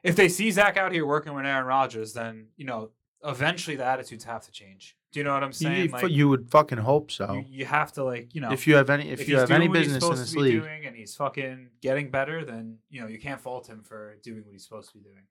if 0.04 0.18
they 0.18 0.28
see 0.28 0.52
Zach 0.52 0.76
out 0.76 0.92
here 0.92 1.06
working 1.06 1.34
with 1.34 1.46
Aaron 1.46 1.66
Rodgers, 1.66 2.12
then 2.12 2.48
you 2.58 2.66
know 2.66 2.90
eventually 3.24 3.78
the 3.78 3.86
attitudes 3.86 4.26
have 4.26 4.44
to 4.46 4.52
change. 4.52 4.98
Do 5.12 5.20
you 5.20 5.24
know 5.26 5.34
what 5.34 5.44
I'm 5.44 5.52
saying? 5.52 5.88
You, 5.88 5.92
Like, 5.92 6.10
you 6.10 6.30
would 6.30 6.50
fucking 6.50 6.78
hope 6.78 7.12
so. 7.12 7.34
you, 7.34 7.46
you 7.50 7.66
have 7.66 7.92
to 7.94 8.04
like 8.04 8.34
you 8.34 8.40
know 8.40 8.52
if 8.52 8.66
you 8.66 8.76
have 8.76 8.90
any, 8.90 9.10
if, 9.10 9.28
you 9.28 9.38
have 9.38 9.52
any 9.52 9.68
business 9.68 10.04
in 10.04 10.16
this 10.16 10.36
league, 10.36 10.62
doing 10.62 10.86
and 10.86 10.96
he's 10.96 11.16
fucking 11.16 11.70
getting 11.82 12.10
better, 12.10 12.46
then 12.46 12.78
you 12.90 13.02
know 13.02 13.08
you 13.08 13.20
can't 13.20 13.42
fault 13.42 13.68
him 13.68 13.84
for 13.84 14.16
doing 14.24 14.44
what 14.44 14.54
he's 14.54 14.64
supposed 14.64 14.90
to 14.92 14.98
be 14.98 15.04
doing. 15.04 15.24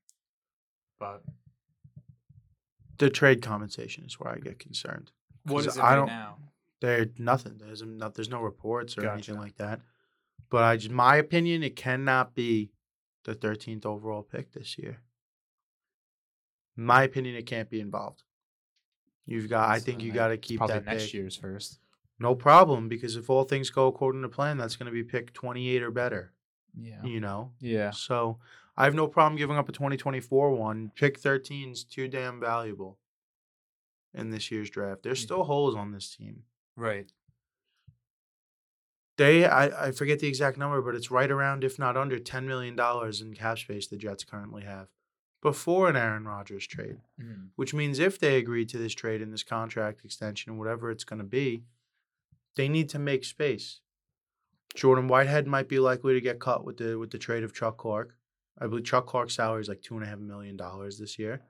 But 0.98 1.22
the 2.98 3.08
trade 3.08 3.40
compensation 3.40 4.04
is 4.04 4.20
where 4.20 4.32
I 4.32 4.38
get 4.38 4.58
concerned. 4.58 5.10
what 5.44 5.66
is 5.66 5.76
it 5.76 5.82
I 5.82 5.96
right 5.96 6.00
not 6.00 6.06
now? 6.06 6.36
There, 6.80 7.06
nothing. 7.18 7.58
There's 7.58 7.82
um, 7.82 7.98
no, 7.98 8.08
there's 8.10 8.30
no 8.30 8.40
reports 8.40 8.96
or 8.96 9.02
Gotcha. 9.02 9.12
anything 9.14 9.38
like 9.38 9.56
that. 9.56 9.80
But 10.50 10.64
I, 10.64 10.76
just, 10.76 10.90
my 10.90 11.16
opinion, 11.16 11.62
it 11.62 11.76
cannot 11.76 12.34
be 12.34 12.70
the 13.24 13.34
13th 13.34 13.86
overall 13.86 14.22
pick 14.22 14.52
this 14.52 14.78
year. 14.78 14.98
My 16.76 17.02
opinion, 17.02 17.36
it 17.36 17.46
can't 17.46 17.68
be 17.68 17.80
involved. 17.80 18.22
You've 19.26 19.48
got. 19.48 19.68
I 19.68 19.78
think 19.78 20.02
you 20.02 20.12
got 20.12 20.28
to 20.28 20.36
keep 20.36 20.58
Probably 20.58 20.74
that 20.74 20.86
next 20.86 21.04
pick. 21.06 21.14
year's 21.14 21.36
first. 21.36 21.78
No 22.18 22.34
problem, 22.34 22.88
because 22.88 23.16
if 23.16 23.30
all 23.30 23.44
things 23.44 23.70
go 23.70 23.86
according 23.86 24.22
to 24.22 24.28
plan, 24.28 24.58
that's 24.58 24.76
going 24.76 24.86
to 24.86 24.92
be 24.92 25.02
pick 25.02 25.32
28 25.32 25.82
or 25.82 25.90
better. 25.90 26.32
Yeah. 26.78 27.02
You 27.04 27.20
know. 27.20 27.52
Yeah. 27.60 27.90
So 27.92 28.38
I 28.76 28.84
have 28.84 28.94
no 28.94 29.06
problem 29.06 29.36
giving 29.38 29.56
up 29.56 29.68
a 29.68 29.72
2024 29.72 30.52
one. 30.52 30.92
Pick 30.96 31.18
13 31.18 31.70
is 31.72 31.84
too 31.84 32.08
damn 32.08 32.38
valuable 32.40 32.98
in 34.14 34.30
this 34.30 34.50
year's 34.50 34.68
draft. 34.70 35.02
There's 35.02 35.20
Yeah. 35.20 35.24
still 35.26 35.44
holes 35.44 35.74
on 35.76 35.92
this 35.92 36.14
team. 36.14 36.42
Right. 36.76 37.10
They, 39.16 39.44
I, 39.44 39.88
I 39.88 39.90
forget 39.92 40.18
the 40.18 40.28
exact 40.28 40.56
number, 40.56 40.80
but 40.80 40.94
it's 40.94 41.10
right 41.10 41.30
around, 41.30 41.62
if 41.62 41.78
not 41.78 41.96
under, 41.96 42.18
$10 42.18 42.44
million 42.44 42.78
in 43.20 43.34
cap 43.34 43.58
space 43.58 43.86
the 43.86 43.96
Jets 43.98 44.24
currently 44.24 44.62
have 44.62 44.88
before 45.40 45.88
an 45.88 45.96
Aaron 45.96 46.24
Rodgers 46.24 46.66
trade, 46.66 47.00
Mhm. 47.18 47.48
which 47.56 47.72
means 47.72 47.98
if 47.98 48.18
they 48.18 48.36
agree 48.36 48.66
to 48.66 48.76
this 48.78 48.94
trade 48.94 49.22
and 49.22 49.32
this 49.32 49.42
contract 49.42 50.04
extension, 50.04 50.58
whatever 50.58 50.90
it's 50.90 51.04
going 51.04 51.18
to 51.20 51.24
be, 51.24 51.64
they 52.56 52.68
need 52.68 52.88
to 52.90 52.98
make 52.98 53.24
space. 53.24 53.80
Jordan 54.74 55.08
Whitehead 55.08 55.46
might 55.46 55.68
be 55.68 55.78
likely 55.78 56.14
to 56.14 56.20
get 56.20 56.38
cut 56.40 56.64
with 56.64 56.76
the 56.76 56.98
with 56.98 57.10
the 57.10 57.18
trade 57.18 57.42
of 57.42 57.52
Chuck 57.54 57.76
Clark. 57.78 58.16
I 58.58 58.66
believe 58.66 58.84
Chuck 58.84 59.06
Clark's 59.06 59.34
salary 59.34 59.62
is 59.62 59.68
like 59.68 59.82
two 59.82 59.94
and 59.96 60.04
a 60.04 60.06
half 60.08 60.18
million 60.18 60.56
dollars 60.56 60.98
this 60.98 61.18
year. 61.18 61.40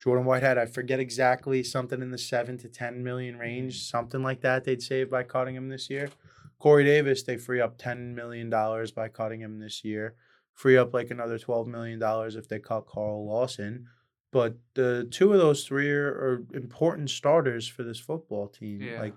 Jordan 0.00 0.24
Whitehead, 0.24 0.58
I 0.58 0.66
forget 0.66 1.00
exactly, 1.00 1.62
something 1.62 2.00
in 2.02 2.10
the 2.10 2.18
seven 2.18 2.56
to 2.58 2.68
ten 2.68 3.02
million 3.02 3.38
range, 3.38 3.82
something 3.82 4.22
like 4.22 4.40
that. 4.42 4.64
They'd 4.64 4.82
save 4.82 5.10
by 5.10 5.22
cutting 5.24 5.54
him 5.56 5.68
this 5.68 5.88
year. 5.90 6.10
Corey 6.58 6.84
Davis, 6.84 7.22
they 7.22 7.36
free 7.36 7.60
up 7.60 7.76
ten 7.78 8.14
million 8.14 8.48
dollars 8.50 8.92
by 8.92 9.08
cutting 9.08 9.40
him 9.40 9.58
this 9.58 9.84
year. 9.84 10.14
Free 10.54 10.76
up 10.76 10.94
like 10.94 11.10
another 11.10 11.38
twelve 11.38 11.66
million 11.66 11.98
dollars 11.98 12.36
if 12.36 12.48
they 12.48 12.58
cut 12.58 12.86
Carl 12.86 13.26
Lawson. 13.26 13.86
But 14.32 14.56
the 14.74 15.06
two 15.10 15.32
of 15.32 15.38
those 15.38 15.64
three 15.64 15.90
are, 15.90 16.08
are 16.08 16.44
important 16.54 17.10
starters 17.10 17.68
for 17.68 17.82
this 17.82 18.00
football 18.00 18.48
team. 18.48 18.80
Yeah. 18.80 19.00
Like 19.00 19.14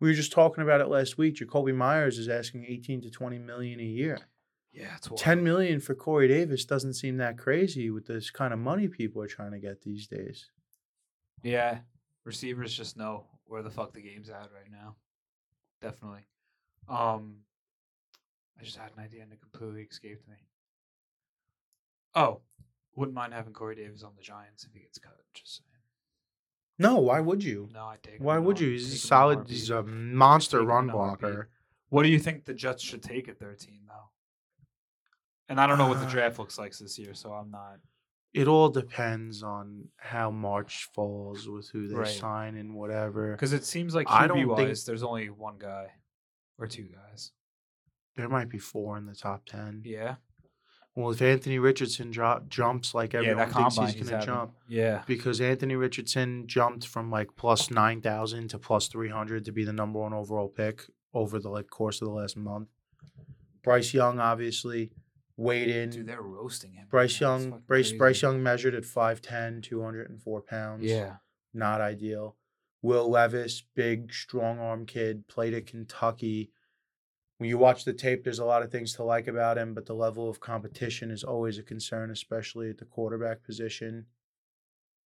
we 0.00 0.08
were 0.08 0.14
just 0.14 0.32
talking 0.32 0.62
about 0.62 0.80
it 0.80 0.88
last 0.88 1.18
week. 1.18 1.36
Jakobi 1.36 1.74
Meyers 1.74 2.18
is 2.18 2.28
asking 2.28 2.66
eighteen 2.66 3.00
to 3.02 3.10
twenty 3.10 3.38
million 3.38 3.80
a 3.80 3.84
year. 3.84 4.18
Yeah. 4.76 4.94
It's 4.96 5.10
wild. 5.10 5.18
10 5.18 5.42
million 5.42 5.80
for 5.80 5.94
Corey 5.94 6.28
Davis 6.28 6.66
doesn't 6.66 6.94
seem 6.94 7.16
that 7.16 7.38
crazy 7.38 7.90
with 7.90 8.06
this 8.06 8.30
kind 8.30 8.52
of 8.52 8.58
money 8.58 8.88
people 8.88 9.22
are 9.22 9.26
trying 9.26 9.52
to 9.52 9.58
get 9.58 9.82
these 9.82 10.06
days. 10.06 10.50
Yeah. 11.42 11.78
Receivers 12.24 12.76
just 12.76 12.96
know 12.96 13.24
where 13.46 13.62
the 13.62 13.70
fuck 13.70 13.94
the 13.94 14.02
game's 14.02 14.28
at 14.28 14.50
right 14.54 14.70
now. 14.70 14.96
Definitely. 15.80 16.26
Um 16.88 17.38
I 18.60 18.64
just 18.64 18.76
had 18.76 18.90
an 18.96 19.02
idea 19.02 19.22
and 19.22 19.32
it 19.32 19.40
completely 19.40 19.86
escaped 19.90 20.28
me. 20.28 20.36
Oh, 22.16 22.40
wouldn't 22.96 23.14
mind 23.14 23.32
having 23.34 23.52
Corey 23.52 23.76
Davis 23.76 24.02
on 24.02 24.12
the 24.16 24.22
Giants 24.22 24.64
if 24.64 24.72
he 24.72 24.80
gets 24.80 24.98
cut. 24.98 25.16
Just 25.34 25.58
saying. 25.58 25.66
No, 26.78 26.96
why 26.96 27.20
would 27.20 27.44
you? 27.44 27.68
No, 27.72 27.84
I 27.84 27.96
take. 28.02 28.16
Why 28.18 28.38
would 28.38 28.58
you? 28.58 28.70
He's 28.70 28.84
take 28.84 28.90
a 28.90 28.94
him 28.94 28.98
solid, 29.08 29.48
he's 29.48 29.70
a 29.70 29.82
monster 29.84 30.58
Take 30.58 30.62
him 30.64 30.68
run 30.68 30.86
blocker. 30.88 31.50
What 31.90 32.02
do 32.02 32.08
you 32.08 32.18
think 32.18 32.44
the 32.44 32.54
Jets 32.54 32.82
should 32.82 33.02
take 33.02 33.28
at 33.28 33.38
13 33.38 33.80
though? 33.86 33.92
And 35.48 35.60
I 35.60 35.66
don't 35.66 35.78
know 35.78 35.88
what 35.88 36.00
the 36.00 36.06
Uh, 36.06 36.10
draft 36.10 36.38
looks 36.38 36.58
like 36.58 36.76
this 36.76 36.98
year, 36.98 37.14
so 37.14 37.32
I'm 37.32 37.50
not. 37.50 37.78
It 38.34 38.48
all 38.48 38.68
depends 38.68 39.42
on 39.42 39.88
how 39.96 40.30
March 40.30 40.90
falls 40.92 41.48
with 41.48 41.70
who 41.70 41.88
they 41.88 41.94
Right. 41.94 42.06
sign 42.08 42.56
and 42.56 42.74
whatever. 42.74 43.30
Because 43.32 43.54
it 43.54 43.64
seems 43.64 43.94
like 43.94 44.06
I 44.10 44.24
QB 44.24 44.28
don't 44.28 44.56
think- 44.56 44.68
wise, 44.68 44.84
there's 44.84 45.02
only 45.02 45.30
one 45.30 45.56
guy 45.56 45.92
or 46.58 46.66
two 46.66 46.82
guys. 46.88 47.32
There 48.16 48.28
might 48.28 48.50
be 48.50 48.58
four 48.58 48.98
in 48.98 49.06
the 49.06 49.14
top 49.14 49.46
10. 49.46 49.80
Yeah. 49.86 50.16
Well, 50.96 51.10
if 51.10 51.20
Anthony 51.20 51.58
Richardson 51.58 52.10
drop, 52.10 52.48
jumps 52.48 52.94
like 52.94 53.14
everyone 53.14 53.36
that 53.36 53.52
thinks 53.52 53.76
he's 53.76 53.94
going 54.08 54.18
to 54.20 54.26
jump, 54.26 54.52
Yeah. 54.66 55.02
because 55.06 55.40
Anthony 55.42 55.76
Richardson 55.76 56.46
jumped 56.46 56.86
from 56.86 57.10
like 57.10 57.36
plus 57.36 57.70
9,000 57.70 58.48
to 58.48 58.58
plus 58.58 58.88
300 58.88 59.44
to 59.44 59.52
be 59.52 59.62
the 59.62 59.74
number 59.74 59.98
one 60.00 60.14
overall 60.14 60.48
pick 60.48 60.84
over 61.12 61.38
the 61.38 61.50
like 61.50 61.68
course 61.68 62.00
of 62.00 62.08
the 62.08 62.14
last 62.14 62.36
month. 62.36 62.68
Bryce 63.62 63.92
Young 63.92 64.18
obviously 64.18 64.90
weighed 65.36 65.68
in. 65.68 65.90
Dude, 65.90 66.06
they're 66.06 66.22
roasting 66.22 66.72
him. 66.72 66.86
Bryce 66.88 67.20
man. 67.20 67.40
Young, 67.50 67.62
Bryce, 67.66 67.92
Bryce. 67.92 68.22
Young 68.22 68.42
measured 68.42 68.74
at 68.74 68.84
5'10", 68.84 69.62
204 69.62 70.40
pounds. 70.42 70.84
Yeah. 70.84 71.16
Not 71.52 71.80
ideal. 71.82 72.36
Will 72.80 73.10
Levis, 73.10 73.62
big, 73.74 74.12
strong 74.14 74.58
arm 74.60 74.86
kid, 74.86 75.26
played 75.28 75.52
at 75.52 75.66
Kentucky. 75.66 76.52
When 77.38 77.50
you 77.50 77.58
watch 77.58 77.84
the 77.84 77.92
tape, 77.92 78.24
there's 78.24 78.38
a 78.38 78.44
lot 78.44 78.62
of 78.62 78.70
things 78.72 78.94
to 78.94 79.02
like 79.04 79.28
about 79.28 79.58
him, 79.58 79.74
but 79.74 79.84
the 79.86 79.94
level 79.94 80.28
of 80.30 80.40
competition 80.40 81.10
is 81.10 81.22
always 81.22 81.58
a 81.58 81.62
concern, 81.62 82.10
especially 82.10 82.70
at 82.70 82.78
the 82.78 82.86
quarterback 82.86 83.42
position. 83.44 84.06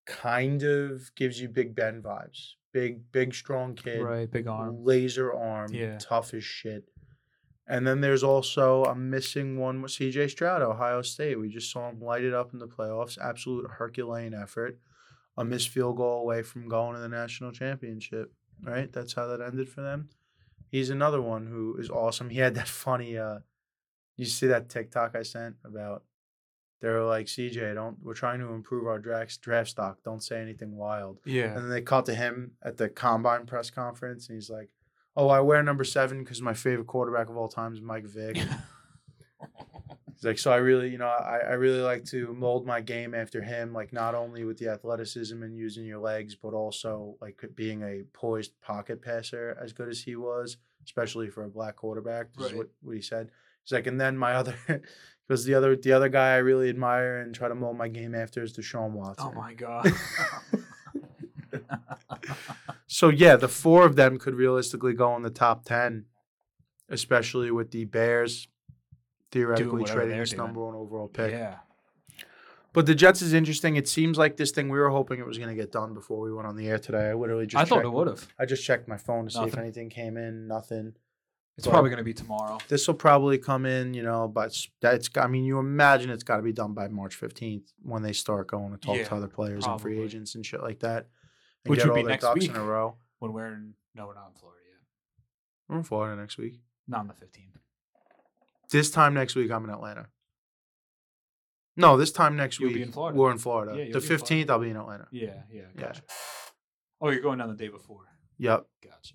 Kind 0.07 0.63
of 0.63 1.15
gives 1.15 1.41
you 1.41 1.49
Big 1.49 1.75
Ben 1.75 2.03
vibes. 2.03 2.53
Big, 2.73 3.11
big, 3.13 3.35
strong 3.35 3.75
kid 3.75 4.01
Right. 4.01 4.31
Big 4.31 4.47
arm. 4.47 4.85
laser 4.85 5.33
arm, 5.33 5.73
Yeah. 5.75 5.99
tough 5.99 6.33
as 6.35 6.45
shit. 6.45 6.89
And 7.67 7.87
then 7.87 8.01
there's 8.01 8.23
also 8.25 8.85
I'm 8.85 9.11
missing 9.11 9.59
one 9.59 9.83
with 9.83 9.93
CJ 9.93 10.29
Stroud, 10.29 10.63
Ohio 10.63 11.03
State. 11.03 11.39
We 11.39 11.49
just 11.49 11.71
saw 11.71 11.89
him 11.89 12.01
light 12.01 12.25
it 12.25 12.35
up 12.35 12.53
in 12.53 12.59
the 12.61 12.67
playoffs. 12.69 13.19
Absolute 13.19 13.69
Herculean 13.73 14.35
effort. 14.35 14.79
A 15.37 15.45
missed 15.45 15.69
field 15.69 15.97
goal 15.97 16.23
away 16.23 16.43
from 16.43 16.69
going 16.69 16.95
to 16.95 17.01
the 17.01 17.09
national 17.09 17.53
championship. 17.53 18.33
Right? 18.63 18.93
That's 18.93 19.15
how 19.15 19.27
that 19.29 19.41
ended 19.41 19.69
for 19.69 19.81
them. 19.83 20.09
He's 20.71 20.91
another 20.91 21.21
one 21.21 21.47
who 21.47 21.77
is 21.77 21.91
awesome. 21.91 22.31
He 22.31 22.39
had 22.39 22.55
that 22.55 22.69
funny 22.87 23.19
uh 23.19 23.41
you 24.17 24.27
see 24.27 24.49
that 24.49 24.69
TikTok 24.69 25.17
I 25.17 25.23
sent 25.23 25.57
about 25.65 26.03
they're 26.81 27.05
like, 27.05 27.27
CJ, 27.27 27.75
don't 27.75 27.99
we're 28.03 28.15
trying 28.15 28.41
to 28.41 28.53
improve 28.53 28.87
our 28.87 28.99
draft 28.99 29.41
draft 29.43 29.71
stock. 29.71 29.99
Don't 30.03 30.23
say 30.23 30.41
anything 30.41 30.77
wild. 30.77 31.19
Yeah. 31.25 31.47
And 31.47 31.57
then 31.59 31.69
they 31.69 31.83
cut 31.83 32.07
to 32.07 32.15
him 32.15 32.53
at 32.63 32.79
the 32.79 32.89
combine 32.89 33.47
press 33.47 33.71
conference, 33.71 34.29
and 34.29 34.37
he's 34.37 34.49
like, 34.49 34.71
"Oh, 35.15 35.29
I 35.29 35.41
wear 35.41 35.63
number 35.63 35.85
seven 35.85 36.25
because 36.25 36.41
my 36.41 36.55
favorite 36.55 36.87
quarterback 36.87 37.29
of 37.29 37.37
all 37.37 37.49
time 37.49 37.75
is 37.75 37.83
Mike 37.83 38.07
Vick." 38.07 38.39
he's 40.21 40.27
like, 40.27 40.39
"So 40.39 40.53
I 40.53 40.57
really, 40.57 40.91
you 40.91 40.99
know, 40.99 41.09
I, 41.09 41.39
I 41.39 41.53
really 41.53 41.81
like 41.81 42.05
to 42.07 42.33
mold 42.35 42.67
my 42.67 42.81
game 42.81 43.15
after 43.15 43.43
him, 43.43 43.73
like 43.73 43.93
not 43.93 44.15
only 44.15 44.45
with 44.45 44.59
the 44.59 44.69
athleticism 44.69 45.43
and 45.43 45.57
using 45.57 45.85
your 45.85 45.99
legs, 45.99 46.35
but 46.35 46.53
also 46.53 47.17
like 47.21 47.43
being 47.55 47.83
a 47.83 48.03
poised 48.13 48.61
pocket 48.61 49.03
passer 49.03 49.57
as 49.63 49.73
good 49.73 49.89
as 49.89 50.03
he 50.03 50.17
was, 50.17 50.59
especially 50.85 51.29
for 51.29 51.45
a 51.45 51.49
black 51.49 51.77
quarterback." 51.77 52.33
This 52.35 52.49
is 52.49 52.55
what, 52.55 52.69
what 52.83 52.97
he 52.97 53.03
said. 53.03 53.31
He's 53.65 53.73
like, 53.73 53.87
and 53.87 54.01
then 54.01 54.17
my 54.17 54.35
other, 54.35 54.55
because 55.27 55.45
the 55.45 55.55
other 55.55 55.75
the 55.75 55.93
other 55.93 56.09
guy 56.09 56.35
I 56.35 56.39
really 56.39 56.69
admire 56.69 57.21
and 57.21 57.35
try 57.35 57.49
to 57.49 57.55
mold 57.55 57.79
my 57.79 57.89
game 57.89 58.15
after 58.15 58.43
is 58.43 58.53
Deshaun 58.53 58.93
oh 58.93 58.97
Watson. 58.97 59.33
oh 59.35 59.39
my 59.39 59.55
god. 59.55 59.93
So 62.93 63.09
yeah, 63.09 63.37
the 63.37 63.49
four 63.49 63.87
of 63.87 63.95
them 63.95 64.19
could 64.19 64.35
realistically 64.35 64.95
go 64.95 65.15
in 65.15 65.23
the 65.23 65.31
top 65.31 65.65
ten, 65.65 66.07
especially 66.89 67.53
with 67.53 67.71
the 67.71 67.85
Bears 67.85 68.49
theoretically 69.33 69.85
trading 69.85 70.19
this 70.19 70.31
doing. 70.31 70.39
number 70.45 70.65
one 70.65 70.75
overall 70.75 71.09
pick. 71.09 71.33
yeah. 71.33 71.59
But 72.73 72.87
the 72.87 72.95
Jets 72.95 73.21
is 73.21 73.33
interesting. 73.33 73.75
It 73.75 73.89
seems 73.89 74.17
like 74.17 74.37
this 74.37 74.53
thing 74.53 74.69
we 74.69 74.79
were 74.79 74.91
hoping 74.91 75.19
it 75.19 75.27
was 75.27 75.39
going 75.39 75.49
to 75.51 75.57
get 75.61 75.73
done 75.73 75.93
before 75.93 76.21
we 76.21 76.33
went 76.33 76.47
on 76.47 76.57
the 76.57 76.69
air 76.69 76.79
today. 76.79 77.11
I 77.11 77.15
literally 77.15 77.47
just 77.47 77.61
I 77.61 77.65
thought 77.65 77.77
checked- 77.77 77.87
it 77.87 77.91
would 77.93 78.07
have. 78.07 78.29
I 78.39 78.47
just 78.47 78.65
checked 78.65 78.87
my 78.87 78.97
phone 78.97 79.25
to 79.25 79.31
see 79.33 79.43
if 79.43 79.59
anything 79.59 79.91
came 79.91 80.17
in. 80.17 80.47
Nothing. 80.47 80.95
It's 81.59 81.67
But- 81.67 81.73
probably 81.73 81.91
gonna 81.91 82.05
be 82.05 82.15
tomorrow. 82.15 82.59
This 82.69 82.87
will 82.87 82.95
probably 82.95 83.37
come 83.39 83.67
in, 83.67 83.93
you 83.93 84.03
know, 84.05 84.29
but 84.29 84.51
s- 84.51 84.69
that's. 84.81 85.11
I 85.17 85.27
mean, 85.27 85.45
you 85.45 85.59
imagine 85.59 86.11
it's 86.11 86.23
got 86.23 86.37
to 86.37 86.43
be 86.43 86.53
done 86.53 86.73
by 86.73 86.87
March 86.89 87.17
fifteenth 87.17 87.73
when 87.83 88.03
they 88.03 88.13
start 88.13 88.47
going 88.47 88.71
to 88.71 88.79
talk 88.79 88.97
Yeah, 88.97 89.05
to 89.05 89.17
other 89.17 89.29
players 89.29 89.67
and 89.67 89.79
free 89.81 90.01
agents 90.01 90.37
and 90.37 90.47
shit 90.47 90.63
like 90.63 90.79
that, 90.79 91.09
and 91.65 91.71
Which 91.71 91.81
get 91.81 91.87
would 91.87 91.91
all 91.91 91.97
be 91.97 92.03
their 92.03 92.11
next 92.11 92.23
ducks 92.23 92.41
week. 92.41 92.51
in 92.51 92.57
a 92.57 92.65
row. 92.65 92.97
When 93.19 93.33
we're 93.33 93.49
in 93.49 93.75
no, 93.97 94.07
we're 94.07 94.15
not 94.15 94.29
in 94.29 94.35
Florida 94.39 94.61
yet. 94.65 94.79
We're 95.69 95.77
in 95.79 95.83
Florida 95.83 96.19
next 96.19 96.39
week. 96.39 96.61
Not 96.87 97.01
on 97.01 97.09
the 97.09 97.15
fifteenth. 97.15 97.59
This 98.71 98.91
time 98.91 99.15
next 99.15 99.35
week, 99.35 99.51
I'm 99.51 99.65
in 99.65 99.71
Atlanta. 99.71 100.07
No, 101.77 101.97
this 101.97 102.13
time 102.13 102.37
next 102.37 102.61
You'll 102.61 102.69
week, 102.69 102.77
be 102.77 102.83
in 102.83 102.93
Florida. 102.93 103.19
we're 103.19 103.31
in 103.31 103.39
Florida. 103.39 103.73
Yeah, 103.77 103.85
you'll 103.85 104.01
the 104.01 104.07
be 104.07 104.13
in 104.15 104.19
Florida. 104.19 104.45
15th, 104.47 104.51
I'll 104.51 104.59
be 104.59 104.71
in 104.71 104.77
Atlanta. 104.77 105.09
Yeah, 105.11 105.43
yeah, 105.51 105.63
Yeah. 105.75 105.81
gotcha. 105.83 106.03
Oh, 107.01 107.09
you're 107.11 107.23
going 107.23 107.39
down 107.39 107.49
the 107.49 107.55
day 107.55 107.69
before. 107.69 108.05
Yep. 108.39 108.67
Gotcha. 108.83 109.15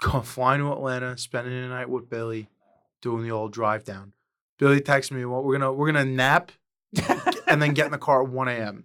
Go 0.00 0.20
flying 0.22 0.60
to 0.60 0.72
Atlanta, 0.72 1.16
spending 1.18 1.60
the 1.62 1.68
night 1.68 1.88
with 1.88 2.08
Billy, 2.10 2.48
doing 3.00 3.22
the 3.22 3.30
old 3.30 3.52
drive 3.52 3.84
down. 3.84 4.12
Billy 4.58 4.80
texted 4.80 5.12
me, 5.12 5.24
"Well, 5.24 5.42
we're 5.42 5.58
gonna 5.58 5.72
we're 5.72 5.86
gonna 5.86 6.04
nap 6.04 6.50
and 7.46 7.62
then 7.62 7.74
get 7.74 7.86
in 7.86 7.92
the 7.92 7.98
car 7.98 8.22
at 8.24 8.28
1 8.28 8.48
a.m. 8.48 8.84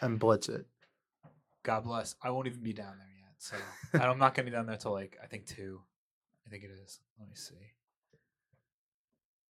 and 0.00 0.18
blitz 0.18 0.48
it." 0.48 0.66
God 1.62 1.84
bless. 1.84 2.14
I 2.22 2.30
won't 2.30 2.46
even 2.46 2.62
be 2.62 2.72
down 2.74 2.94
there 2.98 3.08
yet, 3.18 3.34
so 3.38 3.56
I'm 3.94 4.18
not 4.18 4.34
gonna 4.34 4.46
be 4.46 4.52
down 4.52 4.66
there 4.66 4.76
till 4.76 4.92
like 4.92 5.16
I 5.22 5.26
think 5.26 5.46
two. 5.46 5.80
I 6.46 6.50
think 6.50 6.64
it 6.64 6.70
is. 6.70 7.00
Let 7.18 7.28
me 7.28 7.34
see. 7.36 7.54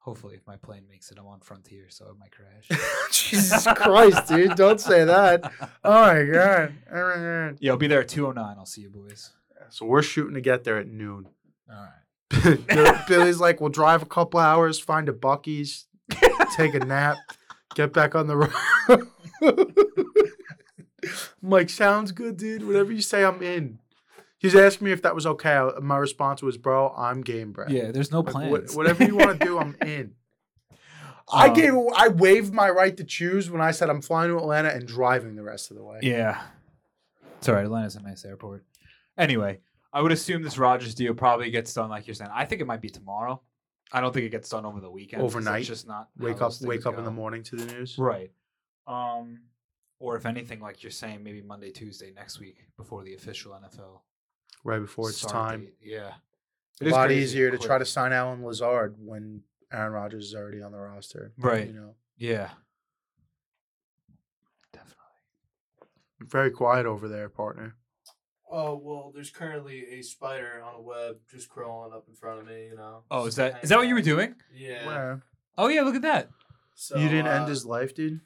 Hopefully, 0.05 0.35
if 0.35 0.47
my 0.47 0.57
plane 0.57 0.83
makes 0.87 1.11
it, 1.11 1.17
I'm 1.19 1.27
on 1.27 1.41
Frontier, 1.41 1.87
so 1.89 2.05
it 2.11 2.19
might 2.19 2.31
crash. 2.31 2.69
Jesus 3.11 3.67
Christ, 3.75 4.29
dude! 4.29 4.55
Don't 4.55 4.79
say 4.79 5.03
that. 5.05 5.51
Oh 5.83 5.91
my 5.93 6.25
god. 6.25 6.75
Oh 6.93 6.95
my 6.95 7.15
god. 7.15 7.57
Yeah, 7.59 7.73
I'll 7.73 7.79
be 7.79 7.87
there 7.87 8.03
at 8.03 8.09
209. 8.09 8.59
I'll 8.59 8.67
see 8.67 8.83
you 8.83 8.91
boys. 8.91 9.31
So 9.71 9.87
we're 9.87 10.03
shooting 10.03 10.35
to 10.35 10.43
get 10.43 10.65
there 10.65 10.77
at 10.77 10.87
noon. 10.89 11.29
All 11.71 11.89
right. 12.31 13.07
Billy's 13.09 13.41
like, 13.41 13.63
we'll 13.63 13.71
drive 13.71 14.03
a 14.03 14.07
couple 14.07 14.41
hours, 14.41 14.79
find 14.79 15.09
a 15.09 15.13
Buc-ee's, 15.13 15.87
take 16.55 16.75
a 16.75 16.81
nap, 16.81 17.17
get 17.75 17.95
back 17.95 18.15
on 18.15 18.27
the 18.27 18.37
road. 18.37 18.53
I'm 21.43 21.51
like, 21.51 21.71
sounds 21.71 22.13
good, 22.13 22.37
dude. 22.37 22.67
Whatever 22.67 22.93
you 22.93 23.01
say, 23.01 23.25
I'm 23.25 23.43
in. 23.43 23.79
He's 24.45 24.55
asking 24.55 24.85
me 24.87 24.93
if 24.93 25.03
that 25.03 25.15
was 25.15 25.27
okay. 25.27 25.53
I- 25.57 25.79
My 25.81 25.97
response 25.97 26.43
was, 26.43 26.57
bro, 26.57 26.91
I'm 26.97 27.23
game, 27.23 27.53
bro. 27.53 27.67
Yeah, 27.69 27.91
there's 27.91 28.13
no 28.13 28.21
Like, 28.21 28.33
plans. 28.33 28.51
what- 28.53 28.71
whatever 28.77 29.05
you 29.05 29.17
want 29.17 29.41
to 29.41 29.45
do, 29.47 29.59
I'm 29.59 29.75
in. 29.83 30.15
I 31.33 31.49
Um, 31.49 31.55
gave, 31.55 31.73
I 31.97 32.09
waived 32.09 32.53
my 32.53 32.69
right 32.69 32.95
to 32.99 33.05
choose 33.05 33.51
when 33.51 33.63
I 33.63 33.71
said 33.71 33.89
I'm 33.89 34.03
flying 34.03 34.31
to 34.31 34.37
Atlanta 34.37 34.69
and 34.69 34.87
driving 34.87 35.37
the 35.37 35.43
rest 35.43 35.71
of 35.71 35.77
the 35.79 35.83
way. 35.83 36.01
Yeah. 36.03 36.43
It's 37.39 37.49
all 37.49 37.55
right. 37.55 37.65
Atlanta's 37.65 37.97
a 37.97 38.03
nice 38.03 38.25
airport. 38.27 38.65
Anyway, 39.17 39.61
I 39.93 40.03
would 40.03 40.13
assume 40.13 40.43
this 40.43 40.59
Rodgers 40.59 40.95
deal 40.95 41.15
probably 41.15 41.51
gets 41.51 41.73
done 41.73 41.89
like 41.89 42.07
you're 42.07 42.15
saying. 42.15 42.31
I 42.35 42.45
think 42.45 42.61
it 42.61 42.67
might 42.67 42.83
be 42.83 42.91
tomorrow. 42.91 43.41
I 43.93 44.01
don't 44.01 44.13
think 44.13 44.27
it 44.27 44.31
gets 44.31 44.49
done 44.51 44.67
over 44.67 44.81
the 44.81 44.91
weekend. 44.91 45.23
Overnight? 45.23 45.61
It's 45.61 45.69
just 45.69 45.87
not 45.89 46.11
Wake 46.19 46.43
up, 46.43 46.53
wake 46.63 46.85
up 46.85 46.99
in 46.99 47.05
the 47.05 47.11
morning 47.11 47.43
to 47.45 47.57
the 47.57 47.73
news. 47.73 47.97
Right. 47.97 48.31
Um, 48.87 49.43
or 50.01 50.17
if 50.17 50.27
anything, 50.27 50.61
like 50.61 50.83
you're 50.83 50.91
saying, 50.91 51.23
maybe 51.23 51.41
Monday, 51.41 51.71
Tuesday 51.71 52.13
next 52.15 52.41
week 52.41 52.67
before 52.77 53.03
the 53.05 53.15
official 53.15 53.53
NFL 53.53 54.01
Right 54.65 54.81
before 54.81 55.11
it's 55.11 55.19
start 55.19 55.33
time. 55.33 55.61
date. 55.67 55.75
Yeah. 55.83 56.13
a 56.81 56.85
It 56.85 56.87
is 56.89 56.93
lot 56.93 57.07
crazy 57.07 57.23
easier 57.23 57.51
to 57.51 57.59
quick. 57.59 57.67
try 57.69 57.79
to 57.79 57.85
sign 57.85 58.13
Allen 58.13 58.43
Lazard 58.43 58.97
when 58.99 59.43
Aaron 59.73 59.93
Rodgers 59.93 60.25
is 60.27 60.35
already 60.35 60.63
on 60.63 60.73
the 60.73 60.79
roster. 60.79 61.33
Right. 61.39 61.67
You 61.69 61.75
know, 61.75 61.95
Yeah. 62.17 62.51
Definitely. 64.73 64.97
very 66.21 66.51
quiet 66.51 66.87
over 66.87 67.09
there, 67.09 67.29
partner. 67.29 67.77
Oh 68.51 68.77
well, 68.77 69.11
there's 69.15 69.31
currently 69.31 69.85
a 69.99 70.03
spider 70.03 70.63
on 70.65 70.75
a 70.75 70.81
web 70.81 71.17
just 71.31 71.49
crawling 71.49 71.93
up 71.93 72.05
in 72.09 72.15
front 72.15 72.41
of 72.41 72.47
me. 72.47 72.67
You 72.67 72.77
know. 72.77 73.03
Oh, 73.11 73.27
is 73.27 73.37
that 73.37 73.63
is 73.65 73.69
that 73.71 73.79
what 73.79 73.89
you 73.89 73.95
were 73.95 74.01
doing? 74.03 74.35
Yeah. 74.55 74.87
Where? 74.87 75.23
Oh 75.59 75.69
yeah, 75.69 75.83
look 75.83 75.97
at 75.97 76.03
that. 76.03 76.31
So, 76.77 76.97
you 76.99 77.09
didn't 77.09 77.29
end 77.29 77.45
uh, 77.45 77.49
his 77.49 77.65
life, 77.65 77.95
dude. 77.95 78.21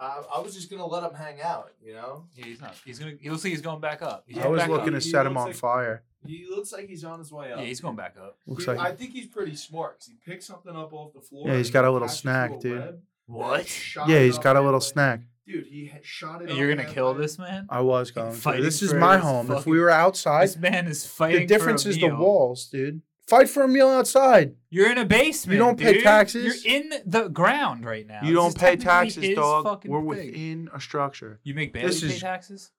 I, 0.00 0.22
I 0.36 0.40
was 0.40 0.54
just 0.54 0.70
gonna 0.70 0.86
let 0.86 1.02
him 1.02 1.14
hang 1.14 1.40
out. 1.40 1.70
You 1.84 1.94
know. 1.94 2.24
Yeah, 2.34 2.44
he's 2.46 2.60
not. 2.60 2.74
He's 2.84 2.98
gonna. 2.98 3.12
He 3.20 3.30
looks 3.30 3.42
like 3.44 3.52
he's 3.52 3.60
going 3.62 3.80
back 3.80 4.02
up. 4.02 4.24
He's 4.26 4.36
Yeah, 4.36 4.42
I 4.42 4.44
going 4.44 4.52
was 4.52 4.62
back 4.62 4.70
looking 4.70 4.94
up. 4.94 5.00
to 5.00 5.04
He 5.04 5.10
set 5.10 5.26
him 5.26 5.32
looks 5.34 5.40
on 5.42 5.46
like- 5.48 5.56
fire. 5.56 6.02
He 6.26 6.46
looks 6.50 6.72
like 6.72 6.88
he's 6.88 7.04
on 7.04 7.20
his 7.20 7.30
way 7.32 7.52
up. 7.52 7.60
Yeah, 7.60 7.64
he's 7.66 7.80
going 7.80 7.94
back 7.96 8.16
up. 8.20 8.36
Looks 8.46 8.64
He- 8.64 8.70
like 8.72 8.78
I 8.80 8.92
think 8.94 9.12
he's 9.12 9.26
pretty 9.28 9.54
smart 9.54 9.98
'cause 10.00 10.08
he 10.08 10.14
picked 10.30 10.42
something 10.42 10.74
up 10.74 10.92
off 10.92 11.12
the 11.14 11.20
floor. 11.20 11.46
Yeah, 11.48 11.56
he's 11.56 11.68
and 11.68 11.74
got 11.74 11.84
a 11.84 11.90
little 11.90 12.06
attached 12.06 12.18
it 12.18 12.22
snack, 12.22 12.50
to 12.50 12.56
a 12.56 12.60
dude. 12.60 12.78
web, 12.80 13.00
What? 13.26 13.58
and 13.60 13.68
shot 13.68 14.08
yeah, 14.08 14.16
it 14.18 14.24
he's 14.26 14.36
up 14.36 14.42
got 14.42 14.56
a 14.56 14.60
little 14.60 14.80
like- 14.80 14.82
snack. 14.88 15.20
Dude, 15.46 15.66
he 15.66 15.86
had 15.86 16.04
shot 16.04 16.40
it. 16.42 16.44
And 16.44 16.50
up 16.52 16.58
you're 16.58 16.68
gonna 16.68 16.84
then, 16.84 16.92
kill 16.92 17.08
like- 17.12 17.18
this 17.18 17.38
man? 17.38 17.66
I 17.70 17.80
was 17.80 18.10
going. 18.10 18.32
To. 18.32 18.36
Fighting 18.38 18.64
This 18.64 18.82
is 18.82 18.90
for 18.90 18.98
my 18.98 19.14
his 19.16 19.24
home. 19.24 19.46
If 19.50 19.58
fucking- 19.58 19.70
we 19.72 19.78
were 19.80 19.90
outside, 19.90 20.48
This 20.48 20.56
man 20.58 20.86
is 20.88 21.06
fighting. 21.06 21.40
the 21.40 21.46
difference 21.46 21.84
for 21.84 21.88
a 21.88 21.92
is 21.92 21.96
the 21.98 22.08
meal. 22.08 22.16
walls, 22.18 22.66
dude. 22.66 23.00
Fight 23.28 23.48
for 23.48 23.62
a 23.62 23.68
meal 23.68 23.88
outside. 23.88 24.54
You're 24.70 24.90
in 24.90 24.98
a 24.98 25.04
basement. 25.04 25.54
You 25.54 25.58
don't 25.64 25.78
pay 25.78 25.94
dude. 25.94 26.02
taxes? 26.02 26.64
You're 26.64 26.76
in 26.76 26.92
the 27.04 27.28
ground 27.28 27.84
right 27.84 28.06
now. 28.06 28.20
you 28.22 28.34
This 28.34 28.42
don't 28.42 28.58
pay 28.58 28.76
taxes, 28.76 29.22
his 29.22 29.34
dog. 29.36 29.84
We're 29.86 29.98
thing. 30.00 30.06
within 30.06 30.68
a 30.74 30.80
structure. 30.80 31.40
You 31.44 31.54
make 31.54 31.72
Bailey 31.72 31.88
This 31.88 32.00
pay 32.00 32.06
is- 32.08 32.20
taxes. 32.20 32.70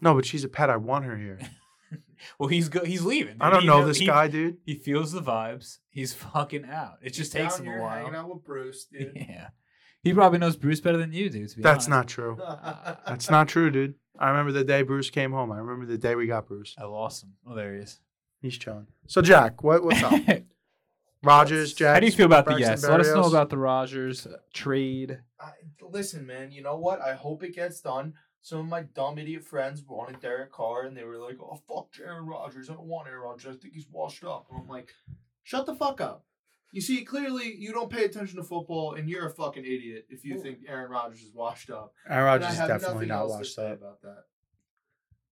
No, 0.00 0.14
but 0.14 0.24
she's 0.24 0.44
a 0.44 0.48
pet. 0.48 0.70
I 0.70 0.76
want 0.76 1.04
her 1.04 1.16
here. 1.16 1.38
Well, 2.38 2.50
he's 2.50 2.68
go- 2.68 2.84
he's 2.84 3.02
leaving. 3.02 3.36
I 3.40 3.48
don't 3.48 3.62
He 3.62 3.66
know 3.66 3.80
kno- 3.80 3.86
this 3.86 3.96
he- 3.96 4.04
guy, 4.06 4.28
dude. 4.28 4.58
He 4.66 4.74
feels 4.74 5.10
the 5.10 5.22
vibes. 5.22 5.78
He's 5.88 6.12
fucking 6.12 6.66
out. 6.66 6.96
It 7.02 7.14
just 7.14 7.32
He's 7.32 7.42
takes 7.42 7.56
down 7.56 7.66
him 7.66 7.72
a 7.72 7.76
here 7.78 7.88
Hanging 7.88 8.12
while. 8.12 8.22
out 8.24 8.34
with 8.34 8.44
Bruce, 8.44 8.84
dude. 8.84 9.12
Yeah, 9.16 9.48
he 10.02 10.12
probably 10.12 10.38
knows 10.38 10.54
Bruce 10.56 10.82
better 10.82 10.98
than 10.98 11.14
you 11.14 11.30
do. 11.30 11.46
To 11.48 11.56
be 11.56 11.62
That's 11.62 11.86
honest. 11.86 11.88
not 11.88 12.08
true. 12.08 12.38
That's 13.06 13.30
not 13.30 13.48
true, 13.48 13.70
dude. 13.70 13.94
I 14.18 14.28
remember 14.28 14.52
the 14.52 14.64
day 14.64 14.82
Bruce 14.82 15.08
came 15.08 15.32
home. 15.32 15.50
I 15.50 15.56
remember 15.60 15.86
the 15.86 15.96
day 15.96 16.14
we 16.14 16.26
got 16.26 16.46
Bruce. 16.46 16.74
I 16.78 16.84
lost 16.84 17.24
him. 17.24 17.32
Oh, 17.46 17.54
there 17.54 17.74
he 17.74 17.80
is. 17.80 17.98
He's 18.40 18.56
chilling. 18.56 18.86
So 19.06 19.22
Jack, 19.22 19.62
what 19.62 19.84
what's 19.84 20.02
up? 20.02 20.14
Rodgers, 21.22 21.74
Jack. 21.74 21.94
How 21.94 22.00
do 22.00 22.06
you 22.06 22.12
feel 22.12 22.26
about 22.26 22.46
the 22.46 22.52
Braxton 22.52 22.70
yes? 22.72 22.84
Let 22.88 23.00
us 23.00 23.08
know 23.08 23.24
about 23.24 23.50
the 23.50 23.58
Rodgers 23.58 24.26
uh, 24.26 24.38
trade. 24.54 25.20
I, 25.38 25.50
listen, 25.82 26.26
man. 26.26 26.50
You 26.50 26.62
know 26.62 26.78
what? 26.78 27.00
I 27.02 27.14
hope 27.14 27.42
it 27.42 27.54
gets 27.54 27.80
done. 27.80 28.14
Some 28.40 28.60
of 28.60 28.66
my 28.66 28.82
dumb 28.82 29.18
idiot 29.18 29.44
friends 29.44 29.82
wanted 29.86 30.20
Derek 30.20 30.50
Carr, 30.50 30.84
and 30.86 30.96
they 30.96 31.04
were 31.04 31.18
like, 31.18 31.36
"Oh 31.40 31.60
fuck, 31.68 31.88
Aaron 32.02 32.26
Rodgers. 32.26 32.70
I 32.70 32.74
don't 32.74 32.86
want 32.86 33.06
Aaron 33.08 33.20
Rodgers. 33.20 33.54
I 33.54 33.58
think 33.58 33.74
he's 33.74 33.88
washed 33.90 34.24
up." 34.24 34.46
And 34.50 34.60
I'm 34.62 34.68
like, 34.68 34.88
"Shut 35.42 35.66
the 35.66 35.74
fuck 35.74 36.00
up." 36.00 36.24
You 36.72 36.80
see, 36.80 37.04
clearly 37.04 37.54
you 37.54 37.72
don't 37.72 37.90
pay 37.90 38.04
attention 38.04 38.36
to 38.36 38.44
football, 38.44 38.94
and 38.94 39.10
you're 39.10 39.26
a 39.26 39.30
fucking 39.30 39.64
idiot 39.64 40.06
if 40.08 40.24
you 40.24 40.40
think 40.40 40.60
Aaron 40.68 40.90
Rodgers 40.90 41.20
is 41.20 41.32
washed 41.34 41.68
up. 41.68 41.92
Aaron 42.08 42.34
And 42.34 42.42
Rodgers 42.42 42.60
is 42.60 42.66
definitely 42.66 43.06
not 43.06 43.28
washed 43.28 43.58
up. 43.58 43.76
about 43.76 44.00
that. 44.02 44.24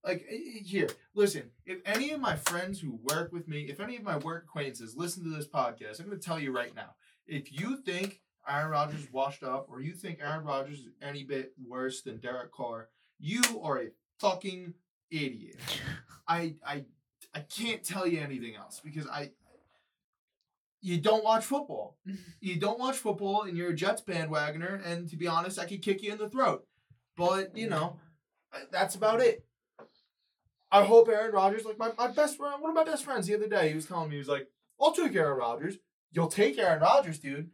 Like 0.09 0.27
i- 0.31 0.35
i- 0.35 0.63
here, 0.65 0.89
listen. 1.15 1.51
If 1.67 1.81
any 1.85 2.11
of 2.13 2.21
my 2.21 2.35
friends 2.37 2.81
who 2.81 2.99
work 3.05 3.33
with 3.33 3.47
me, 3.47 3.69
if 3.69 3.79
any 3.79 3.97
of 3.97 4.03
my 4.03 4.17
work 4.17 4.45
acquaintances 4.45 4.97
listen 4.97 5.23
to 5.25 5.31
this 5.31 5.47
podcast, 5.47 6.01
I'm 6.01 6.07
going 6.07 6.19
to 6.19 6.25
tell 6.27 6.41
you 6.41 6.51
right 6.51 6.75
now. 6.75 6.97
If 7.27 7.53
you 7.53 7.77
think 7.83 8.23
Aaron 8.49 8.71
Rodgers 8.71 9.07
washed 9.13 9.43
up, 9.43 9.67
or 9.71 9.81
you 9.83 9.93
think 9.93 10.21
Aaron 10.23 10.45
Rodgers 10.45 10.79
is 10.81 10.89
any 11.03 11.25
bit 11.25 11.53
worse 11.63 12.01
than 12.03 12.19
Derek 12.21 12.53
Carr, 12.53 12.89
you 13.19 13.43
are 13.63 13.83
a 13.83 13.89
fucking 14.19 14.73
idiot. 15.11 15.57
I 16.27 16.57
I 16.67 16.87
I 17.35 17.41
can't 17.41 17.85
tell 17.85 18.07
you 18.07 18.21
anything 18.21 18.57
else 18.57 18.81
because 18.83 19.07
I. 19.07 19.33
You 20.81 21.01
don't 21.01 21.25
watch 21.25 21.45
football. 21.45 21.99
You 22.41 22.57
don't 22.59 22.79
watch 22.79 22.97
football, 22.97 23.43
and 23.43 23.57
you're 23.57 23.71
a 23.71 23.75
Jets 23.75 24.01
bandwagoner. 24.01 24.81
And 24.87 25.09
to 25.11 25.17
be 25.17 25.27
honest, 25.27 25.59
I 25.59 25.67
could 25.67 25.83
kick 25.83 26.03
you 26.03 26.13
in 26.13 26.19
the 26.19 26.29
throat. 26.31 26.67
But 27.17 27.57
you 27.57 27.69
know, 27.69 27.99
that's 28.71 28.95
about 28.95 29.21
it. 29.21 29.45
I 30.71 30.85
hope 30.85 31.09
Aaron 31.09 31.33
Rodgers, 31.33 31.65
like 31.65 31.79
my, 31.79 31.91
my 31.97 32.09
best 32.09 32.37
friend, 32.37 32.61
one 32.61 32.71
of 32.71 32.75
my 32.77 32.85
best 32.85 33.05
friends 33.05 33.27
the 33.27 33.35
other 33.35 33.49
day, 33.49 33.69
he 33.71 33.75
was 33.75 33.87
telling 33.87 34.09
me, 34.11 34.17
he 34.17 34.19
was 34.19 34.29
like, 34.29 34.49
I'll 34.81 34.93
take 34.93 35.15
Aaron 35.15 35.39
Rodgers. 35.39 35.77
You'll 36.13 36.29
take 36.29 36.59
Aaron 36.59 36.81
Rodgers, 36.81 37.19
dude. 37.19 37.51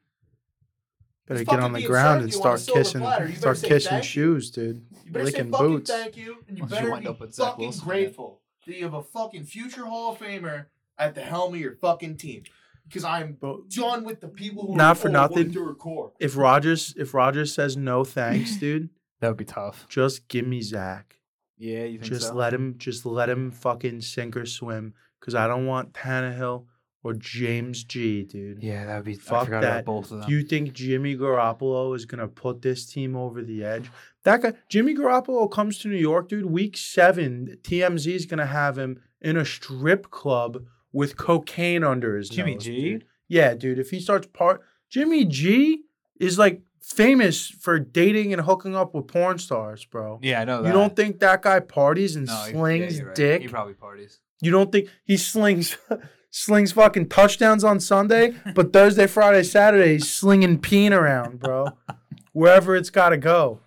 Better 1.26 1.40
He's 1.40 1.48
get 1.48 1.60
on 1.60 1.72
the 1.72 1.82
ground 1.86 2.22
and 2.22 2.32
you 2.32 2.42
on 2.42 2.54
a 2.54 2.58
start 2.58 2.76
kissing, 2.76 3.00
platter. 3.00 3.24
You 3.26 3.30
better 3.38 3.54
start 3.54 3.62
kissing 3.70 4.00
shoes, 4.02 4.50
dude. 4.50 4.84
You 5.06 5.12
better 5.12 5.24
say 5.26 5.32
Licking 5.32 5.50
fucking 5.52 5.66
boots. 5.68 5.90
thank 5.90 6.16
you, 6.16 6.36
and 6.48 6.58
you 6.58 6.64
Once 6.64 6.72
you 6.72 6.76
better 6.78 6.90
wind 6.90 7.02
be 7.04 7.08
up 7.08 7.20
with 7.20 7.34
Zach 7.34 7.46
fucking 7.52 7.64
Wilson 7.64 7.82
again. 7.82 7.88
grateful 8.04 8.40
that 8.66 8.76
you 8.76 8.84
have 8.84 8.94
a 8.94 9.02
fucking 9.02 9.44
future 9.44 9.86
Hall 9.86 10.12
of 10.12 10.18
Famer 10.18 10.66
at 10.98 11.14
the 11.14 11.22
helm 11.22 11.54
of 11.54 11.60
your 11.60 11.76
fucking 11.76 12.16
team. 12.18 12.42
Because 12.86 13.04
I'm 13.04 13.38
But 13.40 13.70
done 13.70 14.04
with 14.04 14.20
the 14.20 14.28
people 14.28 14.66
who 14.66 14.76
Not 14.76 14.98
are 14.98 15.00
for 15.00 15.08
"Oh, 15.08 15.12
I 15.12 15.20
want 15.20 15.30
nothing. 15.36 15.50
Derek 15.52 15.78
Carr." 15.78 16.10
if 16.20 16.36
Rodgers 16.36 16.94
if 16.98 17.14
Rodgers 17.14 17.54
says 17.54 17.74
no 17.76 18.04
thanks, 18.04 18.56
dude, 18.58 18.90
That 19.20 19.28
would 19.28 19.38
be 19.38 19.46
tough. 19.46 19.86
just 19.88 20.28
give 20.28 20.46
me 20.46 20.60
Zach. 20.60 21.16
Yeah, 21.56 21.84
you 21.84 21.98
think 21.98 22.12
Just 22.12 22.28
so? 22.28 22.34
let 22.34 22.52
him 22.52 22.74
just 22.78 23.06
let 23.06 23.28
him 23.30 23.50
fucking 23.50 24.00
sink 24.00 24.36
or 24.36 24.46
swim. 24.46 24.94
Cause 25.20 25.34
I 25.34 25.46
don't 25.48 25.66
want 25.66 25.92
Tannehill 25.94 26.66
or 27.02 27.14
James 27.14 27.84
G, 27.84 28.24
dude. 28.24 28.62
yeah, 28.62 28.84
that 28.86 28.96
would 28.96 29.04
be. 29.04 29.12
I 29.12 29.16
Fuck 29.16 29.44
forgot 29.46 29.60
that. 29.62 29.72
about 29.80 29.84
both 29.84 30.10
of 30.10 30.18
them. 30.20 30.28
Do 30.28 30.34
you 30.34 30.42
think 30.42 30.72
Jimmy 30.72 31.16
Garoppolo 31.16 31.94
is 31.96 32.04
gonna 32.06 32.28
put 32.28 32.62
this 32.62 32.84
team 32.86 33.14
over 33.16 33.42
the 33.42 33.64
edge? 33.64 33.90
That 34.24 34.42
guy, 34.42 34.54
Jimmy 34.68 34.94
Garoppolo, 34.94 35.50
comes 35.50 35.78
to 35.80 35.88
New 35.88 35.96
York, 35.96 36.28
dude. 36.28 36.46
Week 36.46 36.76
seven, 36.76 37.56
TMZ 37.62 38.06
is 38.14 38.26
gonna 38.26 38.46
have 38.46 38.76
him 38.78 39.00
in 39.20 39.36
a 39.36 39.44
strip 39.44 40.10
club 40.10 40.64
with 40.92 41.16
cocaine 41.16 41.84
under 41.84 42.16
his 42.16 42.28
Jimmy 42.28 42.54
nose, 42.54 42.64
G? 42.64 42.80
dude. 42.80 43.04
Yeah, 43.28 43.54
dude. 43.54 43.78
If 43.78 43.90
he 43.90 44.00
starts 44.00 44.26
part, 44.26 44.60
Jimmy 44.90 45.24
G 45.24 45.84
is 46.20 46.38
like 46.38 46.60
famous 46.86 47.48
for 47.48 47.78
dating 47.78 48.32
and 48.32 48.42
hooking 48.42 48.76
up 48.76 48.94
with 48.94 49.06
porn 49.06 49.38
stars, 49.38 49.84
bro. 49.84 50.18
yeah, 50.22 50.40
I 50.40 50.44
know 50.44 50.62
that. 50.62 50.68
You 50.68 50.74
don't 50.74 50.94
think 50.94 51.20
that 51.20 51.42
guy 51.42 51.60
parties 51.60 52.16
and 52.16 52.26
No, 52.26 52.32
he- 52.34 52.46
yeah, 52.52 52.52
slings 52.52 53.02
right. 53.02 53.14
dick? 53.14 53.42
He 53.42 53.48
probably 53.48 53.74
parties. 53.74 54.20
You 54.40 54.50
don't 54.50 54.70
think 54.70 54.88
he 55.04 55.16
slings 55.16 55.76
slings 56.30 56.72
fucking 56.72 57.08
touchdowns 57.08 57.64
on 57.64 57.80
Sunday, 57.80 58.34
but 58.54 58.72
Thursday, 58.72 59.06
Friday, 59.06 59.42
Saturday 59.42 59.94
he's 59.94 60.12
slinging 60.12 60.58
peen 60.60 60.92
around, 60.92 61.40
bro. 61.40 61.68
Wherever 62.32 62.74
it's 62.76 62.90
got 62.90 63.10
to 63.10 63.16
go, 63.16 63.60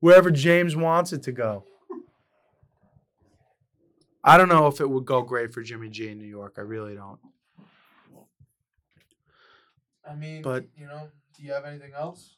wherever 0.00 0.30
James 0.30 0.74
wants 0.74 1.12
it 1.12 1.22
to 1.24 1.32
go. 1.32 1.64
I 4.24 4.38
don't 4.38 4.48
know 4.48 4.66
if 4.66 4.80
it 4.80 4.88
would 4.88 5.04
go 5.04 5.20
great 5.20 5.52
for 5.52 5.62
Jimmy 5.62 5.90
G 5.90 6.08
in 6.08 6.16
New 6.18 6.24
York. 6.26 6.54
I 6.56 6.62
really 6.62 6.94
don't. 6.94 7.18
I 10.08 10.14
mean, 10.14 10.40
But- 10.42 10.64
you 10.76 10.86
know, 10.86 11.08
do 11.36 11.42
you 11.42 11.52
have 11.52 11.64
anything 11.66 11.92
else? 11.94 12.34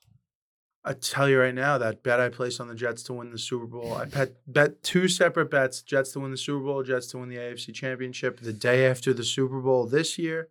I 0.88 0.92
tell 0.92 1.28
you 1.28 1.40
right 1.40 1.54
now, 1.54 1.78
that 1.78 2.04
bet 2.04 2.20
I 2.20 2.28
placed 2.28 2.60
on 2.60 2.68
the 2.68 2.74
Jets 2.76 3.02
to 3.04 3.12
win 3.12 3.30
the 3.32 3.38
Super 3.38 3.66
Bowl, 3.66 3.92
I 3.94 4.04
bet 4.04 4.34
bet 4.46 4.82
two 4.84 5.08
separate 5.08 5.50
bets: 5.50 5.82
Jets 5.82 6.12
to 6.12 6.20
win 6.20 6.30
the 6.30 6.36
Super 6.36 6.64
Bowl, 6.64 6.82
Jets 6.84 7.08
to 7.08 7.18
win 7.18 7.28
the 7.28 7.36
AFC 7.36 7.74
Championship 7.74 8.38
the 8.40 8.52
day 8.52 8.86
after 8.86 9.12
the 9.12 9.24
Super 9.24 9.60
Bowl 9.60 9.86
this 9.86 10.16
year, 10.16 10.48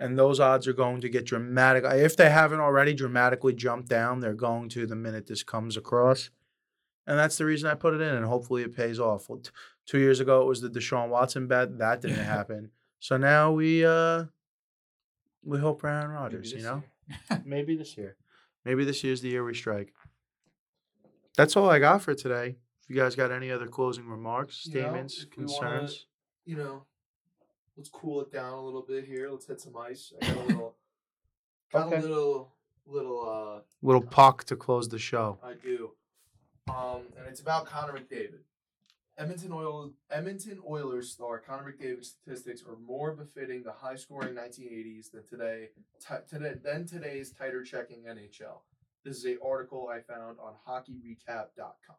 and 0.00 0.18
those 0.18 0.40
odds 0.40 0.66
are 0.66 0.72
going 0.72 1.00
to 1.00 1.08
get 1.08 1.24
dramatic. 1.26 1.84
If 1.86 2.16
they 2.16 2.28
haven't 2.28 2.58
already 2.58 2.92
dramatically 2.92 3.52
jumped 3.54 3.88
down, 3.88 4.18
they're 4.18 4.34
going 4.34 4.68
to 4.70 4.84
the 4.84 4.96
minute 4.96 5.28
this 5.28 5.44
comes 5.44 5.76
across. 5.76 6.30
and 7.06 7.16
that's 7.18 7.38
the 7.38 7.44
reason 7.44 7.70
I 7.70 7.74
put 7.74 7.94
it 7.94 8.00
in, 8.00 8.14
and 8.16 8.26
hopefully 8.26 8.62
it 8.62 8.74
pays 8.76 8.98
off. 8.98 9.28
Well, 9.28 9.38
t- 9.38 9.50
two 9.86 9.98
years 9.98 10.18
ago 10.18 10.42
it 10.42 10.46
was 10.48 10.60
the 10.60 10.70
Deshaun 10.70 11.08
Watson 11.08 11.46
bet 11.46 11.78
that 11.78 12.00
didn't 12.00 12.24
happen, 12.36 12.70
so 12.98 13.16
now 13.16 13.52
we 13.52 13.84
uh 13.84 14.24
we 15.44 15.58
hope 15.60 15.84
Aaron 15.84 16.10
Rodgers. 16.10 16.52
You 16.52 16.62
know, 16.62 16.82
year. 17.30 17.42
maybe 17.44 17.76
this 17.76 17.96
year, 17.96 18.16
maybe 18.64 18.84
this 18.84 19.02
year's 19.04 19.20
the 19.20 19.28
year 19.28 19.44
we 19.44 19.54
strike. 19.54 19.92
That's 21.36 21.56
all 21.56 21.68
I 21.70 21.78
got 21.78 22.02
for 22.02 22.14
today. 22.14 22.56
If 22.82 22.90
you 22.90 22.96
guys 22.96 23.14
got 23.14 23.30
any 23.32 23.50
other 23.50 23.66
closing 23.66 24.06
remarks, 24.08 24.66
You 24.66 24.74
know, 24.74 24.80
statements, 24.80 25.24
wanna- 25.24 25.34
concerns, 25.34 26.06
You 26.44 26.56
know, 26.56 26.86
let's 27.76 27.88
cool 27.88 28.20
it 28.22 28.32
down 28.32 28.52
a 28.54 28.60
little 28.64 28.82
bit 28.82 29.04
here. 29.04 29.30
Let's 29.30 29.46
hit 29.46 29.60
some 29.60 29.76
ice. 29.76 30.12
I 30.20 30.26
got 30.26 30.36
a 30.36 30.40
little, 30.46 30.76
got 31.72 31.86
Okay. 31.86 31.96
a 31.96 32.00
little, 32.00 32.52
little. 32.86 33.28
uh 33.28 33.60
little 33.80 34.02
puck 34.02 34.44
to 34.44 34.56
close 34.56 34.88
the 34.88 34.98
show. 34.98 35.38
I 35.42 35.54
do. 35.54 35.92
Um, 36.68 37.02
and 37.16 37.26
it's 37.28 37.40
about 37.40 37.66
Connor 37.66 37.92
McDavid. 37.98 38.40
Edmonton 39.18 39.52
Oil 39.52 39.92
Edmonton 40.10 40.58
Oilers 40.68 41.10
star 41.10 41.38
Connor 41.38 41.72
McDavid's 41.72 42.08
statistics 42.08 42.62
are 42.62 42.76
more 42.86 43.12
befitting 43.12 43.62
the 43.62 43.72
high-scoring 43.72 44.34
1980s 44.34 45.10
than 45.10 45.26
today, 45.26 45.68
ti 46.00 46.14
today 46.28 46.54
than 46.62 46.86
today's 46.86 47.30
tighter 47.30 47.62
checking 47.62 48.04
NHL. 48.04 48.60
This 49.04 49.18
is 49.18 49.26
a 49.26 49.36
article 49.44 49.88
I 49.88 50.00
found 50.00 50.38
on 50.38 50.54
hockeyrecap.com. 50.66 51.96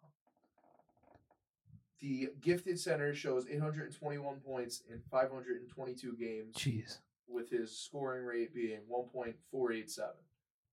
The 2.00 2.30
gifted 2.42 2.80
center 2.80 3.14
shows 3.14 3.46
821 3.48 4.38
points 4.40 4.82
in 4.90 5.02
522 5.10 6.18
games 6.20 6.56
Jeez. 6.56 6.98
with 7.28 7.50
his 7.50 7.78
scoring 7.78 8.26
rate 8.26 8.54
being 8.54 8.82
1.487 8.92 10.00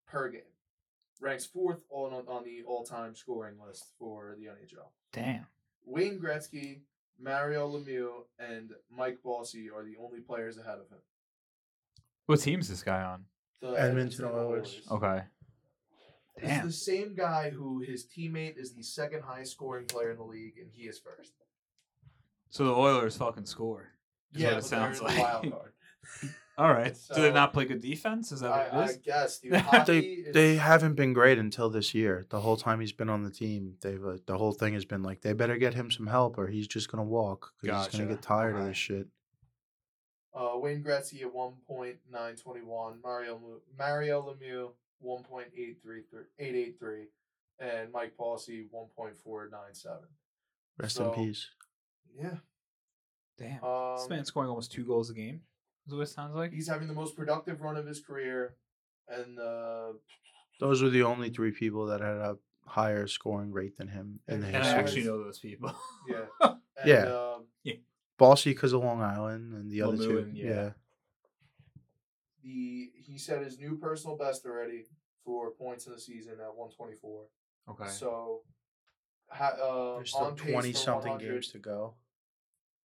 per 0.08 0.28
game. 0.30 0.40
Ranks 1.20 1.46
fourth 1.46 1.84
on 1.90 2.12
on 2.26 2.44
the 2.44 2.62
all-time 2.66 3.14
scoring 3.14 3.56
list 3.64 3.92
for 3.98 4.34
the 4.38 4.46
NHL. 4.46 4.88
Damn. 5.12 5.46
Wayne 5.84 6.20
Gretzky, 6.20 6.80
Mario 7.18 7.68
Lemieux, 7.68 8.24
and 8.38 8.70
Mike 8.90 9.18
Bossy 9.22 9.68
are 9.70 9.84
the 9.84 9.96
only 10.02 10.20
players 10.20 10.56
ahead 10.58 10.78
of 10.78 10.88
him. 10.88 10.98
What 12.26 12.40
team's 12.40 12.68
this 12.68 12.82
guy 12.82 13.02
on? 13.02 13.24
The 13.60 13.72
Edmonton 13.72 14.24
Oilers. 14.26 14.80
Okay. 14.90 15.22
This 16.40 16.48
Damn. 16.48 16.66
is 16.66 16.74
the 16.74 16.92
same 16.92 17.14
guy 17.14 17.50
who 17.50 17.80
his 17.80 18.06
teammate 18.06 18.58
is 18.58 18.72
the 18.72 18.82
second 18.82 19.22
highest 19.22 19.52
scoring 19.52 19.86
player 19.86 20.12
in 20.12 20.16
the 20.16 20.24
league, 20.24 20.54
and 20.58 20.70
he 20.72 20.84
is 20.84 20.98
first. 20.98 21.32
So 22.50 22.64
the 22.64 22.72
Oilers 22.72 23.16
fucking 23.16 23.46
score. 23.46 23.90
Is 24.34 24.42
what 24.44 24.52
it 24.52 24.54
but 24.56 24.64
sounds 24.64 25.02
like. 25.02 25.16
the 25.16 25.20
wild 25.20 25.50
card. 25.50 25.72
All 26.58 26.70
right. 26.72 26.94
Do 27.14 27.22
they 27.22 27.32
not 27.32 27.52
play 27.54 27.64
good 27.64 27.80
defense? 27.80 28.32
Is 28.32 28.40
that 28.40 28.50
what 28.50 28.74
I, 28.74 28.84
it 28.84 28.90
I 28.90 28.92
guess, 29.02 29.38
dude. 29.38 29.52
They- 29.72 29.84
They 29.86 30.00
is- 30.00 30.34
they 30.34 30.56
haven't 30.56 30.94
been 30.94 31.12
great 31.14 31.38
until 31.38 31.70
this 31.70 31.94
year. 31.94 32.26
The 32.28 32.40
whole 32.40 32.56
time 32.58 32.80
he's 32.80 32.92
been 32.92 33.08
on 33.08 33.22
the 33.22 33.30
team, 33.30 33.76
they've 33.80 34.04
uh, 34.04 34.18
the 34.26 34.36
whole 34.36 34.52
thing 34.52 34.74
has 34.74 34.84
been 34.84 35.02
like 35.02 35.22
they 35.22 35.32
better 35.32 35.56
get 35.56 35.72
him 35.74 35.90
some 35.90 36.06
help 36.06 36.36
or 36.38 36.48
he's 36.48 36.66
just 36.66 36.90
gonna 36.90 37.04
walk 37.04 37.52
because 37.62 37.86
he's 37.86 37.98
gonna 38.00 38.10
get 38.10 38.20
tired 38.22 38.56
of 38.56 38.64
this 38.66 38.76
shit. 38.76 39.06
Uh, 40.34 40.52
Wayne 40.56 40.82
Gretzky 40.84 41.22
at 41.22 41.34
one 41.34 41.54
point 41.66 41.96
nine 42.10 42.36
twenty 42.36 42.60
one, 42.62 42.98
Mario 43.02 43.38
Mu- 43.38 43.60
Mario 43.78 44.22
Lemieux 44.22 44.70
one 45.00 45.22
point 45.24 45.48
eight 45.56 45.78
three 45.82 46.02
eight 46.38 46.54
eight 46.54 46.78
three, 46.78 47.06
and 47.58 47.90
Mike 47.90 48.16
Bossy 48.18 48.66
one 48.70 48.86
point 48.96 49.16
four 49.16 49.48
nine 49.50 49.72
seven. 49.74 50.06
Rest 50.78 50.96
So, 50.96 51.12
in 51.12 51.26
peace. 51.26 51.48
Yeah, 52.16 52.36
Damn. 53.38 53.64
um, 53.64 53.96
this 53.98 54.08
man's 54.08 54.28
scoring 54.28 54.48
almost 54.50 54.70
two 54.72 54.84
goals 54.84 55.10
a 55.10 55.14
game. 55.14 55.40
Is 55.90 55.96
what 55.96 56.02
it 56.02 56.10
sounds 56.10 56.34
like. 56.34 56.52
he's 56.52 56.68
having 56.68 56.88
the 56.88 56.94
most 56.94 57.16
productive 57.16 57.60
run 57.60 57.76
of 57.76 57.86
his 57.86 58.00
career, 58.00 58.54
and 59.08 59.38
uh, 59.38 59.92
Those 60.60 60.82
were 60.82 60.90
the 60.90 61.02
only 61.02 61.30
three 61.30 61.50
people 61.50 61.86
that 61.86 62.00
had 62.00 62.16
a 62.16 62.36
higher 62.64 63.06
scoring 63.06 63.50
rate 63.50 63.76
than 63.76 63.88
him 63.88 64.20
in 64.28 64.40
the 64.40 64.46
And 64.46 64.56
And 64.56 64.64
I 64.64 64.70
actually 64.70 65.04
know 65.04 65.22
those 65.22 65.40
people. 65.40 65.74
yeah, 66.08 66.26
and, 66.40 66.58
Yeah. 66.84 67.02
Um, 67.04 67.46
Bossy 68.18 68.50
because 68.50 68.74
of 68.74 68.84
Long 68.84 69.00
Island 69.00 69.54
and 69.54 69.70
the 69.70 69.80
other 69.80 69.96
two. 69.96 70.30
yeah. 70.34 70.46
yeah. 70.46 70.70
the 72.42 72.90
he 72.94 73.18
set 73.18 73.42
his 73.42 73.58
new 73.58 73.76
personal 73.76 74.16
best 74.16 74.44
already 74.44 74.84
for 75.24 75.50
points 75.50 75.86
in 75.86 75.92
the 75.92 75.98
season 76.00 76.34
at 76.34 76.54
one 76.54 76.68
twenty 76.70 76.96
four. 77.00 77.24
okay. 77.68 77.88
So, 77.88 78.42
ha, 79.28 79.46
uh, 79.48 79.94
There's 79.96 80.10
still 80.10 80.32
20 80.32 80.72
something 80.74 81.18
games 81.18 81.48
to 81.48 81.58
go. 81.58 81.94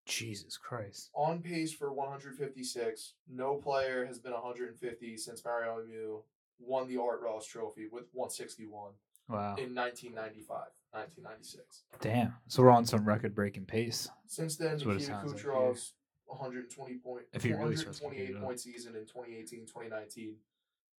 Jesus 0.06 0.58
Christ. 0.58 1.10
on 1.14 1.42
pace 1.42 1.74
for 1.74 1.92
156. 1.94 3.14
No 3.30 3.56
player 3.56 4.06
has 4.06 4.20
been 4.20 4.34
150 4.34 5.18
since 5.18 5.44
Mario 5.46 5.78
Lemieux 5.80 6.24
won 6.60 6.88
the 6.88 6.98
Art 6.98 7.22
Ross 7.22 7.46
Trophy 7.46 7.88
with 7.92 8.06
161 8.14 8.92
Wow. 9.30 9.56
in 9.58 9.74
1995, 9.74 10.48
1996. 10.92 11.84
Damn. 12.02 12.34
So 12.48 12.64
we're 12.64 12.72
on 12.72 12.86
some 12.86 13.06
record 13.06 13.34
breaking 13.34 13.66
pace. 13.66 14.10
Since 14.28 14.58
then, 14.58 14.78
Nikita 14.78 15.00
sounds 15.00 15.34
like, 15.34 15.42
Kucherov's 15.42 15.94
120 16.26 16.96
point, 16.98 17.24
If 17.34 17.44
he 17.44 17.54
really 17.54 17.76
starts 17.76 18.00
picking 18.00 18.18
128 18.18 18.30
it 18.30 18.36
up. 18.38 18.44
point 18.44 18.60
season 18.60 18.96
in 18.96 19.02
2018, 19.06 19.66
2019. 19.66 20.36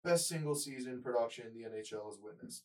Best 0.04 0.28
single 0.28 0.54
season 0.54 1.00
production 1.02 1.46
the 1.54 1.62
NHL 1.68 2.06
has 2.06 2.18
witnessed. 2.22 2.64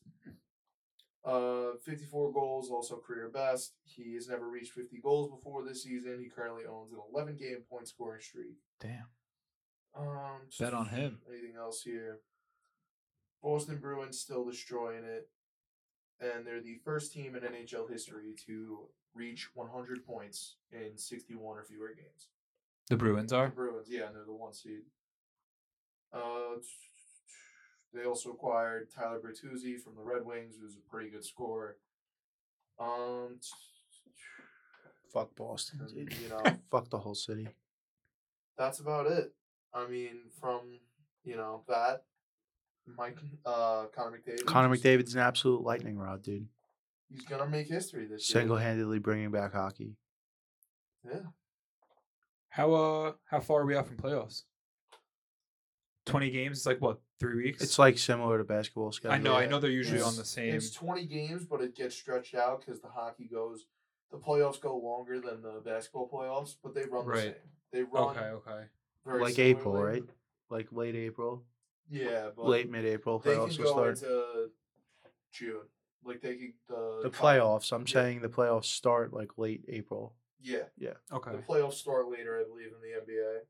Uh, 1.27 1.75
54 1.83 2.31
goals, 2.31 2.69
also 2.69 2.95
career 3.05 3.29
best. 3.33 3.73
He 3.83 4.13
has 4.13 4.29
never 4.29 4.47
reached 4.49 4.71
50 4.71 5.01
goals 5.03 5.29
before 5.29 5.61
this 5.65 5.83
season. 5.83 6.19
He 6.21 6.29
currently 6.29 6.63
owns 6.65 6.93
an 6.93 6.99
11 7.13 7.35
game 7.35 7.63
point 7.69 7.87
scoring 7.89 8.21
streak. 8.21 8.55
Damn. 8.79 9.07
Um, 9.97 10.47
Bet 10.57 10.73
on 10.73 10.87
him. 10.87 11.17
Anything 11.29 11.55
else 11.59 11.81
here? 11.81 12.19
Boston 13.43 13.77
Bruins 13.77 14.19
still 14.19 14.45
destroying 14.45 15.03
it, 15.03 15.27
and 16.21 16.45
they're 16.45 16.61
the 16.61 16.79
first 16.85 17.11
team 17.11 17.35
in 17.35 17.43
NHL 17.43 17.89
history 17.91 18.33
to 18.45 18.87
reach 19.13 19.49
100 19.53 20.05
points 20.05 20.55
in 20.71 20.97
61 20.97 21.57
or 21.57 21.63
fewer 21.65 21.89
games. 21.89 22.29
The 22.89 22.95
Bruins 22.95 23.33
are. 23.33 23.47
The? 23.47 23.55
Bruins, 23.55 23.87
yeah, 23.89 24.07
and 24.07 24.15
they're 24.15 24.25
the 24.25 24.33
one 24.33 24.53
seed. 24.53 24.83
Uh, 26.13 26.61
they 27.97 28.05
also 28.05 28.31
acquired 28.31 28.89
Tyler 28.93 29.19
Bertuzzi 29.19 29.79
from 29.81 29.95
the 29.95 30.03
Red 30.03 30.25
Wings, 30.25 30.55
who's 30.61 30.75
a 30.75 30.89
pretty 30.89 31.09
good 31.09 31.25
scorer. 31.25 31.77
Um, 32.79 33.39
Fuck 35.13 35.35
Boston. 35.35 35.79
and, 35.81 35.93
dude. 36.09 36.13
you 36.21 36.29
know, 36.29 36.41
Fuck 36.69 36.89
the 36.89 36.99
whole 36.99 37.15
city. 37.15 37.47
that's 38.57 38.79
about 38.79 39.07
it. 39.07 39.33
I 39.73 39.87
mean, 39.87 40.17
from 40.39 40.79
you 41.23 41.35
know 41.35 41.63
that, 41.67 42.03
Mike, 42.97 43.17
uh, 43.45 43.85
Connor 43.95 44.17
McDavid. 44.17 44.45
Connor 44.45 44.73
just- 44.75 44.85
McDavid's 44.85 45.15
an 45.15 45.21
absolute 45.21 45.61
lightning 45.63 45.97
rod, 45.97 46.21
dude. 46.23 46.47
He's 47.09 47.23
gonna 47.23 47.47
make 47.47 47.67
history 47.67 48.05
this 48.05 48.29
year. 48.29 48.41
Single 48.41 48.57
handedly 48.57 48.99
bringing 48.99 49.31
back 49.31 49.53
hockey. 49.53 49.95
Yeah. 51.05 51.19
How 52.49 52.73
uh 52.73 53.13
how 53.29 53.39
far 53.39 53.61
are 53.61 53.65
we 53.65 53.75
out 53.77 53.87
from 53.87 53.95
playoffs? 53.97 54.43
Twenty 56.07 56.29
games. 56.31 56.57
It's 56.57 56.65
like 56.65 56.81
what 56.81 56.99
three 57.19 57.35
weeks. 57.43 57.61
It's 57.63 57.77
like 57.79 57.97
similar 57.97 58.37
to 58.37 58.43
basketball 58.43 58.91
schedule. 58.91 59.13
I 59.15 59.17
know. 59.19 59.35
I 59.35 59.45
know 59.45 59.59
they're 59.59 59.69
usually 59.71 59.97
it's- 59.97 60.11
on 60.11 60.17
the 60.17 60.25
same. 60.25 60.53
It's 60.55 60.71
20 60.71 61.05
games, 61.05 61.45
but 61.45 61.61
it 61.61 61.75
gets 61.75 61.95
stretched 61.95 62.35
out 62.35 62.61
because 62.65 62.79
the 62.81 62.87
hockey 62.89 63.27
goes. 63.31 63.65
The 64.11 64.17
playoffs 64.17 64.59
go 64.61 64.77
longer 64.77 65.19
than 65.19 65.41
the 65.41 65.61
basketball 65.65 66.09
playoffs, 66.09 66.55
but 66.63 66.73
they 66.73 66.85
run 66.85 67.05
the 67.05 67.11
Right. 67.11 67.23
same. 67.23 67.33
They 67.71 67.83
run 67.83 68.15
Okay. 68.15 68.25
Okay. 68.29 68.63
very 69.05 69.21
Like 69.21 69.37
April, 69.39 69.73
right? 69.81 70.03
Like 70.49 70.71
late 70.71 70.95
April, 70.95 71.43
Yeah, 71.89 72.29
but 72.35 72.45
late 72.45 72.69
mid 72.69 72.85
April. 72.85 73.19
they 73.19 73.31
Playoffs 73.35 73.55
can 73.55 73.63
will 73.65 73.73
go 73.75 73.93
start. 73.93 73.97
into 74.03 74.51
June. 75.31 75.67
Like 76.03 76.21
they 76.21 76.35
could 76.37 76.53
the 76.67 76.99
The 77.03 77.09
playoffs. 77.09 77.73
I'm 77.73 77.81
yeah. 77.81 77.93
saying 77.93 78.21
the 78.21 78.29
playoffs 78.29 78.65
start 78.65 79.11
like 79.13 79.37
late 79.37 79.65
April. 79.67 80.15
Yeah. 80.39 80.63
Yeah, 80.77 80.93
Okay. 81.11 81.31
the 81.31 81.39
playoffs 81.41 81.73
start 81.73 82.07
later, 82.09 82.39
I 82.39 82.43
believe, 82.47 82.67
in 82.67 82.79
the 82.81 82.95
NBA. 83.01 83.41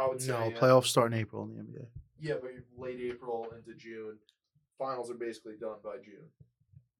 I 0.00 0.08
would 0.08 0.20
say 0.20 0.32
No, 0.32 0.48
yeah. 0.48 0.58
playoffs 0.58 0.86
start 0.86 1.12
in 1.12 1.18
April 1.18 1.44
in 1.44 1.54
the 1.56 1.62
NBA. 1.62 1.86
Yeah, 2.18 2.34
but 2.40 2.50
late 2.76 2.98
April 3.00 3.46
into 3.56 3.74
June. 3.78 4.18
Finals 4.78 5.10
are 5.10 5.14
basically 5.14 5.54
done 5.60 5.76
by 5.84 5.96
June. 6.04 6.26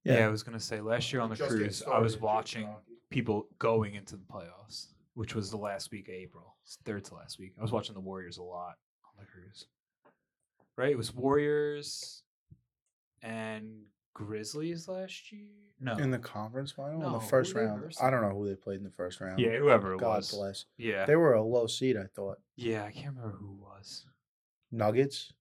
Yeah. 0.04 0.18
Yeah. 0.18 0.26
I 0.26 0.28
was 0.28 0.42
gonna 0.42 0.60
say 0.60 0.80
last 0.80 1.12
year 1.12 1.22
on 1.22 1.30
the 1.30 1.36
Just 1.36 1.50
getting 1.50 1.64
cruise, 1.66 1.82
I 1.82 1.84
started 1.86 2.02
was 2.04 2.14
in 2.16 2.20
watching 2.20 2.66
hockey. 2.66 2.92
people 3.10 3.46
going 3.58 3.94
into 3.94 4.16
the 4.16 4.24
playoffs, 4.24 4.88
which 5.14 5.34
was 5.34 5.50
the 5.50 5.56
last 5.56 5.90
week 5.90 6.08
of 6.08 6.14
April, 6.14 6.56
It's 6.64 6.76
third 6.84 7.04
to 7.06 7.14
last 7.14 7.38
week. 7.38 7.52
I 7.58 7.62
was 7.62 7.72
watching 7.72 7.94
the 7.94 8.00
Warriors 8.00 8.36
a 8.38 8.42
lot 8.42 8.76
on 9.04 9.12
the 9.18 9.24
cruise. 9.26 9.66
Right, 10.76 10.90
it 10.92 10.96
was 10.98 11.14
Warriors 11.14 12.22
and 13.22 13.82
Grizzlies 14.14 14.88
last 14.88 15.32
year. 15.32 15.48
No, 15.80 15.94
In 15.94 16.10
the 16.10 16.18
conference 16.18 16.72
final, 16.72 17.04
in 17.06 17.12
the 17.12 17.20
first 17.20 17.54
round. 17.54 17.94
I 18.02 18.10
don't 18.10 18.20
know 18.22 18.36
who 18.36 18.46
they 18.48 18.54
played 18.54 18.78
in 18.78 18.84
the 18.84 18.90
first 18.90 19.20
round. 19.20 19.38
yeah, 19.40 19.56
whoever 19.56 19.92
it 19.92 19.96
was. 19.96 20.00
God 20.00 20.16
was. 20.16 20.30
bless. 20.32 20.64
Yeah, 20.76 21.06
They 21.06 21.16
were 21.16 21.32
a 21.34 21.42
low 21.42 21.66
seed, 21.66 21.96
I 21.96 22.04
thought. 22.14 22.38
yeah, 22.56 22.84
I 22.84 22.90
can't 22.90 23.16
remember 23.16 23.36
who 23.38 23.52
it 23.54 23.60
was. 23.60 24.04
Nuggets. 24.70 25.32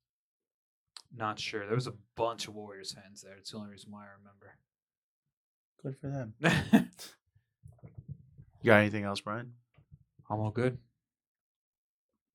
Not 1.15 1.39
sure. 1.39 1.65
There 1.65 1.75
was 1.75 1.87
a 1.87 1.93
bunch 2.15 2.47
of 2.47 2.55
Warriors 2.55 2.93
fans 2.93 3.21
there. 3.21 3.35
It's 3.35 3.51
the 3.51 3.57
only 3.57 3.71
reason 3.71 3.91
why 3.91 4.03
I 4.03 4.07
remember. 4.17 4.55
Good 5.81 5.97
for 5.97 6.07
them. 6.09 6.33
You 8.61 8.71
got 8.71 8.79
anything 8.81 9.05
else, 9.05 9.21
Brian? 9.21 9.53
I'm 10.29 10.39
all 10.41 10.51
good. 10.51 10.77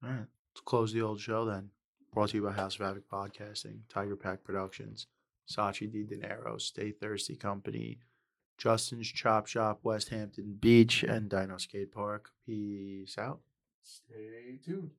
All 0.03 0.09
right. 0.09 0.21
Let's 0.55 0.61
close 0.65 0.91
the 0.93 1.03
old 1.03 1.21
show 1.21 1.45
then. 1.45 1.69
Brought 2.15 2.31
to 2.31 2.37
you 2.39 2.43
by 2.43 2.53
House 2.53 2.77
of 2.77 2.81
Havoc 2.87 3.09
Podcasting, 3.11 3.81
Tiger 3.91 4.17
Pack 4.17 4.43
Productions, 4.43 5.07
Sachi 5.49 5.91
Di 5.91 6.05
Dinero, 6.05 6.59
Stay 6.59 6.93
Thirsty 6.93 7.37
Company, 7.37 7.99
Justin's 8.57 9.11
Chop 9.13 9.47
Shop, 9.47 9.81
West 9.83 10.09
Hampton 10.09 10.57
Beach, 10.59 11.03
and 11.03 11.29
Dino 11.29 11.57
Skate 11.59 11.93
Park. 11.93 12.31
Peace 12.47 13.19
out. 13.19 13.41
Stay 13.83 14.59
tuned. 14.65 14.91